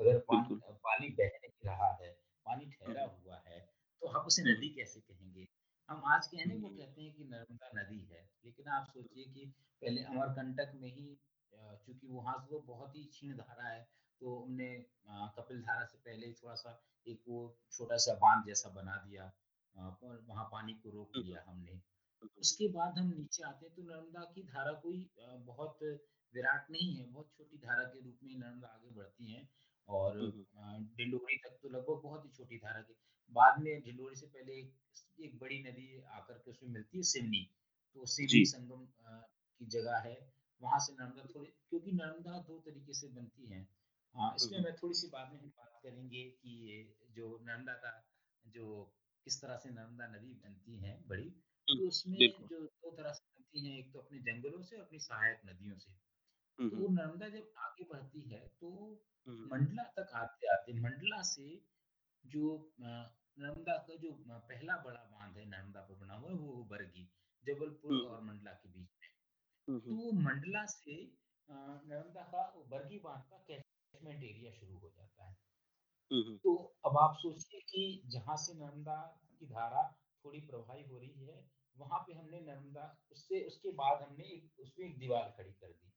अगर 0.00 0.18
पान 0.18 0.60
पानी 0.86 1.08
बह 1.08 1.26
नहीं 1.26 1.66
रहा 1.66 1.90
है, 2.02 2.10
पानी 2.46 2.66
ठहरा 2.66 3.04
हुआ 3.04 3.42
है, 3.46 3.60
तो 4.02 4.08
हम 4.08 4.26
उसे 4.26 4.42
नदी 4.42 4.68
कैसे 4.68 5.00
कहेंगे? 5.00 5.48
हम 5.88 6.02
आज 6.04 6.26
कहने 6.26 6.60
को 6.60 6.68
कहते 6.68 7.02
हैं 7.02 7.14
कि 7.14 7.24
नर्मदा 7.24 7.70
नदी 7.82 8.04
है, 8.04 8.30
लेकिन 8.44 8.66
आप 8.68 8.86
सोचिए 8.86 9.24
कि 9.24 9.46
पहले 9.82 10.02
अमरकंटक 10.04 10.72
में 10.74 10.88
ही 10.88 11.18
चूँकि 11.52 12.06
वहाँ 12.06 12.38
से 12.38 12.54
वो 12.54 12.60
बहुत 12.60 12.96
ही 12.96 13.04
क्षीण 13.04 13.36
धारा 13.36 13.68
है, 13.68 13.88
तो 14.20 14.42
हमने 14.42 14.68
कपिल 15.36 15.60
धारा 15.62 15.84
से 15.84 15.98
पहले 15.98 16.32
थोड़ा-सा 16.32 16.80
एक 17.06 17.22
वो 17.28 17.38
छोटा-सा 17.72 18.14
बाँध 18.14 18.46
जैसा 18.46 18.70
बना 18.70 18.96
दिया 19.08 19.32
और 19.76 20.24
वहाँ 20.28 20.44
पानी 20.52 20.72
को 20.74 20.90
रोक 20.90 21.10
हुँ, 21.14 21.22
हुँ। 21.22 21.28
लिया 21.28 21.44
हमने। 21.48 21.72
हुँ, 21.72 21.80
हुँ। 22.22 22.28
उसके 22.40 22.68
बाद 22.68 22.98
हम 22.98 23.12
नीचे 23.12 23.42
आते 23.42 23.66
हैं 23.66 23.74
तो 23.74 23.82
नर्मदा 23.82 24.24
की 24.34 24.42
धारा 24.44 24.72
कोई 24.80 25.08
बहुत 25.18 25.78
विराट 26.34 26.70
नहीं 26.70 26.94
है, 26.94 27.04
बहुत 27.04 27.30
छोटी 27.32 27.56
धारा 27.58 27.84
के 27.84 28.00
रूप 28.00 28.18
में 28.22 28.34
नर्मदा 28.36 28.68
आगे 28.68 28.90
बढ़ती 28.90 29.32
हैं 29.32 29.48
और 29.88 30.18
हुँ, 30.18 30.30
हुँ। 30.30 30.84
डिंडोरी 30.96 31.36
तक 31.36 31.58
तो 31.62 31.68
लगभग 31.68 32.02
बहुत 32.02 32.24
ही 32.24 32.30
छोटी 32.30 32.56
धारा 32.56 32.82
थी। 32.82 32.94
बाद 33.32 33.60
में 33.60 33.80
डिंडोरी 33.82 34.16
से 34.16 34.26
पहले 34.26 34.52
एक 34.52 34.74
एक 35.20 35.38
बड़ी 35.38 35.58
नदी 35.62 36.00
आकर 36.14 36.38
के 36.38 36.50
उसमें 36.50 36.70
मिलती 36.70 36.96
है 36.98 37.02
सिवनी, 37.04 37.42
तो 37.96 38.06
सिवनी 38.06 38.44
संगम 38.44 38.84
की 39.00 39.66
जगह 39.66 39.96
है, 39.98 40.16
वहाँ 40.60 40.78
से 40.78 40.92
नर्मदा 40.92 41.24
थोड़ी 41.34 41.48
क्योंकि 41.70 41.92
नर्मदा 41.92 42.38
दो 42.40 42.58
तरीके 42.58 42.94
से 42.94 43.08
बनती 43.08 43.46
है। 43.46 43.66
हाँ, 44.16 44.34
इसमें 44.34 44.60
मैं 44.60 44.74
थोड़ी-सी 44.76 45.06
बाद 45.06 45.32
में 45.32 45.40
हम 45.40 45.48
बात 45.48 45.80
करेंगे 45.82 46.30
कि 46.30 46.50
ये 46.70 46.96
जो 47.10 47.38
नर्मदा 47.42 47.72
का 47.72 48.08
जो 48.46 48.94
किस 49.24 49.42
तरह 49.42 49.56
से 49.56 49.70
नर्मदा 49.70 50.06
नदी 50.06 50.34
बनती 50.34 50.76
है 50.78 51.04
बड़ी, 51.08 51.30
तो 51.68 51.88
उसमें 51.88 52.18
जो 52.48 52.60
2 52.66 52.90
तरह 52.96 53.12
से 53.12 53.24
बनती 53.34 53.66
हैं, 53.66 53.78
एक 53.78 53.92
तो 53.92 53.98
अपने 53.98 54.18
जंगलों 54.18 54.62
से 54.62 54.76
और 54.76 54.82
अपनी 54.82 54.98
सहायक 54.98 55.40
नदियों 55.46 55.78
से। 55.78 55.90
हुँ, 55.90 56.70
हुँ। 56.70 56.70
तो 56.70 56.88
नर्मदा 56.88 57.28
जब 57.28 57.52
आगे 57.58 57.84
बढ़ती 57.84 58.20
है, 58.20 58.40
तो। 58.60 59.02
मंडला 59.28 59.82
तक 59.82 60.10
आते-आते 60.14 60.72
मंडला 60.72 61.22
से 61.22 61.62
जो 62.26 62.74
नर्मदा 62.80 63.76
का 63.78 63.94
जो 63.96 64.12
पहला 64.28 64.76
बड़ा 64.76 65.00
बाँध 65.00 65.36
है 65.36 65.44
नर्मदा 65.44 65.80
पर 65.80 65.94
बना 65.94 66.14
हुआ 66.14 66.30
है 66.30 66.36
वो 66.36 66.64
बरगी, 66.64 67.10
जबलपुर। 67.44 67.92
और 68.06 68.22
मंडला 68.22 68.52
के 68.52 68.68
बीच 68.68 68.88
में। 69.02 69.10
तो 69.78 70.12
मंडला 70.12 70.64
से 70.66 70.96
नर्मदा 71.50 72.22
का 72.22 72.42
बरगी 72.68 72.98
बाँध 72.98 73.24
का 73.30 73.38
कैचमेंट 73.96 74.22
एरिया 74.22 74.52
शुरू 74.52 74.78
हो 74.78 74.88
जाता 74.88 75.24
है। 75.24 75.36
हुँ, 76.12 76.24
हुँ। 76.24 76.38
तो 76.38 76.54
अब 76.86 76.98
आप 76.98 77.16
सोचिए 77.16 77.60
कि 77.60 78.02
जहाँ 78.06 78.36
से 78.36 78.54
नर्मदा 78.54 78.96
की 79.40 79.46
धारा 79.46 79.82
थोड़ी 80.24 80.40
प्रवाही 80.40 80.84
हो 80.84 80.98
रही 80.98 81.24
है, 81.24 81.50
वहाँ 81.76 81.98
पे 82.00 82.12
हमने 82.12 82.40
नर्मदा 82.40 83.06
उससे 83.12 83.44
उसके 83.44 83.70
बाद 83.70 84.02
हमने 84.02 84.24
एक 84.24 84.60
उसमें 84.60 84.86
एक 84.86 84.98
दीवार 84.98 85.34
खड़ी 85.36 85.52
कर 85.52 85.68
दी। 85.68 85.92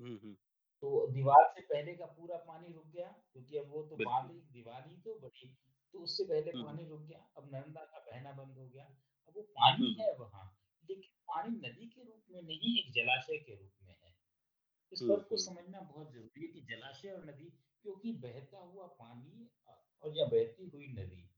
हुँ, 0.00 0.18
हुँ। 0.18 0.34
तो 0.82 1.06
दीवार 1.12 1.52
से 1.54 1.60
पहले 1.60 1.94
का 1.94 2.06
पूरा 2.06 2.36
पानी 2.36 2.72
रुक 2.72 2.86
गया, 2.86 3.08
क्योंकि 3.32 3.58
अब 3.58 3.70
वो 3.70 3.82
तो 3.82 3.96
बाँध। 3.96 4.30
ही 4.30 4.40
दीवार 4.52 4.88
ही 4.88 4.96
तो 4.96 5.18
बची। 5.18 5.48
तो 5.94 6.00
उससे 6.00 6.24
पहले। 6.24 6.52
पानी 6.62 6.84
रुक 6.84 7.00
गया, 7.00 7.18
अब 7.36 7.54
नर्मदा 7.54 7.84
का 7.84 7.98
बहना 7.98 8.32
बंद 8.32 8.56
हो 8.58 8.68
गया। 8.68 8.84
अब 9.28 9.32
वो 9.36 9.42
पानी 9.42 9.96
है 10.00 10.14
वहाँ, 10.16 10.58
लेकिन 10.90 11.02
पानी 11.02 11.56
नदी 11.68 11.86
के 11.86 12.04
रूप 12.04 12.24
में 12.30 12.42
नहीं, 12.42 12.78
एक 12.78 12.92
जलाशय 12.92 13.36
के 13.36 13.54
रूप 13.54 13.72
में। 13.82 13.83
इस 14.94 15.02
हुँ, 15.02 15.08
फ़र्क 15.08 15.26
को 15.28 15.36
समझना 15.36 15.80
बहुत 15.82 16.12
ज़रूरी 16.12 16.40
है 16.42 16.48
कि 16.48 16.60
जलाशय 16.66 17.10
और 17.10 17.24
नदी 17.24 17.50
क्योंकि 17.84 18.12
बहता 18.20 18.58
हुआ 18.58 18.86
पानी 18.98 19.48
और 20.02 20.16
या 20.18 20.26
बहती 20.26 20.68
हुई 20.68 20.88
नदी 20.88 21.28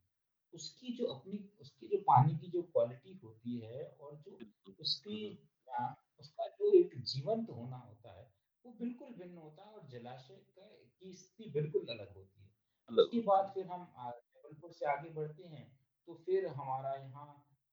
उसकी 0.53 0.93
जो 0.97 1.07
अपनी 1.07 1.39
उसकी 1.61 1.89
जो 1.89 1.99
पानी 2.03 2.37
की 2.37 2.49
जो 2.49 2.63
क्वालिटी 2.63 3.15
होती 3.25 3.59
है 3.59 3.85
और 4.01 4.17
जो। 4.19 4.39
उसकी 4.81 5.19
हुँ, 5.21 5.29
हुँ। 5.29 5.37
अ, 5.69 5.95
उसका 6.21 6.47
जो 6.51 6.73
एक 6.73 6.97
जीवंत 7.05 7.51
होना 7.51 7.77
होता 7.77 8.13
है, 8.13 8.25
वो 8.65 8.73
बिल्कुल 8.73 9.11
भिन्न 9.15 9.39
होता 9.39 9.65
है 9.65 9.75
और 9.75 9.87
जलाशय 9.89 10.37
का 10.59 10.69
की 11.01 11.13
स्थिति 11.15 11.51
बिल्कुल 11.51 11.87
अलग 11.91 12.15
होती 12.15 12.41
है। 12.41 12.51
उसके 12.89 13.21
बाद 13.23 13.51
फिर 13.55 13.67
हम 13.67 13.85
जबलपुर 13.99 14.73
से 14.73 14.87
आगे 14.87 15.11
बढ़ते 15.11 15.45
हैं, 15.47 15.67
तो 16.09 16.15
फिर 16.27 16.47
हमारा 16.53 16.95
यहाँ 16.95 17.27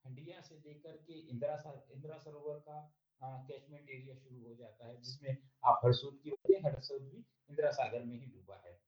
हंडिया 0.05 0.41
से 0.41 0.55
लेकर 0.55 0.97
के 0.97 1.19
इंदिरा 1.29 1.55
इंदिरा 1.93 2.17
सरोवर 2.17 2.59
का 2.59 2.77
कैचमेंट 3.23 3.89
एरिया 3.89 4.15
शुरू 4.15 4.49
हो 4.49 4.55
जाता 4.55 4.87
है, 4.87 5.01
जिसमें 5.01 5.37
आप 5.65 5.81
हरसूद 5.85 6.19
की 6.23 6.29
बात 6.29 6.51
करें, 6.51 6.71
हरसूद 6.71 7.01
भी 7.01 7.17
इंदिरा 7.49 7.71
सागर 7.71 8.03
में 8.03 8.19
ही 8.19 8.25
डूबा 8.25 8.63
है। 8.65 8.79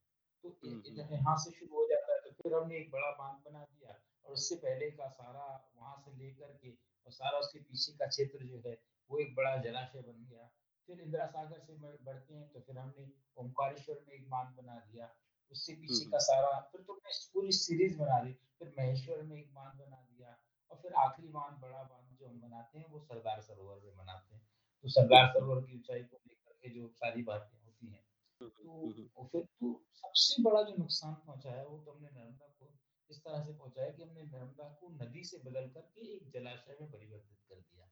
तो 0.44 0.50
इ 0.50 0.70
हुँ, 0.70 0.82
हुँ। 0.82 0.84
इधर 0.86 1.14
यहाँ 1.14 1.38
से 1.38 1.52
शुरू 1.52 1.76
हो 1.76 1.88
जाता 1.90 2.14
है, 2.14 2.20
तो 2.20 2.32
फिर 2.32 2.54
हमने 2.54 2.78
एक 2.78 2.92
बड़ा 2.92 3.12
बाँध 3.12 3.52
बना 3.52 3.64
दिया 3.64 4.00
और 4.26 4.34
उससे 4.34 4.56
पहले 4.56 4.92
का 4.92 5.08
सारा 5.08 5.74
वहाँ 5.78 6.04
से 6.06 6.18
लेकर 6.18 6.60
के 6.62 6.70
और 6.72 7.12
सारा 7.12 7.40
उसके 7.40 7.60
पीछे 7.60 7.94
का 7.94 8.08
क्षेत्र 8.08 8.46
जो 8.46 8.64
है, 8.66 8.82
वो 9.10 9.20
एक 9.20 9.36
बड़ा 9.36 9.58
जलाशय 9.58 10.02
बन 10.02 10.28
गया। 10.32 10.52
फिर 10.88 11.02
इंदिरा 11.02 11.26
सागर 11.26 11.60
से 11.60 11.74
बढ़ 11.74 11.96
बढ़ते 12.04 12.34
हैं, 12.34 12.52
तो 12.52 12.60
फिर 12.60 12.78
हमने 12.78 13.12
ओमकारेश्वर 13.38 14.06
में 14.08 14.16
एक 14.16 14.30
बाँध 14.30 14.56
बना 14.58 14.76
दिया। 14.76 15.16
उससे 15.52 15.74
पीछे 15.74 16.06
का 16.06 16.18
सारा 16.18 16.60
फिर 16.60 16.82
तो 16.82 16.94
पूरी 17.34 17.52
सीरीज़ 17.52 17.98
बना 17.98 18.24
दी। 18.24 18.34
फिर 18.34 18.74
महेश्वर 18.80 19.22
में 19.24 19.38
एक 19.38 19.54
बाँध 19.54 19.80
बना 19.80 20.08
दिया 20.12 20.38
और 20.72 20.78
फिर 20.78 20.94
आखिरी 20.94 21.28
बाँध, 21.28 21.62
बड़ा 21.62 21.84
बाँध 21.84 22.15
जो 22.26 22.32
हम 22.32 22.42
बनाते 22.42 22.80
हैं, 22.80 22.90
वो 22.92 23.00
सरदार 23.00 23.42
सरोवर 23.42 23.80
में 23.80 23.98
बनाते 23.98 24.36
हैं। 24.36 24.48
तो 24.84 24.90
सरदार 24.90 25.28
सरोवर 25.28 25.62
की 25.62 25.76
ऊँचाई 25.78 26.04
को 26.04 26.18
लेकर 26.28 26.54
के 26.54 26.70
जो 26.70 26.90
सारी 26.90 27.24
बातें 27.24 27.66
होती 27.66 27.88
हैं, 27.88 28.06
हुँ, 28.42 28.50
हुँ। 28.50 28.66
तो 28.66 28.86
हुँ, 28.86 28.94
हुँ। 28.94 29.10
और 29.18 29.28
फिर 29.28 29.42
तो 29.42 29.86
सबसे 29.94 30.44
बड़ा 30.44 30.62
जो 30.62 30.76
नुकसान 30.78 31.14
पहुँचा 31.14 31.52
है, 31.52 31.68
वो 31.68 31.80
तो 31.80 31.92
हमने 31.92 32.10
नर्मदा 32.10 32.48
को 32.48 32.76
इस 33.10 33.20
तरह 33.20 33.44
से 33.44 33.54
पहुँचा 33.54 33.84
है 33.84 33.92
कि 33.92 34.04
हमने 34.04 34.24
नर्मदा 34.24 34.78
को 34.82 35.06
नदी 35.06 35.24
से 35.24 35.38
बदल 35.38 35.70
कर 35.70 35.82
के 35.82 36.02
एक 36.16 36.32
जलाशय 36.32 36.78
में 36.82 36.92
परिवर्तित 36.92 37.38
कर 37.50 37.56
दिया। 37.56 37.86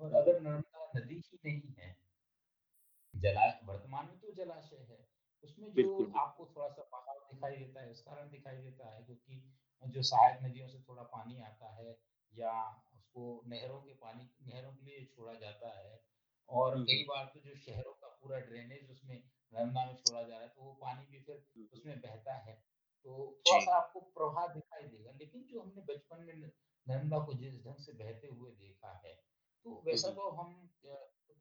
और। 0.00 0.14
अगर 0.14 0.40
नर्मदा 0.40 0.92
नदी 0.96 1.22
ही 1.30 1.38
नहीं 1.44 1.74
है 1.78 1.96
जला 3.16 3.60
वर्तमान 3.64 4.06
में 4.06 4.18
तो 4.18 4.32
जलाशय 4.32 4.76
है। 4.76 5.08
उसमें 5.44 5.72
जो। 5.72 6.12
आपको 6.18 6.52
थोड़ा-सा 6.56 6.82
बहाव 6.82 7.28
दिखाई 7.34 7.56
देता 7.56 7.80
है, 7.80 7.90
इस 7.90 8.00
कारण 8.00 8.30
दिखाई 8.30 8.56
देता 8.56 8.88
है 8.90 9.02
क्योंकि 9.04 9.54
जो 9.86 10.02
सहायक 10.02 10.42
नदियों 10.42 10.68
से 10.68 10.80
थोड़ा 10.88 11.02
पानी 11.02 11.40
आता 11.40 11.74
है 11.74 11.98
या 12.34 12.82
उसको 13.16 13.42
नहरों 13.46 13.80
के 13.82 13.94
पानी 13.94 14.30
नहरों 14.46 14.72
के 14.72 14.84
लिए 14.84 15.04
छोड़ा 15.04 15.34
जाता 15.34 15.78
है 15.78 16.04
और 16.48 16.82
कई 16.84 17.04
बार 17.04 17.24
तो 17.34 17.40
जो 17.40 17.54
शहरों 17.54 17.92
का 17.92 18.08
पूरा 18.08 18.38
ड्रेनेज 18.38 18.90
उसमें 18.90 19.30
नर्मदा 19.54 19.86
में 19.86 19.94
छोड़ा 19.96 20.22
जा 20.22 20.34
रहा 20.34 20.40
है, 20.40 20.48
तो 20.48 20.62
वो 20.62 20.72
पानी 20.72 21.06
भी 21.06 21.20
फिर 21.20 21.36
हुँ, 21.36 21.64
हुँ। 21.64 21.80
उसमें 21.80 22.00
बहता 22.00 22.34
है। 22.34 22.54
तो 23.04 23.42
थोड़ा-सा 23.46 23.76
आपको 23.76 24.00
प्रवाह 24.00 24.46
दिखाई 24.46 24.82
देगा, 24.82 25.10
लेकिन 25.10 25.42
जो 25.42 25.60
हमने 25.60 25.82
बचपन 25.82 26.22
में 26.22 26.34
नर्मदा 26.88 27.18
को 27.18 27.34
जिस 27.34 27.54
ढंग 27.64 27.76
से 27.76 27.92
बहते 27.92 28.26
हुए 28.26 28.50
देखा 28.50 29.00
है, 29.04 29.14
तो 29.64 29.82
वैसा 29.86 30.08
तो 30.08 30.30
हम 30.30 30.70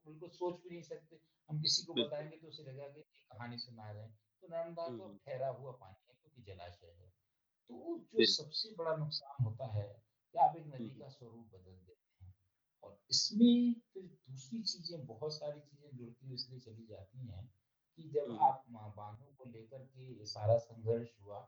बिल्कुल 0.05 0.29
सोच 0.29 0.61
भी 0.63 0.69
नहीं 0.69 0.81
सकते। 0.81 1.19
हम 1.49 1.61
किसी 1.61 1.83
को। 1.83 1.93
बताएँगे 1.93 2.37
तो 2.37 2.47
उसे 2.47 2.63
लगेगा 2.63 2.87
कि 2.87 2.99
ये 2.99 3.03
कहानी 3.31 3.57
सुना 3.57 3.91
रहे 3.91 4.03
हैं। 4.03 4.19
तो 4.41 4.47
नर्मदा 4.47 4.87
तो 4.87 5.17
ठहरा 5.25 5.47
हुआ 5.47 5.71
पानी 5.71 6.05
है 6.09 6.15
क्योंकि 6.21 6.41
जलाशय 6.41 6.87
है। 6.87 7.09
तो 7.69 7.99
जो 8.13 8.25
सबसे 8.25 8.75
बड़ा 8.75 8.95
नुकसान 8.95 9.43
होता 9.45 9.67
है 9.67 10.08
कि 10.33 10.39
आप 10.39 10.55
एक 10.55 10.67
नदी 10.67 10.89
का 10.89 11.07
स्वरूप 11.07 11.45
बदल 11.53 11.71
देते 11.71 12.25
हैं 12.25 12.33
और 12.83 12.99
इसमें 13.11 13.73
फिर 13.93 14.03
दूसरी 14.03 14.61
चीज़ें 14.63 15.05
बहुत 15.05 15.33
सारी 15.33 15.59
चीज़ें 15.59 15.97
जुड़ती 15.97 16.25
हुई 16.25 16.35
इसलिए 16.35 16.59
चली 16.59 16.85
जाती 16.85 17.27
हैं 17.27 17.53
कि 17.97 18.09
जब 18.09 18.25
हुँ, 18.27 18.37
हुँ। 18.37 18.47
आप 18.47 18.65
म 18.71 19.15
को 19.37 19.45
लेकर 19.45 19.77
के 19.77 20.19
ये 20.19 20.25
सारा 20.25 20.57
संघर्ष 20.57 21.09
हुआ, 21.23 21.39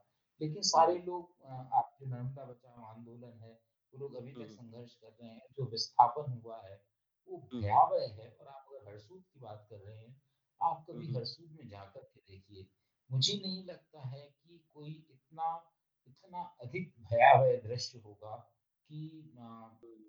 लेकिन 0.42 0.62
सारे 0.62 0.98
लोग 0.98 1.46
आप 1.46 1.98
जो 2.00 2.06
नर्मदा 2.06 2.46
बचाओ 2.46 2.84
आंदोलन 2.84 3.40
है, 3.40 3.54
वो 3.94 4.00
लोग 4.00 4.16
अभी 4.16 4.34
तक 4.34 4.50
संघर्ष 4.50 4.96
कर 4.96 5.18
रहे 5.22 5.30
हैं। 5.30 5.42
जो 5.58 5.66
विस्थापन 5.66 6.32
हुआ 6.32 6.62
है, 6.62 6.82
वो। 7.28 7.38
भयावह 7.54 8.08
है 8.14 8.38
और 8.42 8.48
आप 8.48 8.68
अगर 8.72 8.92
हरसूद 8.92 9.24
की 9.34 9.40
बात 9.40 9.68
कर 9.70 9.78
रहे 9.78 9.98
हैं, 9.98 10.22
आप 10.62 10.86
कभी 10.90 11.14
हरसूद 11.14 11.52
में 11.52 11.68
जाकर 11.70 12.00
के 12.00 12.20
देखिए। 12.20 12.68
मुझे 13.12 13.34
नहीं 13.34 13.66
लगता 13.66 14.08
है 14.08 14.22
कि 14.22 14.70
कोई 14.74 14.92
इतना 15.12 15.68
इतना 16.08 16.42
अधिक 16.62 16.94
भयावह 17.00 17.56
दृश्य 17.58 18.00
होगा 18.00 18.52
कि 18.92 19.02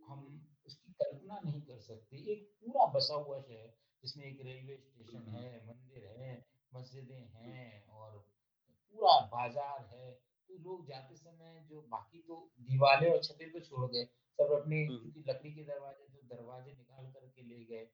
हम 0.09 0.24
उसकी 0.66 0.93
कल्पना 0.95 1.41
नहीं 1.45 1.61
कर 1.62 1.78
सकते। 1.80 2.16
एक 2.33 2.51
पूरा 2.57 2.87
बसा 2.93 3.14
हुआ 3.16 3.41
शहर 3.41 3.68
जिसमें 4.03 4.24
एक 4.26 4.41
रेलवे 4.43 4.76
स्टेशन 4.78 5.28
है, 5.30 5.51
मंदिर 5.66 6.07
हैं, 6.12 6.35
मस्जिदें 6.72 7.24
हैं 7.35 7.87
और 7.89 8.18
पूरा 8.59 9.18
बाज़ार 9.28 9.85
है। 9.93 10.11
तो 10.49 10.59
लोग 10.61 10.87
जाते 10.89 11.16
समय 11.16 11.64
जो 11.68 11.80
बाकी 11.89 12.18
तो 12.22 12.37
दीवारें 12.62 13.11
और 13.11 13.22
छतें 13.24 13.51
तो 13.53 13.61
छोड़ 13.61 13.91
गए, 13.91 14.05
सब 14.39 14.53
अपने। 14.53 14.85
क्योंकि 14.89 15.24
लकड़ी 15.28 15.53
के 15.53 15.64
दरवाजे 15.64 16.07
जो 16.09 16.22
दरवाजे 16.28 16.72
निकाल 16.72 17.07
कर 17.07 17.26
के 17.28 17.43
ले 17.45 17.64
गए 17.64 17.89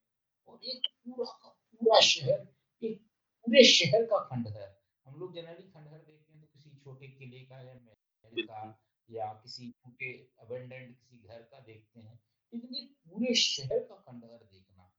और 0.48 0.60
एक 0.64 0.86
पूरा 1.04 1.30
का 1.32 1.48
पूरा। 1.48 2.00
शहर, 2.02 2.46
एक 2.82 3.00
पूरे 3.46 3.64
शहर 3.66 4.04
का 4.04 4.18
खंडहर। 4.24 4.74
हम 5.06 5.20
लोग 5.20 5.34
जनरली 5.34 5.68
खंडहर 5.68 5.98
देखते 5.98 6.32
हैं 6.32 6.40
तो 6.40 6.46
किसी 6.48 6.76
छोटे 6.76 7.08
किले 7.08 7.44
का 7.44 7.60
या 7.62 7.74
महल 7.74 8.42
का। 8.42 8.62
या 9.08 9.32
किसी 9.34 9.70
टूटे 9.74 10.12
अबैंडन्ड 10.40 10.94
किसी 10.96 11.18
घर 11.18 11.42
का 11.42 11.60
देखते 11.60 12.00
हैं। 12.00 12.18
लेकिन 12.52 12.74
ये 12.74 12.82
पूरे 13.04 13.34
शहर 13.36 13.78
का 13.80 13.94
खंडहर 13.96 14.44
देखना, 14.44 14.90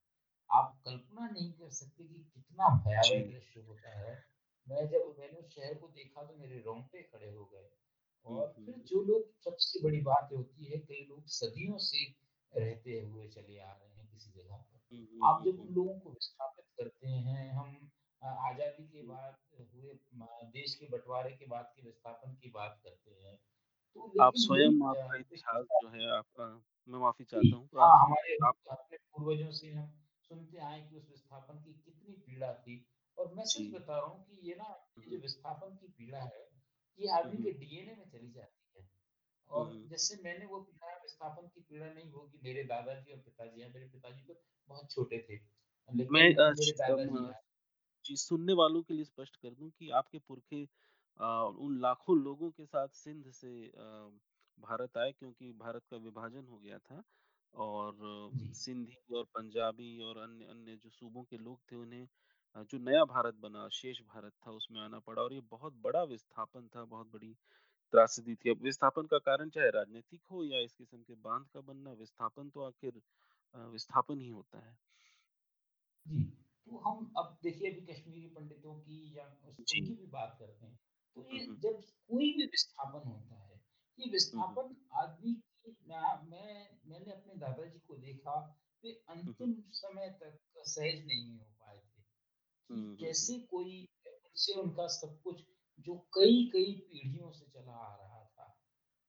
आप 0.49 0.81
कल्पना 0.85 1.27
नहीं 1.27 1.51
कर 1.53 1.69
सकते 1.71 2.03
कि 2.05 2.19
कितना 2.25 2.69
भयावह 2.79 3.25
दृश्य 3.25 3.59
होता 3.61 3.97
है। 3.97 4.15
मैं 4.67 4.87
जब 4.87 5.15
मैंने 5.19 5.47
शहर 5.49 5.73
को 5.75 5.87
देखा 5.89 6.23
तो 6.23 6.37
मेरे 6.37 6.59
रोंगटे 6.61 7.01
खड़े 7.03 7.29
हो 7.29 7.45
गए 7.45 7.69
और 8.25 8.53
फिर 8.55 8.75
जो 8.87 9.03
लोग 9.03 9.29
सबसे 9.43 9.83
बड़ी 9.83 10.01
बात 10.03 10.29
होती 10.33 10.65
है 10.65 10.77
कई 10.79 11.05
लोग 11.09 11.27
सदियों 11.33 11.77
से 11.83 12.03
रहते 12.53 12.99
हुए 13.01 13.27
चले 13.29 13.59
आ 13.59 13.71
रहे 13.71 13.89
हैं 13.89 14.07
किसी 14.07 14.31
जगह 14.31 14.55
पर। 14.55 14.77
आप 15.25 15.43
जब 15.45 15.59
उन 15.59 15.73
लोगों 15.73 15.99
को 15.99 16.09
विस्थापित 16.11 16.65
करते 16.77 17.07
हैं, 17.07 17.51
हम 17.51 17.89
आज़ादी 18.21 18.85
के 18.85 19.01
बाद 19.03 19.35
हुए 19.73 19.93
देश 20.51 20.75
के 20.75 20.87
बँटवारे 20.87 21.31
के 21.31 21.45
बाद 21.45 21.71
के 21.75 21.81
विस्थापन 21.81 22.33
की 22.35 22.49
बात 22.51 22.79
करते 22.83 23.11
हैं। 23.15 23.37
तो 23.95 24.13
आप 24.19 24.35
स्वयं 24.37 24.73
आपका 24.87 25.17
इतिहास 25.17 25.65
जो 25.75 25.87
है 25.89 26.09
आपका 26.11 26.47
मैं 26.89 26.99
माफ़ी 26.99 27.25
चाहता 27.25 27.55
हूँ। 27.55 27.69
हाँ, 27.75 27.97
हमारे 27.99 28.35
अपने 28.71 28.97
पूर्वजों 28.97 29.51
से 29.51 29.71
हम 29.71 29.87
सुनते 30.31 30.57
आए 30.59 30.81
कि 30.81 30.95
उस 30.95 31.07
विस्थापन 31.09 31.57
की 31.57 31.73
कितनी 31.75 32.15
पीड़ा 32.25 32.53
थी। 32.55 32.77
और 33.17 33.33
मैं 33.33 33.45
सच 33.45 33.69
बता 33.71 33.97
रहा 33.97 34.07
हूँ 34.07 34.23
कि 34.25 34.49
ये 34.49 34.55
ना 34.55 34.69
जो 34.99 35.17
विस्थापन 35.17 35.75
की 35.75 35.87
पीड़ा 35.89 36.21
है, 36.25 36.45
ये 36.99 37.09
आदमी 37.11 37.37
के 37.39 37.51
डीएनए 37.55 37.95
में 37.95 38.05
चली 38.07 38.31
जाती 38.31 38.79
है। 38.79 38.87
और 39.49 39.73
जैसे 39.89 40.15
मैंने 40.19 40.45
वो 40.45 40.59
पीड़ा 40.61 40.95
विस्थापन 40.97 41.47
की 41.47 41.61
पीड़ा 41.61 41.87
नहीं 41.87 42.11
भोगी, 42.11 42.39
मेरे 42.43 42.63
दादाजी 42.65 43.11
और 43.11 43.19
पिताजी 43.19 43.61
हैं, 43.61 43.73
मेरे 43.73 43.85
पिताजी 43.87 44.21
तो 44.23 44.41
बहुत 44.69 44.91
छोटे 44.91 45.19
थे, 45.19 45.39
मैं 45.89 46.29
जी, 48.05 48.15
सुनने 48.17 48.53
वालों 48.53 48.81
के 48.83 48.93
लिए 48.93 49.03
स्पष्ट 49.05 49.35
कर 49.37 49.49
दूँ 49.51 49.69
कि 49.71 49.89
आपके 49.93 50.19
पुरखे 50.19 50.65
अ, 51.19 51.25
उन 51.59 51.79
लाखों 51.81 52.17
लोगों 52.19 52.49
के 52.51 52.65
साथ 52.65 52.87
सिंध 52.95 53.29
से 53.33 53.51
भारत 54.57 54.97
आए 54.97 55.11
क्योंकि 55.13 55.51
भारत 55.57 55.85
का 55.87 55.97
विभाजन 55.99 56.47
हो 56.47 56.57
गया 56.59 56.77
था 56.81 57.01
और 57.53 57.97
सिंधी 58.55 58.97
और 59.13 59.23
पंजाबी 59.33 59.89
और 60.01 60.17
अन्य 60.19 60.45
अन्य 60.47 60.75
जो 60.77 60.89
सूबों 60.91 61.23
के 61.25 61.37
लोग 61.39 61.59
थे 61.71 61.75
उन्हें 61.77 62.07
जो 62.65 62.77
नया 62.79 63.03
भारत 63.07 63.35
बना, 63.37 63.67
शेष 63.71 64.01
भारत 64.05 64.33
था 64.39 64.51
उसमें 64.53 64.79
आना 64.81 64.99
पड़ा 65.01 65.21
और 65.23 65.33
ये 65.33 65.41
बहुत 65.49 65.73
बड़ा 65.81 66.03
विस्थापन 66.05 66.67
था, 66.67 66.83
बहुत 66.85 67.07
बड़ी 67.09 67.33
त्रासदी 67.93 68.35
थी। 68.35 68.49
अब 68.49 68.63
विस्थापन 68.63 69.07
का 69.07 69.17
कारण 69.21 69.49
चाहे 69.51 69.69
राजनीतिक 69.71 70.21
हो 70.31 70.43
या 70.45 70.59
इस 70.61 70.73
किस्म 70.73 71.01
के 71.03 71.15
बाँध 71.21 71.47
का 71.49 71.61
बनना, 71.63 71.93
विस्थापन 71.95 72.49
तो 72.49 72.63
आखिर 72.63 73.01
विस्थापन 73.55 74.19
ही 74.19 74.29
होता 74.29 74.59
है। 74.61 74.77
जी। 76.05 76.21
तो 76.67 76.77
हम 76.79 77.11
अब 77.17 77.37
देखिए 77.43 77.69
अभी 77.71 77.81
कश्मीरी 77.85 78.27
पंडितों 78.29 78.73
की 78.79 78.97
या 79.17 79.25
उस 79.49 79.57
जी। 79.61 79.79
भी 79.79 80.05
बात 80.07 80.35
करते 80.39 80.65
हैं, 80.65 80.77
तो 81.15 81.33
ये 81.33 81.39
जब 81.39 81.81
कोई 82.07 82.33
भी 82.33 82.45
विस्थापन 82.45 83.09
होता 83.09 83.35
है, 83.35 83.51
ये 83.51 83.59
हुँ, 83.97 84.03
हुँ। 84.03 84.11
विस्थापन 84.11 84.85
आदमी 84.93 85.33
की 85.33 85.77
मैं 85.87 86.29
मैं 86.29 86.77
मैंने 86.85 87.11
अपने 87.11 87.35
दादाजी 87.35 87.79
को 87.79 87.97
देखा, 87.97 88.59
वे। 88.83 88.91
अंतिम 89.09 89.63
समय 89.71 90.09
तक 90.09 90.39
सहज 90.57 91.05
नहीं 91.05 91.37
हो 91.37 91.45
पाए 91.45 91.77
थे। 91.77 92.03
कैसे 92.95 93.39
कोई 93.39 93.89
उनसे 94.07 94.53
उनका 94.53 94.87
सब 94.87 95.21
कुछ 95.21 95.41
जो 95.79 95.95
कई-कई 95.95 96.73
पीढ़ियों 96.79 97.31
से 97.31 97.45
चला 97.45 97.71
आ 97.71 97.95
रहा 97.95 98.25
था, 98.25 98.57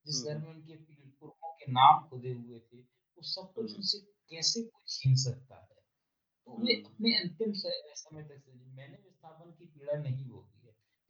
जिस 0.07 0.25
घर 0.25 0.39
में 0.39 0.49
उनके 0.49 0.77
पुरखों 1.11 1.53
के 1.53 1.73
नाम 1.73 2.09
खुदे 2.09 2.33
हुए 2.33 2.59
थे, 2.59 2.81
वो 2.81 3.23
सब 3.23 3.53
कुछ 3.53 3.75
उनसे 3.75 3.99
कैसे 3.99 4.63
कोई 4.63 4.85
छीन 4.89 5.17
सकता 5.17 5.57
है? 5.57 5.81
तो 6.47 6.67
वे 6.67 6.83
अपने 6.83 7.19
अंतिम 7.19 7.53
समय 7.53 8.23
तक 8.23 8.43
मैंने 8.49 8.97
विस्थापन 8.97 9.51
की 9.51 9.65
पीड़ा 9.65 9.93
नहीं 9.93 10.29
भोगी 10.29 10.60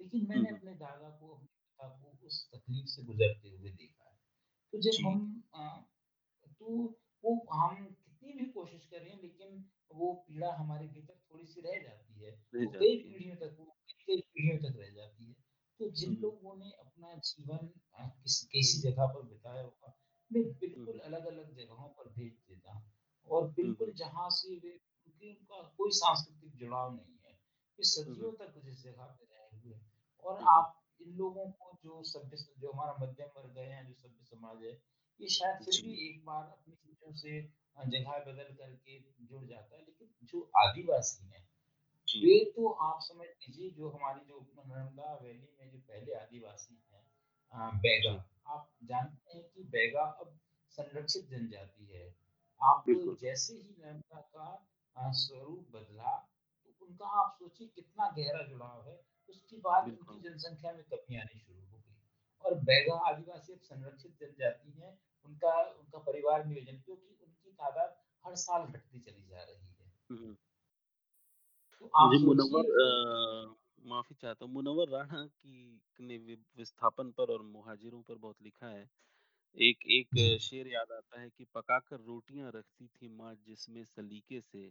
लेकिन 0.00 0.26
मैंने 0.26 0.48
अपने 0.48 0.74
दादा 0.74 1.10
को, 1.10 1.34
अपने 1.34 1.46
पिता 1.46 1.88
को 1.88 2.26
उस 2.26 2.48
तकलीफ़ 2.54 2.86
से 2.86 3.02
गुज़रते 3.02 3.48
हुए 3.50 3.70
देखा 3.70 4.08
है। 4.10 4.16
तो 4.72 4.80
जब 4.80 5.06
हम 5.06 5.42
अ, 5.54 5.86
तो 6.60 6.98
वो 7.24 7.34
हम 7.52 7.84
कितनी 7.84 8.32
भी 8.32 8.46
कोशिश 8.52 8.86
करें 8.86 9.20
लेकिन 9.22 9.64
वो 9.94 10.12
पीड़ा 10.28 10.52
हमारे 10.54 10.86
भीतर 10.88 11.14
थोड़ी-सी 11.14 11.60
रह 11.60 11.78
जाती 11.78 12.24
है। 12.24 12.30
कई 12.74 12.96
पीढ़ियों 13.02 13.36
तक 13.36 13.56
वो 13.58 13.64
कई-कई 13.88 14.20
पीढ़ियों 14.20 14.58
तक 14.58 14.78
रह 14.78 14.90
जाती 14.90 15.24
है। 15.26 15.34
तो 15.80 15.90
जिन 15.90 16.16
लोगों 16.16 16.56
ने 16.56 16.70
अपना 16.70 17.14
जीवन 17.14 17.68
किसी 18.52 18.78
जगह 18.80 19.06
पर 19.06 19.22
बिताया 19.22 19.62
होगा, 19.62 19.94
मैं 20.30 20.44
बिल्कुल 20.54 20.98
अलग-अलग 21.00 21.54
जगहों 21.54 21.88
पर 21.88 22.08
भेज 22.08 22.32
देता 22.32 22.72
हूँ 22.72 22.92
और 23.28 23.48
बिल्कुल 23.52 23.92
जहाँ 23.94 24.30
से 24.30 24.54
वे 24.54 24.70
क्योंकि 24.70 25.30
उनका 25.30 25.62
कोई 25.78 25.90
सांस्कृतिक 25.90 26.56
जुड़ाव 26.56 26.94
नहीं 26.94 27.16
है। 27.26 27.32
हुँ। 27.32 27.84
सदियों 27.84 28.32
तक 28.32 28.60
जिस 28.64 28.82
जगह 28.82 29.04
पे 29.04 29.24
रहे 29.24 29.24
हुए 29.24 29.26
हैं 29.26 29.29
और। 30.22 30.42
आप 30.50 30.76
इन 31.00 31.12
लोगों 31.16 31.50
को 31.52 31.78
जो 31.84 32.02
सभ्य 32.04 32.36
जो 32.58 32.72
हमारा 32.72 32.96
मध्यम 33.00 33.28
वर्ग 33.36 33.58
है 33.58 33.84
जो 33.86 33.94
सभ्य 33.94 34.24
समाज 34.26 34.64
है, 34.64 34.72
ये 35.20 35.28
शायद 35.30 35.64
फिर 35.64 35.80
भी 35.84 35.94
एक 36.08 36.24
बार 36.24 36.44
अपनी 36.44 36.74
चीज़ों 36.74 37.12
से 37.14 37.40
जगह 37.88 38.18
बदल 38.24 38.54
करके 38.54 38.98
जुड़ 39.22 39.44
जाता 39.44 39.76
है, 39.76 39.82
लेकिन 39.82 40.08
जो 40.24 40.50
आदिवासी 40.58 41.26
हैं, 41.26 41.42
वे 42.08 42.38
तो 42.52 42.70
आप 42.84 42.98
समझ 43.02 43.26
लीजिए 43.26 43.70
जो 43.70 43.88
हमारी 43.88 44.20
जो 44.28 44.40
नर्मदा 44.58 45.12
वैली 45.22 45.48
में 45.60 45.70
जो 45.70 45.78
पहले 45.80 46.14
आदिवासी 46.14 46.74
हैं 46.74 47.78
बैगा, 47.78 48.12
आप 48.46 48.68
जानते 48.84 49.36
हैं 49.36 49.44
कि 49.46 49.62
बैगा 49.68 50.02
अब 50.20 50.38
संरक्षित 50.78 51.28
जनजाति 51.28 51.84
है। 51.86 52.08
आप 52.60 52.82
बिल्कुल, 52.86 53.16
जैसे 53.22 53.54
ही 53.54 53.76
नर्मदा 53.78 54.20
का 54.36 55.10
स्वरूप 55.12 55.68
बदला, 55.72 56.16
तो 56.64 56.86
उनका 56.86 57.06
आप 57.20 57.36
सोचिए 57.38 57.68
कितना 57.68 58.08
गहरा 58.10 58.42
जुड़ाव 58.46 58.88
है, 58.88 58.96
उसके 59.30 59.56
बाद 59.60 59.90
उनकी 59.90 60.20
जनसंख्या 60.20 60.72
में 60.72 60.82
कमी 60.84 61.16
आनी 61.16 61.38
शुरू 61.38 61.60
हो 61.62 61.78
गई 61.78 61.96
और 62.44 62.54
बैगा 62.64 62.94
आदिवासी 63.08 63.52
अब 63.52 63.60
संरक्षित 63.62 64.16
जनजाति 64.20 64.72
हैं, 64.72 64.98
उनका 65.26 65.54
उनका 65.72 65.98
परिवार 66.02 66.44
नियोजन 66.46 66.80
क्योंकि 66.80 67.16
उनकी 67.22 67.50
तादाद 67.52 67.96
हर 68.24 68.34
साल 68.38 68.66
घटती 68.66 69.00
चली 69.00 69.26
जा 69.26 69.42
रही 69.42 69.56
है। 69.56 69.92
हुँ, 70.10 70.18
हुँ। 70.18 70.36
तो 71.72 71.86
आप 71.96 72.10
माफ़ी 73.82 74.14
चाहता 74.14 74.44
हूँ, 74.44 74.52
मुनव्वर 74.52 74.88
राना 74.88 75.24
की 75.26 75.80
ने 76.00 76.16
विस्थापन 76.56 77.10
पर 77.12 77.32
और 77.32 77.42
मुहाजिरों 77.44 78.02
पर 78.02 78.18
बहुत 78.18 78.42
लिखा 78.42 78.66
है। 78.68 78.88
एक 79.56 79.86
एक 79.92 80.18
शेर 80.40 80.68
याद 80.68 80.92
आता 80.92 81.20
है 81.20 81.30
कि 81.30 81.44
पकाकर 81.54 82.00
रोटियाँ 82.02 82.52
रखती 82.54 82.88
थी 82.90 83.08
माँ 83.10 83.34
जिसमें 83.46 83.84
सलीके 83.86 84.40
से, 84.42 84.70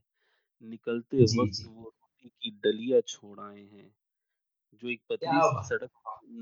निकलते 0.64 1.26
वक़्त। 1.34 1.66
वो 1.66 1.90
रोटी 1.90 2.30
की 2.32 2.52
डलिया 2.62 3.02
छोड़ 3.08 3.40
आए 3.42 3.64
हैं। 3.66 3.92
जो 4.74 4.90
एक 4.90 5.02
पतली 5.10 5.42
सी 5.44 5.58
सड़क 5.62 5.92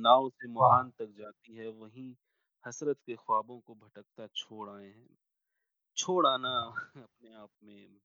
नाव 0.02 0.30
से 0.32 0.48
वाह! 0.56 0.78
मुहान 0.78 0.90
तक 0.92 1.14
जाती 1.14 1.56
है, 1.56 1.68
वहीं 1.70 2.16
हसरत 2.64 3.00
के 3.02 3.16
ख्वाबों 3.18 3.60
को 3.62 3.76
भटकता 3.78 4.28
छोड़ 4.36 4.70
आए 4.72 4.88
हैं। 4.88 5.18
छोड़ 5.98 6.28
आना 6.28 6.56
अपने 6.98 7.34
आप 7.36 7.52
में 7.64 8.00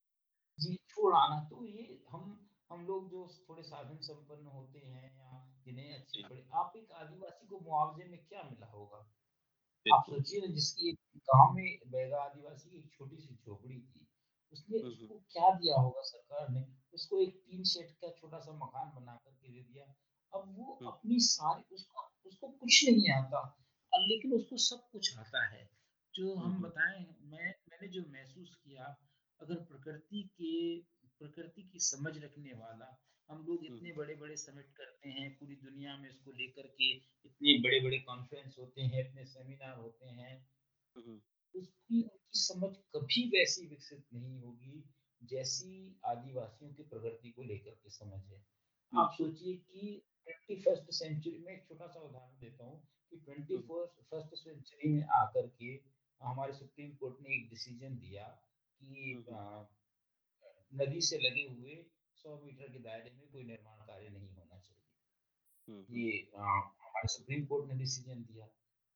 जी, 0.58 0.74
छोड़ 0.88 1.14
आना 1.14 1.38
तो 1.48 1.64
ये 1.66 1.82
हम 2.08 2.22
हम 2.70 2.84
लोग 2.86 3.08
जो 3.10 3.26
थोड़े 3.40 3.62
साधन 3.62 3.96
संपन्न 4.02 4.46
होते 4.48 4.78
हैं 4.80 5.10
या 5.16 5.40
जिन्हें 5.64 5.92
अच्छी 5.94 6.22
पढ़े 6.22 6.44
आप 6.56 6.72
एक 6.76 6.92
आदिवासी 6.94 7.46
को 7.46 7.58
मुआवज़े 7.60 8.04
में 8.04 8.18
क्या 8.20 8.42
मिला 8.44 8.66
होगा? 8.68 8.98
आप 9.86 10.04
सोचिए 10.06 10.40
ना 10.40 10.52
जिसकी 10.54 10.90
एक 10.90 10.98
गाँव 11.30 11.54
में 11.54 11.78
बैगा 11.88 12.22
आदिवासी 12.22 12.70
की 12.70 12.78
एक 12.78 12.92
छोटी-सी 12.92 13.34
झोपड़ी 13.36 13.80
थी। 13.82 14.06
उसने 14.52 14.80
हुँ, 14.80 14.90
हुँ, 14.92 15.10
उसको 15.10 15.18
क्या 15.30 15.50
दिया 15.56 15.80
होगा 15.80 16.02
सरकार 16.06 16.48
ने? 16.50 16.66
उसको 16.94 17.20
एक 17.20 17.42
टीन 17.46 17.64
शेड 17.66 17.92
का 17.96 18.12
छोटा-सा 18.14 18.52
मकान 18.58 18.92
बना 18.96 19.16
कर 19.16 19.32
के 19.32 19.52
दे 19.52 19.62
दिया। 19.64 19.86
अब 20.32 20.54
वो 20.56 20.72
अपनी 20.86 21.18
सारी 21.20 21.74
उसको 21.74 22.02
उसको 22.24 22.48
कुछ 22.48 22.84
नहीं 22.84 23.10
आता। 23.12 23.42
लेकिन 23.92 24.32
उसको 24.32 24.56
सब 24.56 24.88
कुछ 24.92 25.18
आता 25.18 25.44
है। 25.48 25.62
जो 26.14 26.34
हम 26.36 26.54
हुँ, 26.54 26.62
बताएँ 26.62 27.00
मैं 27.22 27.48
मैंने 27.70 27.88
जो 27.88 28.02
महसूस 28.08 28.54
किया 28.56 28.84
अगर 29.40 29.54
प्रकृति 29.64 30.22
के 30.34 30.52
प्रकृति 31.18 31.62
की 31.62 31.78
समझ 31.80 32.16
रखने 32.18 32.52
वाला 32.54 32.90
हम 33.28 33.44
लोग 33.46 33.64
इतने 33.66 33.92
बड़े-बड़े 33.92 34.36
समिट 34.36 34.70
करते 34.76 35.08
हैं, 35.08 35.30
पूरी 35.38 35.56
दुनिया 35.56 35.96
में 35.96 36.08
इसको 36.10 36.32
लेकर 36.32 36.66
के 36.76 36.90
इतने 37.24 37.58
बड़े-बड़े 37.60 37.98
कॉन्फ्रेंस 38.00 38.56
होते 38.58 38.82
हैं, 38.82 39.08
इतने 39.08 39.24
सेमिनार 39.26 39.76
होते 39.78 40.06
हैं, 40.12 40.34
हुँ, 40.96 41.04
हुँ, 41.04 41.20
उसकी 41.54 42.00
उनकी 42.02 42.38
समझ 42.38 42.68
कभी 42.96 43.22
वैसी 43.28 43.66
विकसित 43.66 44.04
नहीं 44.14 44.40
होगी, 44.40 44.82
जैसी 45.22 45.72
आदिवासियों 46.06 46.72
की 46.74 46.82
प्रकृति 46.82 47.30
को 47.30 47.42
लेकर 47.42 47.70
के 47.74 47.90
समझ 47.90 48.20
है। 48.26 48.42
आप 48.92 49.12
सोचिए 49.18 49.54
कि 49.56 50.02
21st 50.28 50.90
सेंचुरी 50.90 51.38
में 51.38 51.52
एक 51.52 51.68
छोटा-सा 51.68 52.00
उदाहरण 52.00 52.38
देता 52.40 52.64
हूँ 52.64 52.88
कि 53.10 53.16
21st 53.16 54.02
फ़र्स्ट 54.02 54.34
सेंचुरी 54.34 54.92
में 54.92 55.02
आकर 55.02 55.46
के 55.46 55.80
हमारे 56.22 56.52
सुप्रीम 56.52 56.94
कोर्ट 56.94 57.16
ने 57.20 57.34
एक 57.36 57.50
डिसीज़न 57.50 57.96
दिया 57.98 58.24
कि 58.78 59.24
हुँ, 59.28 59.36
हुँ, 59.36 59.64
अ, 59.64 59.72
नदी 60.74 61.00
से 61.00 61.18
लगे 61.18 61.42
हुए 61.42 61.86
100 62.16 62.40
मीटर 62.40 62.72
के 62.72 62.78
दायरे 62.78 63.10
में 63.10 63.30
कोई 63.30 63.44
निर्माण 63.44 63.86
कार्य 63.86 64.08
नहीं 64.08 64.28
होना 64.28 64.58
चाहिए। 64.58 64.82
हुँ, 65.68 65.86
हुँ, 65.86 65.98
ये 65.98 66.30
हमारे 66.36 67.08
सुप्रीम 67.08 67.46
कोर्ट 67.46 67.72
ने 67.72 67.78
डिसीज़न 67.78 68.22
दिया, 68.22 68.46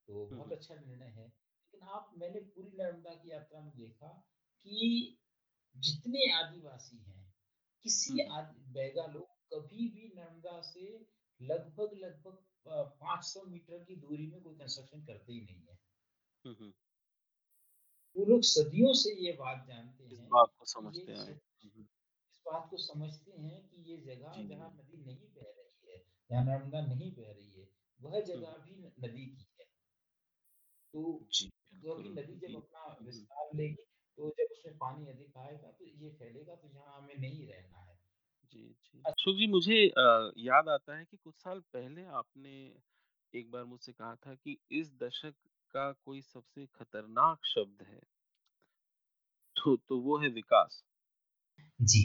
तो 0.07 0.25
बहुत 0.25 0.51
अच्छा 0.51 0.75
निर्णय 0.75 1.05
है। 1.05 1.27
लेकिन 1.27 1.81
आप 1.81 2.11
मैंने 2.17 2.39
पूरी 2.39 2.77
नर्मदा 2.77 3.15
की 3.15 3.31
यात्रा 3.31 3.61
में 3.61 3.77
देखा 3.77 4.07
कि 4.63 5.17
जितने 5.77 6.31
आदिवासी 6.31 6.97
हैं, 6.97 7.33
किसी 7.83 8.19
आदि 8.19 8.71
बैगा 8.73 9.05
लोग 9.05 9.36
कभी 9.53 9.87
भी 9.89 10.11
नर्मदा 10.15 10.61
से 10.61 10.87
लगभग-लगभग 11.41 12.43
500 13.01 13.43
मीटर 13.43 13.83
की 13.83 13.95
दूरी 13.95 14.27
में 14.27 14.41
कोई 14.41 14.55
कंस्ट्रक्शन 14.55 15.05
करते 15.05 15.33
ही 15.33 15.41
नहीं 15.41 15.61
है। 15.69 15.79
हुँ, 16.45 16.55
हुँ। 16.55 16.73
वो 18.15 18.25
लोग 18.25 18.41
सदियों 18.41 18.93
से 18.93 19.13
ये 19.15 19.31
बात 19.31 19.65
जानते 19.67 20.05
इस 20.05 20.19
हैं 20.19 20.29
बात 20.29 20.51
को 20.59 20.65
समझते 20.65 21.11
हुँ, 21.11 21.71
हुँ, 21.75 21.83
इस 22.31 22.41
बात 22.45 22.67
को 22.71 22.77
समझते 22.77 23.31
हैं 23.31 23.67
कि 23.69 23.81
ये 23.91 23.97
जगह 23.97 24.41
जहाँ 24.47 24.69
नदी 24.69 24.97
नहीं 25.05 25.27
बह 25.35 25.51
रही 25.57 25.91
है, 25.91 26.03
या 26.29 26.43
नर्मदा 26.43 26.81
नहीं 26.81 27.11
बह 27.11 27.31
रही 27.31 27.51
है, 27.51 27.67
वह 27.99 28.19
जगह 28.21 28.57
भी 28.57 28.75
नदी 28.99 29.25
की 29.25 29.47
है। 29.59 29.65
तो 30.93 31.01
क्योंकि 31.81 32.09
नदी 32.09 32.35
जब 32.39 32.55
अपना 32.55 32.97
विस्तार 33.01 33.49
लेगी, 33.55 33.83
तो 34.17 34.29
जब 34.29 34.51
उसमें 34.51 34.77
पानी 34.77 35.07
अधिक 35.07 35.37
आएगा, 35.37 35.71
तो 35.71 35.85
ये 35.85 36.09
फैलेगा, 36.09 36.55
तो 36.55 36.67
यहाँ 36.67 36.97
हमें 36.97 37.15
नहीं 37.15 37.47
रहना 37.47 37.77
है। 37.77 37.86
जी, 38.57 38.67
जी। 38.83 39.05
अशोक 39.05 39.35
जी 39.35 39.45
मुझे 39.47 39.77
अ, 39.89 40.03
याद 40.39 40.69
आता 40.69 40.95
है 40.95 41.05
कि 41.05 41.17
कुछ 41.17 41.35
साल 41.37 41.59
पहले 41.71 42.05
आपने 42.15 42.53
एक 43.33 43.51
बार 43.51 43.63
मुझसे 43.65 43.93
कहा 43.93 44.15
था 44.17 44.35
कि 44.35 44.57
इस 44.73 44.93
दशक 44.99 45.35
का 45.73 45.91
कोई 46.01 46.21
सबसे 46.23 46.65
खतरनाक 46.73 47.45
शब्द 47.47 47.83
है, 47.87 48.01
तो 49.55 49.75
तो 49.79 49.99
वो 50.01 50.17
है 50.17 50.29
विकास। 50.31 50.83
जी। 51.79 52.03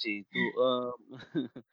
जी, 0.00 0.20
तो 0.24 0.48
अ, 0.60 0.96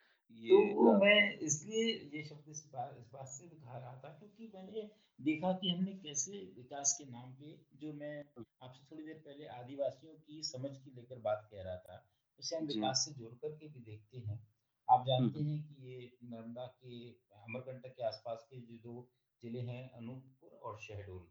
तो 0.44 0.56
ये 0.56 0.62
वो 0.74 0.86
अ, 0.90 0.96
मैं 0.96 1.18
इसलिए 1.42 1.84
ये 2.14 2.24
शब्द 2.24 2.50
इस 2.50 2.62
बात 2.74 2.96
इस 2.98 3.06
बात 3.12 3.28
से 3.30 3.48
कहा 3.50 3.78
रहा 3.78 3.94
था 3.98 4.10
क्योंकि 4.14 4.52
मैंने 4.54 4.82
देखा 5.20 5.52
कि 5.54 5.70
हमने 5.70 5.94
कैसे 6.00 6.40
विकास 6.56 6.96
के 6.98 7.06
नाम 7.12 7.34
पे 7.36 7.52
जो 7.78 7.94
मैं 7.96 8.14
हुँ, 8.36 8.46
आपसे 8.62 8.86
थोड़ी 8.92 9.04
देर 9.04 9.22
पहले 9.26 9.48
आदिवासियों 9.56 10.14
की 10.20 10.42
समझ 10.46 10.72
की 10.78 10.92
लेकर 10.92 11.20
बात 11.22 11.48
कह 11.52 11.64
रहा 11.64 11.78
था, 11.80 11.98
उसे 12.40 12.56
हम 12.58 12.66
विकास 12.68 13.06
से 13.06 13.12
जोड़ 13.14 13.34
कर 13.36 13.56
के 13.56 13.68
भी 13.68 13.80
देखते 13.82 14.20
हैं। 14.20 14.40
आप 14.88 15.06
जानते 15.08 15.40
हैं 15.42 15.58
कि 15.64 15.90
ये 15.90 16.12
नर्मदा 16.26 16.66
के 16.84 17.10
अमरकंटक 17.10 17.96
के 17.96 18.04
आसपास 18.06 18.48
के 18.50 18.62
जो 18.62 18.78
2 18.86 19.02
ज़िले 19.44 19.60
हैं 19.68 19.82
अनूपपुर 19.92 20.60
और 20.60 20.80
शहडोल। 20.82 21.28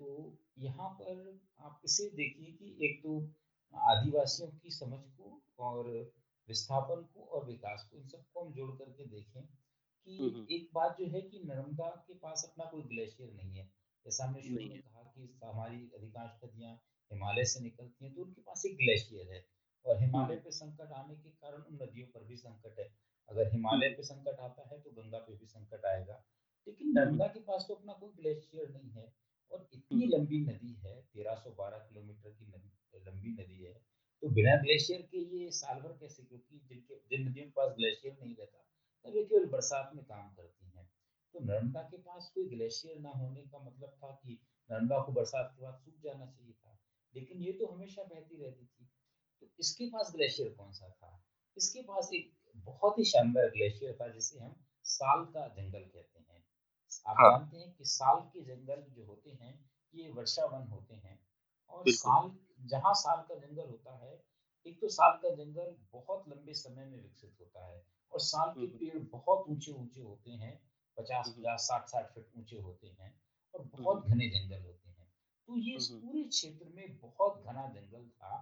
तो 0.00 0.06
यहाँ 0.58 0.88
पर 1.00 1.20
आप 1.60 1.80
इसे 1.84 2.08
देखिए 2.16 2.52
कि 2.52 2.76
एक 2.86 3.00
तो 3.02 3.18
आदिवासियों 3.74 4.48
की 4.58 4.70
समझ 4.70 5.00
को 5.18 5.40
और 5.60 5.88
विस्थापन 6.48 7.02
को 7.14 7.24
और 7.28 7.44
विकास 7.46 7.88
को 7.90 7.98
इन 7.98 8.06
सबको 8.08 8.44
हम 8.44 8.52
जोड़ 8.52 8.70
करके 8.76 9.04
देखें 9.06 9.42
कि 9.42 10.16
एक 10.50 10.68
बात 10.74 10.96
जो 11.00 11.06
है 11.06 11.20
कि 11.22 11.40
नर्मदा 11.44 11.88
के 12.06 12.14
पास 12.18 12.44
अपना 12.48 12.64
कोई 12.64 12.82
ग्लेशियर 12.82 13.32
नहीं 13.32 13.58
है। 13.58 13.64
जैसा 14.04 14.24
हमने 14.24 14.42
शुरू 14.42 14.68
में 14.68 14.80
कहा 14.80 15.02
कि 15.02 15.28
हमारी 15.44 15.80
अधिकांश 15.96 16.38
नदियाँ 16.44 16.72
हिमालय 17.10 17.44
से 17.44 17.60
निकलती 17.60 18.04
हैं 18.04 18.14
तो 18.14 18.22
उनके 18.22 18.40
पास 18.40 18.62
एक 18.66 18.76
ग्लेशियर 18.76 19.32
है। 19.32 19.44
और 19.86 20.00
हिमालय 20.02 20.36
पे 20.36 20.50
संकट 20.50 20.92
आने 20.92 21.14
के 21.14 21.30
कारण 21.30 21.62
उन 21.62 21.78
नदियों 21.82 22.06
पर 22.06 22.24
भी 22.24 22.36
संकट 22.36 22.78
है। 22.78 22.88
अगर 23.28 23.52
हिमालय 23.52 23.88
पे 23.88 24.02
संकट 24.02 24.40
आता 24.40 24.68
है 24.68 24.80
तो 24.80 24.90
गंगा 24.92 25.18
पे 25.18 25.36
भी 25.36 25.46
संकट 25.46 25.84
आएगा। 25.84 26.22
लेकिन 26.66 26.92
नर्मदा 26.98 27.26
के 27.26 27.40
पास 27.40 27.64
तो 27.68 27.74
अपना 27.74 27.92
कोई 27.92 28.12
ग्लेशियर 28.12 28.70
नहीं 28.70 28.90
है। 28.90 29.12
और 29.50 29.68
इतनी 29.74 30.06
लंबी 30.06 30.40
नदी 30.40 30.72
है 30.74 30.94
1312 31.14 31.78
किलोमीटर 31.78 32.30
की 32.30 32.46
नदी 32.46 33.00
लंबी 33.06 33.32
नदी 33.32 33.62
है 33.64 33.72
तो 34.22 34.28
बिना 34.28 34.56
ग्लेशियर 34.56 35.02
के 35.02 35.18
ये 35.36 35.50
साल 35.50 35.80
भर 35.80 35.92
कैसे? 35.92 36.22
क्योंकि 36.22 36.58
जिनके 36.58 36.94
जिन 37.10 37.28
नदियों 37.28 37.46
के 37.46 37.50
पास 37.50 37.74
ग्लेशियर 37.76 38.16
नहीं 38.22 38.34
रहता 38.36 38.64
तब 39.04 39.16
ये 39.16 39.24
केवल 39.24 39.44
बरसात 39.46 39.90
में 39.94 40.04
काम 40.04 40.34
करती 40.34 40.70
हैं। 40.70 40.86
तो 41.34 41.40
नर्मदा 41.44 41.82
के 41.82 41.96
पास 41.98 42.30
कोई 42.34 42.48
ग्लेशियर 42.48 42.98
ना 42.98 43.10
होने 43.16 43.42
का 43.42 43.58
मतलब 43.58 43.96
था 44.02 44.10
कि 44.22 44.38
नर्मदा 44.70 45.02
को 45.02 45.12
बरसात 45.12 45.52
के 45.56 45.62
बाद 45.62 45.78
सूख 45.78 46.00
जाना 46.04 46.26
चाहिए 46.26 46.52
था। 46.52 46.77
लेकिन 47.14 47.42
ये 47.42 47.52
तो 47.52 47.66
हमेशा 47.66 48.02
बहती 48.04 48.42
रहती 48.42 48.64
थी। 48.64 48.86
तो 49.42 49.48
इसके 49.60 49.86
पास 49.86 50.12
ग्लेशियर 50.14 50.48
कौन 50.48 50.72
सा 50.72 50.88
था? 50.90 51.20
इसके 51.56 51.82
पास 51.82 52.10
एक 52.12 52.30
बहुत 52.66 52.98
ही 52.98 53.04
शानदार 53.04 53.48
ग्लेशियर 53.48 53.96
था 54.00 54.08
जिसे 54.08 54.38
हम 54.38 54.56
साल 54.86 55.24
का 55.26 55.46
जंगल 55.48 55.84
कहते 55.86 56.20
हैं। 56.20 56.42
आप 57.06 57.16
हाँ, 57.16 57.30
जानते 57.30 57.56
हैं 57.56 57.70
कि 57.70 57.84
साल 57.84 58.20
के 58.32 58.40
जंगल 58.44 58.82
जो 58.90 59.04
होते 59.04 59.30
हैं 59.32 59.52
ये 59.92 60.08
वर्षावन 60.10 60.66
होते 60.66 60.94
हैं। 60.96 61.18
और 61.70 61.88
साल 61.88 62.30
जहाँ 62.66 62.92
साल 62.94 63.22
का 63.22 63.34
जंगल 63.36 63.68
होता 63.68 63.96
है 63.96 64.12
एक 64.66 64.80
तो 64.80 64.88
साल 64.88 65.12
का 65.22 65.30
जंगल 65.34 65.74
बहुत 65.92 66.24
लंबे 66.28 66.54
समय 66.54 66.84
में 66.84 67.00
विकसित 67.02 67.34
होता 67.40 67.66
है 67.66 67.82
और 68.12 68.20
साल 68.20 68.50
के 68.50 68.66
पेड़ 68.78 68.98
बहुत 69.12 69.44
ऊँचे 69.48 69.72
ऊँचे 69.72 70.00
होते 70.00 70.30
हैं 70.34 70.58
पचास 70.98 71.34
पचास 71.38 71.66
साठ 71.68 71.86
साठ 71.86 72.10
फीट 72.14 72.26
ऊँचे 72.38 72.56
होते 72.58 72.88
हैं 73.00 73.12
और 73.54 73.64
बहुत 73.72 74.06
घने 74.06 74.28
जंगल 74.28 74.62
होते 74.62 74.87
हैं। 74.87 74.87
तो 75.48 75.56
ये 75.56 75.74
इस 75.76 75.88
पूरे 75.90 76.22
क्षेत्र 76.24 76.68
में 76.76 76.96
बहुत 77.02 77.42
घना 77.46 77.66
जंगल 77.74 78.08
था 78.08 78.32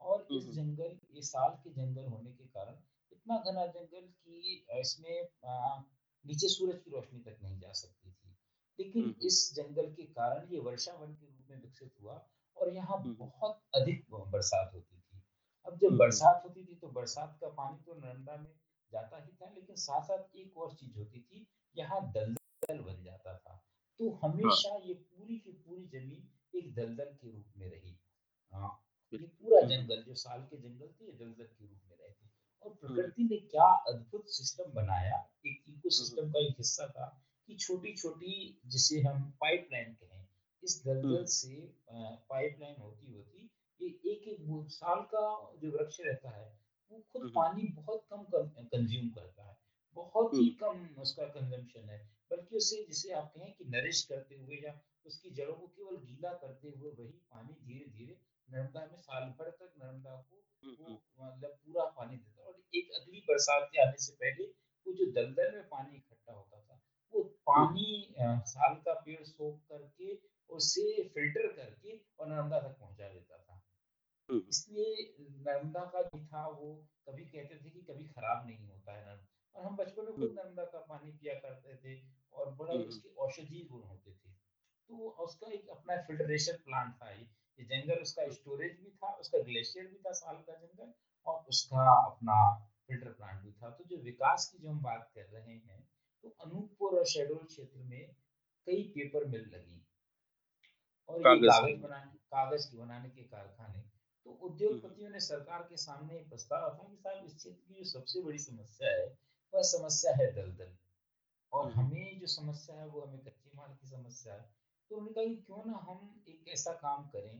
और 0.00 0.26
इस 0.30 0.48
जंगल 0.54 0.96
ये 1.14 1.22
साल 1.22 1.50
के 1.64 1.70
जंगल 1.70 2.04
होने 2.04 2.30
के 2.32 2.44
कारण 2.46 2.78
इतना 3.12 3.36
घना 3.46 3.66
जंगल 3.66 4.00
कि 4.00 4.64
इसमें 4.80 5.28
आ, 5.44 5.82
नीचे 6.24 6.48
सूरज 6.48 6.78
की 6.78 6.90
रोशनी 6.90 7.20
तक 7.20 7.38
नहीं 7.42 7.58
जा 7.60 7.72
सकती 7.72 8.10
थी। 8.10 8.34
लेकिन 8.78 9.14
इस 9.26 9.38
जंगल 9.56 9.92
के 9.92 10.02
कारण 10.18 10.48
ये 10.52 10.58
वर्षावन 10.60 11.14
के 11.14 11.26
रूप 11.26 11.50
में 11.50 11.60
विकसित 11.62 11.92
हुआ 12.02 12.14
और 12.56 12.74
यहाँ 12.74 13.02
बहुत 13.06 13.60
अधिक 13.74 14.04
बरसात 14.10 14.70
होती 14.74 14.96
थी। 14.96 15.22
अब 15.66 15.78
जब 15.78 15.96
बरसात 15.96 16.42
होती 16.44 16.64
थी 16.64 16.74
तो 16.74 16.88
बरसात 16.88 17.38
का 17.40 17.48
पानी 17.60 17.78
तो 17.86 17.94
नर्मदा 17.94 18.36
में 18.36 18.50
जाता 18.92 19.22
ही 19.24 19.32
था 19.32 19.50
लेकिन 19.54 19.76
साथ 19.76 20.02
साथ 20.02 20.36
एक 20.36 20.56
और 20.56 20.74
चीज़ 20.74 20.98
होती 20.98 21.20
थी 21.20 21.46
यहाँ 21.76 22.00
दलदल 22.12 22.80
बन 22.80 23.02
जाता 23.04 23.36
था। 23.36 23.56
तो 24.00 24.10
हाँ, 24.10 24.30
हमेशा 24.30 24.76
ये 24.86 24.94
पूरी 24.94 25.38
की 25.38 25.52
पूरी 25.52 25.84
ज़मीन 25.88 26.28
एक 26.54 26.74
दलदल 26.74 27.14
के 27.14 27.30
रूप 27.30 27.52
में 27.56 27.68
रही। 27.70 27.96
हाँ, 28.54 28.70
ये 29.12 29.18
पूरा 29.18 29.60
जंगल 29.68 30.02
जो 30.02 30.14
साल 30.14 30.42
के 30.42 30.56
जंगल 30.58 30.88
थे 30.92 31.12
दलदल 31.14 31.44
के 31.44 31.66
रूप 31.66 31.80
में 31.84 31.96
रहे 31.96 32.10
थे। 32.10 32.28
और 32.64 32.74
प्रकृति 32.76 33.24
ने 33.24 33.36
क्या 33.46 33.64
अद्भुत 33.88 34.28
सिस्टम 34.30 34.72
बनाया 34.72 35.18
एक 35.46 35.62
हुँ, 35.88 36.06
हुँ, 36.06 36.18
इकोसिस्टम 36.18 36.30
का 36.32 36.40
एक 36.40 36.54
हिस्सा 36.58 36.86
था 36.88 37.06
कि 37.48 37.56
छोटी 37.56 37.94
छोटी 37.96 38.34
जिसे 38.66 39.00
हम 39.00 39.30
पाइपलाइन 39.40 39.92
कहें 39.94 40.26
इस 40.62 40.82
दलदल 40.86 41.24
हुँ, 41.24 41.28
से 41.30 41.54
पाइपलाइन 41.90 42.76
होती 42.80 43.12
होती 43.12 43.48
ये 43.80 43.88
एक 44.12 44.28
एक 44.28 44.68
साल 44.70 45.00
का 45.14 45.22
जो 45.60 45.70
वृक्ष 45.70 46.00
रहता 46.00 46.30
है 46.30 46.48
वो 46.90 46.98
खुद 47.12 47.30
पानी 47.34 47.62
बहुत 47.72 48.04
कम 48.12 48.24
कंज्यूम 48.32 49.08
करता 49.10 49.48
है। 49.48 49.56
बहुत 49.96 50.38
ही 50.38 50.48
कम 50.60 50.84
उसका 50.98 51.24
कंजम्पशन 51.28 51.88
है 51.88 51.98
बल्कि 52.30 52.56
उसे 52.56 52.84
जिसे 52.86 53.12
आप 53.12 53.32
कहें 53.36 53.52
कि 53.52 53.64
नरिश 53.68 54.02
करते 54.04 54.34
हुए 54.34 54.56
या 54.56 54.72
उसकी 55.08 55.30
जड़ों 55.32 55.54
को 55.54 55.66
केवल 55.68 55.96
गीला 56.02 56.32
करते 56.38 56.70
हुए 56.70 56.90
वही 56.92 57.12
पानी 57.30 57.54
धीरे 57.62 57.90
धीरे 57.90 58.16
नर्मदा 58.48 58.84
में 58.86 58.96
साल 58.98 59.28
भर 59.32 59.50
तक 59.52 59.72
नर्मदा 59.78 60.16
को 60.22 60.42
हुँ, 60.62 60.74
वो 60.78 60.86
हुँ, 60.86 60.98
मतलब 61.20 61.50
पूरा 61.56 61.84
पानी 61.92 62.16
देता 62.16 62.42
और 62.42 62.62
एक 62.74 62.90
अगली 62.92 63.20
बरसात 63.22 63.68
के 63.72 63.82
आने 63.82 63.98
से 63.98 64.12
पहले 64.14 64.46
वो 64.86 64.92
जो 64.94 65.10
दलदल 65.12 65.54
में 65.54 65.68
पानी 65.68 65.96
इकट्ठा 65.96 66.32
होता 66.32 66.60
था 66.60 66.80
वो 67.14 67.22
पानी 67.46 67.86
साल 68.48 68.74
का 68.80 68.94
पेड़ 69.00 69.22
सोख 69.24 69.60
करके 69.68 70.14
उसे 70.50 70.86
फ़िल्टर 71.08 71.52
करके 71.54 71.96
और 72.18 72.28
नर्मदा 72.28 72.58
तक 72.60 72.78
पहुँचा 72.80 73.08
देता 73.08 73.38
था। 73.38 73.60
हुँ, 74.28 74.38
हुँ, 74.38 74.44
इसलिए 74.50 74.94
नर्मदा 75.42 75.84
का 75.86 76.02
जो 76.04 76.24
था 76.26 76.46
वो 76.50 76.68
कभी 77.08 77.24
कहते 77.26 77.56
थे 77.56 77.70
कि 77.70 77.80
कभी 77.82 78.04
खराब 78.08 78.46
नहीं 78.46 78.66
होता 78.66 78.92
है 78.92 79.04
नर्मदा। 79.06 79.26
और 79.54 79.64
हम 79.64 79.76
बचपन 79.76 80.04
में 80.04 80.18
खुद 80.18 80.34
नर्मदा 80.34 80.64
का 80.66 80.78
पानी 80.86 81.12
पिया 81.12 81.34
करते 81.40 81.76
थे 81.76 81.96
और 82.32 82.54
बड़ा 82.54 82.74
उसके 82.84 83.14
औषधीय 83.20 83.64
गुण 83.66 83.82
होते 83.84 84.14
थे। 84.14 84.27
तो 84.90 85.08
उसका 85.24 85.50
एक 85.52 85.68
अपना 85.68 85.96
फिल्ट्रेशन 86.02 86.56
प्लांट 86.64 86.94
था 86.94 87.10
ये। 87.10 87.26
जंगल 87.58 88.02
उसका 88.02 88.28
स्टोरेज 88.32 88.72
भी 88.80 88.90
था 88.90 89.10
उसका 89.14 89.38
ग्लेशियर 89.38 89.86
भी 89.86 89.98
था 89.98 90.12
साल 90.12 90.36
का 90.36 90.54
जंगल 90.54 90.92
और 91.26 91.44
उसका 91.48 91.90
अपना 92.06 92.36
फ़िल्टर 92.88 93.12
प्लांट 93.12 93.40
भी 93.42 93.52
था। 93.52 93.70
तो 93.70 93.84
जो 93.84 93.96
विकास 93.96 94.48
की 94.52 94.58
जो 94.58 94.70
हम 94.70 94.82
बात 94.82 95.10
कर 95.14 95.24
रहे 95.24 95.54
हैं 95.54 95.82
तो 96.24 96.28
अनूपपुर 96.44 96.98
और 96.98 97.06
शहडोल 97.06 97.44
क्षेत्र 97.44 97.80
में 97.80 98.14
कई 98.66 98.82
पेपर 98.94 99.24
मिल 99.24 99.40
लगी। 99.40 99.82
और 101.08 101.18
ये 101.18 101.22
कागज़। 101.24 101.82
बनाने 101.82 102.16
कागज़ 102.32 102.66
के 102.70 102.76
बनाने 102.76 103.08
के 103.08 103.22
कारखाने। 103.24 103.80
तो 104.26 104.30
उद्योगपतियों 104.30 105.10
ने 105.10 105.20
सरकार 105.20 105.62
के 105.62 105.76
सामने 105.76 106.18
प्रस्ताव 106.30 106.66
रखा 106.66 106.88
कि 106.88 106.96
साहब 106.96 107.24
इस 107.24 107.36
क्षेत्र 107.36 107.60
की 107.68 107.74
जो 107.74 107.84
सबसे 107.84 108.20
बड़ी 108.20 108.38
समस्या 108.38 108.90
है 108.90 109.06
वह 109.52 109.62
समस्या 109.62 110.12
है 110.12 110.32
दलदल। 110.34 110.76
और 111.52 111.64
हुँ, 111.64 111.72
हुँ, 111.74 111.84
हमें 111.84 112.18
जो 112.20 112.26
समस्या 112.26 112.76
है 112.76 112.86
वो 112.86 113.00
हमें 113.00 113.20
कच्चे 113.24 113.50
माल 113.54 113.74
की 113.74 113.86
समस्या 113.86 114.34
है। 114.34 114.57
तो 114.90 114.96
उन्होंने 114.96 115.14
कहा 115.14 115.44
क्यों 115.46 115.64
ना 115.66 115.78
हम 115.88 116.24
एक 116.28 116.48
ऐसा 116.48 116.72
काम 116.82 117.04
करें 117.08 117.38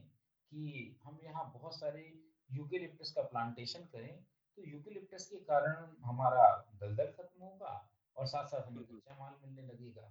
कि 0.51 0.63
हम 1.05 1.19
यहाँ 1.23 1.51
बहुत 1.53 1.79
सारे 1.79 2.01
यूकेलिप्टस 2.49 3.11
का 3.11 3.21
प्लांटेशन 3.31 3.83
करें 3.93 4.13
तो 4.57 4.69
यूकेलिप्टस 4.69 5.25
के 5.25 5.39
कारण 5.49 5.95
हमारा 6.05 6.45
दलदल 6.81 7.11
खत्म 7.17 7.43
होगा 7.43 7.73
और 8.17 8.27
साथ 8.27 8.47
साथ 8.47 8.67
हमें 8.67 8.83
कच्चा 8.83 9.17
माल 9.19 9.33
मिलने 9.43 9.67
लगेगा। 9.67 10.07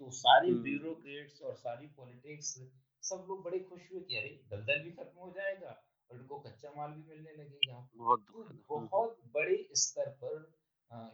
तो 0.00 0.10
सारे 0.10 0.52
ब्यूरोक्रेट्स 0.62 1.42
और 1.42 1.54
सारी 1.56 1.86
पॉलिटिक्स 1.96 2.54
सब 3.02 3.26
लोग 3.28 3.42
बड़े 3.44 3.58
खुश 3.60 3.90
हुए 3.92 4.00
कि 4.00 4.16
अरे 4.16 4.30
दलदल 4.50 4.82
भी 4.84 4.90
खत्म 4.92 5.18
हो 5.18 5.30
जाएगा 5.30 5.70
और 6.10 6.16
इनको 6.16 6.38
कच्चा 6.40 6.72
माल 6.76 6.90
भी 6.92 7.02
मिलने 7.08 7.32
लगेगा। 7.32 7.78
बहुत 7.96 8.24
तो 8.28 8.78
बहुत 8.88 9.20
बड़े 9.34 9.56
स्तर 9.82 10.10
पर 10.24 10.40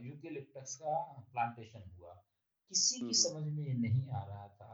यूकेलिप्टस 0.02 0.74
का 0.76 1.00
प्लांटेशन 1.32 1.90
हुआ। 1.90 2.14
किसी 2.70 3.00
की 3.00 3.14
समझ 3.14 3.44
में 3.48 3.64
ये 3.64 3.74
नहीं 3.74 4.08
आ 4.10 4.24
रहा 4.24 4.48
था 4.48 4.72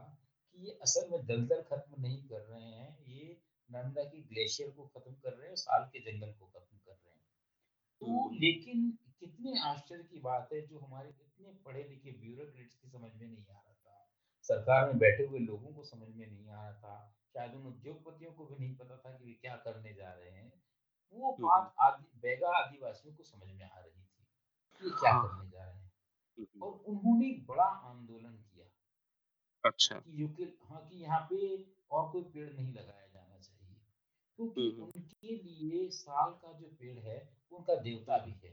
कि 0.55 0.66
ये 0.66 0.78
असल 0.82 1.09
में 1.10 1.26
दलदल 1.26 1.62
खत्म 1.62 2.01
नहीं 2.02 2.22
कर 2.28 2.40
रहे 2.40 2.62
हैं 2.62 3.05
ये 3.06 3.43
नर्मदा 3.70 4.05
की 4.05 4.22
ग्लेशियर 4.22 4.70
को 4.70 4.86
खत्म 4.86 5.14
कर 5.14 5.32
रहे 5.32 5.48
हैं 5.48 5.56
साल 5.56 5.85
के 5.93 6.01
जंगल 6.12 6.32
को 6.32 6.47
खत्म 6.47 6.76
कर 6.78 6.93
रहे 6.93 7.14
हैं। 7.14 7.22
तो 8.01 8.31
लेकिन 8.35 8.98
कितने 9.20 9.59
आश्चर्य 9.60 10.02
की 10.02 10.20
बात 10.20 10.48
है 10.52 10.66
जो 10.66 10.78
हमारे 10.78 11.09
इतने 11.09 11.52
पढ़े 11.64 11.85
लिखे 11.85 12.10
ब्यूरोक्रेट्स 12.12 12.76
की 12.76 12.89
समझ 12.89 13.12
में 13.14 13.26
नहीं 13.28 13.47
आ 13.51 13.52
रहा 13.52 13.72
था। 13.74 14.10
सरकार 14.43 14.86
में 14.86 14.98
बैठे 14.98 15.24
हुए 15.24 15.39
लोगों 15.39 15.74
को 15.74 15.85
समझ 15.85 16.09
में 16.09 16.26
नहीं 16.26 16.51
आ 16.51 16.68
रहा 16.68 16.72
था 16.72 17.14
शायद 17.35 17.55
उन 17.55 17.66
उद्योगपतियों 17.66 18.32
को 18.32 18.47
भी 18.47 18.56
नहीं 18.59 18.76
पता 18.76 18.97
था 18.97 19.16
कि 19.18 19.24
वे 19.24 19.32
क्या 19.32 19.56
करने 19.56 19.94
जा 19.94 20.12
रहे 20.12 20.31
हैं। 20.31 20.52
वो 21.14 21.32
हुँ, 21.39 21.47
हुँ, 21.47 21.47
बात 21.47 21.74
आदि 21.81 22.18
बैगा 22.20 22.56
आदिवासियों 22.59 23.14
को 23.14 23.22
समझ 23.22 23.48
में 23.48 23.64
आ 23.64 23.78
रही 23.78 23.93
थी 23.93 24.26
कि 24.81 24.90
क्या 24.90 25.12
हाँ, 25.12 25.22
करने 25.22 25.51
जा 25.51 25.64
रहे 25.64 25.74
हैं। 25.74 25.93
हुँ, 26.39 26.47
हुँ, 26.55 26.62
और 26.62 26.72
उन्होंने 26.72 27.28
एक 27.28 27.47
बड़ा 27.47 27.64
आंदोलन 27.64 28.32
किया। 28.32 28.53
अच्छा। 29.65 29.99
कि 29.99 30.23
यूके 30.23 30.45
हाँ 30.45 30.86
कि 30.89 30.97
यहाँ 30.97 31.20
पे 31.31 31.39
और 31.91 32.11
कोई 32.12 32.23
पेड़ 32.23 32.53
नहीं 32.53 32.73
लगाया 32.74 33.07
जाना 33.07 33.39
चाहिए। 33.39 33.77
क्योंकि 34.39 34.61
हुँ, 34.61 34.70
हुँ, 34.77 34.91
उनके 34.97 35.36
लिए 35.36 35.89
साल 35.91 36.32
का 36.32 36.53
जो 36.53 36.66
पेड़ 36.81 36.99
है 36.99 37.19
उनका 37.53 37.74
देवता 37.81 38.19
भी 38.19 38.32
है। 38.45 38.51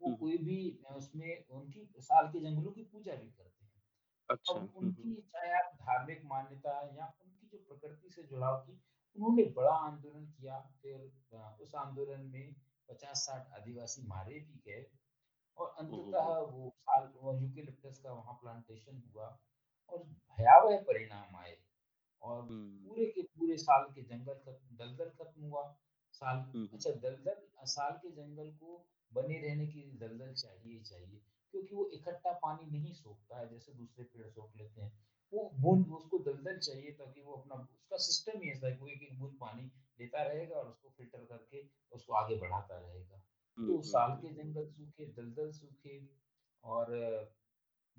वो 0.00 0.08
हुँ, 0.08 0.16
हुँ, 0.16 0.18
कोई 0.18 0.38
भी 0.38 0.84
उसमें 0.96 1.44
उनकी 1.50 1.84
साल 2.00 2.28
के 2.28 2.40
जंगलों 2.40 2.72
की 2.72 2.82
पूजा 2.82 3.14
भी 3.14 3.30
करते 3.30 3.64
हैं। 3.64 3.82
अच्छा। 4.28 4.54
अब 4.54 4.72
उनकी 4.76 5.14
चाहे 5.22 5.52
आप 5.52 5.74
धार्मिक 5.74 6.24
मान्यता 6.24 6.72
या 6.96 7.06
उनकी 7.24 7.46
जो 7.46 7.58
प्रकृति 7.58 8.10
से 8.10 8.22
जुड़ाव 8.22 8.56
की 8.60 8.72
उन्होंने 9.16 9.44
बड़ा 9.50 9.72
आंदोलन 9.72 10.26
किया। 10.26 10.60
फिर 10.82 11.12
उस 11.60 11.74
आंदोलन 11.74 12.20
में 12.26 12.54
पचास 12.88 13.26
साठ 13.26 13.52
आदिवासी 13.52 14.02
मारे 14.06 14.40
भी 14.40 14.62
गए। 14.66 14.86
और 15.58 15.74
अंततः 15.78 16.38
वो 16.40 16.70
साल 16.76 17.12
वो 17.16 17.32
यूकेलिप्टस 17.40 17.98
का 17.98 18.12
वहाँ 18.12 18.34
प्लांटेशन 18.34 19.02
हुआ। 19.14 19.38
और 19.92 20.02
भयावह 20.38 20.80
परिणाम 20.82 21.36
आए। 21.36 21.56
और 22.22 22.42
पूरे 22.42 23.06
के 23.06 23.22
पूरे 23.22 23.56
साल 23.58 23.84
के 23.94 24.02
जंगल 24.02 24.34
खत्म 24.46 24.76
दलदल 24.76 25.10
खत्म 25.18 25.44
हुआ। 25.44 25.62
साल 26.14 26.38
अच्छा 26.72 26.90
दलदल 27.02 27.66
साल 27.66 27.92
के 27.92 28.10
जंगल 28.12 28.50
को 28.52 28.76
बने 29.12 29.38
रहने 29.40 29.66
के 29.66 29.78
लिए 29.78 29.98
दलदल 29.98 30.32
चाहिए 30.34 30.82
चाहिए 30.82 31.20
क्योंकि 31.54 31.74
वो 31.74 31.88
इकट्ठा 31.94 32.32
पानी 32.42 32.70
नहीं 32.70 32.92
सोखता 32.92 33.38
है 33.38 33.48
जैसे 33.48 33.72
दूसरे 33.72 34.04
पेड़ 34.04 34.28
सोख 34.28 34.56
लेते 34.56 34.80
हैं। 34.80 34.92
वो 35.32 35.48
बूंद 35.60 35.92
उसको 35.92 36.18
दलदल 36.18 36.58
चाहिए 36.58 36.90
ताकि 36.92 37.22
वो 37.22 37.32
अपना 37.32 37.54
उसका 37.54 37.96
सिस्टम 37.96 38.40
ही 38.40 38.50
ऐसा 38.50 38.66
है 38.66 38.72
कि 38.72 38.80
वो 38.80 38.88
एक 38.88 39.02
एक 39.02 39.18
बूंद 39.18 39.36
पानी 39.40 39.62
लेता 39.98 40.22
रहेगा 40.22 40.56
और 40.56 40.68
उसको 40.68 40.88
फ़िल्टर 40.88 41.24
करके 41.24 41.62
उसको 41.92 42.14
आगे 42.14 42.36
बढ़ाता 42.36 42.78
रहेगा। 42.78 43.18
तो 43.58 43.80
साल 43.82 44.16
के 44.16 44.32
जंगल 44.34 44.66
सूखे 44.66 45.06
दलदल 45.12 45.50
सूखे 45.50 45.96
और 46.64 46.94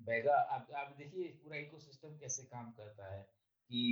बैगा 0.00 0.34
आप 0.54 0.72
आप 0.76 0.94
देखिए 0.98 1.28
पूरा 1.42 1.56
इकोसिस्टम 1.56 2.16
कैसे 2.18 2.42
काम 2.44 2.70
करता 2.72 3.12
है 3.14 3.22
कि 3.70 3.82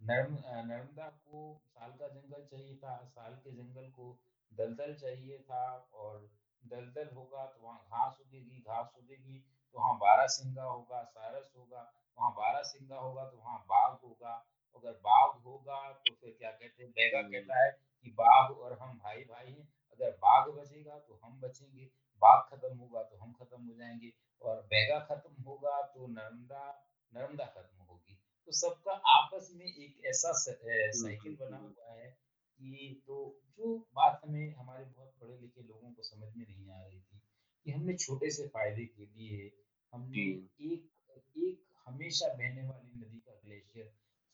नर्म 0.00 0.36
नर्मदा 0.68 1.08
को 1.08 1.40
साल 1.68 1.90
का 1.92 2.08
जंगल 2.08 2.44
चाहिए 2.50 2.76
था 2.76 2.96
साल 3.06 3.34
के 3.34 3.52
जंगल 3.52 3.88
को 3.90 4.06
दलदल 4.52 4.94
चाहिए 4.94 5.38
था 5.50 5.64
और 5.94 6.28
दलदल 6.62 7.08
होगा 7.14 7.46
तो 7.46 7.66
वहाँ 7.66 7.78
घास 7.78 8.18
उगेगी 8.20 8.60
घास 8.60 8.92
खुलेगी 8.94 9.38
तो 9.38 9.80
वहाँ 9.80 9.94
बारहसिंगा 9.98 10.62
होगा, 10.62 11.02
सारस 11.02 11.52
होगा, 11.58 11.82
वहाँ 12.18 12.30
बारहसिंगा 12.32 12.96
होगा 12.96 13.24
तो 13.24 13.36
वहाँ 13.38 13.58
बाघ 13.68 13.92
होगा, 14.04 14.34
अगर 14.76 14.92
बाघ 15.06 15.30
होगा 15.44 15.80
तो 15.92 16.14
फिर 16.14 16.36
क्या 16.38 16.50
कहते 16.50 16.82
हैं 16.82 16.90
बैगा 16.92 17.22
कहता 17.22 17.64
है 17.64 17.70
कि 18.02 18.10
बाघ 18.10 18.50
और 18.56 18.78
हम 18.80 18.98
भाई-भाई 18.98 19.46
हैं, 19.46 19.68
अगर 19.92 20.10
बाघ 20.10 20.48
बचेगा 20.48 20.98
तो 20.98 21.20
हम 21.24 21.40
बचेंगे, 21.40 21.90
बाघ 22.24 22.38
खत्म 22.50 22.76
होगा 22.76 23.02
तो 23.02 23.16
हम 23.16 23.32
खत्म 23.32 23.62
हो 23.66 23.74
जाएँगे 23.74 24.12
और 24.42 24.62
बैगा 24.66 24.98
खत्म 25.10 25.42
होगा 25.42 25.80
तो 25.94 26.06
नर्मदा 26.06 26.64
नर्मदा 27.12 27.46
खत्म 27.46 27.82
होगी। 27.82 28.18
तो 28.46 28.52
सबका 28.52 28.92
आपस 28.92 29.48
में 29.54 29.66
एक 29.66 30.04
ऐसा 30.06 30.32
साइकिल 30.32 31.36
बना 31.40 31.56
हुआ 31.56 31.92
है 31.92 32.10
कि 32.58 33.02
तो 33.06 33.16
जो 33.50 33.76
बात 33.94 34.20
हमें 34.24 34.54
हमारे 34.54 34.84
बहुत 34.84 35.14
पढ़े-लिखे 35.20 35.62
लोगों 35.62 35.90
को 35.92 36.02
समझ 36.02 36.28
में 36.36 36.46
नहीं 36.46 36.70
आ 36.70 36.82
रही 36.82 37.00
थी, 37.00 37.20
कि 37.66 37.70
हमने 37.70 37.94
छोटे 37.96 38.30
से 38.30 38.46
फ़ायदे 38.48 38.84
के 38.86 39.06
लिए 39.06 39.50
हमने 39.92 40.22
एक 40.66 40.90
एक 41.36 41.60
हमेशा 41.86 42.28
बहने 42.34 42.62
वाली 42.68 43.00
नदी 43.00 43.18
का 43.18 43.34
ग्लेशियर, 43.44 43.86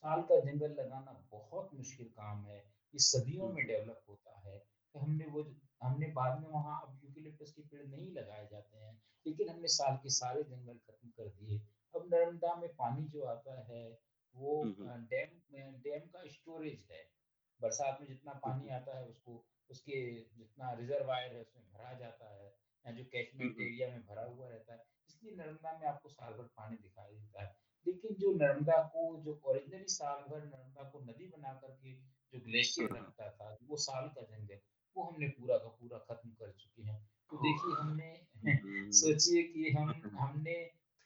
साल 0.05 0.23
का 0.23 0.39
जंगल 0.41 0.71
लगाना 0.71 1.13
बहुत 1.33 1.75
मुश्किल 1.75 2.07
काम 2.09 2.45
है, 2.45 2.59
ये 2.95 2.99
सदियों 2.99 3.49
में 3.49 3.67
डेवलप 3.67 4.03
होता 4.09 4.39
है। 4.41 4.59
तो 4.95 4.99
हमने 4.99 5.25
वो 5.25 5.43
हमने 5.83 6.07
बाद 6.07 6.41
में 6.43 6.49
वहाँ 6.49 6.81
अब 6.83 7.01
यूकेलिप्टस 7.05 7.53
के 7.53 7.63
पेड़ 7.63 7.87
नहीं 7.87 8.13
लगाए 8.13 8.49
जाते 8.51 8.77
हैं, 8.77 9.03
लेकिन 9.27 9.49
हमने 9.49 9.69
साल 9.69 9.97
के 9.97 10.11
सारे 10.11 10.43
जंगल 10.43 10.79
खत्म 10.79 11.09
कर 11.09 11.29
दिए। 11.29 11.59
अब 11.95 12.15
नर्मदा 12.15 12.55
में 12.55 12.69
पानी 12.75 13.09
जो 13.09 13.23
आता 13.25 13.61
है, 13.63 13.99
वो 14.35 14.63
हुँ, 14.63 14.75
हुँ। 14.75 14.89
अ, 14.89 14.97
डैम 14.97 15.73
डैम 15.77 16.09
का 16.09 16.27
स्टोरेज 16.27 16.87
है। 16.91 17.03
बरसात 17.61 17.99
में 18.01 18.09
जितना 18.09 18.33
पानी 18.33 18.69
आता 18.69 18.99
है 18.99 19.07
उसको 19.09 19.45
उसके 19.71 20.21
जितना 20.37 20.73
रिज़र्वायर 20.73 21.35
है 21.35 21.41
उसमें 21.41 21.65
भरा 21.73 21.93
जाता 21.95 22.35
है 22.35 22.47
या 22.87 22.93
जो 22.93 23.05
कैचमेंट 23.05 23.61
एरिया 23.61 23.89
में 23.89 24.05
भरा 24.07 24.25
हुआ 24.25 24.49
रहता 24.49 24.73
है, 24.73 24.85
इसलिए 25.09 25.37
नर्मदा 25.37 25.79
में 25.79 25.87
आपको 25.87 26.09
साल 26.09 26.33
भर 26.33 26.45
पानी 26.45 26.77
दिखाई 26.77 27.15
देता 27.15 27.43
है। 27.43 27.57
लेकिन 27.87 28.15
जो 28.15 28.33
नर्मदा 28.35 28.83
को 28.83 29.21
जो 29.23 29.41
ओरिजिनली 29.45 29.89
साल 29.89 30.23
भर 30.23 30.45
नर्मदा 30.45 30.91
को 30.91 31.01
नदी 31.01 31.27
बना 31.27 31.53
कर 31.55 31.69
के 31.69 31.93
जो 32.33 32.41
ग्लेशियर। 32.41 32.97
रखता 32.97 33.31
था, 33.31 33.59
वो 33.63 33.77
साल 33.77 34.09
का 34.09 34.23
जंगल, 34.23 34.61
वो 34.99 35.05
हमने 35.05 35.29
पूरा 35.31 35.59
का 35.59 35.69
पूरा 35.71 35.99
खत्म 36.07 36.31
कर 36.33 36.53
चुके 36.53 36.83
हैं। 36.83 36.99
तो 37.33 37.39
देखिए 37.39 37.75
हमने 37.75 38.11
सोचिए 38.95 39.43
कि 39.45 39.71
हम 39.73 39.95
हमने 40.19 40.57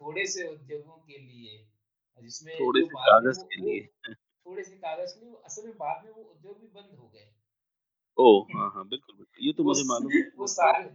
थोड़े 0.00 0.26
से 0.28 0.48
उद्योगों 0.48 0.98
के 1.02 1.18
लिए 1.20 1.58
जिसमें 2.22 2.52
थोड़े 2.54 2.82
से 2.82 2.96
कागज़ 2.98 3.44
के 3.44 3.62
लिए। 3.62 3.80
थोड़े 4.46 4.64
से 4.64 4.76
कागज़ 4.76 5.14
के 5.14 5.24
लिए 5.26 5.34
असल 5.44 5.66
में 5.66 5.76
बाद 5.78 6.04
में 6.04 6.12
वो 6.12 6.22
उद्योग 6.24 6.60
भी 6.60 6.68
बंद 6.70 6.98
हो 6.98 7.08
गए। 7.08 7.26
ओह! 8.18 8.46
हाँ, 8.52 8.70
हाँ, 8.74 8.86
बिल्कुल। 8.88 9.26
ये 9.40 9.52
तो 9.52 9.64
मुझे 9.64 9.82
मालूम 9.84 10.12
है 10.12 10.22
वो 10.38 10.40
वो 10.40 10.46
सारे 10.48 10.88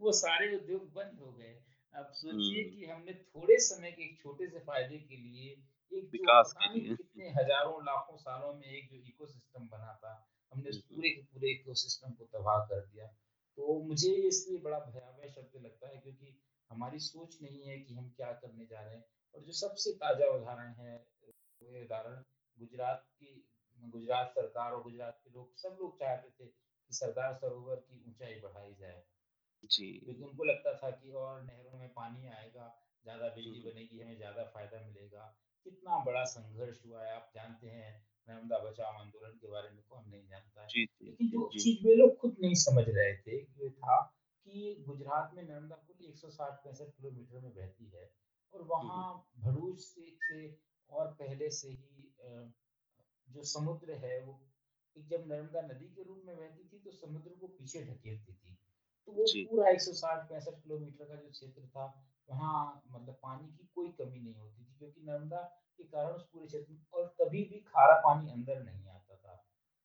वो 0.00 0.12
सारे 0.12 0.54
उद्योग 0.56 0.92
बंद 0.92 1.20
हो 1.20 1.32
गए। 1.32 1.54
अब 1.94 2.10
सोचिए 2.14 2.64
कि 2.70 2.86
हमने 2.86 3.14
थोड़े 3.14 3.58
समय 3.60 3.92
के 3.92 4.04
एक 4.04 4.18
छोटे 4.20 4.46
से 4.48 4.58
फ़ायदे 4.60 4.98
के 5.00 5.16
लिए 5.18 5.50
एक 5.92 6.08
विकास 6.12 6.54
के 6.58 6.68
लिए। 6.70 6.94
कितने 6.94 7.28
हज़ारों 7.30 7.84
लाखों 7.84 8.16
सालों 8.18 8.52
में 8.54 8.66
एक 8.68 8.90
जो 8.90 8.96
इकोसिस्टम 8.98 9.68
बना 9.68 9.94
था, 9.94 10.14
हमने 10.52 10.70
उस। 10.70 10.80
पूरे 10.80 11.10
के 11.10 11.22
पूरे 11.22 11.50
इकोसिस्टम 11.50 12.12
को 12.12 12.24
तबाह 12.32 12.64
कर 12.64 12.80
दिया। 12.86 13.06
तो 13.58 13.78
मुझे 13.82 14.12
इसलिए 14.28 14.58
बड़ा 14.60 14.78
भयावह 14.78 15.28
शब्द 15.28 15.60
लगता 15.64 15.88
है 15.88 15.96
क्योंकि 15.96 16.38
हमारी 16.70 16.98
सोच 16.98 17.36
नहीं 17.42 17.62
है 17.62 17.78
कि 17.78 17.94
हम 17.94 18.08
क्या 18.10 18.32
करने 18.32 18.66
जा 18.66 18.80
रहे 18.80 18.94
हैं 18.94 19.04
और 19.34 19.42
जो 19.42 19.52
सबसे 19.52 19.92
ताज़ा 19.94 20.26
उदाहरण 20.26 20.72
है 20.74 20.96
वो 21.60 21.82
उदाहरण 21.82 22.22
गुजरात 22.56 23.04
की 23.18 23.32
गुजरात 23.78 24.30
सरकार 24.30 24.72
और 24.72 24.82
गुजरात 24.82 25.20
के 25.24 25.30
लोग 25.30 25.56
सब 25.56 25.76
लोग 25.80 25.98
चाहते 25.98 26.28
थे 26.30 26.46
कि 26.46 26.94
सरदार 26.94 27.34
सरोवर 27.34 27.76
की 27.76 28.02
ऊंचाई 28.08 28.40
बढ़ाई 28.40 28.74
जाए। 28.74 29.02
जी। 29.70 29.90
क्योंकि 29.98 30.22
उनको 30.22 30.44
लगता 30.44 30.74
था 30.74 30.90
कि 30.90 31.10
और 31.12 31.42
नहरों 31.42 31.78
में 31.78 31.88
पानी 31.88 32.26
आएगा, 32.28 32.66
ज़्यादा 33.04 33.28
बिजली 33.28 33.60
बनेगी, 33.60 34.00
हमें 34.00 34.16
ज़्यादा 34.16 34.44
फ़ायदा 34.44 34.80
मिलेगा। 34.86 35.26
कितना 35.66 35.98
बड़ा 36.04 36.24
संघर्ष 36.24 36.84
हुआ 36.86 37.04
है, 37.04 37.12
आप 37.12 37.30
जानते 37.34 37.68
हैं 37.68 37.92
नर्मदा 38.28 38.58
बचाओ 38.58 38.92
आंदोलन 38.92 39.30
के 39.30 39.48
बारे 39.48 39.70
में 39.70 39.82
कौन 39.88 40.08
नहीं 40.08 40.26
जानता 40.28 40.62
है। 40.62 40.68
जी, 40.68 40.84
जी, 40.84 41.06
लेकिन 41.06 41.28
जो 41.28 41.50
चीज़ 41.52 41.86
वे 41.86 41.94
लोग 41.94 42.16
खुद 42.16 42.36
नहीं 42.40 42.54
समझ 42.54 42.84
रहे 42.88 43.16
थे, 43.16 43.36
ये 43.40 43.70
था 43.70 44.00
कि 44.46 44.84
गुजरात 44.88 45.34
में 45.34 45.42
नर्मदा 45.42 45.76
कुल 45.76 46.06
160-65 46.06 46.90
किलोमीटर 46.96 47.40
में 47.40 47.54
बहती 47.54 47.90
है 47.90 48.10
और 48.52 48.62
वहाँ 48.62 49.28
भरूच 49.38 49.80
से 49.80 50.10
से 50.22 50.58
और 50.90 51.12
पहले 51.12 51.50
से 51.50 51.68
ही 51.68 52.12
जो 53.28 53.42
समुद्र 53.42 53.92
है 53.92 54.20
वो 54.24 54.40
जब 54.98 55.24
नर्मदा 55.26 55.60
नदी 55.60 55.86
के 55.86 56.02
रूप 56.02 56.22
में 56.26 56.36
बहती 56.36 56.64
थी 56.64 56.78
तो 56.78 56.90
समुद्र 56.92 57.30
को 57.30 57.46
पीछे 57.46 57.84
ढकेलती 57.84 58.32
थी। 58.32 58.58
तो 59.06 59.12
वो। 59.12 59.24
पूरा 59.50 59.70
160-65 59.70 60.60
किलोमीटर 60.62 61.04
का 61.04 61.14
जो 61.14 61.30
क्षेत्र 61.30 61.66
था, 61.66 62.10
वहाँ 62.30 62.82
मतलब 62.90 63.14
पानी 63.14 63.48
की 63.52 63.64
कोई 63.74 63.88
कमी 63.88 64.20
नहीं 64.20 64.34
होती 64.34 64.64
थी 64.64 64.74
क्योंकि 64.78 65.00
नर्मदा 65.00 65.40
के 65.78 65.84
कारण 65.84 66.12
उस 66.12 66.26
पूरे 66.32 66.46
क्षेत्र 66.46 66.72
में 66.72 66.84
और 66.94 67.06
कभी 67.20 67.42
भी 67.42 67.60
खारा 67.68 67.94
पानी 68.00 68.30
अंदर 68.30 68.62
नहीं 68.62 68.88
आता 68.88 69.16
था। 69.16 69.44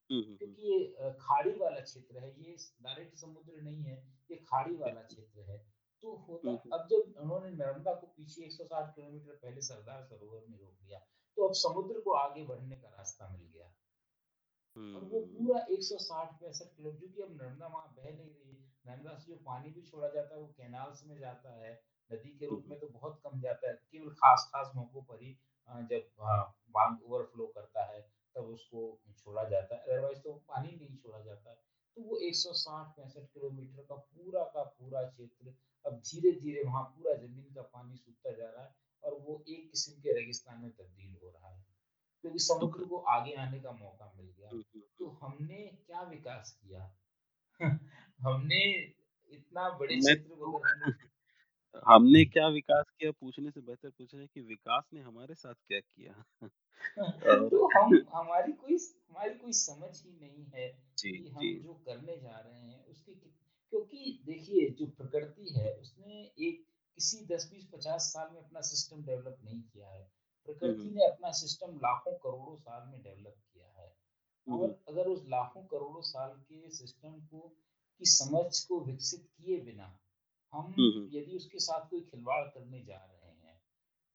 हुँ, 0.09 0.19
हुँ, 0.19 0.27
हुँ। 0.27 0.37
क्योंकि 0.37 0.61
ये 0.61 1.11
खाड़ी 1.19 1.51
वाला 1.51 1.79
क्षेत्र 1.79 2.17
है, 2.17 2.29
ये 2.41 2.55
डायरेक्ट 2.81 3.17
समुद्र 3.17 3.61
नहीं 3.61 3.83
है, 3.83 3.97
ये 4.31 4.37
खाड़ी 4.37 4.75
वाला 4.75 5.01
क्षेत्र 5.01 5.41
है। 5.41 5.57
तो 6.03 6.15
होता। 6.29 6.51
अब 6.73 6.87
जब 6.87 7.13
उन्होंने 7.21 7.49
नर्मदा 7.49 7.93
को 7.93 8.07
पीछे 8.07 8.45
160 8.45 8.93
किलोमीटर 8.95 9.33
पहले 9.33 9.61
सरदार 9.61 10.03
सरोवर 10.03 10.45
में 10.49 10.57
रोक 10.57 10.73
दिया, 10.73 10.99
तो 11.37 11.47
अब 11.47 11.53
समुद्र 11.53 11.99
को 11.99 12.11
आगे 12.11 12.43
बढ़ने 12.43 12.75
का 12.75 12.87
रास्ता 12.87 13.29
मिल 13.29 13.49
गया। 13.53 13.71
और 14.95 15.03
वो। 15.03 15.19
पूरा 15.19 15.65
160-65 15.69 16.65
किलो 16.77 16.91
क्योंकि 16.91 17.21
अब 17.21 17.31
नर्मदा 17.41 17.67
वहाँ 17.67 17.93
बह 17.97 18.03
नहीं 18.03 18.29
रही 18.29 18.57
नर्मदा 18.85 19.15
से 19.15 19.31
जो 19.31 19.37
पानी 19.37 19.69
भी 19.69 19.81
छोड़ा 19.81 20.07
जाता 20.09 20.35
है 20.35 20.41
वो 20.41 20.47
कैनाल्स 20.47 21.03
में 21.05 21.17
जाता 21.19 21.53
है। 21.59 21.71
नदी 22.09 22.29
के 22.29 22.45
रूप 22.45 22.63
में 22.67 22.79
तो 22.79 22.87
बहुत 22.87 23.19
कम 23.23 23.39
जाता 23.41 23.69
है। 23.69 23.73
केवल 23.91 24.09
ख़ास-ख़ास 24.09 24.71
मौकों 24.75 25.01
पर 25.01 25.23
ही 25.23 25.37
जब 25.75 26.09
बाँध 26.71 27.01
ओवरफ्लो 27.03 27.47
करता 27.47 27.85
है 27.85 28.01
तब 28.35 28.41
उसको 28.41 28.99
छोड़ा 29.17 29.43
जाता 29.43 29.75
है। 29.75 29.81
अदरवाइज़ 29.81 30.19
तो 30.19 30.33
पानी 30.33 30.71
नहीं 30.71 30.97
छोड़ा 30.97 31.19
जाता 31.19 31.49
है। 31.49 31.55
तो 31.95 32.01
वो 32.01 32.17
160-65 32.17 33.25
किलोमीटर 33.33 33.81
का 33.81 33.95
पूरा 33.95 34.43
का 34.43 34.63
पूरा 34.63 35.03
क्षेत्र 35.03 35.53
अब 35.85 35.93
धीरे-धीरे 35.93 36.63
वहाँ 36.63 36.83
पूरा 36.83 37.13
ज़मीन 37.13 37.53
का 37.55 37.61
पानी 37.61 37.95
सूखता 37.95 38.31
जा 38.31 38.49
रहा 38.49 38.63
है 38.63 38.75
और 39.03 39.13
वो 39.13 39.43
एक 39.49 39.71
किस्म 39.71 40.01
के 40.01 40.13
रेगिस्तान 40.13 40.61
में 40.61 40.71
तब्दील 40.71 41.17
हो 41.23 41.29
रहा 41.29 41.49
है। 41.49 41.65
क्योंकि 42.21 42.39
समुद्र 42.39 42.85
को 42.85 42.97
आगे 42.97 43.33
आने 43.33 43.59
का 43.59 43.71
मौका 43.71 44.13
मिल 44.17 44.33
गया। 44.39 44.49
हुँ, 44.49 44.63
हुँ, 44.75 44.81
तो 44.99 45.07
हमने 45.07 45.77
क्या 45.87 46.01
विकास 46.01 46.59
किया? 46.63 46.95
हमने 48.21 48.75
इतना 49.29 49.69
बड़े 49.69 49.99
क्षेत्र 49.99 50.35
को 50.35 50.59
तो 50.59 51.08
हमने 51.87 52.25
क्या 52.25 52.47
विकास 52.47 52.85
किया 52.89 53.11
पूछने 53.11 53.51
से 53.51 53.61
बेहतर 53.61 53.89
पूछ 53.89 54.13
रहे 54.13 54.23
हैं 54.23 54.29
कि 54.33 54.41
विकास 54.41 54.83
ने 54.93 54.99
हमारे 54.99 55.35
साथ 55.35 55.53
क्या 55.53 55.79
किया? 55.79 56.23
तो 57.49 57.79
हम 57.79 58.01
हमारी 58.13 58.51
कोई 58.51 58.77
हमारी 59.09 59.33
कोई 59.35 59.53
समझ 59.53 60.03
ही 60.03 60.11
नहीं 60.21 60.45
है 60.45 60.85
जी, 60.97 61.11
कि 61.11 61.29
जी। 61.29 61.53
हम 61.55 61.63
जो 61.63 61.73
करने 61.73 62.17
जा 62.17 62.39
रहे 62.39 62.61
हैं 62.61 62.85
उसकी 62.85 63.13
क्योंकि 63.13 64.23
देखिए 64.25 64.69
जो 64.69 64.85
प्रकृति 64.85 65.53
है 65.57 65.73
उसने 65.73 66.31
एक 66.39 66.65
किसी 66.95 67.25
10, 67.25 67.49
20, 67.53 67.65
50 67.75 67.99
साल 67.99 68.29
में 68.33 68.41
अपना 68.41 68.61
सिस्टम 68.61 69.03
डेवलप 69.03 69.37
नहीं 69.43 69.61
किया 69.61 69.89
है। 69.89 70.11
प्रकृति 70.45 70.89
ने 70.89 71.05
अपना 71.05 71.31
सिस्टम 71.31 71.75
लाखों 71.75 72.13
करोड़ों 72.13 72.55
साल 72.57 72.87
में 72.87 73.01
डेवलप 73.01 73.35
किया 73.53 73.69
हुँ। 74.47 74.59
और 74.59 74.83
अगर 74.89 75.07
उस 75.07 75.23
लाखों 75.27 75.61
करोड़ों 75.63 76.01
साल 76.01 76.29
के 76.29 76.69
सिस्टम 76.69 77.09
को 77.09 77.39
की 77.99 78.05
समझ 78.05 78.65
को 78.65 78.85
विकसित 78.85 79.27
किए 79.37 79.59
बिना 79.59 79.99
हम। 80.53 80.73
यदि 81.13 81.35
उसके 81.35 81.59
साथ 81.59 81.89
कोई 81.89 82.01
खिलवाड़ 82.01 82.43
करने 82.45 82.81
जा 82.83 82.95
रहे 82.95 83.31
हैं, 83.31 83.55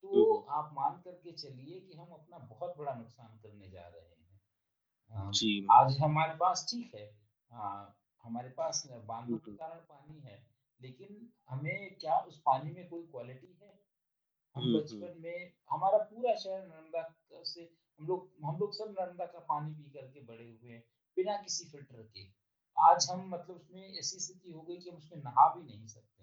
तो 0.05 0.36
आप 0.51 0.70
मान 0.74 1.01
करके 1.05 1.32
चलिए 1.32 1.81
कि 1.81 1.94
हम 1.94 2.11
अपना 2.11 2.39
बहुत 2.39 2.77
बड़ा 2.78 2.94
नुकसान 2.94 3.39
करने 3.39 3.70
जा 3.70 3.86
रहे 3.86 4.01
हैं। 4.01 5.32
जी। 5.32 5.66
आज 5.73 5.98
हमारे 5.98 6.35
पास 6.35 6.66
ठीक 6.70 6.94
है 6.94 7.06
अ, 7.51 7.93
हमारे 8.24 8.48
पास 8.48 8.82
बांधों 8.86 9.36
के 9.36 9.52
कारण 9.52 9.81
पानी 9.81 10.20
है, 10.20 10.47
लेकिन 10.81 11.31
हमें 11.48 11.97
क्या 11.98 12.19
उस 12.19 12.40
पानी 12.40 12.70
में 12.73 12.89
कोई 12.89 13.02
क्वालिटी 13.02 13.52
है? 13.62 13.73
हम। 14.56 14.73
बचपन 14.74 15.20
में 15.20 15.52
हमारा 15.70 15.98
पूरा 15.98 16.35
शहर 16.35 16.66
नर्मदा 16.66 17.02
से 17.44 17.62
हम 18.01 18.06
लोग 18.06 18.28
हम 18.44 18.59
लोग 18.59 18.73
सब 18.73 18.94
नर्मदा 19.01 19.24
का 19.24 19.39
पानी 19.39 19.73
पी 19.73 19.90
करके 19.90 20.20
बड़े 20.20 20.44
हुए 20.44 20.73
हैं, 20.73 20.82
बिना 21.16 21.36
किसी 21.36 21.65
फ़िल्टर 21.65 22.02
के। 22.02 22.24
आज 22.77 23.06
हम 23.11 23.28
मतलब 23.28 23.56
उसमें 23.56 23.98
ऐसी 23.98 24.19
स्थिति 24.19 24.51
हो 24.52 24.62
गई 24.62 24.77
कि 24.77 24.90
हम 24.90 24.97
उसमें 24.97 25.19
नहा 25.19 25.48
भी 25.55 25.62
नहीं 25.62 25.86
सकते। 25.86 26.14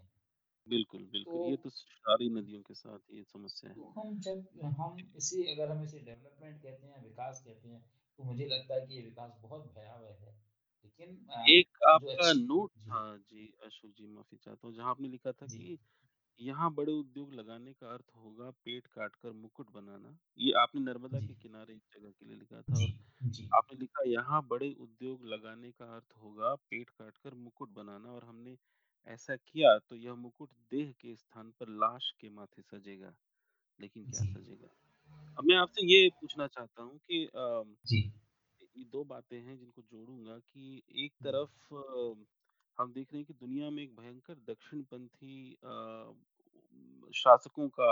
बिल्कुल, 0.67 1.03
तो 1.23 1.33
बिल्कुल। 1.33 1.41
ये 1.43 1.57
तो 1.57 1.69
सारी 1.71 2.29
नदियों 2.31 2.61
के 2.63 2.73
साथ 2.75 3.13
ये 3.13 3.23
समस्या 3.25 3.69
है। 3.71 3.75
तो 3.75 3.85
हम 3.91 4.19
जब 4.19 4.61
हम 4.75 4.97
इसे 5.15 5.43
अगर 5.51 5.71
हम 5.71 5.83
इसे 5.83 5.99
डेवलपमेंट 6.01 6.61
कहते 6.61 6.87
हैं, 6.87 7.01
विकास 7.01 7.41
कहते 7.45 7.69
हैं, 7.69 7.81
तो 8.19 8.23
मुझे 8.23 8.45
लगता 8.47 8.75
है 8.75 8.87
कि 8.87 8.95
ये 8.95 9.01
विकास 9.03 9.37
बहुत 9.41 9.65
भयावह 9.75 10.15
है। 10.21 10.33
लेकिन 10.85 11.15
अ, 11.29 11.41
एक 11.49 11.77
जो 11.95 12.11
आपका 12.11 12.11
अच्छी 12.11 12.35
नोट 12.35 12.71
जी, 12.77 12.81
था 12.81 13.01
जी, 13.19 13.45
अशोक 13.63 13.91
जी 13.91 14.07
माफ़ी 14.07 14.37
चाहता 14.37 14.67
हूँ, 14.67 14.75
जहाँ 14.75 14.89
आपने 14.89 15.07
लिखा 15.07 15.31
था 15.33 15.45
जी, 15.45 15.59
कि 15.59 15.77
यहाँ 16.39 16.71
बड़े 16.73 16.93
उद्योग 16.93 17.33
लगाने 17.33 17.73
का 17.73 17.93
अर्थ 17.93 18.11
होगा 18.15 18.49
पेड़ 18.59 18.81
काटकर 18.89 19.31
मुकुट 19.35 19.71
बनाना। 19.71 20.17
ये 20.39 20.51
आपने 20.59 20.81
नर्मदा 20.83 21.19
जी, 21.19 21.21
के 21.21 21.35
किनारे 21.35 21.73
एक 21.75 21.83
जगह 21.93 22.11
के 22.11 22.25
लिए 22.25 22.37
लिखा 22.37 22.61
था 22.63 22.77
जी, 22.77 22.87
और 22.87 22.89
जी, 23.29 23.47
आपने 23.51 23.79
लिखा 23.79 24.03
यहाँ 24.07 24.41
बड़े 24.47 24.71
उद्योग 24.81 25.25
लगाने 25.27 25.71
का 25.73 25.85
अर्थ 25.95 26.13
होगा 26.17 26.55
पेड़ 26.65 26.85
काटकर 26.91 27.35
मुकुट 27.37 27.71
बनाना 27.73 28.11
और 28.11 28.25
हमने 28.25 28.57
ऐसा 29.07 29.35
किया 29.37 29.77
तो 29.79 29.95
यह 29.97 30.15
मुकुट 30.15 30.49
देह 30.71 30.91
के 31.01 31.15
स्थान 31.15 31.51
पर 31.59 31.69
लाश 31.77 32.11
के 32.19 32.29
माथे 32.31 32.61
सजेगा, 32.63 33.13
लेकिन 33.79 34.05
क्या 34.05 34.23
सजेगा? 34.23 34.67
अब 35.37 35.45
मैं 35.45 35.55
आपसे 35.57 35.85
ये 35.87 36.09
पूछना 36.11 36.47
चाहता 36.47 36.83
हूँ 36.83 36.97
कि 37.01 37.29
जी, 37.85 38.11
ये 38.77 38.83
2 38.87 39.03
बातें 39.05 39.37
हैं 39.39 39.57
जिनको 39.57 39.81
जोड़ूँगा 39.83 40.37
कि 40.39 40.81
एक 40.97 41.13
तरफ़ 41.23 41.73
हम 42.77 42.91
देख 42.93 43.07
रहे 43.13 43.17
हैं 43.17 43.25
कि 43.25 43.33
दुनिया 43.35 43.69
में 43.69 43.81
एक 43.83 43.95
भयंकर 43.95 44.35
दक्षिणपंथी 44.47 45.57
शासकों 47.13 47.67
का 47.71 47.91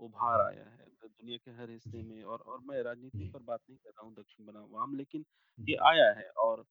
उभार 0.00 0.40
आया 0.42 0.64
है। 0.64 0.86
दुनिया 1.02 1.36
के 1.38 1.50
हर 1.52 1.70
हिस्से 1.70 2.02
में 2.02 2.22
और 2.24 2.38
और 2.42 2.60
मैं 2.64 2.82
राजनीति 2.82 3.26
पर 3.26 3.42
बात 3.42 3.60
नहीं 3.60 3.78
कर 3.78 3.90
रहा 3.90 4.06
हूँ 4.06 4.14
दक्षिण 4.14 4.46
बनाम 4.46 4.94
लेकिन 4.96 5.24
ये 5.58 5.76
आया 5.86 6.10
है 6.12 6.28
और 6.40 6.64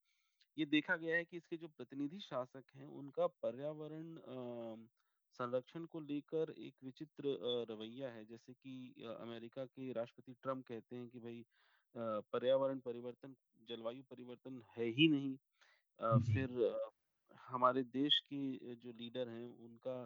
ये 0.56 0.64
देखा 0.66 0.96
गया 0.96 1.16
है 1.16 1.24
कि 1.24 1.36
इसके 1.36 1.56
जो 1.56 1.68
प्रतिनिधि 1.68 2.18
शासक 2.20 2.64
हैं, 2.74 2.86
उनका 2.88 3.26
पर्यावरण 3.42 4.16
संरक्षण 5.34 5.84
को 5.86 6.00
लेकर 6.00 6.54
एक 6.58 6.74
विचित्र 6.84 7.36
रवैया 7.70 8.08
है। 8.10 8.24
जैसे 8.24 8.52
कि 8.52 9.04
अमेरिका 9.20 9.64
के 9.66 9.92
राष्ट्रपति 9.92 10.34
ट्रंप 10.42 10.64
कहते 10.68 10.96
हैं 10.96 11.08
कि 11.08 11.18
भई 11.20 11.44
पर्यावरण 11.94 12.78
परिवर्तन, 12.80 13.34
जलवायु 13.68 14.02
परिवर्तन 14.10 14.62
है 14.76 14.86
ही 14.98 15.08
नहीं। 15.08 15.36
फिर 16.24 16.48
हमारे 17.40 17.82
देश 17.92 18.18
के 18.32 18.74
जो 18.76 18.92
लीडर 18.92 19.28
हैं, 19.28 19.48
उनका 19.58 19.96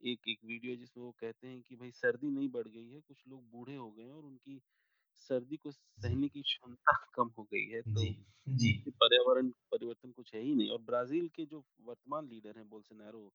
एक 0.00 0.28
एक 0.28 0.44
वीडियो 0.44 0.76
जिसमें 0.76 1.04
वो 1.04 1.10
कहते 1.20 1.48
हैं 1.48 1.60
कि 1.62 1.76
भाई 1.76 1.90
सर्दी 1.92 2.30
नहीं 2.30 2.48
बढ़ 2.50 2.68
गई 2.68 2.88
है, 2.90 3.00
कुछ 3.00 3.22
लोग 3.28 3.50
बूढ़े 3.50 3.74
हो 3.76 3.90
गए 3.90 4.04
हैं 4.04 4.12
और 4.12 4.24
उनकी 4.24 4.60
सर्दी 5.20 5.56
को 5.58 5.70
सहने 5.72 6.28
की 6.28 6.42
क्षमता 6.42 6.92
कम 7.14 7.30
हो 7.38 7.42
गई 7.44 7.64
है। 7.66 7.80
तो 7.84 8.12
जी, 8.54 8.72
पर्यावरण 8.90 9.48
परिवर्तन 9.72 10.10
कुछ 10.12 10.34
है 10.34 10.40
ही 10.40 10.54
नहीं 10.54 10.68
और 10.70 10.80
ब्राज़ील 10.82 11.28
के 11.30 11.44
जो 11.46 11.64
वर्तमान 11.82 12.28
लीडर 12.28 12.56
हैं 12.56 12.68
बोल्सोनारो, 12.68 13.30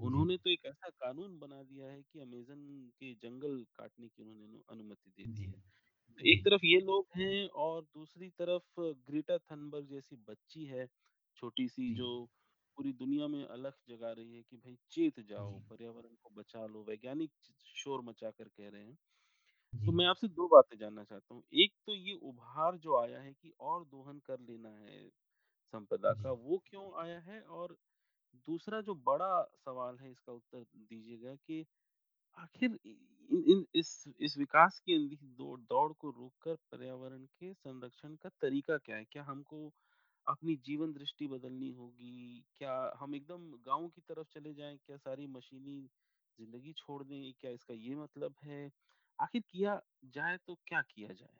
उन्होंने 0.00 0.36
तो 0.38 0.50
एक 0.50 0.64
ऐसा 0.66 0.88
कानून 0.96 1.38
बना 1.38 1.62
दिया 1.64 1.86
है 1.86 2.02
कि 2.02 2.20
अमेज़न 2.20 2.60
के 2.96 3.14
जंगल 3.18 3.64
काटने 3.74 4.08
की 4.08 4.22
उन्होंने 4.22 4.62
अनुमति 4.70 5.10
दे 5.12 5.28
दी 5.28 5.44
है। 5.44 5.58
तो 6.18 6.28
एक 6.28 6.40
तरफ़ 6.42 6.64
ये 6.64 6.80
लोग 6.82 7.06
हैं 7.16 7.48
और 7.60 7.82
दूसरी 7.86 8.28
तरफ़ 8.38 8.80
ग्रेटा 9.06 9.38
थनबर्ग 9.40 9.86
जैसी 9.86 10.16
बच्ची 10.24 10.64
है, 10.66 10.86
छोटी-सी 11.36 11.94
जो 11.94 12.10
पूरी 12.76 12.92
दुनिया 12.94 13.26
में 13.28 13.44
अलग 13.46 13.74
जगा 13.88 14.12
रही 14.12 14.34
है 14.34 14.42
कि 14.42 14.56
भाई 14.58 14.76
चेत 14.90 15.20
जाओ, 15.22 15.58
पर्यावरण 15.62 16.14
को 16.16 16.30
बचा 16.32 16.66
लो, 16.66 16.84
वैज्ञानिक 16.84 17.32
शोर 17.74 18.02
मचा 18.02 18.30
कर 18.32 18.48
कह 18.50 18.68
रहे 18.68 18.82
हैं। 18.82 18.96
तो 19.72 19.92
जी, 19.92 19.92
मैं 19.92 20.06
आपसे 20.06 20.28
2 20.28 20.46
बातें 20.48 20.76
जानना 20.78 21.02
चाहता 21.04 21.34
हूँ। 21.34 21.42
एक 21.54 21.72
तो 21.86 21.94
ये 21.94 22.12
उभार 22.22 22.76
जो 22.78 22.96
आया 22.98 23.18
है 23.20 23.32
कि 23.32 23.52
और 23.62 23.84
दोहन 23.86 24.18
कर 24.26 24.40
लेना 24.40 24.68
है 24.70 25.08
संपदा 25.72 26.12
का, 26.14 26.30
जी, 26.30 26.32
वो 26.32 26.58
क्यों 26.66 26.90
आया 27.02 27.18
है? 27.20 27.40
और 27.42 27.76
दूसरा 28.48 28.80
जो 28.82 28.94
बड़ा 29.04 29.42
सवाल 29.58 29.98
है 29.98 30.10
इसका 30.10 30.32
उत्तर 30.32 30.64
दीजिएगा 30.76 31.34
कि 31.38 31.64
आखिर 32.38 32.78
इ 32.86 32.94
इन 33.30 33.44
इन 33.48 33.64
इस 33.76 34.04
इस 34.20 34.36
विकास 34.38 34.78
की 34.80 34.94
अंधी 34.94 35.18
दौड़ 35.38 35.60
दौड़ 35.62 35.92
को 35.94 36.10
रोककर 36.10 36.56
पर्यावरण 36.72 37.24
के 37.34 37.52
संरक्षण 37.54 38.14
का 38.16 38.28
तरीका 38.42 38.78
क्या 38.78 38.96
है? 38.96 39.04
क्या 39.06 39.24
हमको 39.24 39.72
अपनी 40.26 40.56
जीवन 40.62 40.92
दृष्टि 40.94 41.28
बदलनी 41.28 41.70
होगी? 41.72 42.44
क्या 42.56 42.74
हम 42.96 43.14
एकदम 43.16 43.50
गाँव 43.66 43.88
की 43.90 44.02
तरफ़ 44.04 44.26
चले 44.32 44.54
जाएँ? 44.54 44.78
क्या 44.78 44.96
सारी 44.98 45.26
मशीनी 45.28 45.80
ज़िंदगी 46.38 46.72
छोड़ 46.74 47.02
दें? 47.04 47.32
क्या 47.34 47.50
इसका 47.52 47.74
ये 47.76 47.94
मतलब 47.96 48.34
है? 48.44 48.70
आखिर 49.20 49.42
किया 49.42 49.80
जाए 50.10 50.36
तो 50.38 50.54
क्या 50.66 50.82
किया 50.84 51.12
जाए? 51.14 51.38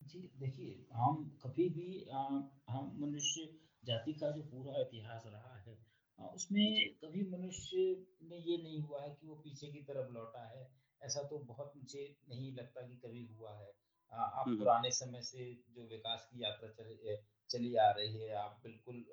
जी, 0.00 0.18
देखिए 0.36 0.86
हम 0.94 1.22
कभी 1.42 1.68
भी 1.68 1.86
अ, 2.02 2.16
हम 2.68 2.90
मनुष्य 2.98 3.44
जाति 3.84 4.12
का 4.14 4.30
जो 4.30 4.42
पूरा 4.44 4.80
इतिहास 4.80 5.22
रहा 5.26 5.54
है 5.58 5.76
जी। 6.18 6.28
उसमें 6.34 6.94
कभी 6.96 7.22
मनुष्य 7.28 7.84
में 8.22 8.36
ये 8.38 8.56
नहीं 8.58 8.80
हुआ 8.82 9.02
है 9.02 9.10
कि 9.10 9.26
वो 9.26 9.34
पीछे 9.36 9.68
की 9.68 9.82
तरफ़ 9.82 10.10
लौटा 10.12 10.44
है। 10.48 10.66
ऐसा 11.02 11.22
तो 11.24 11.38
बहुत 11.44 11.72
मुझे 11.76 12.04
नहीं 12.28 12.52
लगता 12.52 12.86
कि 12.88 12.96
कभी 12.96 13.24
हुआ 13.28 13.56
है। 13.58 13.66
अ, 14.12 14.16
आप 14.16 14.46
हुँ, 14.46 14.56
हुँ। 14.56 14.58
पुराने 14.58 14.90
समय 14.92 15.22
से 15.22 15.52
जो 15.70 15.86
विकास 15.88 16.28
की 16.30 16.42
यात्रा 16.42 16.68
चली 16.74 17.16
चली 17.50 17.74
आ 17.76 17.90
रही 17.90 18.16
है, 18.16 18.32
आप 18.36 18.60
बिल्कुल 18.62 19.04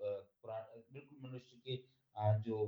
बिल्कुल 0.44 1.20
मनुष्य 1.22 1.58
के 1.60 1.76
अ, 2.16 2.38
जो 2.40 2.66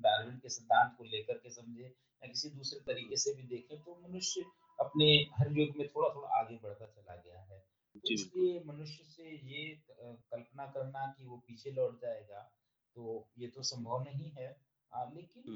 डार्विन 0.00 0.36
के 0.38 0.48
सिद्धांत 0.48 0.94
को 0.98 1.04
लेकर 1.06 1.38
के 1.38 1.50
समझे 1.50 1.94
या 2.22 2.28
किसी 2.28 2.48
दूसरे। 2.50 2.80
तरीके 2.86 3.16
से 3.16 3.34
भी 3.34 3.42
देखें 3.48 3.78
तो 3.80 3.94
मनुष्य 4.02 4.44
अपने 4.78 5.06
हर 5.32 5.52
युग 5.52 5.76
में 5.76 5.86
थोड़ा-थोड़ा 5.88 6.28
आगे 6.38 6.56
बढ़ता 6.62 6.86
चला 6.86 7.16
गया 7.16 7.40
है। 7.42 7.58
तो 7.94 8.12
इसलिए 8.14 8.60
मनुष्य 8.64 9.04
से 9.04 9.30
ये 9.46 9.64
कल्पना 9.90 10.66
करना 10.66 11.06
कि 11.18 11.24
वो 11.24 11.36
पीछे 11.46 11.70
लौट 11.70 12.00
जाएगा, 12.02 12.40
तो 12.96 13.28
ये 13.38 13.48
तो 13.48 13.62
संभव 13.62 14.02
नहीं 14.04 14.30
है। 14.30 14.46
अ, 14.92 15.04
लेकिन। 15.12 15.50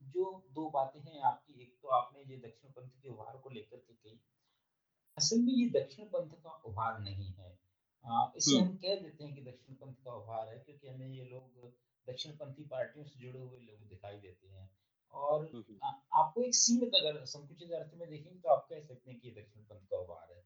जो 0.00 0.24
2 0.52 0.68
बातें 0.70 1.00
हैं 1.02 1.20
आपकी, 1.22 1.62
एक 1.62 1.74
तो 1.82 1.88
आपने 1.88 2.22
ये 2.24 2.36
दक्षिणपंथ 2.38 2.88
के 3.02 3.08
उभार 3.08 3.36
को 3.38 3.50
लेकर 3.50 3.76
के 3.78 3.92
कही। 3.94 4.18
असल 5.16 5.38
में 5.38 5.52
ये 5.54 5.68
दक्षिणपंथ 5.70 6.30
का 6.42 6.50
उभार 6.66 6.98
नहीं 7.00 7.32
है। 7.32 7.50
अ, 8.04 8.32
इसे 8.36 8.58
हम 8.58 8.76
कह 8.76 8.96
देते 8.96 9.24
हैं 9.24 9.34
कि 9.34 9.42
दक्षिणपंथ 9.42 9.94
का 10.04 10.14
उभार 10.14 10.48
है 10.48 10.58
क्योंकि 10.58 10.88
हमें 10.88 11.08
ये 11.08 11.24
लोग 11.24 11.72
दक्षिणपंथी 12.06 12.64
पार्टियों 12.66 13.04
से 13.04 13.20
जुड़े 13.20 13.40
हुए 13.40 13.60
लोग 13.60 13.88
दिखाई 13.88 14.18
देते 14.18 14.48
हैं। 14.48 14.68
और। 15.14 15.44
आपको 16.14 16.42
एक 16.42 16.54
सीमित 16.54 16.94
अगर 16.94 17.24
संकुचित 17.24 17.72
अर्थ 17.72 17.94
में 17.94 18.08
देखेंगे 18.08 18.40
तो 18.40 18.48
आप 18.48 18.66
कह 18.70 18.80
सकते 18.80 19.10
हैं 19.10 19.20
कि 19.20 19.28
ये 19.28 19.34
दक्षिणपंथ 19.34 19.86
का 19.86 19.98
उभार 19.98 20.32
है। 20.32 20.42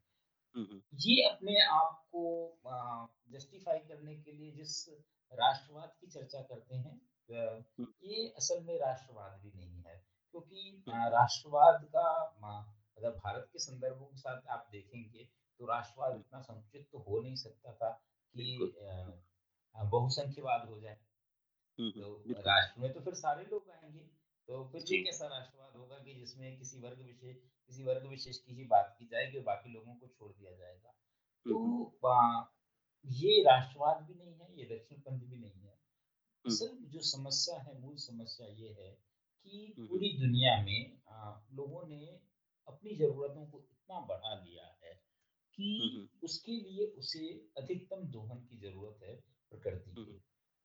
ये 0.99 1.21
अपने 1.23 1.61
आप 1.61 2.05
को 2.15 2.23
जस्टिफ़ाई 3.29 3.79
करने 3.79 4.15
के 4.15 4.31
लिए 4.31 4.51
जिस 4.51 4.89
राष्ट्रवाद 5.33 5.93
की 6.01 6.07
चर्चा 6.07 6.41
करते 6.41 6.75
हैं 6.75 7.01
ये 8.03 8.27
असल 8.29 8.63
में 8.63 8.77
राष्ट्रवाद 8.79 9.39
भी 9.41 9.51
नहीं 9.55 9.81
है। 9.83 9.97
क्योंकि 10.31 10.83
राष्ट्रवाद 10.89 11.83
का 11.95 12.07
अगर 12.97 13.11
भारत 13.11 13.49
के 13.53 13.59
संदर्भों 13.59 14.05
के 14.05 14.17
साथ 14.17 14.47
आप 14.47 14.67
देखेंगे, 14.71 15.23
तो 15.59 15.65
राष्ट्रवाद 15.65 16.15
इतना 16.15 16.41
संकुचित 16.41 16.87
तो 16.91 16.99
हो 16.99 17.19
नहीं 17.21 17.35
सकता 17.35 17.73
था 17.73 17.89
कि 18.35 18.57
बहुसंख्यवाद 19.75 20.67
हो 20.69 20.79
जाए। 20.79 20.97
तो 22.01 22.15
राष्ट्र 22.47 22.81
में 22.81 22.93
तो 22.93 22.99
फिर 22.99 23.13
सारे 23.13 23.43
लोग 23.43 23.69
आएँगे। 23.69 24.18
तो 24.49 24.63
फिर 24.67 24.81
जी। 24.81 24.97
कैसा 24.99 25.27
राष्ट्रवाद 25.27 25.75
होगा 25.75 25.97
कि 25.99 26.13
जिसमें 26.15 26.57
किसी 26.57 26.79
वर्ग 26.79 27.01
विशेष 27.01 27.35
किसी 27.37 27.83
वर्ग 27.83 28.05
विशेष 28.07 28.37
की 28.37 28.53
ही 28.53 28.63
बात 28.67 28.95
की 28.97 29.05
जाएगी 29.07 29.37
और 29.37 29.43
बाकी 29.45 29.71
लोगों 29.71 29.95
को 29.95 30.07
छोड़ 30.09 30.31
दिया 30.31 30.51
जाएगा। 30.53 30.93
तो 31.45 31.59
ये 33.05 33.41
राष्ट्रवाद 33.43 34.01
भी 34.03 34.15
नहीं 34.15 34.35
है, 34.35 34.49
ये 34.53 34.65
दक्षिणपंथ 34.67 35.21
भी 35.25 35.37
नहीं 35.37 35.61
है। 35.61 35.77
हुँ, 36.45 36.55
हुँ। 36.55 36.59
असल 36.59 36.77
जो 36.87 37.01
समस्या 37.03 37.57
है, 37.59 37.79
मूल 37.79 37.95
समस्या 37.99 38.47
ये 38.49 38.69
है 38.73 38.91
कि 39.45 39.77
हुँ, 39.77 39.87
हुँ। 39.89 39.89
पूरी 39.89 40.09
दुनिया 40.17 40.57
में 40.59 40.97
अ, 41.07 41.45
लोगों 41.51 41.87
ने 41.87 42.05
अपनी 42.67 42.95
ज़रूरतों 42.95 43.45
को 43.47 43.59
इतना 43.61 43.99
बढ़ा 44.07 44.35
लिया 44.37 44.65
है 44.83 44.93
कि। 45.53 45.69
उसके 46.23 46.53
लिए 46.53 46.85
उसे 46.97 47.21
अधिकतम 47.57 48.05
दोहन 48.09 48.41
की 48.43 48.57
ज़रूरत 48.59 49.03
है 49.03 49.15
प्रकृति 49.51 49.93
के। 49.97 50.11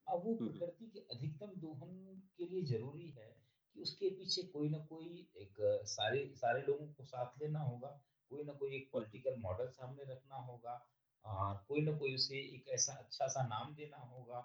अब 0.07 0.25
वो। 0.25 0.35
प्रकृति 0.37 0.87
के 0.89 1.01
अधिकतम 1.13 1.55
दोहन 1.59 1.93
के 2.39 2.47
लिए 2.47 2.63
ज़रूरी 2.67 3.09
है 3.11 3.29
कि 3.77 3.81
उसके 3.81 4.09
पीछे 4.13 4.43
कोई 4.49 4.69
ना 4.71 4.79
कोई 4.87 5.09
एक 5.39 5.57
सारे 5.89 6.25
सारे 6.37 6.63
लोगों 6.63 6.87
को 6.89 7.05
साथ 7.05 7.39
लेना 7.39 7.61
होगा, 7.63 7.89
कोई 8.31 8.45
न 8.45 8.55
कोई 8.55 8.77
एक। 8.77 8.89
पॉलिटिकल 8.93 9.37
मॉडल 9.41 9.69
सामने 9.71 10.05
रखना 10.05 10.37
होगा 10.43 10.73
अ, 11.25 11.31
कोई 11.69 11.81
न 11.83 11.97
कोई 11.99 12.15
उसे 12.15 12.39
एक 12.57 12.69
ऐसा 12.71 12.93
अच्छा-सा 12.95 13.43
नाम 13.45 13.75
देना 13.75 13.97
होगा 14.07 14.41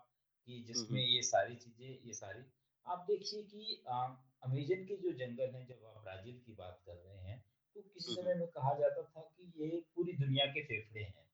कि 0.47 0.61
जिसमें 0.63 1.01
ये 1.01 1.21
सारी 1.23 1.55
चीज़ें 1.55 1.87
ये 2.05 2.13
सारी 2.13 2.43
आप 2.85 3.05
देखिए 3.07 3.43
कि 3.45 3.83
अमेज़न 3.87 4.85
के 4.85 4.95
जो 4.97 5.11
जंगल 5.15 5.55
हैं, 5.55 5.65
जब 5.67 5.85
आप 5.85 6.01
ब्राज़ील 6.03 6.39
की 6.39 6.53
बात 6.55 6.81
कर 6.85 6.95
रहे 6.97 7.17
हैं, 7.21 7.39
तो 7.75 7.81
किसी 7.83 8.07
हुँ, 8.07 8.15
हुँ। 8.15 8.23
समय 8.23 8.33
में 8.35 8.47
कहा 8.49 8.73
जाता 8.73 9.03
था 9.05 9.21
कि 9.29 9.51
ये 9.57 9.79
पूरी 9.95 10.13
दुनिया 10.17 10.45
के 10.47 10.63
फेफड़े 10.63 11.03
हैं। 11.03 11.25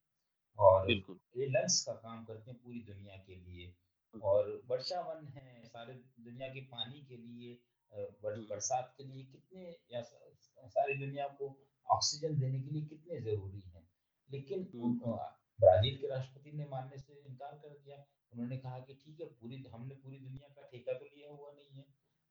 और। 0.58 0.90
ये 1.36 1.46
लंग्स 1.48 1.80
का 1.84 1.92
काम 1.96 2.24
करते 2.24 2.50
हैं 2.50 2.60
पूरी 2.60 2.80
दुनिया 2.84 3.16
के 3.18 3.34
लिए 3.36 3.72
हुँ, 4.14 4.22
हुँ। 4.22 4.26
और 4.26 4.60
वर्षावन 4.66 5.26
है 5.28 5.64
सारे 5.64 5.94
दुनिया 6.20 6.48
के 6.48 6.60
पानी 6.66 7.02
के 7.04 7.16
लिए। 7.18 7.54
बरसात 7.92 8.94
के 8.98 9.04
लिए 9.04 9.24
कितने 9.24 9.76
या 9.92 10.02
सारी 10.02 10.94
दुनिया 11.06 11.26
को 11.28 11.56
ऑक्सीजन 11.90 12.38
देने 12.38 12.60
के 12.60 12.70
लिए 12.70 12.82
कितने 12.82 13.20
ज़रूरी 13.20 13.60
हैं 13.60 13.88
लेकिन 14.30 14.70
हुँ, 14.74 14.98
हुँ। 15.04 15.18
अ, 15.18 15.38
ब्राज़ील 15.60 15.96
के 15.96 16.06
राष्ट्रपति 16.08 16.52
ने 16.52 16.64
मानने 16.64 16.98
से 16.98 17.12
इनकार 17.14 17.52
कर 17.54 17.68
दिया 17.68 18.04
उन्होंने 18.32 18.56
कहा 18.56 18.80
कि 18.80 18.94
ठीक 18.94 19.20
है 19.20 19.26
पूरी 19.26 19.62
हमने 19.72 19.94
पूरी 19.94 20.18
दुनिया 20.18 20.48
का 20.48 20.62
ठेका 20.62 20.92
तो 20.92 21.04
लिया 21.04 21.30
हुआ 21.30 21.50
नहीं 21.50 21.78
है 21.78 21.84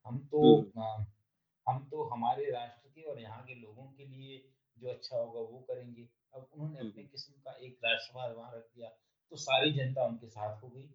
हम 0.05 0.27
तो 0.31 0.41
हुँ, 0.41 0.71
हुँ। 0.77 1.05
हम 1.67 1.87
तो 1.89 2.03
हमारे 2.03 2.51
राष्ट्र 2.51 2.89
के 2.89 3.01
और 3.01 3.19
यहाँ 3.19 3.43
के 3.43 3.55
लोगों 3.55 3.85
के 3.91 4.05
लिए 4.05 4.51
जो 4.77 4.89
अच्छा 4.89 5.17
होगा 5.17 5.39
वो 5.39 5.59
करेंगे। 5.59 6.07
अब 6.35 6.49
उन्होंने 6.53 6.79
अपने 6.79 7.03
किस्म 7.03 7.33
का 7.33 7.51
एक 7.57 7.77
राष्ट्रवाद 7.85 8.35
वहाँ 8.35 8.51
रख 8.55 8.63
दिया, 8.75 8.89
तो 9.31 9.35
सारी 9.35 9.71
जनता 9.71 10.05
उनके 10.05 10.27
साथ 10.27 10.63
हो 10.63 10.69
गई। 10.69 10.87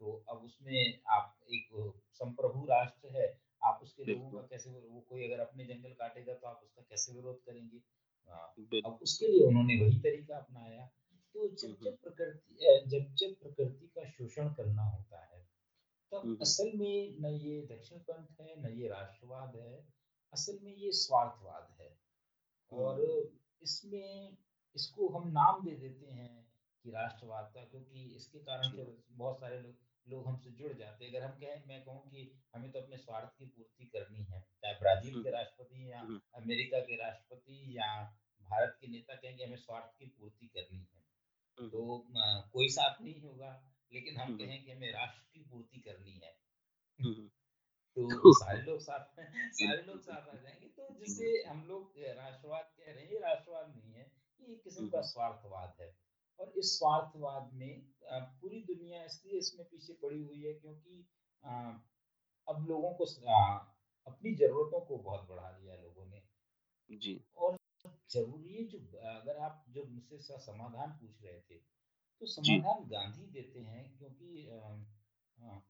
तो 0.00 0.24
अब 0.30 0.42
उसमें 0.44 1.00
आप 1.08 1.36
एक 1.50 1.68
संप्रभु 2.12 2.64
राष्ट्र 2.66 3.08
है, 3.08 3.26
आप 3.66 3.80
उसके 3.82 4.04
लोगों 4.04 4.30
का 4.30 4.46
कैसे 4.46 4.70
वो 4.70 5.00
कोई 5.00 5.24
अगर 5.24 5.40
अपने 5.40 5.64
जंगल 5.64 5.90
काटेगा 5.90 6.34
तो 6.34 6.46
आप 6.46 6.60
उसका 6.64 6.82
कैसे 6.82 7.12
विरोध 7.12 7.42
करेंगे? 7.44 7.82
अब 8.84 8.98
उसके 9.02 9.26
लिए 9.26 9.44
उन्होंने 9.44 9.76
वही 9.76 9.98
तरीका 10.00 10.36
अपनाया। 10.36 10.86
तो 11.34 11.48
जब 11.48 11.76
जब 11.84 11.96
प्रकृति 11.96 12.84
जब 12.86 13.14
जब 13.14 13.34
प्रकृति 13.34 13.86
का 13.86 14.04
शोषण 14.10 14.48
करना 14.48 14.82
होता 14.82 15.24
है 15.24 15.40
तब 16.12 16.16
हुँ, 16.16 16.30
हुँ, 16.30 16.38
असल 16.40 16.72
में 16.74 17.16
न 17.20 17.26
ये 17.26 17.62
दक्षिणपंथ 17.62 18.40
है, 18.40 18.62
न 18.62 18.78
ये 18.78 18.88
राष्ट्रवाद 18.88 19.56
है, 19.56 19.86
असल 20.32 20.58
में 20.62 20.74
ये 20.74 20.92
स्वार्थवाद 20.92 21.76
है। 21.80 21.96
और 22.72 23.00
इसमें 23.62 24.36
इसको 24.76 25.08
हम 25.08 25.28
नाम 25.28 25.64
दे 25.64 25.76
देते 25.76 26.06
हैं 26.06 26.46
कि 26.84 26.90
राष्ट्रवाद 26.90 27.50
का 27.54 27.64
क्योंकि 27.64 28.04
इसके 28.16 28.38
कारण 28.38 28.70
जी। 28.70 29.02
बहुत 29.10 29.40
सारे 29.40 29.60
लोग 29.60 29.74
लोग 30.08 30.26
हमसे 30.26 30.50
जुड़ 30.50 30.72
जाते 30.72 31.04
हैं। 31.04 31.12
अगर 31.12 31.22
हम 31.26 31.38
कहें 31.38 31.64
मैं 31.66 31.84
कहूँ 31.84 32.10
कि 32.10 32.20
हमें 32.54 32.70
तो 32.72 32.80
अपने 32.80 32.96
स्वार्थ 32.96 33.38
की 33.38 33.46
पूर्ति 33.46 33.84
करनी 33.84 34.24
है, 34.24 34.40
चाहे 34.62 34.74
ब्राज़ील 34.74 35.22
के 35.22 35.30
राष्ट्रपति 35.30 35.92
या 35.92 36.00
अमेरिका 36.34 36.80
के 36.80 36.96
राष्ट्रपति 36.96 37.78
या 37.78 37.88
भारत 38.42 38.76
के 38.80 38.86
नेता 38.86 39.14
कहेंगे 39.14 39.44
हमें 39.44 39.56
स्वार्थ 39.56 39.98
की 39.98 40.06
पूर्ति 40.06 40.46
करनी 40.46 40.78
है। 40.78 41.04
तो 41.68 42.04
कोई 42.52 42.68
साथ 42.68 43.02
नहीं 43.02 43.20
होगा, 43.20 43.50
लेकिन 43.92 44.16
हम 44.16 44.36
कहें 44.38 44.64
कि 44.64 44.72
हमें 44.72 44.92
राष्ट्र 44.92 45.22
की 45.32 45.40
पूर्ति 45.40 45.78
करनी 45.78 46.12
है। 46.12 46.36
तो 47.96 48.32
सारे 48.32 48.62
लोग 48.62 48.80
साथ 48.80 49.04
सारे 49.52 49.82
लोग 49.82 50.00
साथ 50.00 50.28
आ। 50.28 50.34
जाएँगे, 50.34 50.66
तो 50.68 50.88
जिसे 50.98 51.44
हम 51.48 51.64
लोग 51.66 51.92
राष्ट्रवाद 51.98 52.64
कह 52.76 52.92
रहे 52.92 53.04
हैं, 53.04 53.10
ये 53.12 53.18
राष्ट्रवाद 53.18 53.68
नहीं 53.68 53.92
है, 53.92 54.12
ये 54.40 54.52
एक 54.52 54.62
किस्म 54.64 54.88
का 54.88 55.00
स्वार्थवाद 55.02 55.76
है। 55.80 56.05
और 56.38 56.52
इस 56.58 56.78
स्वार्थवाद 56.78 57.50
में 57.54 57.82
पूरी 58.10 58.60
दुनिया 58.64 59.02
इसलिए 59.04 59.38
इसमें 59.38 59.66
पीछे 59.66 59.92
पड़ी 60.02 60.22
हुई 60.22 60.42
है 60.42 60.52
क्योंकि 60.54 61.04
अब 62.48 62.66
लोगों 62.68 62.92
को 62.94 63.04
अपनी 64.06 64.34
ज़रूरतों 64.34 64.80
को 64.80 64.96
बहुत 64.98 65.28
बढ़ा 65.28 65.50
दिया 65.52 65.74
लोगों 65.76 66.06
ने। 66.06 66.22
जी। 66.90 67.20
और 67.36 67.56
ज़रूरी 68.10 68.54
है 68.54 68.64
जो 68.64 68.78
अगर 69.10 69.36
आप 69.38 69.64
जो 69.68 69.84
मुझसे 69.84 70.38
समाधान 70.38 70.90
पूछ 70.92 71.22
रहे 71.24 71.40
थे, 71.40 71.58
तो 72.22 72.26
समाधान 72.26 72.84
गांधी 72.88 73.26
देते 73.32 73.60
हैं 73.60 73.84
क्योंकि 73.98 74.46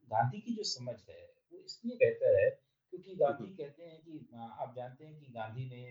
गांधी 0.08 0.40
की 0.40 0.54
जो 0.56 0.62
समझ 0.64 0.96
है 1.08 1.24
वो 1.52 1.58
इसलिए 1.60 1.96
बेहतर 1.96 2.38
है 2.40 2.50
क्योंकि 2.50 3.14
गांधी 3.16 3.46
कहते 3.54 3.84
हैं 3.84 4.00
कि 4.02 4.18
आप 4.58 4.74
जानते 4.76 5.04
हैं 5.04 5.18
कि 5.18 5.32
गांधी 5.32 5.64
ने 5.70 5.82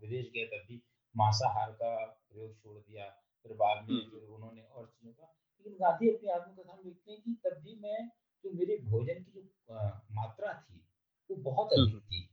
विदेश 0.00 0.30
गए 0.34 0.44
तब 0.46 0.66
भी 0.68 0.82
मांसाहार 1.14 1.70
का 1.72 1.94
प्रयोग 2.06 2.56
छोड़ 2.56 2.78
दिया। 2.78 3.04
फिर 3.46 3.56
बाद 3.56 3.88
में 3.88 3.94
हुँ, 3.94 4.02
हुँ, 4.02 4.10
फिर 4.10 4.28
उन्होंने 4.28 4.62
और 4.62 4.86
चीज़ों 4.86 5.12
का 5.12 5.34
लेकिन 5.56 5.78
गांधी 5.78 6.10
अपनी 6.10 6.28
आत्मकथा 6.30 6.76
में 6.76 6.84
लिखते 6.84 7.12
हैं 7.12 7.20
कि 7.22 7.34
तब 7.44 7.58
भी 7.62 7.74
मैं 7.80 8.08
जो 8.44 8.50
मेरे 8.52 8.78
भोजन 8.78 9.22
की 9.22 9.30
जो 9.32 9.74
मात्रा 10.14 10.52
थी 10.52 10.82
वो 11.30 11.36
बहुत 11.42 11.72
अधिक 11.72 12.00
थी। 12.02 12.28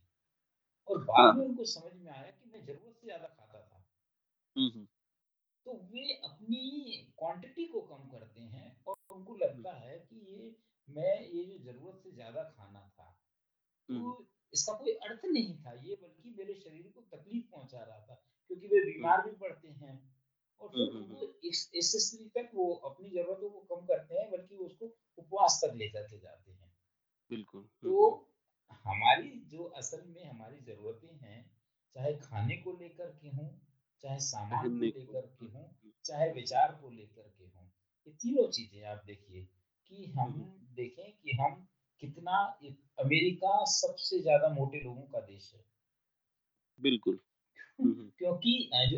और 0.90 1.04
बाद 1.04 1.36
में 1.36 1.42
हाँ। 1.42 1.50
उनको 1.50 1.66
समझ 1.66 1.94
में 1.94 2.12
आया 2.12 2.32
कि 2.32 2.50
मैं 2.50 2.66
ज़रूरत 2.66 2.96
से 2.96 3.08
ज़्यादा 3.08 3.28
खाता 3.28 3.62
था। 3.62 3.86
हुँ, 4.56 4.70
हुँ, 4.72 4.88
तो 5.66 5.74
वे 5.94 6.14
अपनी 6.24 7.14
क्वांटिटी 7.18 7.66
को 7.66 7.82
कम 7.82 8.10
करते 8.10 8.42
हैं 8.42 8.84
और 8.88 8.96
उनको 9.12 9.36
लगता 9.36 9.74
है 9.78 9.98
कि 10.00 10.16
ये 10.32 10.56
मैं 10.88 11.20
ये 11.22 11.44
जो 11.44 11.58
ज़रूरत 11.64 12.02
से 12.04 12.12
ज़्यादा 12.12 12.44
खाना 12.44 12.80
था, 12.90 13.10
तो 13.90 14.26
इसका 14.54 14.74
कोई 14.74 14.92
अर्थ 14.92 15.26
नहीं 15.26 15.58
था, 15.58 15.74
ये 15.74 15.96
बल्कि 15.96 16.36
मेरे 16.38 16.54
शरीर 16.54 16.92
को 16.96 17.02
तकलीफ़ 17.18 17.46
पहुँचा 17.52 17.84
रहा 17.84 18.00
था, 18.00 18.16
क्योंकि 18.48 18.68
वे 18.68 18.86
बीमार 18.86 19.22
भी 19.22 19.36
पड़ते 19.38 19.68
हैं। 19.68 20.13
और 20.62 20.70
फिर 20.70 20.80
हुँ, 20.80 20.92
हुँ, 20.92 21.02
हुँ। 21.02 21.10
उनको 21.10 21.48
इस 21.48 21.70
इस 21.76 21.92
तक 22.38 22.52
वो 22.54 22.74
अपनी 22.86 23.10
ज़रूरतों 23.10 23.50
को 23.50 23.76
कम 23.76 23.86
करते 23.86 24.16
हैं, 24.16 24.30
बल्कि 24.32 24.56
उसको 24.56 24.86
उपवास 25.18 25.62
तक 25.66 25.76
लेकर 25.76 26.04
के 26.04 26.20
जाते 26.20 26.52
हैं। 26.52 26.72
बिल्कुल। 27.32 27.68
तो 27.84 27.96
हमारी 28.86 29.30
जो 29.50 29.64
असल 29.78 30.04
में 30.08 30.24
हमारी 30.26 30.58
ज़रूरतें 30.62 31.14
हैं, 31.18 31.40
चाहे 31.96 32.14
खाने 32.14 32.56
को 32.58 32.72
लेकर 32.72 33.12
के 33.22 33.30
हों, 33.30 33.48
चाहे 34.04 34.20
सामान 34.20 34.72
को 34.72 34.86
लेकर 34.86 35.28
के 35.40 35.46
हों, 35.46 35.68
चाहे 36.06 36.32
विचार 36.34 36.72
को 36.82 36.90
लेकर 36.90 37.30
के 37.30 37.46
हों, 37.46 37.68
ये 38.08 38.14
तीनों 38.14 38.48
चीज़ें 38.52 38.84
आप 38.86 39.04
देखिए 39.06 39.46
कि 39.92 40.06
हम 40.08 40.34
देखें 40.76 41.12
कि 41.14 41.38
हम 41.42 41.68
कितना 42.02 42.38
अमेरिका 43.00 43.64
सबसे 43.66 44.20
ज़्यादा 44.20 44.50
मोटे 44.50 44.80
लोगों 44.80 45.06
का 45.08 45.20
देश 45.20 45.52
है। 45.56 45.64
बिल्कुल। 46.80 47.20
क्योंकि 48.20 48.54
जो 48.74 48.98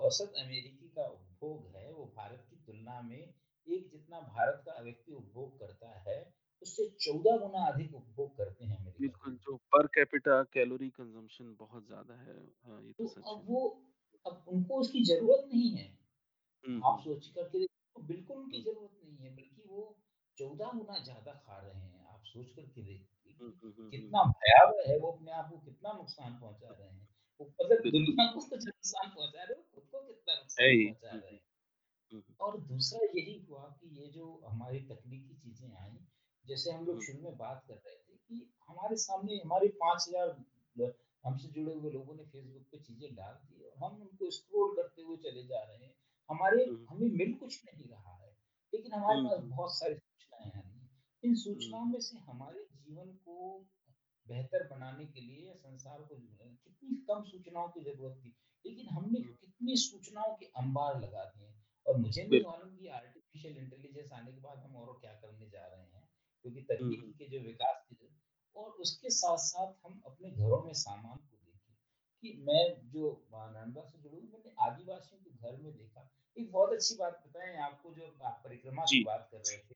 औसत 0.00 0.32
अमेरिकी 0.38 0.81
का 0.94 1.06
उपभोग 1.08 1.66
है, 1.68 1.92
वो 1.92 2.04
भारत 2.16 2.46
की 2.50 2.56
तुलना 2.64 3.00
में 3.02 3.18
एक 3.18 3.88
जितना 3.90 4.20
भारत 4.22 4.62
का 4.66 4.80
व्यक्ति 4.80 5.12
उपभोग 5.14 5.58
करता 5.58 5.98
है, 6.00 6.18
उससे 6.62 6.88
14 7.00 7.36
गुना 7.38 7.64
अधिक 7.66 7.94
उपभोग 7.94 8.36
करते 8.36 8.64
हैं 8.64 8.76
अमेरिका 8.76 9.12
बिल्कुल, 9.12 9.34
जो 9.38 9.56
पर 9.68 9.86
कैपिटा 9.94 10.42
कैलोरी 10.50 10.88
कंज़म्पशन 10.92 11.54
बहुत 11.58 11.86
ज़्यादा 11.86 12.14
है। 12.20 12.38
हाँ, 12.64 12.82
ये 12.82 12.92
तो 12.94 13.04
तो 13.04 13.08
सच 13.10 13.24
अब 13.26 13.44
वो 13.46 13.58
अब 14.26 14.44
उनको 14.48 14.76
उसकी 14.76 15.02
ज़रूरत 15.04 15.44
नहीं 15.46 15.70
है। 15.72 15.84
आप 16.84 17.00
सोच 17.00 17.26
कर 17.28 17.48
के 17.48 17.58
देखो 17.60 18.02
बिल्कुल 18.04 18.38
उनकी 18.38 18.62
ज़रूरत 18.62 18.98
नहीं 18.98 19.16
है, 19.18 19.30
बल्कि 19.32 19.62
वो 19.68 19.84
14 20.38 20.72
गुना 20.74 20.98
ज़्यादा 21.04 21.32
खा 21.40 21.58
रहे 21.60 21.80
हैं। 21.80 22.04
आप 22.08 22.24
सोच 22.26 22.50
कर 22.50 22.66
के 22.68 22.82
देखिए 22.82 23.32
हुँ, 23.40 23.50
कि 23.50 23.54
हुँ, 23.54 23.72
हुँ, 23.74 23.92
हुँ। 23.98 24.16
कितना 24.16 24.24
भयावह 24.34 24.88
है, 24.88 24.98
वो 24.98 25.12
अपने 25.12 25.32
आप 25.34 25.50
को 25.50 25.58
कितना 25.62 25.92
नुकसान 25.94 26.40
पहुँचा 26.40 26.70
रहे 26.72 26.88
हैं। 26.88 27.08
मतलब 27.42 27.82
बिल्कुल, 27.82 27.90
दुनिया 27.92 28.26
को 28.32 28.40
तो 28.40 28.56
नुकसान 28.56 29.10
पहुँचा 29.10 29.42
रहे 29.42 29.54
हैं, 29.58 29.64
खुद 29.74 29.84
को 29.92 30.00
कितना 30.00 30.34
नुकसान। 30.34 30.66
पहुँचा 30.84 31.10
रहे 31.10 31.32
हैं। 31.32 31.40
हुँ, 32.12 32.20
हुँ, 32.20 32.36
और 32.40 32.60
दूसरा 32.60 33.00
यही 33.16 33.38
हुआ 33.50 33.62
कि 33.80 33.88
ये 34.00 34.06
जो 34.08 34.26
हमारी 34.48 34.80
तकनीकी 34.80 35.34
चीज़ें 35.34 35.68
आई, 35.74 35.96
जैसे 36.44 36.70
हम 36.70 36.86
लोग 36.86 37.02
शुरू 37.02 37.20
में 37.22 37.36
बात 37.36 37.64
कर 37.68 37.74
रहे 37.74 37.94
थे 37.96 38.16
कि 38.16 38.52
हमारे 38.68 38.96
सामने 38.96 39.40
हमारे 39.44 39.68
5000 39.82 40.36
ल 40.76 40.92
हमसे 41.24 41.48
जुड़े 41.48 41.72
हुए 41.74 41.90
लोगों 41.92 42.14
ने 42.14 42.22
फ़ेसबुक 42.22 42.62
पे 42.72 42.78
चीज़ें 42.78 43.14
डाल 43.14 43.34
दी 43.34 43.62
और 43.64 43.72
हम 43.84 44.00
उनको 44.02 44.30
स्क्रॉल 44.30 44.74
करते 44.76 45.02
हुए 45.02 45.16
चले 45.16 45.42
जा 45.46 45.60
रहे 45.62 45.84
हैं। 45.86 45.94
हमारे 46.30 46.64
हमें 46.90 47.08
मिल 47.10 47.34
कुछ 47.34 47.60
नहीं 47.66 47.88
रहा 47.88 48.14
है, 48.16 48.30
लेकिन 48.72 48.92
हमारे 48.92 49.20
पास 49.22 49.44
बहुत 49.44 49.76
सारी 49.78 49.94
सूचनाएँ 49.94 50.50
आ 50.50 50.60
रही 50.60 50.78
हैं। 50.78 50.90
इन 51.22 51.34
सूचनाओं 51.34 51.84
में 51.84 52.00
से 52.00 52.18
हमारे 52.18 52.64
जीवन 52.76 53.12
को 53.26 53.64
बेहतर 54.28 54.68
बनाने 54.68 55.06
के 55.06 55.20
लिए 55.20 55.54
संसार 55.54 56.02
को 56.02 56.16
कितनी 56.64 56.96
कम 56.96 57.24
सूचनाओं 57.24 57.68
की 57.68 57.80
ज़रूरत 57.80 58.16
थी, 58.24 58.36
लेकिन 58.66 58.88
हमने 58.88 59.20
कितनी 59.20 59.76
सूचनाओं 59.76 60.36
के 60.36 60.46
अंबार 60.46 61.00
लगा 61.00 61.24
दिए 61.24 61.54
और 61.86 61.96
मुझे 61.96 62.24
नहीं 62.24 62.40
मालूम 62.40 62.76
कि 62.76 62.86
आर्टिफिशियल 62.86 63.56
इंटेलिजेंस 63.56 64.12
आने 64.12 64.32
के 64.32 64.40
बाद 64.40 64.58
हम 64.58 64.76
और 64.76 64.98
क्या 65.00 65.12
करने 65.12 65.50
जा 65.50 65.66
रहे 65.66 65.82
हैं 65.82 66.08
क्योंकि 66.42 66.60
हुँ, 66.60 66.96
हुँ, 66.96 67.12
के 67.12 67.28
जो 67.28 67.40
विकास 67.40 67.86
की 67.90 68.08
और 68.56 68.70
उसके 68.70 69.10
साथ-साथ 69.10 69.86
हम 69.86 70.02
अपने 70.06 70.30
घरों 70.30 70.62
में 70.62 70.72
सामान 70.72 71.16
को 71.16 71.36
देखिए 71.36 71.76
कि 72.22 72.42
मैं 72.42 72.90
जो 72.90 73.26
नालंदा 73.32 73.80
से 73.80 73.98
जुड़ा 73.98 74.18
मैंने 74.32 74.54
आदिवासियों 74.60 75.20
के 75.22 75.30
घर 75.30 75.56
में 75.56 75.76
देखा। 75.76 76.10
एक 76.38 76.52
बहुत 76.52 76.72
अच्छी 76.72 76.94
बात 76.94 77.24
बताएँ 77.26 77.56
आपको 77.56 77.94
जो 77.94 78.18
आप 78.24 78.40
परिक्रमा 78.44 78.82
की 78.82 79.04
बात 79.04 79.28
कर 79.30 79.38
रहे 79.38 79.58
थे। 79.58 79.74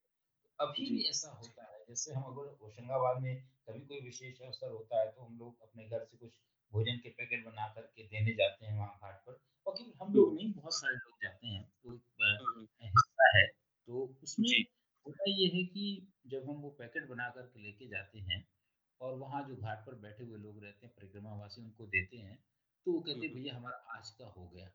अभी 0.61 0.91
भी 0.91 1.05
ऐसा 1.05 1.31
होता 1.31 1.73
है। 1.73 1.85
जैसे 1.89 2.15
हम 2.15 2.23
अगर 2.23 2.59
होशंगाबाद 2.63 3.23
में 3.23 3.56
कभी 3.69 3.81
कोई 3.81 4.01
विशेष 4.01 4.41
अवसर 4.41 4.71
होता 4.71 5.01
है 5.01 5.13
तो 5.13 5.23
हम 5.23 5.39
लोग 5.39 5.63
अपने 5.63 5.89
घर 5.89 6.05
से 6.05 6.17
कुछ 6.17 6.31
भोजन 6.73 6.97
के 6.97 7.09
पैकेट 7.09 7.45
बना 7.45 7.69
कर 7.69 7.83
के 7.83 8.03
देने 8.03 8.33
जाते 8.33 8.67
हैं 8.67 8.79
वहाँ 8.79 8.99
घाट 9.03 9.15
पर। 9.15 9.41
और 9.67 9.75
केवल 9.75 9.93
हम 10.03 10.15
लोग 10.15 10.35
नहीं 10.35 10.53
बहुत 10.53 10.75
सारे 10.75 10.95
लोग 10.95 11.19
जाते 11.23 11.47
हैं। 11.47 11.73
तो 11.83 11.91
हुँ, 11.91 11.99
हुँ, 12.55 12.67
हिस्सा 12.83 13.39
है। 13.39 13.47
तो 13.89 14.17
उसमें 14.23 14.65
होता 15.07 15.25
ये 15.29 15.47
है 15.47 15.65
कि 15.65 16.13
जब 16.27 16.51
हम 16.51 16.57
वो 16.57 16.71
पैकेट 16.71 17.09
बना 17.09 17.29
कर 17.31 17.43
के 17.43 17.61
लेके 17.61 17.89
जाते 17.89 18.19
हैं 18.19 18.49
और 19.01 19.15
वहाँ 19.15 19.49
जो 19.49 19.57
घाट 19.57 19.87
पर 19.87 19.95
बैठे 19.95 20.25
हुए 20.25 20.39
लोग 20.39 20.65
रहते 20.65 20.87
हैं 20.87 20.95
परिक्रमावासी 20.97 21.63
उनको 21.63 21.87
देते 21.87 22.17
हैं 22.17 22.45
तो 22.87 22.93
वो 22.93 23.01
कहते 23.01 23.27
हैं 23.27 23.35
भैया 23.35 23.57
हमारा 23.57 23.77
आज 23.77 24.11
का 24.11 24.27
हो 24.27 24.49
गया। 24.49 24.67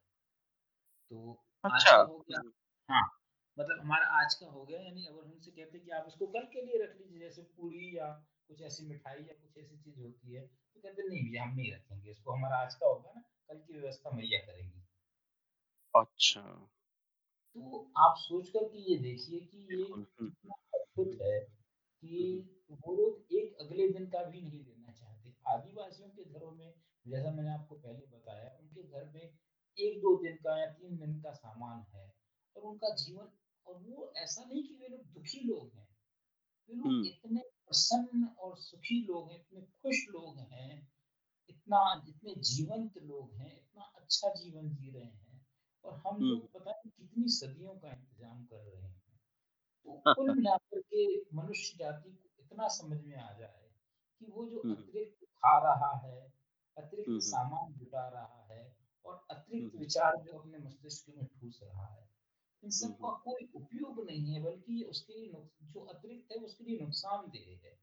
तो 1.12 1.44
आज 1.66 1.72
अच्छा। 1.74 1.98
का 1.98 2.04
हो 2.04 2.26
गया। 2.30 2.42
हाँ, 2.90 3.20
मतलब 3.60 3.80
हमारा 3.80 4.06
आज 4.08 4.34
का 4.34 4.48
हो 4.48 4.66
गया 4.66 4.80
यानी 4.80 5.06
अगर 5.06 5.26
हम 5.26 5.32
उनसे 5.32 5.52
कहते 5.52 5.78
हैं 5.78 5.86
कि 5.86 5.92
आप 5.92 6.06
इसको 6.08 6.28
कल 6.28 6.42
के 6.42 6.62
लिए 6.62 6.84
रख 6.84 6.98
लीजिए 6.98 7.20
जैसे 7.20 7.42
पूड़ी 7.42 7.98
या 7.98 8.28
कुछ 8.52 8.62
ऐसी 8.64 8.88
मिठाई 8.88 9.24
या 9.24 9.34
कुछ 9.36 9.58
ऐसी 9.58 9.78
चीज़ 9.78 10.00
होती 10.00 10.34
है, 10.34 10.46
तो 10.48 10.80
कहते 10.80 11.08
नहीं 11.10 11.24
भैया 11.26 11.44
हम 11.44 11.56
नहीं 11.56 11.72
रखेंगे 11.74 12.12
इसको 12.12 12.32
हमारा 12.32 12.58
आज 12.60 12.76
का 12.76 12.88
होगा 12.88 13.12
ना, 13.16 13.22
कल 13.50 13.60
की 13.60 13.74
व्यवस्था 13.74 14.16
मैया 14.16 14.40
करेंगी। 14.46 14.82
अच्छा, 15.94 16.42
तो 17.56 17.78
आप 17.98 18.16
सोच 18.18 18.50
कर 18.50 18.64
के 18.68 18.78
ये 18.82 18.98
देखिए 18.98 19.40
कि 19.42 19.58
ये। 19.72 19.84
हुँ, 19.86 20.06
कितना 20.22 20.56
अद्भुत 20.74 21.18
है 21.22 21.40
कि 22.04 22.18
हुँ, 22.20 22.28
हुँ, 22.70 22.78
वो 22.78 22.96
लोग 22.96 23.34
एक 23.34 23.58
अगले 23.62 23.88
दिन 23.90 24.08
का 24.10 24.24
भी 24.26 24.42
नहीं 24.42 24.64
देना 24.64 24.92
चाहते। 24.92 25.34
आदिवासियों 25.48 26.10
के 26.10 26.24
घरों 26.26 26.52
में 26.52 26.74
जैसा 27.06 27.32
मैंने 27.32 27.52
आपको 27.52 27.76
पहले 27.78 28.06
बताया, 28.08 28.50
उनके 28.60 28.84
घर 28.84 29.06
में 29.06 29.22
1-2 29.78 30.16
दिन 30.24 30.36
का 30.38 30.58
या 30.60 30.66
तीन 30.74 30.98
दिन 30.98 31.20
का 31.22 31.32
सामान 31.36 31.82
है 31.94 32.08
और 32.56 32.64
उनका 32.64 32.94
जीवन 32.96 33.32
और 33.66 33.78
वो 33.82 34.12
ऐसा 34.18 34.46
नहीं 34.46 34.64
कि 34.64 34.76
वे 34.76 34.88
लोग 34.88 35.06
दुखी 35.14 35.42
लोग 35.44 35.72
हैं। 35.76 35.88
वे 36.70 36.76
लोग 36.76 37.02
इतने 37.06 37.42
प्रसन्न 37.72 38.28
और 38.40 38.58
सुखी 38.58 39.02
लोग 39.06 39.32
हैं, 39.32 39.40
इतने 39.40 39.62
खुश 39.62 40.06
लोग 40.10 40.40
हैं 40.40 40.88
इतना 41.50 41.80
इतने 42.08 42.34
जीवंत 42.36 42.98
लोग 42.98 43.34
हैं, 43.34 43.56
इतना 43.58 43.84
अच्छा 43.84 44.30
जीवन 44.34 44.70
जी 44.76 44.92
रहे 44.92 45.04
हैं 45.04 45.46
और 45.84 46.02
हम 46.08 46.22
लोग 46.22 46.52
पता 46.54 46.72
नहीं 46.72 46.92
कितनी 46.92 47.30
सदियों 47.30 47.76
का 47.76 47.92
इंतज़ाम 47.92 48.46
कर 48.46 48.58
रहे 48.58 48.82
हैं। 48.82 49.20
तो 49.86 50.02
कुल 50.16 50.36
मिलाकर 50.36 50.80
के 50.82 51.06
मनुष्य 51.36 51.78
जाति 51.80 52.12
को 52.12 52.44
इतना 52.44 52.68
समझ 52.68 53.02
में 53.06 53.16
आ 53.18 53.32
जाए 53.40 53.70
कि 54.22 54.26
वो 54.26 54.46
जो 54.50 54.60
हुँ, 54.66 54.76
हुँ, 54.76 54.78
अतिरिक्त 54.78 55.26
खा 55.26 55.58
रहा 55.60 55.92
है, 55.98 56.20
अतिरिक्त 56.78 57.10
हुँ, 57.10 57.16
हुँ, 57.16 57.22
सामान 57.22 57.74
जुटा 57.74 58.08
रहा 58.10 58.46
है 58.52 58.76
और 59.06 59.26
अतिरिक्त 59.32 59.76
विचार 59.76 60.22
जो 60.22 60.40
अपने 60.40 60.58
मस्तिष्क 60.58 61.10
में 61.18 61.28
ठूस 61.28 61.60
रहा 61.64 61.88
है, 61.88 62.08
इन 62.64 62.70
सब 62.70 62.94
का 62.94 63.10
कोई 63.10 63.52
उपयोग 63.56 64.06
नहीं 64.06 64.34
है 64.34 64.42
बल्कि 64.42 64.84
उसके 64.84 65.14
लिए 65.14 65.50
जो 65.62 65.80
अतिरिक्त 65.82 66.32
है 66.32 66.38
उसके 66.38 66.64
लिए 66.64 66.80
नुकसानदेह 66.80 67.62
है। 67.64 67.82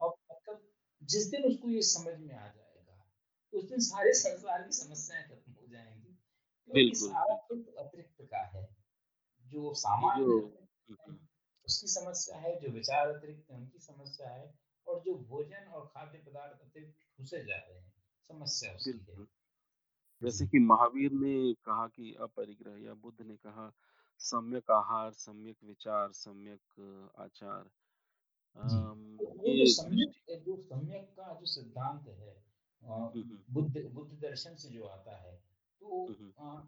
और 0.00 0.14
मतलब 0.32 0.70
जिस 1.02 1.26
दिन 1.26 1.44
उसको 1.44 1.68
ये 1.68 1.82
समझ 1.82 2.20
में 2.20 2.34
आ 2.34 2.48
जाएगा, 2.48 3.10
उस 3.52 3.64
दिन 3.64 3.80
सारे 3.80 4.12
संसार 4.12 4.62
की 4.62 4.72
समस्याएँ 4.72 5.24
खत्म 5.28 5.52
हो 5.52 5.66
जाएँगी। 5.66 6.12
क्योंकि 6.64 6.82
बिल्कुल, 6.82 7.08
सारा 7.08 7.34
बिल्कुल। 7.34 7.74
अतिरिक्त 7.74 8.22
का 8.22 8.38
है। 8.38 8.76
जो 9.46 9.74
सामान्य। 9.74 10.58
उसकी 11.66 11.86
समस्या 11.86 12.38
है, 12.38 12.60
जो 12.60 12.68
विचार 12.68 13.08
अतिरिक्त 13.08 13.50
है 13.50 13.56
उनकी 13.56 13.78
समस्या 13.78 14.28
है 14.28 14.58
और 14.86 15.00
जो 15.00 15.14
भोजन 15.14 15.64
और 15.66 15.86
खाद्य 15.86 16.18
पदार्थ 16.18 16.60
अतिरिक्त 16.60 16.98
ठूँसे 17.16 17.44
जा 17.44 17.56
रहे 17.56 17.78
हैं, 17.78 17.92
समस्या 18.28 18.74
उसकी 18.74 18.90
है। 18.90 19.43
जैसे 20.22 20.44
जी। 20.44 20.48
कि 20.48 20.58
महावीर 20.60 21.12
ने 21.14 21.52
कहा 21.64 21.86
कि 21.88 22.14
अपरिग्रह 22.20 22.76
या 22.78 22.94
बुद्ध 22.96 23.20
ने 23.22 23.36
कहा 23.36 23.70
सम्यक 24.20 24.70
आहार, 24.70 25.12
सम्यक 25.14 25.56
विचार, 25.64 26.12
सम्यक 26.14 27.12
आचार। 27.18 27.70
जी, 28.62 28.78
अम, 28.78 29.18
तो 29.18 29.24
जो 29.38 29.54
ये 29.54 29.66
सम्यक 29.66 30.12
जो 30.44 30.56
सम्यक 30.58 31.08
का 31.16 31.34
जो 31.34 31.46
सिद्धांत 31.46 32.08
है 32.10 32.30
अ। 32.82 33.10
बुद्ध 33.50 33.82
बुद्ध 33.94 34.12
दर्शन 34.20 34.54
से 34.56 34.68
जो 34.70 34.84
आता 34.86 35.16
है, 35.18 35.36
तो। 35.82 36.06
अ, 36.38 36.66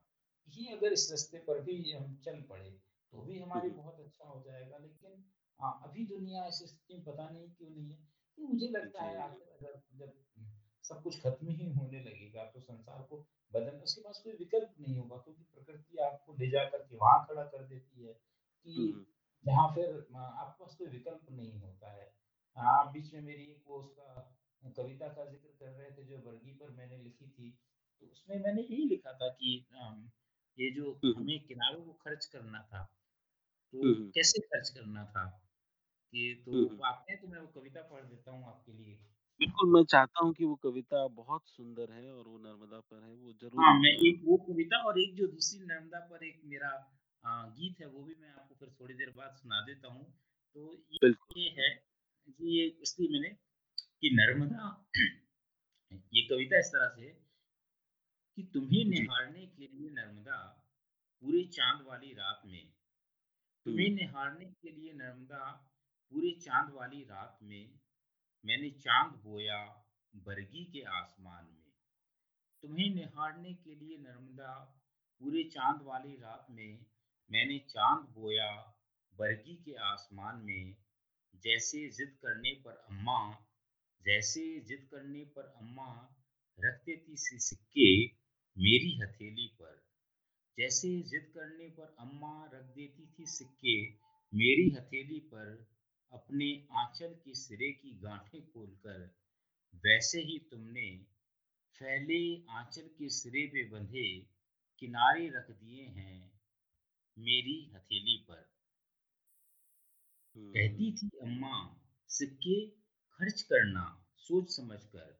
ये 0.48 0.66
अगर 0.76 0.92
इस 0.92 1.10
रास्ते 1.10 1.38
पर 1.40 1.60
भी 1.62 1.76
हम 1.92 2.14
चल 2.24 2.40
पड़े, 2.42 2.70
तो 3.12 3.22
भी 3.22 3.38
हमारे। 3.38 3.70
बहुत 3.70 4.00
अच्छा 4.00 4.24
हो 4.24 4.42
जाएगा। 4.42 4.78
लेकिन 4.78 5.24
अ, 5.60 5.68
अभी 5.84 6.06
दुनिया 6.06 6.44
ऐसी 6.44 6.66
स्थिति 6.66 6.94
में 6.94 7.04
पता 7.04 7.28
नहीं 7.30 7.48
क्यों 7.50 7.70
नहीं 7.70 7.90
है। 7.90 7.96
तो 8.38 8.42
मुझे 8.44 8.68
लगता 8.68 9.02
है 9.02 9.14
जी। 9.14 9.20
आखिर 9.20 9.48
अगर 9.50 9.80
जब 9.94 10.12
सब 10.88 11.02
कुछ 11.02 11.20
खत्म 11.22 11.48
ही 11.50 11.70
होने 11.72 12.00
लगेगा, 12.00 12.44
तो 12.44 12.60
संसार 12.60 13.02
को 13.02 13.18
बदलना 13.54 13.82
उसके 13.82 14.00
पास 14.00 14.20
कोई 14.24 14.32
विकल्प 14.32 14.74
नहीं 14.80 14.96
होगा 14.96 15.16
क्योंकि 15.16 15.42
प्रकृति 15.54 15.98
आपको 15.98 16.34
ले 16.34 16.50
जाकर 16.50 16.82
के 16.82 16.96
वहाँ 16.96 17.24
खड़ा 17.28 17.44
कर 17.44 17.66
देती 17.66 18.06
है 18.06 18.12
कि 18.66 18.76
हुँ। 18.76 19.04
जहाँ 19.46 19.68
फिर 19.74 19.90
आपके 20.16 20.64
पास 20.64 20.74
कोई 20.74 20.88
विकल्प 20.88 21.26
नहीं 21.30 21.58
होता 21.60 21.92
है। 21.92 22.12
आप 22.56 22.92
बीच 22.92 23.12
में 23.14 23.20
मेरी 23.20 23.42
एक 23.42 23.64
वो 23.66 23.76
उसका 23.76 24.14
कविता 24.76 25.08
का 25.08 25.24
ज़िक्र 25.24 25.48
कर 25.60 25.70
रहे 25.72 25.90
थे 25.90 26.04
जो 26.04 26.18
वर्गी 26.18 26.52
पर 26.52 26.70
मैंने 26.70 26.98
लिखी 26.98 27.28
थी, 27.28 27.50
तो 28.02 28.06
उसमें 28.06 28.38
मैंने 28.38 28.62
यही 28.62 28.88
लिखा 28.88 29.12
था 29.12 29.28
कि 29.28 29.56
ये 30.58 30.70
जो 30.70 30.92
हुँ, 31.04 31.12
हुँ। 31.12 31.16
हमें 31.16 31.38
किनारों 31.40 31.84
को 31.84 31.92
खर्च 31.92 32.26
करना 32.26 32.62
था, 32.62 32.82
तो 33.74 33.94
कैसे 34.14 34.40
खर्च 34.40 34.68
करना 34.68 35.04
था? 35.04 35.24
कि 36.12 36.42
तो 36.46 36.52
हुँ, 36.52 36.68
हुँ। 36.68 36.80
आप 36.84 37.04
कहें 37.08 37.20
तो 37.20 37.28
मैं 37.28 37.38
वो 37.38 37.46
कविता 37.46 37.82
पढ़ 37.82 38.04
देता 38.04 38.30
हूँ 38.30 38.46
आपके 38.46 38.72
लिए। 38.72 38.98
बिल्कुल, 39.40 39.68
मैं 39.70 39.82
चाहता 39.84 40.24
हूँ 40.24 40.32
कि 40.34 40.44
वो 40.44 40.54
कविता 40.58 41.06
बहुत 41.14 41.42
सुंदर 41.48 41.92
है 41.92 42.10
और 42.10 42.26
वो 42.26 42.38
नर्मदा 42.40 42.80
पर 42.82 43.02
है, 43.02 43.14
वो 43.14 43.32
ज़रूर 43.34 43.58
हाँ, 43.58 43.72
मैं 43.74 43.90
अ, 43.90 44.06
एक 44.08 44.20
वो 44.24 44.36
कविता 44.44 44.78
और 44.82 44.98
एक 45.00 45.14
जो 45.16 45.26
दूसरी 45.28 45.58
नर्मदा 45.60 45.98
पर 46.08 46.24
एक 46.24 46.40
मेरा 46.44 46.68
अ, 47.24 47.30
गीत 47.50 47.80
है, 47.80 47.86
वो 47.86 48.02
भी 48.02 48.14
मैं 48.16 48.30
आपको 48.30 48.54
फिर 48.54 48.70
थोड़ी 48.72 48.94
देर 48.94 49.10
बाद 49.12 49.34
सुना 49.34 49.60
देता 49.62 49.88
हूँ। 49.88 50.04
तो 50.56 50.72
बिल्कुल, 50.94 51.36
ये 51.36 51.48
है 51.58 51.70
ये 52.44 52.66
इसलिए 52.82 53.08
मैंने 53.10 53.28
कि 54.02 54.10
नर्मदा 54.14 54.70
ये 56.12 56.22
कविता 56.26 56.58
इस 56.58 56.68
तरह 56.68 56.88
से 56.90 57.02
है 57.02 57.14
कि 58.38 58.42
तुम्हें 58.54 58.84
जी। 58.86 58.86
निहारने 58.86 59.46
के 59.48 59.66
लिए 59.66 59.90
नर्मदा 59.92 60.36
पूरे 61.22 61.42
चाँद 61.50 61.84
वाली 61.86 62.12
रात 62.14 62.42
में 62.46 62.62
तुम्हें 63.66 63.88
हुँ, 63.88 63.94
निहारने 63.94 64.46
के 64.46 64.70
लिए 64.70 64.92
नर्मदा 64.94 65.44
पूरे 66.12 66.32
चाँद 66.40 66.72
वाली 66.74 67.02
रात 67.04 67.38
में 67.42 67.64
मैंने 68.46 68.70
चाँद 68.70 69.12
बोया 69.24 69.58
बरगी 70.14 70.64
के 70.64 70.82
आसमान 70.96 71.44
में। 71.44 71.72
तुम्हें 72.62 72.94
निहारने 72.94 73.52
के 73.54 73.74
लिए 73.74 73.96
नर्मदा, 73.98 74.52
पूरे 75.20 75.42
चाँद 75.44 75.82
वाली 75.82 76.14
रात 76.16 76.46
में 76.50 76.84
मैंने 77.30 77.58
चाँद 77.58 78.08
बोया 78.14 78.50
बरगी 79.18 79.54
के 79.54 79.74
आसमान 79.84 80.36
में। 80.36 80.76
जैसे 81.44 81.88
ज़िद 81.88 82.16
करने 82.22 82.52
पर 82.54 82.84
अम्मा, 82.90 83.18
जैसे 84.04 84.60
ज़िद 84.60 84.88
करने 84.90 85.24
पर 85.24 85.52
अम्मा 85.60 85.90
रख 86.58 86.80
देती 86.86 87.16
सी 87.16 87.38
सिक्के 87.38 87.90
मेरी 88.56 88.98
हथेली 89.02 89.46
पर। 89.62 89.74
जैसे 90.58 90.88
ज़िद 91.02 91.32
करने 91.34 91.68
पर 91.68 91.94
अम्मा 91.98 92.44
रख 92.54 92.74
देती 92.74 93.06
थी 93.06 93.26
सिक्के 93.26 93.80
मेरी 94.32 94.70
हथेली 94.70 95.18
पर 95.34 95.75
अपने 96.12 96.66
आँचल 96.72 97.14
के 97.24 97.34
सिरे 97.34 97.72
की 97.72 97.98
गाँठें 97.98 98.40
खोलकर, 98.46 99.14
वैसे 99.74 100.20
ही 100.20 100.38
तुमने 100.50 100.88
फैले 101.80 102.44
आँचल 102.50 102.88
के 102.98 103.08
सिरे 103.08 103.46
पे 103.46 103.68
बंधे 103.68 104.08
किनारे 104.78 105.28
रख 105.28 105.50
दिए 105.50 105.84
हैं 105.84 106.32
मेरी 107.16 107.72
हथेली 107.74 108.16
पर। 108.30 108.42
कहती 110.36 110.92
थी 110.92 111.10
अम्मा 111.22 111.84
सिक्के 112.10 112.66
खर्च 113.10 113.42
करना 113.42 113.84
सोच 114.16 114.56
समझ 114.56 114.84
कर 114.84 115.12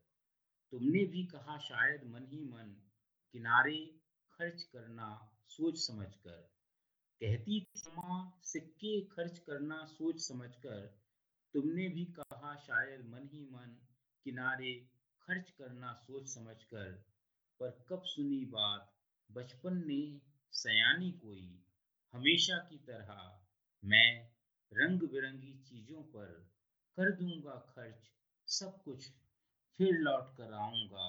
तुमने 0.72 1.04
भी 1.04 1.24
कहा 1.24 1.58
शायद 1.58 2.04
मन 2.04 2.26
ही 2.32 2.44
मन 2.44 2.74
किनारे 3.32 3.76
खर्च 4.32 4.62
करना 4.62 5.08
सोच 5.48 5.78
समझ 5.78 6.14
कर 6.14 6.56
कहती 7.20 7.60
अम्मा 7.60 8.14
सिक्के 8.44 9.01
खर्च 9.01 9.38
करना 9.38 9.84
सोच 9.84 10.20
समझ 10.20 10.51
कर 10.56 10.80
तुमने 11.55 11.88
भी 11.88 12.05
कहा 12.05 12.55
शायद 12.56 13.06
मन 13.06 13.28
ही 13.32 13.40
मन 13.52 13.76
किनारे 14.24 14.72
खर्च 15.22 15.51
करना 15.51 15.93
सोच 15.93 16.28
समझ 16.28 16.56
कर 16.64 16.90
पर 17.60 17.70
कब 17.88 18.02
सुनी 18.02 18.44
बात, 18.44 18.93
बचपन 19.30 19.82
ने 19.86 20.01
सयानी 20.52 21.10
कोई, 21.12 21.47
हमेशा 22.14 22.59
की 22.59 22.78
तरह 22.78 23.40
मैं 23.82 24.10
रंग 24.72 25.01
बिरंगी 25.01 25.55
चीज़ों 25.62 26.02
पर 26.02 26.32
कर 26.98 27.10
दूँगा 27.10 27.55
खर्च, 27.68 28.10
सब 28.48 28.82
कुछ 28.82 29.09
फिर 29.78 29.98
लौट 30.01 30.36
कर 30.36 30.52
आऊँगा, 30.52 31.09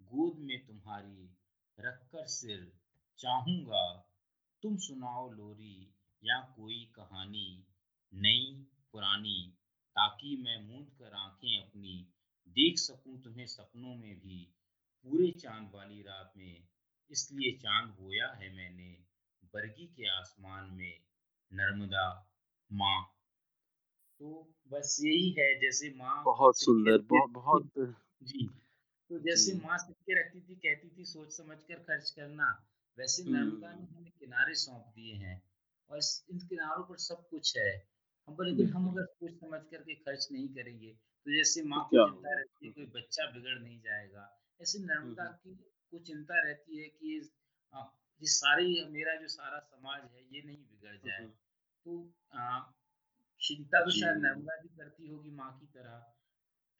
गोद 0.00 0.38
में 0.38 0.66
तुम्हारी 0.66 1.30
रखकर 1.78 2.26
सिर 2.26 2.72
चाहूँगा। 3.18 3.84
तुम 4.64 4.76
सुनाओ 4.76 5.30
लोरी 5.30 5.94
या 6.22 6.40
कोई 6.40 6.92
कहानी 6.94 7.64
नई 8.14 8.66
पुरानी 8.92 9.52
ताकि 9.96 10.36
मैं 10.36 10.68
मूंद 10.68 10.86
कर 10.98 11.12
आँखें 11.14 11.62
अपनी 11.62 12.08
देख 12.48 12.78
सकूँ 12.78 13.22
तुम्हें 13.22 13.46
सपनों 13.46 13.94
में 13.94 14.20
भी। 14.20 14.38
पूरे 15.06 15.30
चाँद 15.30 15.70
वाली 15.74 16.02
रात 16.02 16.32
में 16.36 16.68
इसलिए 17.10 17.52
चाँद 17.52 17.88
बोया 18.00 18.28
है 18.32 18.56
मैंने 18.56 19.04
बरगी 19.54 19.86
के 19.86 20.08
आसमान 20.08 20.70
में 20.70 20.98
नर्मदा 21.52 22.32
माँ। 22.72 23.14
तो 24.20 24.54
बस 24.72 24.98
यही 25.04 25.30
है 25.30 25.60
जैसे 25.60 25.94
माँ 25.96 26.22
बहुत 26.24 26.58
सुंदर, 26.58 26.92
रखती 26.92 27.06
बहु 27.06 27.26
थी। 27.26 27.32
बहुत 27.32 27.96
जी 28.22 28.46
तो 29.10 29.18
जैसे 29.18 29.54
माँ 29.54 29.78
सिक्के 29.78 30.20
रखती 30.20 30.40
थी 30.40 30.54
कहती 30.54 30.88
थी 30.88 31.04
सोच 31.04 31.32
समझ 31.32 31.58
कर 31.58 31.74
खर्च 31.74 32.10
करना। 32.10 32.66
वैसे 32.98 33.22
नर्मदा 33.30 33.72
ने 33.74 33.86
हमें 33.86 34.10
किनारे 34.10 34.54
सौंप 34.54 34.92
दिए 34.96 35.14
हैं 35.16 35.36
और 35.90 36.00
इन 36.30 36.38
किनारों 36.48 36.84
पर 36.84 36.96
सब 36.98 37.28
कुछ 37.30 37.56
है। 37.58 37.70
हम 38.28 38.34
पर 38.36 38.46
लेकिन 38.46 38.68
हम 38.72 38.88
अगर 38.88 39.04
सोच 39.06 39.32
समझ 39.40 39.60
करके 39.70 39.94
खर्च 39.94 40.28
नहीं 40.32 40.48
करेंगे 40.48 40.92
तो 40.92 41.36
जैसे 41.36 41.60
तो 41.62 41.68
माँ 41.68 41.82
को 41.90 42.04
चिंता 42.04 42.34
रहती 42.34 42.66
है 42.66 42.72
कोई 42.72 42.86
बच्चा 42.94 43.30
बिगड़ 43.30 43.58
नहीं 43.60 43.80
जाएगा। 43.80 44.24
ऐसे 44.60 44.78
नर्मदा 44.78 45.24
की 45.36 45.54
को 45.92 45.98
चिंता 46.04 46.40
रहती 46.42 46.78
है 46.78 46.88
कि 46.88 47.14
ये 48.22 48.26
सारी 48.28 48.84
मेरा 48.90 49.14
जो 49.16 49.28
सारा 49.28 49.58
समाज 49.58 50.02
है 50.12 50.22
ये 50.34 50.42
नहीं 50.46 50.56
बिगड़ 50.56 50.96
जाए। 51.06 51.26
तो 51.86 51.96
चिंता 53.40 53.80
तो 53.84 53.90
शायद 53.90 54.16
नर्मदा 54.16 54.56
भी 54.62 54.68
करती 54.76 55.08
होगी 55.08 55.30
माँ 55.30 55.50
की 55.60 55.66
तरह। 55.66 55.98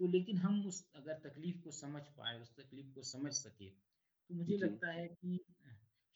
तो 0.00 0.06
लेकिन 0.08 0.38
हम 0.38 0.66
उस 0.66 0.84
अगर 0.96 1.18
तकलीफ़ 1.24 1.60
को 1.64 1.70
समझ 1.70 2.02
पाए, 2.18 2.38
उस 2.40 2.54
तकलीफ़ 2.56 2.94
को 2.94 3.02
समझ 3.02 3.32
सके, 3.32 3.68
तो 3.70 4.34
मुझे 4.34 4.56
लगता 4.56 4.92
है 4.92 5.06
कि 5.08 5.38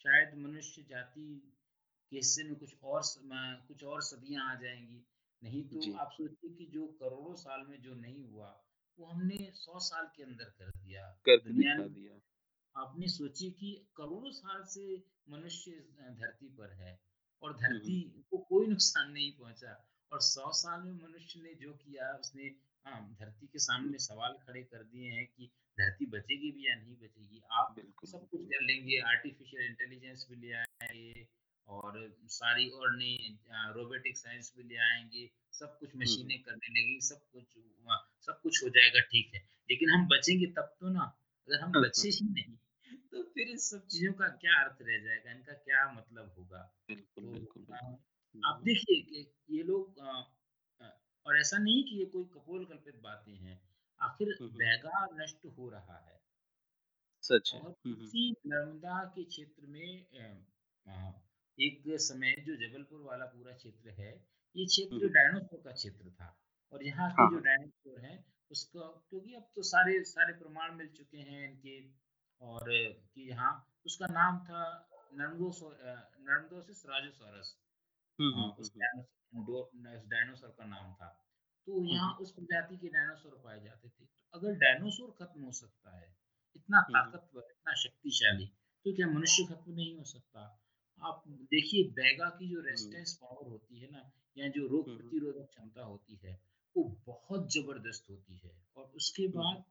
शायद 0.01 0.35
मनुष्य 0.39 0.83
जाति 0.83 1.29
के 2.13 2.17
हिस्से 2.17 2.45
में 2.45 2.55
कुछ 2.55 2.75
और 2.85 3.03
कुछ 3.69 3.85
और 3.85 4.03
सदियाँ 4.03 4.51
आ 4.51 4.55
जाएँगी। 4.55 5.05
नहीं 5.43 5.63
तो 5.69 5.97
आप 5.97 6.11
सोचिए 6.13 6.51
कि 6.51 6.67
जो 6.67 6.87
करोड़ों 6.87 7.35
साल 7.35 7.67
में 7.69 7.81
जो 7.83 7.95
नहीं 7.95 8.25
हुआ, 8.25 8.65
वो 8.99 9.07
हमने 9.07 9.37
100 9.37 9.79
साल 9.79 10.07
के 10.17 10.23
अंदर 10.23 10.45
कर 10.45 10.71
दिया। 10.71 11.21
दुनिया 11.29 11.75
ने 11.75 11.89
दिया। 11.89 12.21
आपने 12.77 13.09
सोची 13.09 13.51
कि 13.51 13.89
करोड़ों 13.97 14.31
साल 14.31 14.65
से 14.65 15.05
मनुष्य 15.29 15.71
धरती 16.01 16.49
पर 16.49 16.73
है 16.73 17.01
और। 17.43 17.57
धरती 17.57 18.01
को 18.31 18.39
कोई 18.39 18.67
नुकसान 18.67 19.13
नहीं 19.13 19.33
पहुँचा 19.33 19.75
और 20.13 20.21
सौ 20.21 20.53
साल 20.53 20.83
में 20.83 20.93
मनुष्य 20.93 21.41
ने 21.41 21.55
जो 21.55 21.73
किया 21.73 22.13
उसने 22.13 22.51
अ, 22.89 23.01
धरती 23.21 23.47
के 23.47 23.59
सामने 23.59 23.99
सवाल 23.99 24.37
खड़े 24.47 24.63
कर 24.65 24.83
दिए 24.85 25.11
हैं 25.11 25.27
कि 25.27 25.51
धरती 25.79 26.07
बचेगी 26.07 26.51
भी 26.53 26.67
या 26.69 26.75
नहीं 26.75 26.97
बचेगी 26.97 27.43
आप 27.53 27.75
सब 28.07 28.29
कुछ 28.29 28.41
कर 28.45 28.63
लेंगे 28.63 29.01
आर्टिफिशियल 29.09 29.65
इंटेलिजेंस 29.65 30.27
भी 30.31 30.37
ले 30.37 30.53
आएँगे 30.55 31.27
और 31.69 31.99
सारी 32.29 32.69
और 32.71 32.97
नई 32.97 33.39
रोबोटिक 33.75 34.17
साइंस 34.17 34.53
भी 34.57 34.63
ले 34.63 34.77
आएँगे 34.85 35.29
सब 35.53 35.79
कुछ 35.79 35.91
हुँ, 35.91 35.99
हुँ। 35.99 36.03
मशीनें 36.03 36.43
करने 36.43 36.69
लगेंगी 36.69 37.01
सब 37.01 37.21
कुछ 37.33 37.59
सब 38.27 38.41
कुछ 38.43 38.63
हो 38.65 38.69
जाएगा 38.69 39.01
ठीक 39.01 39.35
है 39.35 39.41
लेकिन 39.69 39.91
हम 39.91 40.07
बचेंगे 40.07 40.47
तब 40.53 40.75
तो 40.81 40.89
ना 40.89 41.03
अगर 41.49 41.61
हम 41.61 41.73
हाँ, 41.73 41.73
हाँ। 41.73 41.83
बचे 41.83 42.09
ही 42.09 42.29
नहीं 42.31 42.57
तो 43.13 43.23
फिर 43.35 43.49
इन 43.49 43.57
सब 43.59 43.87
चीज़ों 43.87 44.13
का 44.13 44.29
क्या 44.37 44.55
अर्थ 44.65 44.83
रह 44.83 44.99
जाएगा, 44.99 45.31
इनका 45.31 45.53
क्या 45.53 45.93
मतलब 45.93 46.35
होगा? 46.39 46.59
बिल्कुल, 46.89 47.25
तो 47.25 47.33
बिल्कुल, 47.33 47.63
बिल्कुल। 47.63 48.43
आप 48.45 48.61
देखिए 48.63 49.01
कि 49.03 49.57
ये 49.57 49.63
लोग 49.63 50.01
और 51.29 51.39
ऐसा 51.39 51.59
नहीं 51.59 51.85
कि 51.85 51.99
ये 51.99 52.05
कोई 52.05 52.25
कपोलकल्पित 52.25 53.01
बातें 53.03 53.33
हैं, 53.33 53.69
आखिर 54.01 54.37
हुँ, 54.41 54.49
हुँ। 54.49 54.59
बैगा 54.59 55.09
नष्ट 55.13 55.47
हो 55.47 55.69
रहा 55.69 56.07
है। 56.07 56.21
सच 57.23 57.55
है। 57.55 57.61
और। 57.61 57.75
इसी 57.87 58.31
नर्मदा 58.47 59.05
के 59.05 59.25
क्षेत्र 59.25 59.67
में 59.67 60.07
एक 61.61 61.83
समय 61.89 62.33
जो 62.33 62.57
जबलपुर 62.57 63.01
वाला 63.01 63.25
पूरा 63.25 63.53
क्षेत्र 63.53 63.91
है, 63.91 64.27
ये 64.57 64.67
क्षेत्र। 64.67 65.09
डायनासोर 65.09 65.61
का 65.61 65.73
क्षेत्र 65.73 66.11
था 66.11 66.41
और 66.73 66.85
यहाँ 66.85 67.11
के 67.11 67.23
हाँ, 67.23 67.31
जो 67.31 67.37
हाँ। 67.37 67.45
डायनासोर 67.45 68.01
हैं, 68.01 68.25
उसका 68.51 68.81
क्योंकि 68.81 69.35
अब 69.35 69.53
तो 69.57 69.63
सारे 69.63 70.05
सारे 70.05 70.33
प्रमाण 70.33 70.75
मिल 70.75 70.89
चुके 70.89 71.19
हैं 71.19 71.51
इनके 71.51 71.91
और 72.41 72.65
कि 73.15 73.29
यहाँ 73.29 73.81
उसका 73.87 74.07
नाम 74.07 74.39
था 74.39 74.89
नर्मदोसो 75.15 75.69
उस 78.19 78.71
हुँ। 78.71 78.79
डायनासोर 78.79 79.45
डो 79.45 79.61
उस 79.97 80.09
डायनासोर 80.09 80.51
का 80.51 80.65
नाम 80.67 80.95
था। 80.95 81.09
तो 81.67 81.85
यहाँ 81.85 82.15
उस 82.21 82.33
प्रजाति 82.33 82.77
के 82.77 82.89
डायनासोर 82.89 83.41
पाए 83.45 83.61
जाते 83.61 83.89
थे। 83.89 84.05
तो 84.05 84.39
अगर 84.39 84.53
डायनासोर 84.55 85.11
खत्म 85.11 85.43
हो 85.43 85.53
सकता 85.53 85.99
है, 85.99 86.17
इतना। 86.57 86.81
ताकतवर, 86.81 87.43
इतना 87.43 87.75
शक्तिशाली, 87.75 88.47
तो 88.87 88.93
क्या 88.93 89.07
मनुष्य 89.07 89.45
खत्म 89.45 89.73
नहीं 89.73 89.97
हो 89.97 90.05
सकता? 90.05 90.65
आप 91.03 91.23
देखिए 91.29 91.85
बैगा 91.85 92.29
की 92.29 92.49
जो 92.51 92.61
रेज़िस्टेंस 92.61 93.19
पावर 93.23 93.49
होती 93.49 93.81
है 93.81 93.91
ना, 93.91 94.11
या 94.37 94.49
जो 94.49 94.67
रोग। 94.67 94.97
प्रतिरोधक 94.97 95.49
क्षमता 95.49 95.83
होती 95.83 96.17
है, 96.25 96.41
वो 96.77 96.85
बहुत 97.07 97.53
ज़बरदस्त 97.53 98.11
होती 98.11 98.37
है। 98.37 98.53
और 98.77 98.85
उसके। 98.85 99.29
बाद 99.29 99.65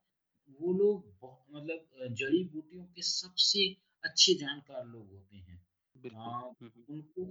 वो 0.60 0.72
लोग 0.72 1.06
मतलब 1.50 2.08
जड़ी-बूटियों 2.14 2.84
के 2.84 3.02
सबसे 3.02 3.76
अच्छे 4.04 4.34
जानकार 4.34 4.86
लोग 4.86 5.10
होते 5.10 5.36
हैं। 5.36 5.67
बिल्कुल। 6.02 6.20
हाँ। 6.20 6.42
उनको 6.88 7.24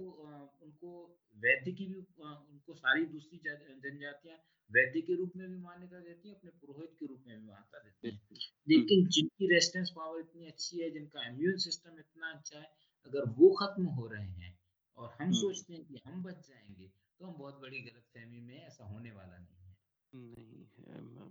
उनको 0.62 0.90
वैद्य 1.36 1.72
की 1.72 1.86
भी 1.86 1.94
उनको 1.94 2.74
सारी 2.74 3.04
दूसरी 3.06 3.38
जनजातियाँ 3.38 4.38
वैद्य 4.70 5.00
के 5.00 5.14
रूप 5.14 5.32
में 5.36 5.48
भी 5.48 5.56
मान्यता 5.58 6.00
देती 6.00 6.28
हैं, 6.28 6.36
अपने 6.36 6.50
पुरोहित 6.50 6.90
के 7.00 7.06
रूप 7.06 7.24
में 7.26 7.38
भी 7.40 7.46
मान्यता 7.46 7.78
देती 7.78 8.08
हैं। 8.08 8.20
लेकिन 8.68 9.06
जिनकी 9.08 9.46
रेज़िस्टेंस 9.46 9.90
पावर 9.96 10.20
इतनी 10.20 10.46
अच्छी 10.46 10.80
है, 10.80 10.90
जिनका 10.90 11.26
इम्यून 11.28 11.56
सिस्टम 11.58 11.98
इतना 11.98 12.30
अच्छा 12.30 12.58
है, 12.58 12.70
अगर 13.06 13.30
वो 13.38 13.50
ख़त्म 13.54 13.86
हो 13.98 14.06
रहे 14.06 14.26
हैं 14.26 14.58
और 14.98 15.16
हम 15.20 15.32
सोचते 15.32 15.74
हैं 15.74 15.84
कि 15.84 16.00
हम 16.06 16.22
बच 16.22 16.46
जाएँगे, 16.48 16.88
तो 17.20 17.26
हम 17.26 17.38
बहुत 17.38 17.60
बड़ी 17.60 17.80
गलतफ़हमी 17.80 18.40
में 18.40 18.60
ऐसा 18.62 18.84
होने 18.84 19.12
वाला 19.12 19.38
नहीं 19.38 19.56
है। 19.64 19.76
नहीं 20.12 21.30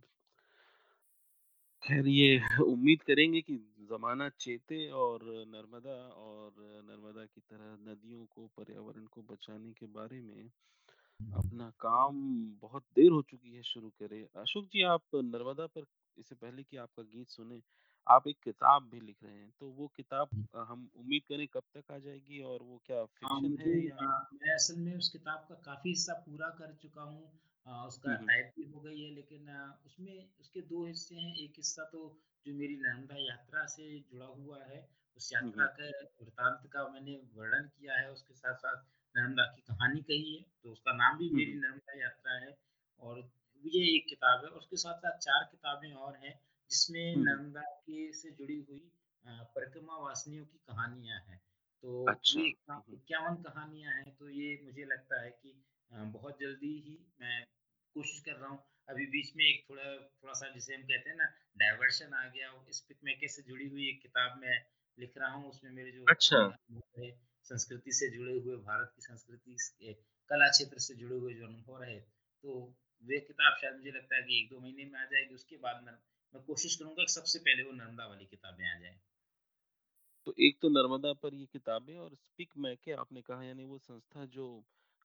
खैर 1.88 2.08
ये 2.08 2.30
उम्मीद 2.64 3.02
करेंगे 3.02 3.42
कि 3.42 3.56
ज़माना 3.90 4.28
चेते 4.40 4.80
और 4.98 5.24
नर्मदा 5.48 5.96
और 6.18 6.54
नर्मदा 6.84 7.26
की 7.26 7.42
तरह 7.42 7.78
नदियों 7.84 8.26
को, 8.26 8.48
पर्यावरण 8.58 9.06
को 9.08 9.22
बचाने 9.24 9.72
के 9.74 9.86
बारे 9.94 10.22
में 10.22 10.50
अपना 11.20 11.70
काम 11.80 12.18
बहुत 12.62 12.84
देर 12.96 13.12
हो 13.12 13.22
चुकी 13.22 13.54
है 13.54 13.64
शुरू 13.64 13.90
करे। 14.00 14.22
अशोक 14.38 14.66
जी 14.66 14.82
आप 14.88 15.04
नर्मदा 15.16 15.68
पर 15.68 15.86
इससे 16.18 16.36
पहले 16.36 16.64
कि 16.64 16.78
आपका 16.78 17.04
गीत 17.06 17.30
सुने, 17.30 17.62
आप 18.08 18.28
एक 18.28 18.38
किताब 18.44 18.90
भी 18.90 19.00
लिख 19.02 19.24
रहे 19.24 19.36
हैं, 19.36 19.52
तो 19.60 19.70
वो 19.72 19.88
किताब 19.96 20.30
हम 20.58 20.90
उम्मीद 20.96 21.24
करें 21.30 21.48
कब 21.48 21.64
तक 21.76 21.92
आ 21.92 21.98
जाएगी 22.00 22.42
और 22.44 22.64
वो 22.64 22.82
क्या 22.86 23.02
हाँ, 23.24 23.40
फ़िक्शन 23.40 23.58
है 23.60 23.78
या 23.80 24.08
मैं 24.34 24.54
असल 24.56 24.80
में 24.80 24.96
उस 24.98 25.10
किताब 25.10 25.46
का 25.50 25.56
काफ़ी 25.66 25.90
हिस्सा 25.90 26.14
पूरा 26.26 26.50
कर 26.60 26.74
चुका 26.82 27.02
हूँ। 27.02 27.32
उसका 27.88 28.10
हुँ, 28.10 28.18
हुँ। 28.18 28.28
टाइप 28.28 28.54
भी 28.58 28.64
हो 28.66 28.80
गई 28.80 29.02
है 29.02 29.14
लेकिन 29.16 29.50
उसमें 29.86 30.30
उसके 30.40 30.62
दो 30.62 30.86
हिस्से 30.86 31.16
हैं। 31.16 31.36
एक 31.36 31.54
हिस्सा 31.58 31.84
तो 31.84 32.02
जो 32.46 32.54
मेरी 32.54 32.76
नर्मदा 32.76 33.16
यात्रा 33.18 33.66
से 33.66 34.00
जुड़ा 34.00 34.26
हुआ 34.26 34.64
है, 34.64 34.90
उस 35.18 35.34
यात्रा 35.34 35.66
हुँ। 35.66 35.74
के 35.80 35.90
वृतांत 36.24 36.70
का 36.74 36.88
मैंने 36.88 37.16
वर्णन 37.34 37.68
किया 37.68 37.96
है, 37.98 38.12
उसके 38.12 38.34
साथ-साथ 38.34 38.84
नर्मदा 39.16 39.44
की 39.44 39.62
कहानी 39.62 40.02
कही 40.02 40.36
है, 40.36 40.46
तो 40.64 40.72
उसका 40.72 40.94
नाम 40.94 41.18
भी 41.18 41.30
मेरी 41.30 41.54
नर्मदा 41.54 42.00
यात्रा 42.00 42.34
है। 42.34 42.58
और 43.00 43.20
ये 43.66 43.96
एक 43.96 44.06
किताब 44.10 44.44
है, 44.46 44.52
उसके 44.52 44.78
साथ-साथ 44.78 45.18
4 45.18 45.44
किताबें 45.44 45.92
और 45.94 46.16
हैं, 46.18 46.40
जिसमें। 46.72 47.16
नर्मदा 47.16 47.62
के 47.62 48.12
से 48.14 48.32
जुड़ी 48.32 48.60
हुई 48.70 48.92
परिक्रमा 49.28 49.98
वासिनियों 49.98 50.46
की 50.46 50.58
कहानियाँ 50.58 51.20
हैं। 51.20 51.42
तो 51.84 52.06
अच्छा। 52.08 52.42
51 52.94 53.36
कहानियाँ 53.44 53.94
हैं, 53.94 54.16
तो 54.16 54.30
ये 54.30 54.60
मुझे 54.64 54.86
लगता 54.86 55.22
है 55.22 55.30
कि 55.32 55.64
बहुत 55.92 56.40
जल्दी 56.40 56.80
ही 56.80 56.98
मैं 57.22 57.46
कोशिश 57.96 58.20
कर 58.26 58.36
रहा 58.36 58.50
हूँ। 58.50 58.60
अभी 58.90 59.06
बीच 59.08 59.32
में 59.36 59.44
एक 59.46 59.66
थोड़ा 59.70 59.84
थोड़ा-सा 59.84 60.50
जिसे 60.54 60.76
हम 60.76 60.84
कहते 60.84 61.10
हैं 61.10 61.18
ना 61.18 61.26
डायवर्शन 61.58 62.14
आ 62.14 62.26
गया, 62.28 62.52
स्पिक 62.72 62.98
मैके 63.04 63.28
से 63.28 63.42
जुड़ी 63.44 63.68
हुई 63.70 63.88
एक 63.90 64.02
किताब 64.02 64.40
मैं 64.42 64.58
लिख 64.98 65.18
रहा 65.18 65.32
हूँ। 65.32 65.50
उसमें 65.50 65.72
मेरे 65.72 65.92
जो 65.92 66.08
अच्छा। 66.08 66.40
संस्कृति 67.50 67.92
से 67.92 68.10
जुड़े 68.10 68.34
हुए, 68.34 68.56
भारत 68.58 68.92
की 68.96 69.02
संस्कृति 69.02 69.94
कला 70.30 70.48
क्षेत्र 70.50 70.80
से 70.80 70.96
जुड़े 70.96 71.16
हुए 71.18 71.34
जो 71.34 71.46
अनुभव 71.48 71.82
रहे, 71.84 72.00
तो 72.00 72.56
वे 73.04 73.20
किताब 73.20 73.58
शायद 73.62 73.76
मुझे 73.76 73.92
लगता 73.92 74.16
है 74.16 74.22
कि 74.24 74.40
1-2 74.40 74.60
महीने 74.60 74.86
में 74.86 75.00
आ 75.00 75.06
जाएगी। 75.06 75.36
उसके 75.36 75.58
बाद 75.58 75.84
मैं 75.84 75.94
मैं 76.34 76.44
कोशिश 76.44 76.76
करूँगा 76.76 77.04
कि 77.04 77.14
सबसे 77.14 77.40
पहले 77.40 77.64
वो 77.64 77.72
नर्मदा 77.74 78.08
वाली 78.08 78.26
किताबें 78.26 78.66
आ 78.66 78.80
जाए 78.80 78.98
तो 80.28 80.34
एक 80.40 80.58
तो 80.62 80.70
नर्मदा 80.70 81.12
पर 81.14 81.34
ये 81.34 81.46
किताबें 81.46 81.98
और 81.98 82.16
स्पीक 82.16 82.54
मैके 82.58 82.92
आपने 82.94 83.22
कहा 83.22 83.44
यानी 83.44 83.66
वो 83.66 83.78
संस्था 83.78 84.26
जो 84.26 84.48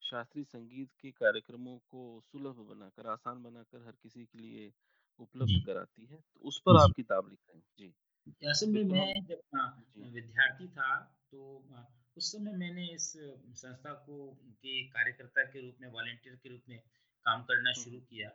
शास्त्रीय 0.03 0.45
संगीत 0.47 0.91
के 1.01 1.11
कार्यक्रमों 1.13 1.77
को 1.91 2.03
सुलभ 2.23 2.57
बनाकर, 2.71 3.07
आसान 3.09 3.43
बनाकर 3.43 3.87
हर 3.87 3.93
किसी 4.03 4.25
के 4.25 4.39
लिए 4.39 4.73
उपलब्ध 5.21 5.65
कराती 5.67 6.07
है, 6.07 6.17
तो 6.17 6.49
उस 6.49 6.59
पर 6.61 6.81
आप 6.81 6.93
किताब 6.97 7.29
लिख 7.29 7.39
रहे 7.49 7.59
हैं। 7.59 7.65
जी, 7.79 7.89
असल 8.49 8.71
में 8.71 8.85
मैं 8.85 9.13
जब 9.27 9.41
विद्यार्थी 10.15 10.69
था 10.71 10.95
तो 11.33 11.41
उस 12.17 12.31
समय 12.33 12.53
मैंने 12.55 12.87
इस 12.87 13.13
संस्था 13.57 13.93
को 14.07 14.17
के 14.55 14.83
कार्यकर्ता 14.89 15.45
के 15.45 15.61
रूप 15.61 15.77
में 15.81 15.89
वॉलंटियर 15.91 16.35
के 16.37 16.49
रूप 16.49 16.63
में 16.69 16.79
काम 17.27 17.43
करना 17.43 17.73
शुरू 17.73 18.01
किया। 18.01 18.29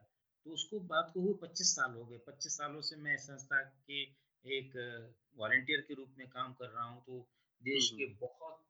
तो 0.45 0.53
उसको 0.53 0.79
बात 0.89 1.11
को 1.13 1.21
हुए 1.21 1.33
25 1.41 1.75
साल 1.75 1.91
हो 1.91 2.05
गए। 2.05 2.17
25 2.27 2.57
सालों 2.57 2.81
से 2.81 2.95
मैं 2.97 3.17
संस्था 3.17 3.61
के 3.61 4.01
एक 4.45 4.77
वॉलंटियर 5.37 5.81
के 5.81 5.93
रूप 5.93 6.15
में 6.17 6.27
काम 6.29 6.53
कर 6.53 6.69
रहा 6.69 6.83
हूँ। 6.83 7.03
तो 7.05 7.19
देश 7.61 7.89
के 7.91 8.05
बहुत 8.15 8.63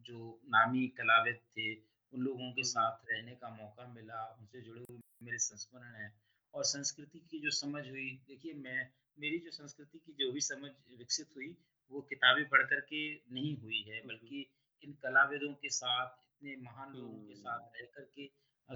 जो 0.00 0.40
नामी 0.46 0.86
कलाविद 0.98 1.40
थे, 1.50 1.74
उन 2.12 2.20
लोगों 2.22 2.50
के 2.52 2.62
हुँ, 2.62 2.64
हुँ। 2.64 2.64
साथ 2.64 3.04
रहने 3.10 3.34
का 3.36 3.50
मौका 3.52 3.86
मिला, 3.88 4.24
उनसे 4.32 4.60
जुड़े 4.62 4.80
हुए 4.80 4.98
मेरे 5.22 5.38
संस्मरण 5.40 5.94
हैं 5.94 6.12
और 6.54 6.64
संस्कृति 6.64 7.18
की 7.30 7.40
जो 7.40 7.50
समझ 7.52 7.88
हुई 7.88 8.10
देखिए 8.28 8.52
मैं 8.56 8.88
मेरी 9.18 9.38
जो 9.38 9.50
संस्कृति 9.50 9.98
की 9.98 10.12
जो 10.14 10.30
भी 10.32 10.40
समझ 10.42 10.70
विकसित 10.98 11.28
हुई, 11.36 11.56
वो 11.90 12.00
किताबें 12.04 12.44
पढ़ 12.48 12.62
कर 12.64 12.80
के 12.82 13.00
नहीं 13.32 13.56
हुई 13.58 13.82
है, 13.82 14.00
हुँ, 14.02 14.10
हुँ। 14.12 14.16
बल्कि 14.16 14.46
इन 14.82 14.92
कलाविदों 15.02 15.52
के 15.54 15.68
साथ, 15.70 16.08
इतने 16.32 16.56
महान 16.62 16.92
लोगों 16.94 17.18
के 17.20 17.34
साथ 17.34 17.76
रह 17.76 17.86
करके 17.94 18.26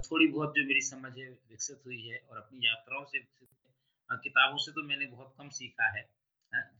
थोड़ी 0.01 0.27
बहुत 0.27 0.53
जो 0.55 0.63
मेरी 0.67 0.81
समझ 0.81 1.11
है 1.19 1.29
विकसित 1.49 1.81
हुई 1.85 2.01
है 2.07 2.17
और 2.19 2.37
अपनी 2.37 2.65
यात्राओं 2.67 3.05
से 3.05 3.19
विकसित 3.19 3.49
है। 4.09 4.17
किताबों 4.19 4.57
से 4.57 4.71
तो 4.71 4.83
मैंने 4.83 5.05
बहुत 5.07 5.33
कम 5.37 5.49
सीखा 5.49 5.89
है। 5.97 6.03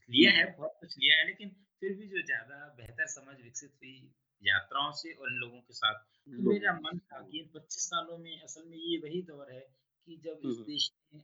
लिया 0.10 0.32
है, 0.32 0.46
बहुत 0.58 0.78
कुछ 0.80 0.98
लिया 0.98 1.18
है, 1.18 1.26
लेकिन 1.28 1.50
फिर 1.82 1.94
भी 1.94 2.08
जो 2.08 2.22
ज़्यादा 2.22 2.58
बेहतर 2.78 3.08
समझ 3.08 3.36
विकसित 3.42 3.72
हुई 3.74 3.96
यात्राओं 4.44 4.92
से 4.92 5.14
और 5.14 5.32
इन 5.32 5.38
लोगों 5.38 5.60
के 5.62 5.74
साथ। 5.74 5.94
तो 5.94 6.50
मेरा 6.50 6.74
मन 6.74 6.98
था 6.98 7.22
कि 7.28 7.40
इन 7.40 7.48
25 7.48 7.86
सालों 7.90 8.18
में 8.18 8.42
असल 8.42 8.64
में 8.66 8.78
ये 8.78 8.98
वही 8.98 9.22
दौर 9.22 9.52
है 9.52 9.60
कि 10.08 10.18
जब 10.18 10.42
इस 10.46 10.58
देश 10.58 10.92
ने 11.14 11.20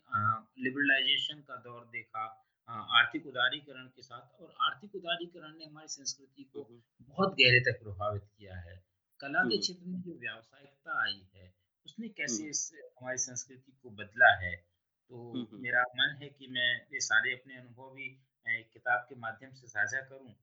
लिबरलाइज़ेशन 0.64 1.42
का 1.42 1.56
दौर 1.56 1.86
देखा 1.86 2.44
आर्थिक 2.70 3.28
उदारीकरण 3.28 3.88
के 3.88 4.02
साथ 4.02 4.42
और 4.42 4.56
आर्थिक 4.62 4.96
उदारीकरण 4.96 5.58
ने 5.58 5.66
हमारी 5.66 5.88
संस्कृति 5.88 6.44
को 6.44 6.64
बहुत 7.02 7.34
गहरे 7.34 7.60
तक 7.60 7.84
प्रभावित 7.84 8.24
किया 8.38 8.58
है। 8.58 8.86
कला 9.20 9.44
के 9.44 9.58
क्षेत्र 9.58 9.86
में 9.86 10.02
जो 10.02 10.20
व्यावसायिकता 10.20 11.04
आई 11.04 11.22
है, 11.36 11.54
उसने 11.86 12.10
कैसे 12.10 12.50
इस 12.50 12.72
हमारी 13.02 13.18
संस्कृति 13.18 13.72
को 13.84 13.90
बदला 13.90 14.36
है। 14.36 14.56
तो। 14.56 15.34
मेरा 15.58 15.82
मन 15.82 16.18
है 16.22 16.30
कि 16.30 16.48
मैं 16.48 16.70
ये 16.94 17.00
सारे 17.00 17.34
अपने 17.34 17.58
अनुभव 17.58 17.94
भी 17.96 18.10
किताब 18.48 19.06
के 19.10 19.16
माध्यम 19.16 19.54
से 19.54 19.68
साझा 19.68 20.02
करूँ, 20.02 20.34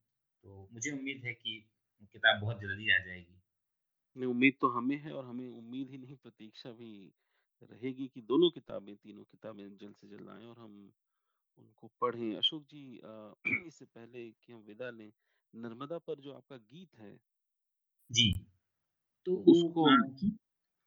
तो 0.45 0.69
मुझे 0.73 0.91
उम्मीद 0.91 1.23
है 1.25 1.35
कि 1.35 1.71
किताब 2.03 2.41
बहुत 2.41 2.61
जल्दी 2.61 2.91
आ 2.93 2.99
जाएगी। 3.01 3.41
नहीं, 4.17 4.27
उम्मीद 4.27 4.57
तो 4.61 4.69
हमें 4.69 4.97
है 4.99 5.13
और 5.13 5.25
हमें 5.25 5.49
उम्मीद 5.49 5.91
ही 5.91 5.99
नहीं 5.99 6.17
प्रतीक्षा 6.17 6.71
भी 6.73 6.89
रहेगी 7.63 8.07
कि 8.09 8.21
दोनों 8.23 8.51
किताबें, 8.51 8.95
तीनों 8.97 9.25
किताबें 9.25 9.77
जल्द 9.77 9.95
से 9.97 10.09
जल्द 10.09 10.29
आएँ 10.31 10.45
और 10.45 10.59
हम 10.59 10.75
उनको 11.59 11.89
पढ़ें। 12.01 12.37
अशोक 12.37 12.65
जी 12.67 12.83
इससे 13.67 13.85
पहले 13.87 14.31
कि 14.33 14.53
हम 14.53 14.63
विदा 14.65 14.91
लें, 14.93 15.13
नर्मदा 15.55 15.99
पर 16.01 16.21
जो 16.21 16.35
आपका 16.35 16.57
गीत 16.69 16.97
है, 16.97 17.19
जी, 18.11 18.27
तो 19.27 19.37
उसको 19.49 19.89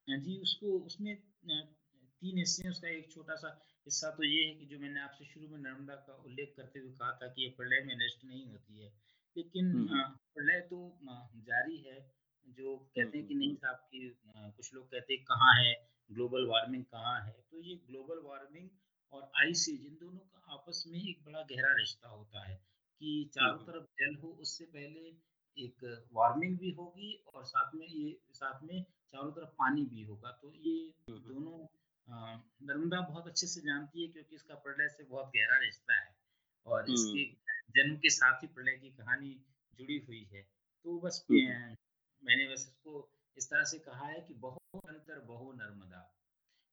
अ, 0.07 0.15
जी, 0.17 0.37
उसको 0.39 0.79
उसमें 0.81 1.15
3 2.21 2.37
हिस्से 2.37 2.63
हैं, 2.63 2.71
उसका 2.71 2.89
एक 2.89 3.11
छोटा-सा 3.11 3.49
हिस्सा 3.87 4.09
तो 4.11 4.23
ये 4.23 4.43
है 4.43 4.53
कि 4.55 4.65
जो 4.65 4.79
मैंने 4.79 5.01
आपसे 5.01 5.25
शुरू 5.25 5.49
में 5.49 5.59
नर्मदा 5.59 5.95
का 6.03 6.13
उल्लेख 6.23 6.53
करते 6.55 6.79
हुए 6.79 6.91
कहा 6.93 7.11
था 7.21 7.27
कि 7.29 7.43
ये 7.43 7.49
प्रलय 7.57 7.83
में 7.83 7.95
नष्ट 7.97 8.25
नहीं 8.25 8.45
होती 8.47 8.81
है। 8.81 8.91
लेकिन 9.37 9.71
प्रलय 10.33 10.59
तो 10.61 10.77
जारी 11.47 11.77
है, 11.77 11.99
जो 12.47 12.75
कहते 12.95 13.17
हैं 13.17 13.27
कि 13.27 13.35
नहीं 13.35 13.55
साहब 13.55 13.75
कि 13.91 14.17
कुछ 14.57 14.73
लोग 14.73 14.85
कहते 14.91 15.13
हैं 15.13 15.23
कहाँ 15.23 15.53
है, 15.55 15.73
ग्लोबल 16.11 16.45
वार्मिंग 16.47 16.83
कहाँ 16.85 17.19
है? 17.25 17.35
तो 17.51 17.61
ये 17.61 17.75
ग्लोबल 17.87 18.21
वार्मिंग 18.23 18.69
और 19.13 19.31
आइस 19.35 19.69
एज 19.69 19.85
इन 19.85 19.97
दोनों 19.99 20.19
का 20.19 20.53
आपस 20.53 20.83
में 20.87 20.99
एक 20.99 21.23
बड़ा 21.25 21.41
गहरा 21.41 21.73
रिश्ता 21.73 22.09
होता 22.09 22.47
है। 22.47 22.55
कि 23.01 23.29
चारों 23.33 23.57
तरफ़ 23.57 23.83
जल 23.99 24.15
हो 24.15 24.27
उससे 24.41 24.65
पहले 24.65 25.01
एक 25.57 25.83
वार्मिंग 26.13 26.57
भी 26.59 26.71
होगी 26.71 27.11
और 27.33 27.43
साथ 27.45 27.75
में 27.75 27.87
ये 27.87 28.17
साथ 28.33 28.63
में 28.63 28.83
चारों 29.11 29.31
तरफ़ 29.31 29.49
पानी 29.49 29.83
भी 29.85 30.03
होगा। 30.03 30.31
तो 30.31 30.53
ये। 30.53 30.93
दोनों 31.09 31.57
नर्मदा 32.67 32.99
बहुत 33.01 33.27
अच्छे 33.27 33.47
से 33.47 33.61
जानती 33.61 34.01
है 34.01 34.07
क्योंकि 34.07 34.35
इसका 34.35 34.55
प्रलय 34.55 34.89
से 34.89 35.03
बहुत 35.03 35.27
गहरा 35.27 35.57
रिश्ता 35.57 35.95
है 35.95 36.15
और 36.65 36.89
इसके 36.91 37.23
जन्म 37.69 37.97
के 37.97 38.09
साथ 38.09 38.43
ही 38.43 38.47
प्रलय 38.47 38.77
की 38.77 38.89
कहानी 38.89 39.41
जुड़ी 39.75 39.97
हुई 39.97 40.23
है। 40.23 40.41
तो 40.83 40.99
बस 40.99 41.25
हुँ, 41.31 41.39
हुँ। 41.39 41.47
अ, 41.47 41.75
मैंने 42.23 42.47
बस 42.47 42.59
इसको 42.59 43.09
इस 43.37 43.49
तरह 43.49 43.63
से 43.63 43.79
कहा 43.79 44.05
है 44.05 44.21
कि 44.21 44.33
"बहो 44.33 44.57
अंतर 44.75 45.19
बहो 45.19 45.53
नर्मदा"। 45.53 46.13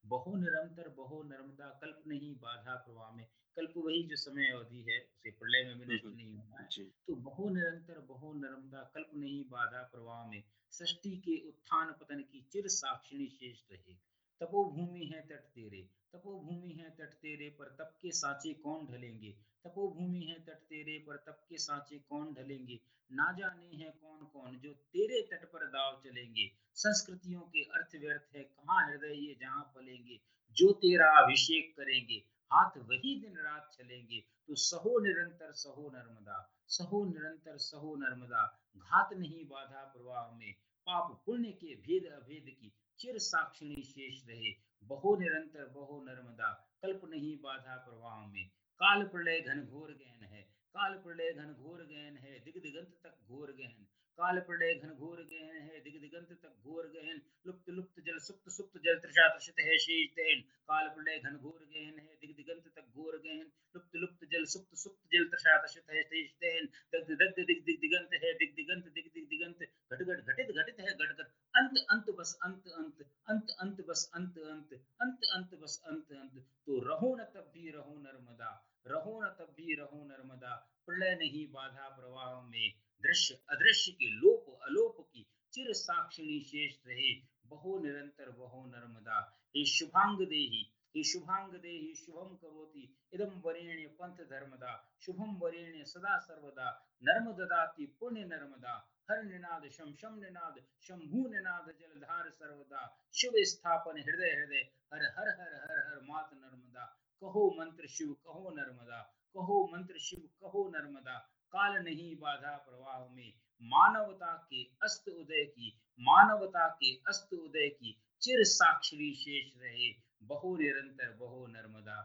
बहो 0.07 0.37
निरंतर 0.37 0.89
बहो 0.89 1.23
नर्मदा 1.23 1.79
कल्प 1.83 2.05
नहीं 2.07 2.37
बाधा 2.37 2.75
प्रवाह 2.75 3.11
में। 3.11 3.27
कल्प 3.57 3.73
वही 3.77 4.03
जो 4.03 4.17
समय 4.17 4.47
अवधि 4.47 4.83
है, 4.83 5.01
उसे 5.01 5.31
प्रलय 5.31 5.65
में 5.65 5.79
भी 5.79 5.95
नष्ट 5.95 6.05
नहीं 6.17 6.35
होना 6.35 6.57
है। 6.57 6.69
तो 7.07 7.15
बहु 7.15 7.49
निरंतर 7.49 7.99
बहु 7.99 8.33
नर्मदा 8.33 8.91
कल्प 8.95 9.11
नहीं 9.15 9.45
बाधा 9.45 9.83
प्रवाह 9.83 10.27
में, 10.27 10.43
सृष्टि 10.71 11.17
के 11.17 11.49
उत्थान 11.49 11.93
पतन 11.93 12.23
की 12.23 12.47
चिर 12.53 12.69
साक्षिणी 12.69 13.27
शेष 13.27 13.65
रहे। 13.73 13.95
तपोभूमि 14.41 15.07
है 15.07 15.27
तट 15.27 15.41
तेरे, 15.41 15.89
तपोभूमि 16.13 16.73
है 16.73 16.91
तट 16.91 17.13
तेरे 17.15 17.51
पर 17.51 17.65
तप 17.69 17.99
के 18.03 18.13
साँचे 18.13 18.55
कौन 18.55 18.87
ढलेंगे? 18.87 19.54
तपोभूमि 19.65 20.21
है 20.21 20.45
तट 20.45 20.55
तेरे 20.55 20.99
पर 20.99 21.17
तप 21.17 21.47
के 21.49 21.59
साँचे 21.59 21.99
कौन 21.99 22.35
ढलेंगे? 22.35 22.81
ना 23.13 23.33
जाने 23.33 23.65
हैं 23.65 23.93
कौन-कौन 23.93 24.59
जो 24.59 24.73
तेरे 24.73 25.23
तट 25.23 25.45
पर 25.45 25.67
दाव 25.67 26.01
चलेंगे। 26.05 26.51
संस्कृतियों 26.75 27.41
के 27.41 27.63
अर्थ 27.63 27.97
व्यर्थ 27.97 28.37
है, 28.37 28.43
कहाँ 28.43 28.91
हृदय 28.91 29.27
ये 29.27 29.35
जहाँ 29.35 29.73
पलेंगे। 29.77 30.21
जो 30.53 30.73
तेरा 30.73 31.25
अभिषेक 31.25 31.77
करेंगे, 31.77 32.15
हाथ 32.53 32.71
वही 32.79 33.21
दिन-रात 33.21 33.71
चलेंगे। 33.73 34.21
तो 34.21 34.55
सहो 34.55 34.99
निरंतर 34.99 35.53
सहो 35.53 35.91
नर्मदा, 35.95 36.55
सहो 36.69 37.05
निरंतर 37.05 37.57
सहो 37.57 37.97
नर्मदा, 37.97 38.71
घात 38.77 39.13
नहीं 39.13 39.45
बाधा 39.45 39.85
प्रवाह 39.85 40.37
में, 40.37 40.53
पाप 40.87 41.23
पुण्य 41.27 41.49
के 41.49 41.75
भेद 41.75 42.13
अभेद 42.13 42.57
की 42.61 42.73
चिर 42.99 43.19
साक्षिणी 43.19 43.83
शेष 43.83 44.29
रहे। 44.29 44.55
बहो 44.85 45.17
निरंतर 45.17 45.65
बहो 45.65 46.03
नर्मदा, 46.03 46.79
कल्प 46.83 47.01
नहीं 47.05 47.39
बाधा 47.39 47.77
प्रवाह 47.77 48.27
में। 48.27 48.51
काल 48.81 49.03
प्रलय 49.05 49.41
घन 49.41 49.65
घोर 49.65 49.91
गहन 49.91 50.23
है, 50.23 50.43
काल 50.75 50.95
प्रलय 50.95 51.33
घन 51.33 51.53
घोर 51.53 51.83
गहन 51.83 52.17
है, 52.17 52.39
दिग-दिगंत 52.39 52.97
तक 53.03 53.19
घोर 53.29 53.53
गहन। 53.53 53.87
काल 54.15 54.41
प्रलय 54.41 54.75
घनघोर 54.75 55.17
गहन 55.17 55.57
है, 55.57 55.81
दिग-दिगंत 55.81 56.39
तक 56.43 56.49
घोर 56.49 56.87
गहन। 56.87 57.23
लुप्त-लुप्त 57.47 58.01
जल 58.01 58.19
सुप्त-सुप्त 58.19 58.79
जल 58.85 58.99
तृषा 58.99 59.29
तृषित 59.29 59.55
है 59.61 59.79
शेष 59.79 60.11
दहन। 60.11 60.41
काल 60.41 60.89
प्रलय 60.89 61.19
घनघोर 61.19 61.65
गहन 61.65 61.99
है, 61.99 62.19
दिग-दिगंत 62.21 62.73
तक 62.77 62.83
घोर 62.83 63.17
गहन। 63.17 63.53
लुप्त-लुप्त 63.75 64.25
जल 64.25 64.45
सुप्त-सुप्त 64.45 65.09
जल 65.13 65.25
तृषा 65.25 65.57
तृषित 65.57 65.91
है 65.91 66.03
शेष 66.03 66.31
दहन। 66.31 66.67
दग्ध-दग्ध 66.67 67.47
दिग-दिग-दिगंत 67.47 68.09
है, 68.25 68.35
दिग-दिगंत 68.35 68.85
दिग-दिग-दिगंत। 68.85 69.57
घट-घट 69.93 70.25
घटित 70.25 70.47
घटित 70.47 70.81
है 70.81 70.95
घट-घट। 70.95 71.27
अंत 71.57 71.71
अंत 71.91 72.17
बस 72.17 72.39
अंत 72.43 72.63
अंत, 72.67 73.11
अंत 73.29 73.47
अंत 73.61 73.87
बस 73.87 74.11
अंत 74.15 74.39
अंत, 74.39 74.73
अंत 75.01 75.19
अंत 75.33 75.55
बस 75.55 75.83
अंत 75.87 76.13
अंत। 76.13 76.47
तो 76.67 76.81
रहो 76.81 77.17
न 77.17 77.25
तब 77.25 77.51
भी 77.55 77.71
रहो 77.71 77.99
नर्मदा, 77.99 78.73
रहो 78.87 79.21
न 79.25 79.27
तब 79.27 79.55
भी 79.57 79.75
रहो 79.75 80.05
नर्मदा, 80.05 80.83
प्रलय 80.87 81.15
नहीं 81.15 81.53
बाधा 81.53 81.89
प्रवाह 81.89 82.43
में। 82.43 82.84
दृश्य 83.03 83.35
अदृश्य 83.51 83.93
के 83.93 84.11
लोप 84.11 84.59
अलोप 84.63 85.09
की 85.13 85.27
चिर 85.53 85.73
साक्षिणी 85.73 86.41
शेष 86.41 86.75
रहे। 86.87 87.15
बहो 87.47 87.79
निरंतर 87.79 88.31
बहो 88.31 88.67
नर्मदा। 88.67 89.39
हे 89.57 89.65
शुभांग 89.65 90.19
देहि, 90.19 90.73
हे 90.97 91.05
शुभांग 91.05 91.53
देहि 91.53 91.95
शुभम 91.95 92.37
करोति 92.37 92.97
इदं 93.13 93.41
वरेण्य 93.41 93.87
पंथ 93.87 94.17
धर्मदा। 94.17 94.99
शुभम 95.01 95.37
वरेण्य 95.37 95.85
सदा 95.85 96.19
सर्वदा, 96.19 96.97
नर्मददाति 97.03 97.97
पुण्य 98.01 98.25
नर्मदा। 98.25 98.91
हर 99.11 99.23
निनाद 99.23 99.69
शम 99.69 99.95
शम 99.95 100.15
निनाद, 100.15 100.65
शंभु 100.81 101.29
निनाद 101.29 101.75
जलधार 101.81 102.31
सर्वदा। 102.31 103.09
शिव 103.13 103.33
स्थापन 103.37 103.99
हृदय 103.99 104.31
हृदय, 104.31 104.73
हर 104.95 105.03
हर 105.03 105.29
हर 105.29 105.55
हर 105.55 105.87
हर 105.89 106.01
मात 106.03 106.31
नर्मदा। 106.35 107.01
कहो 107.21 107.57
मंत्र 107.59 107.87
शिव 107.87 108.13
कहो 108.13 108.51
नर्मदा, 108.51 109.03
कहो 109.35 109.71
मंत्र 109.73 109.99
शिव 109.99 110.21
कहो 110.41 110.69
नर्मदा। 110.69 111.34
काल 111.55 111.83
नहीं 111.85 112.15
बाधा 112.17 112.57
प्रवाह 112.59 113.09
में, 113.15 113.33
मानवता 113.63 114.33
के 114.51 114.63
अस्त 114.83 115.09
उदय 115.09 115.45
की, 115.45 115.69
मानवता 116.01 116.69
के 116.81 116.95
अस्त 117.09 117.35
उदय 117.35 117.69
की 117.69 117.97
चिर 118.23 118.45
साक्षी 118.45 119.15
शेष 119.15 119.53
रहे। 119.63 119.91
बहो 120.23 120.57
निरंतर 120.57 121.13
बहो 121.13 121.47
नर्मदा, 121.47 121.99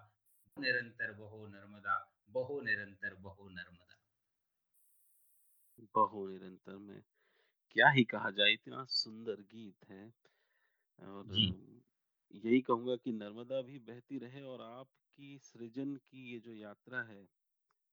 निरंतर 0.57 1.11
बहो 1.13 1.47
नर्मदा, 1.47 1.95
बहो 2.29 2.59
निरंतर 2.61 3.13
बहो 3.15 3.49
नर्मदा। 3.49 3.97
बहो 5.95 6.27
निरंतर 6.27 6.77
में 6.77 7.01
क्या 7.75 7.89
ही 7.89 8.03
कहा 8.03 8.29
जाए, 8.29 8.53
इतना 8.53 8.83
सुंदर 8.83 9.41
गीत 9.51 9.89
है 9.89 10.05
और 10.99 11.35
यही 12.35 12.61
कहूँगा 12.61 12.95
कि 12.95 13.11
नर्मदा 13.13 13.61
भी 13.61 13.79
बहती 13.79 14.17
रहे 14.19 14.41
और 14.43 14.61
आपकी 14.61 15.37
सृजन 15.43 15.95
की 15.95 16.31
ये 16.33 16.39
जो 16.39 16.53
यात्रा 16.53 17.01
है, 17.03 17.23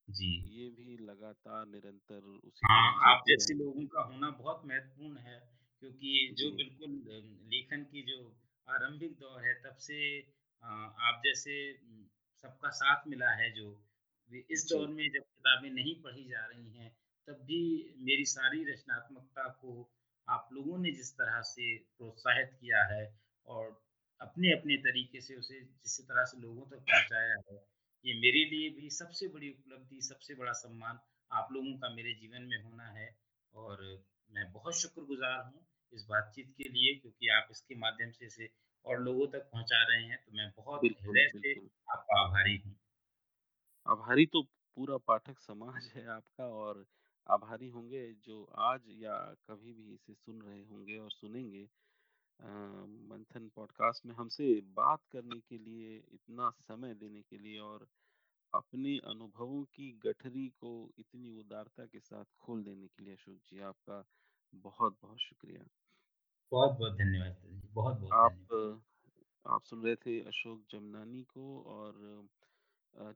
जी। 0.08 0.28
ये 0.48 0.68
भी 0.70 0.96
लगातार 1.04 1.66
निरंतर 1.66 2.26
उसी 2.44 2.66
हाँ, 2.66 3.12
आप 3.12 3.24
जैसे 3.28 3.54
लोगों 3.54 3.86
का 3.86 4.02
होना 4.02 4.30
बहुत 4.32 4.62
महत्वपूर्ण 4.66 5.18
है, 5.18 5.38
क्योंकि 5.82 6.34
जो 6.38 6.50
बिल्कुल 6.56 6.90
लेखन 7.50 7.82
की 7.84 8.02
जो 8.02 8.18
आरंभिक 8.68 9.12
दौर 9.18 9.44
है 9.46 9.54
तब 9.54 9.76
से 9.78 9.98
आप 10.62 11.20
जैसे 11.24 11.56
सबका 12.44 12.70
साथ 12.70 13.06
मिला 13.08 13.30
है 13.34 13.50
जो, 13.52 13.66
इस 14.50 14.66
दौर 14.72 14.88
में 14.88 15.04
जब 15.10 15.22
किताबें 15.22 15.70
नहीं 15.70 15.94
पढ़ी 16.02 16.24
जा 16.24 16.44
रही 16.46 16.70
हैं, 16.78 16.90
तब 17.28 17.42
भी 17.44 17.60
मेरी 18.00 18.24
सारी 18.26 18.64
रचनात्मकता 18.64 19.48
को 19.60 19.74
आप 20.28 20.48
लोगों 20.52 20.78
ने 20.78 20.90
जिस 20.92 21.12
तरह 21.14 21.40
से 21.46 21.76
प्रोत्साहित 21.98 22.56
किया 22.60 22.84
है 22.84 23.04
और 23.46 23.66
अपने-अपने 24.20 24.76
तरीके 24.82 25.20
से 25.20 25.34
उसे 25.36 25.60
जिस 25.60 26.00
तरह 26.00 26.24
से 26.24 26.40
लोगों 26.40 26.66
तक 26.66 26.80
पहुँचाया 26.86 27.34
है, 27.50 27.58
ये 28.06 28.14
मेरे 28.14 28.44
लिए 28.44 28.68
भी 28.70 28.90
सबसे 28.90 29.28
बड़ी 29.28 29.50
उपलब्धि, 29.50 30.00
सबसे 30.00 30.34
बड़ा 30.34 30.52
सम्मान 30.52 30.98
आप 31.30 31.48
लोगों 31.52 31.76
का 31.78 31.88
मेरे 31.94 32.12
जीवन 32.14 32.42
में 32.42 32.62
होना 32.62 32.88
है 32.90 33.08
और 33.54 33.82
मैं 34.30 34.52
बहुत 34.52 34.74
शुक्रगुज़ार 34.74 35.40
हूँ 35.44 35.66
इस 35.92 36.06
बातचीत 36.10 36.54
के 36.58 36.68
लिए 36.68 36.94
क्योंकि 36.94 37.28
आप 37.28 37.48
इसके 37.50 37.74
माध्यम 37.74 38.10
से 38.10 38.26
इसे 38.26 38.48
और 38.84 39.00
लोगों 39.02 39.26
तक 39.26 39.48
पहुँचा 39.52 39.82
रहे 39.82 40.02
हैं, 40.02 40.18
तो 40.26 40.32
मैं 40.32 40.50
बहुत 40.56 40.84
हृदय 40.84 41.28
से 41.36 41.54
आपका 41.92 42.20
आभारी 42.20 42.56
हूँ। 42.56 42.76
आभारी 43.86 44.26
तो 44.26 44.42
पूरा 44.42 44.96
पाठक 44.96 45.38
समाज 45.40 45.90
है 45.96 46.06
आपका 46.06 46.46
और 46.46 46.84
आभारी 47.26 47.68
होंगे 47.68 48.06
जो 48.24 48.42
आज 48.64 48.80
या 49.02 49.16
कभी 49.48 49.72
भी 49.72 49.94
इसे 49.94 50.14
सुन 50.14 50.42
रहे 50.42 50.62
होंगे 50.62 50.96
और 50.96 51.10
सुनेंगे। 51.10 51.66
मंथन 52.40 53.48
पॉडकास्ट 53.56 54.06
में 54.06 54.14
हमसे 54.14 54.60
बात 54.60 55.00
करने 55.12 55.38
के 55.40 55.58
लिए, 55.58 55.96
इतना 56.12 56.50
समय 56.60 56.94
देने 56.94 57.22
के 57.22 57.38
लिए 57.38 57.58
और 57.58 57.86
अपने 58.54 58.96
अनुभवों 58.98 59.64
की 59.64 59.90
गठरी 60.04 60.48
को 60.48 60.90
इतनी 60.98 61.32
उदारता 61.40 61.86
के 61.86 62.00
साथ 62.00 62.24
खोल 62.40 62.62
देने 62.64 62.86
के 62.86 63.04
लिए 63.04 63.14
अशोक 63.14 63.38
जी 63.48 63.60
आपका 63.60 64.04
बहुत-बहुत 64.54 65.18
शुक्रिया। 65.18 65.64
बहुत-बहुत 66.52 66.92
धन्यवाद 66.92 67.36
बहुत-बहुत 67.74 68.12
आप 68.12 68.82
आप 69.46 69.62
सुन 69.62 69.82
रहे 69.82 69.96
थे 69.96 70.20
अशोक 70.20 70.62
जमनानी 70.70 71.22
को 71.24 71.62
और 71.62 72.28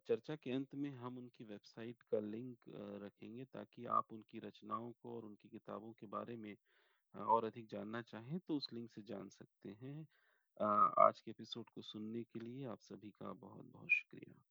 चर्चा 0.07 0.37
के 0.37 0.53
अंत 0.53 0.75
में 0.75 0.91
हम 0.91 1.19
उनकी 1.19 1.45
वेबसाइट 1.45 2.03
का 2.03 2.21
लिंक 2.21 2.59
रखेंगे 3.03 3.45
ताकि 3.45 3.87
आप 3.87 4.13
उनकी 4.13 4.39
रचनाओं 4.39 4.93
को 4.93 5.17
और 5.17 5.25
उनकी 5.25 5.49
किताबों 5.49 5.93
के 5.93 6.07
बारे 6.07 6.37
में 6.37 6.57
और 7.17 7.45
अधिक 7.45 7.67
जानना 7.67 8.03
चाहें 8.03 8.39
तो 8.39 8.57
उस 8.57 8.73
लिंक 8.73 8.91
से 8.91 9.03
जान 9.03 9.29
सकते 9.29 9.69
हैं। 9.69 10.09
आज 10.99 11.21
के 11.21 11.31
एपिसोड 11.31 11.65
को 11.71 11.83
सुनने 11.83 12.23
के 12.23 12.41
लिए 12.41 12.67
आप 12.67 12.81
सभी 12.81 13.11
का 13.11 13.33
बहुत-बहुत 13.33 13.89
शुक्रिया। 13.91 14.50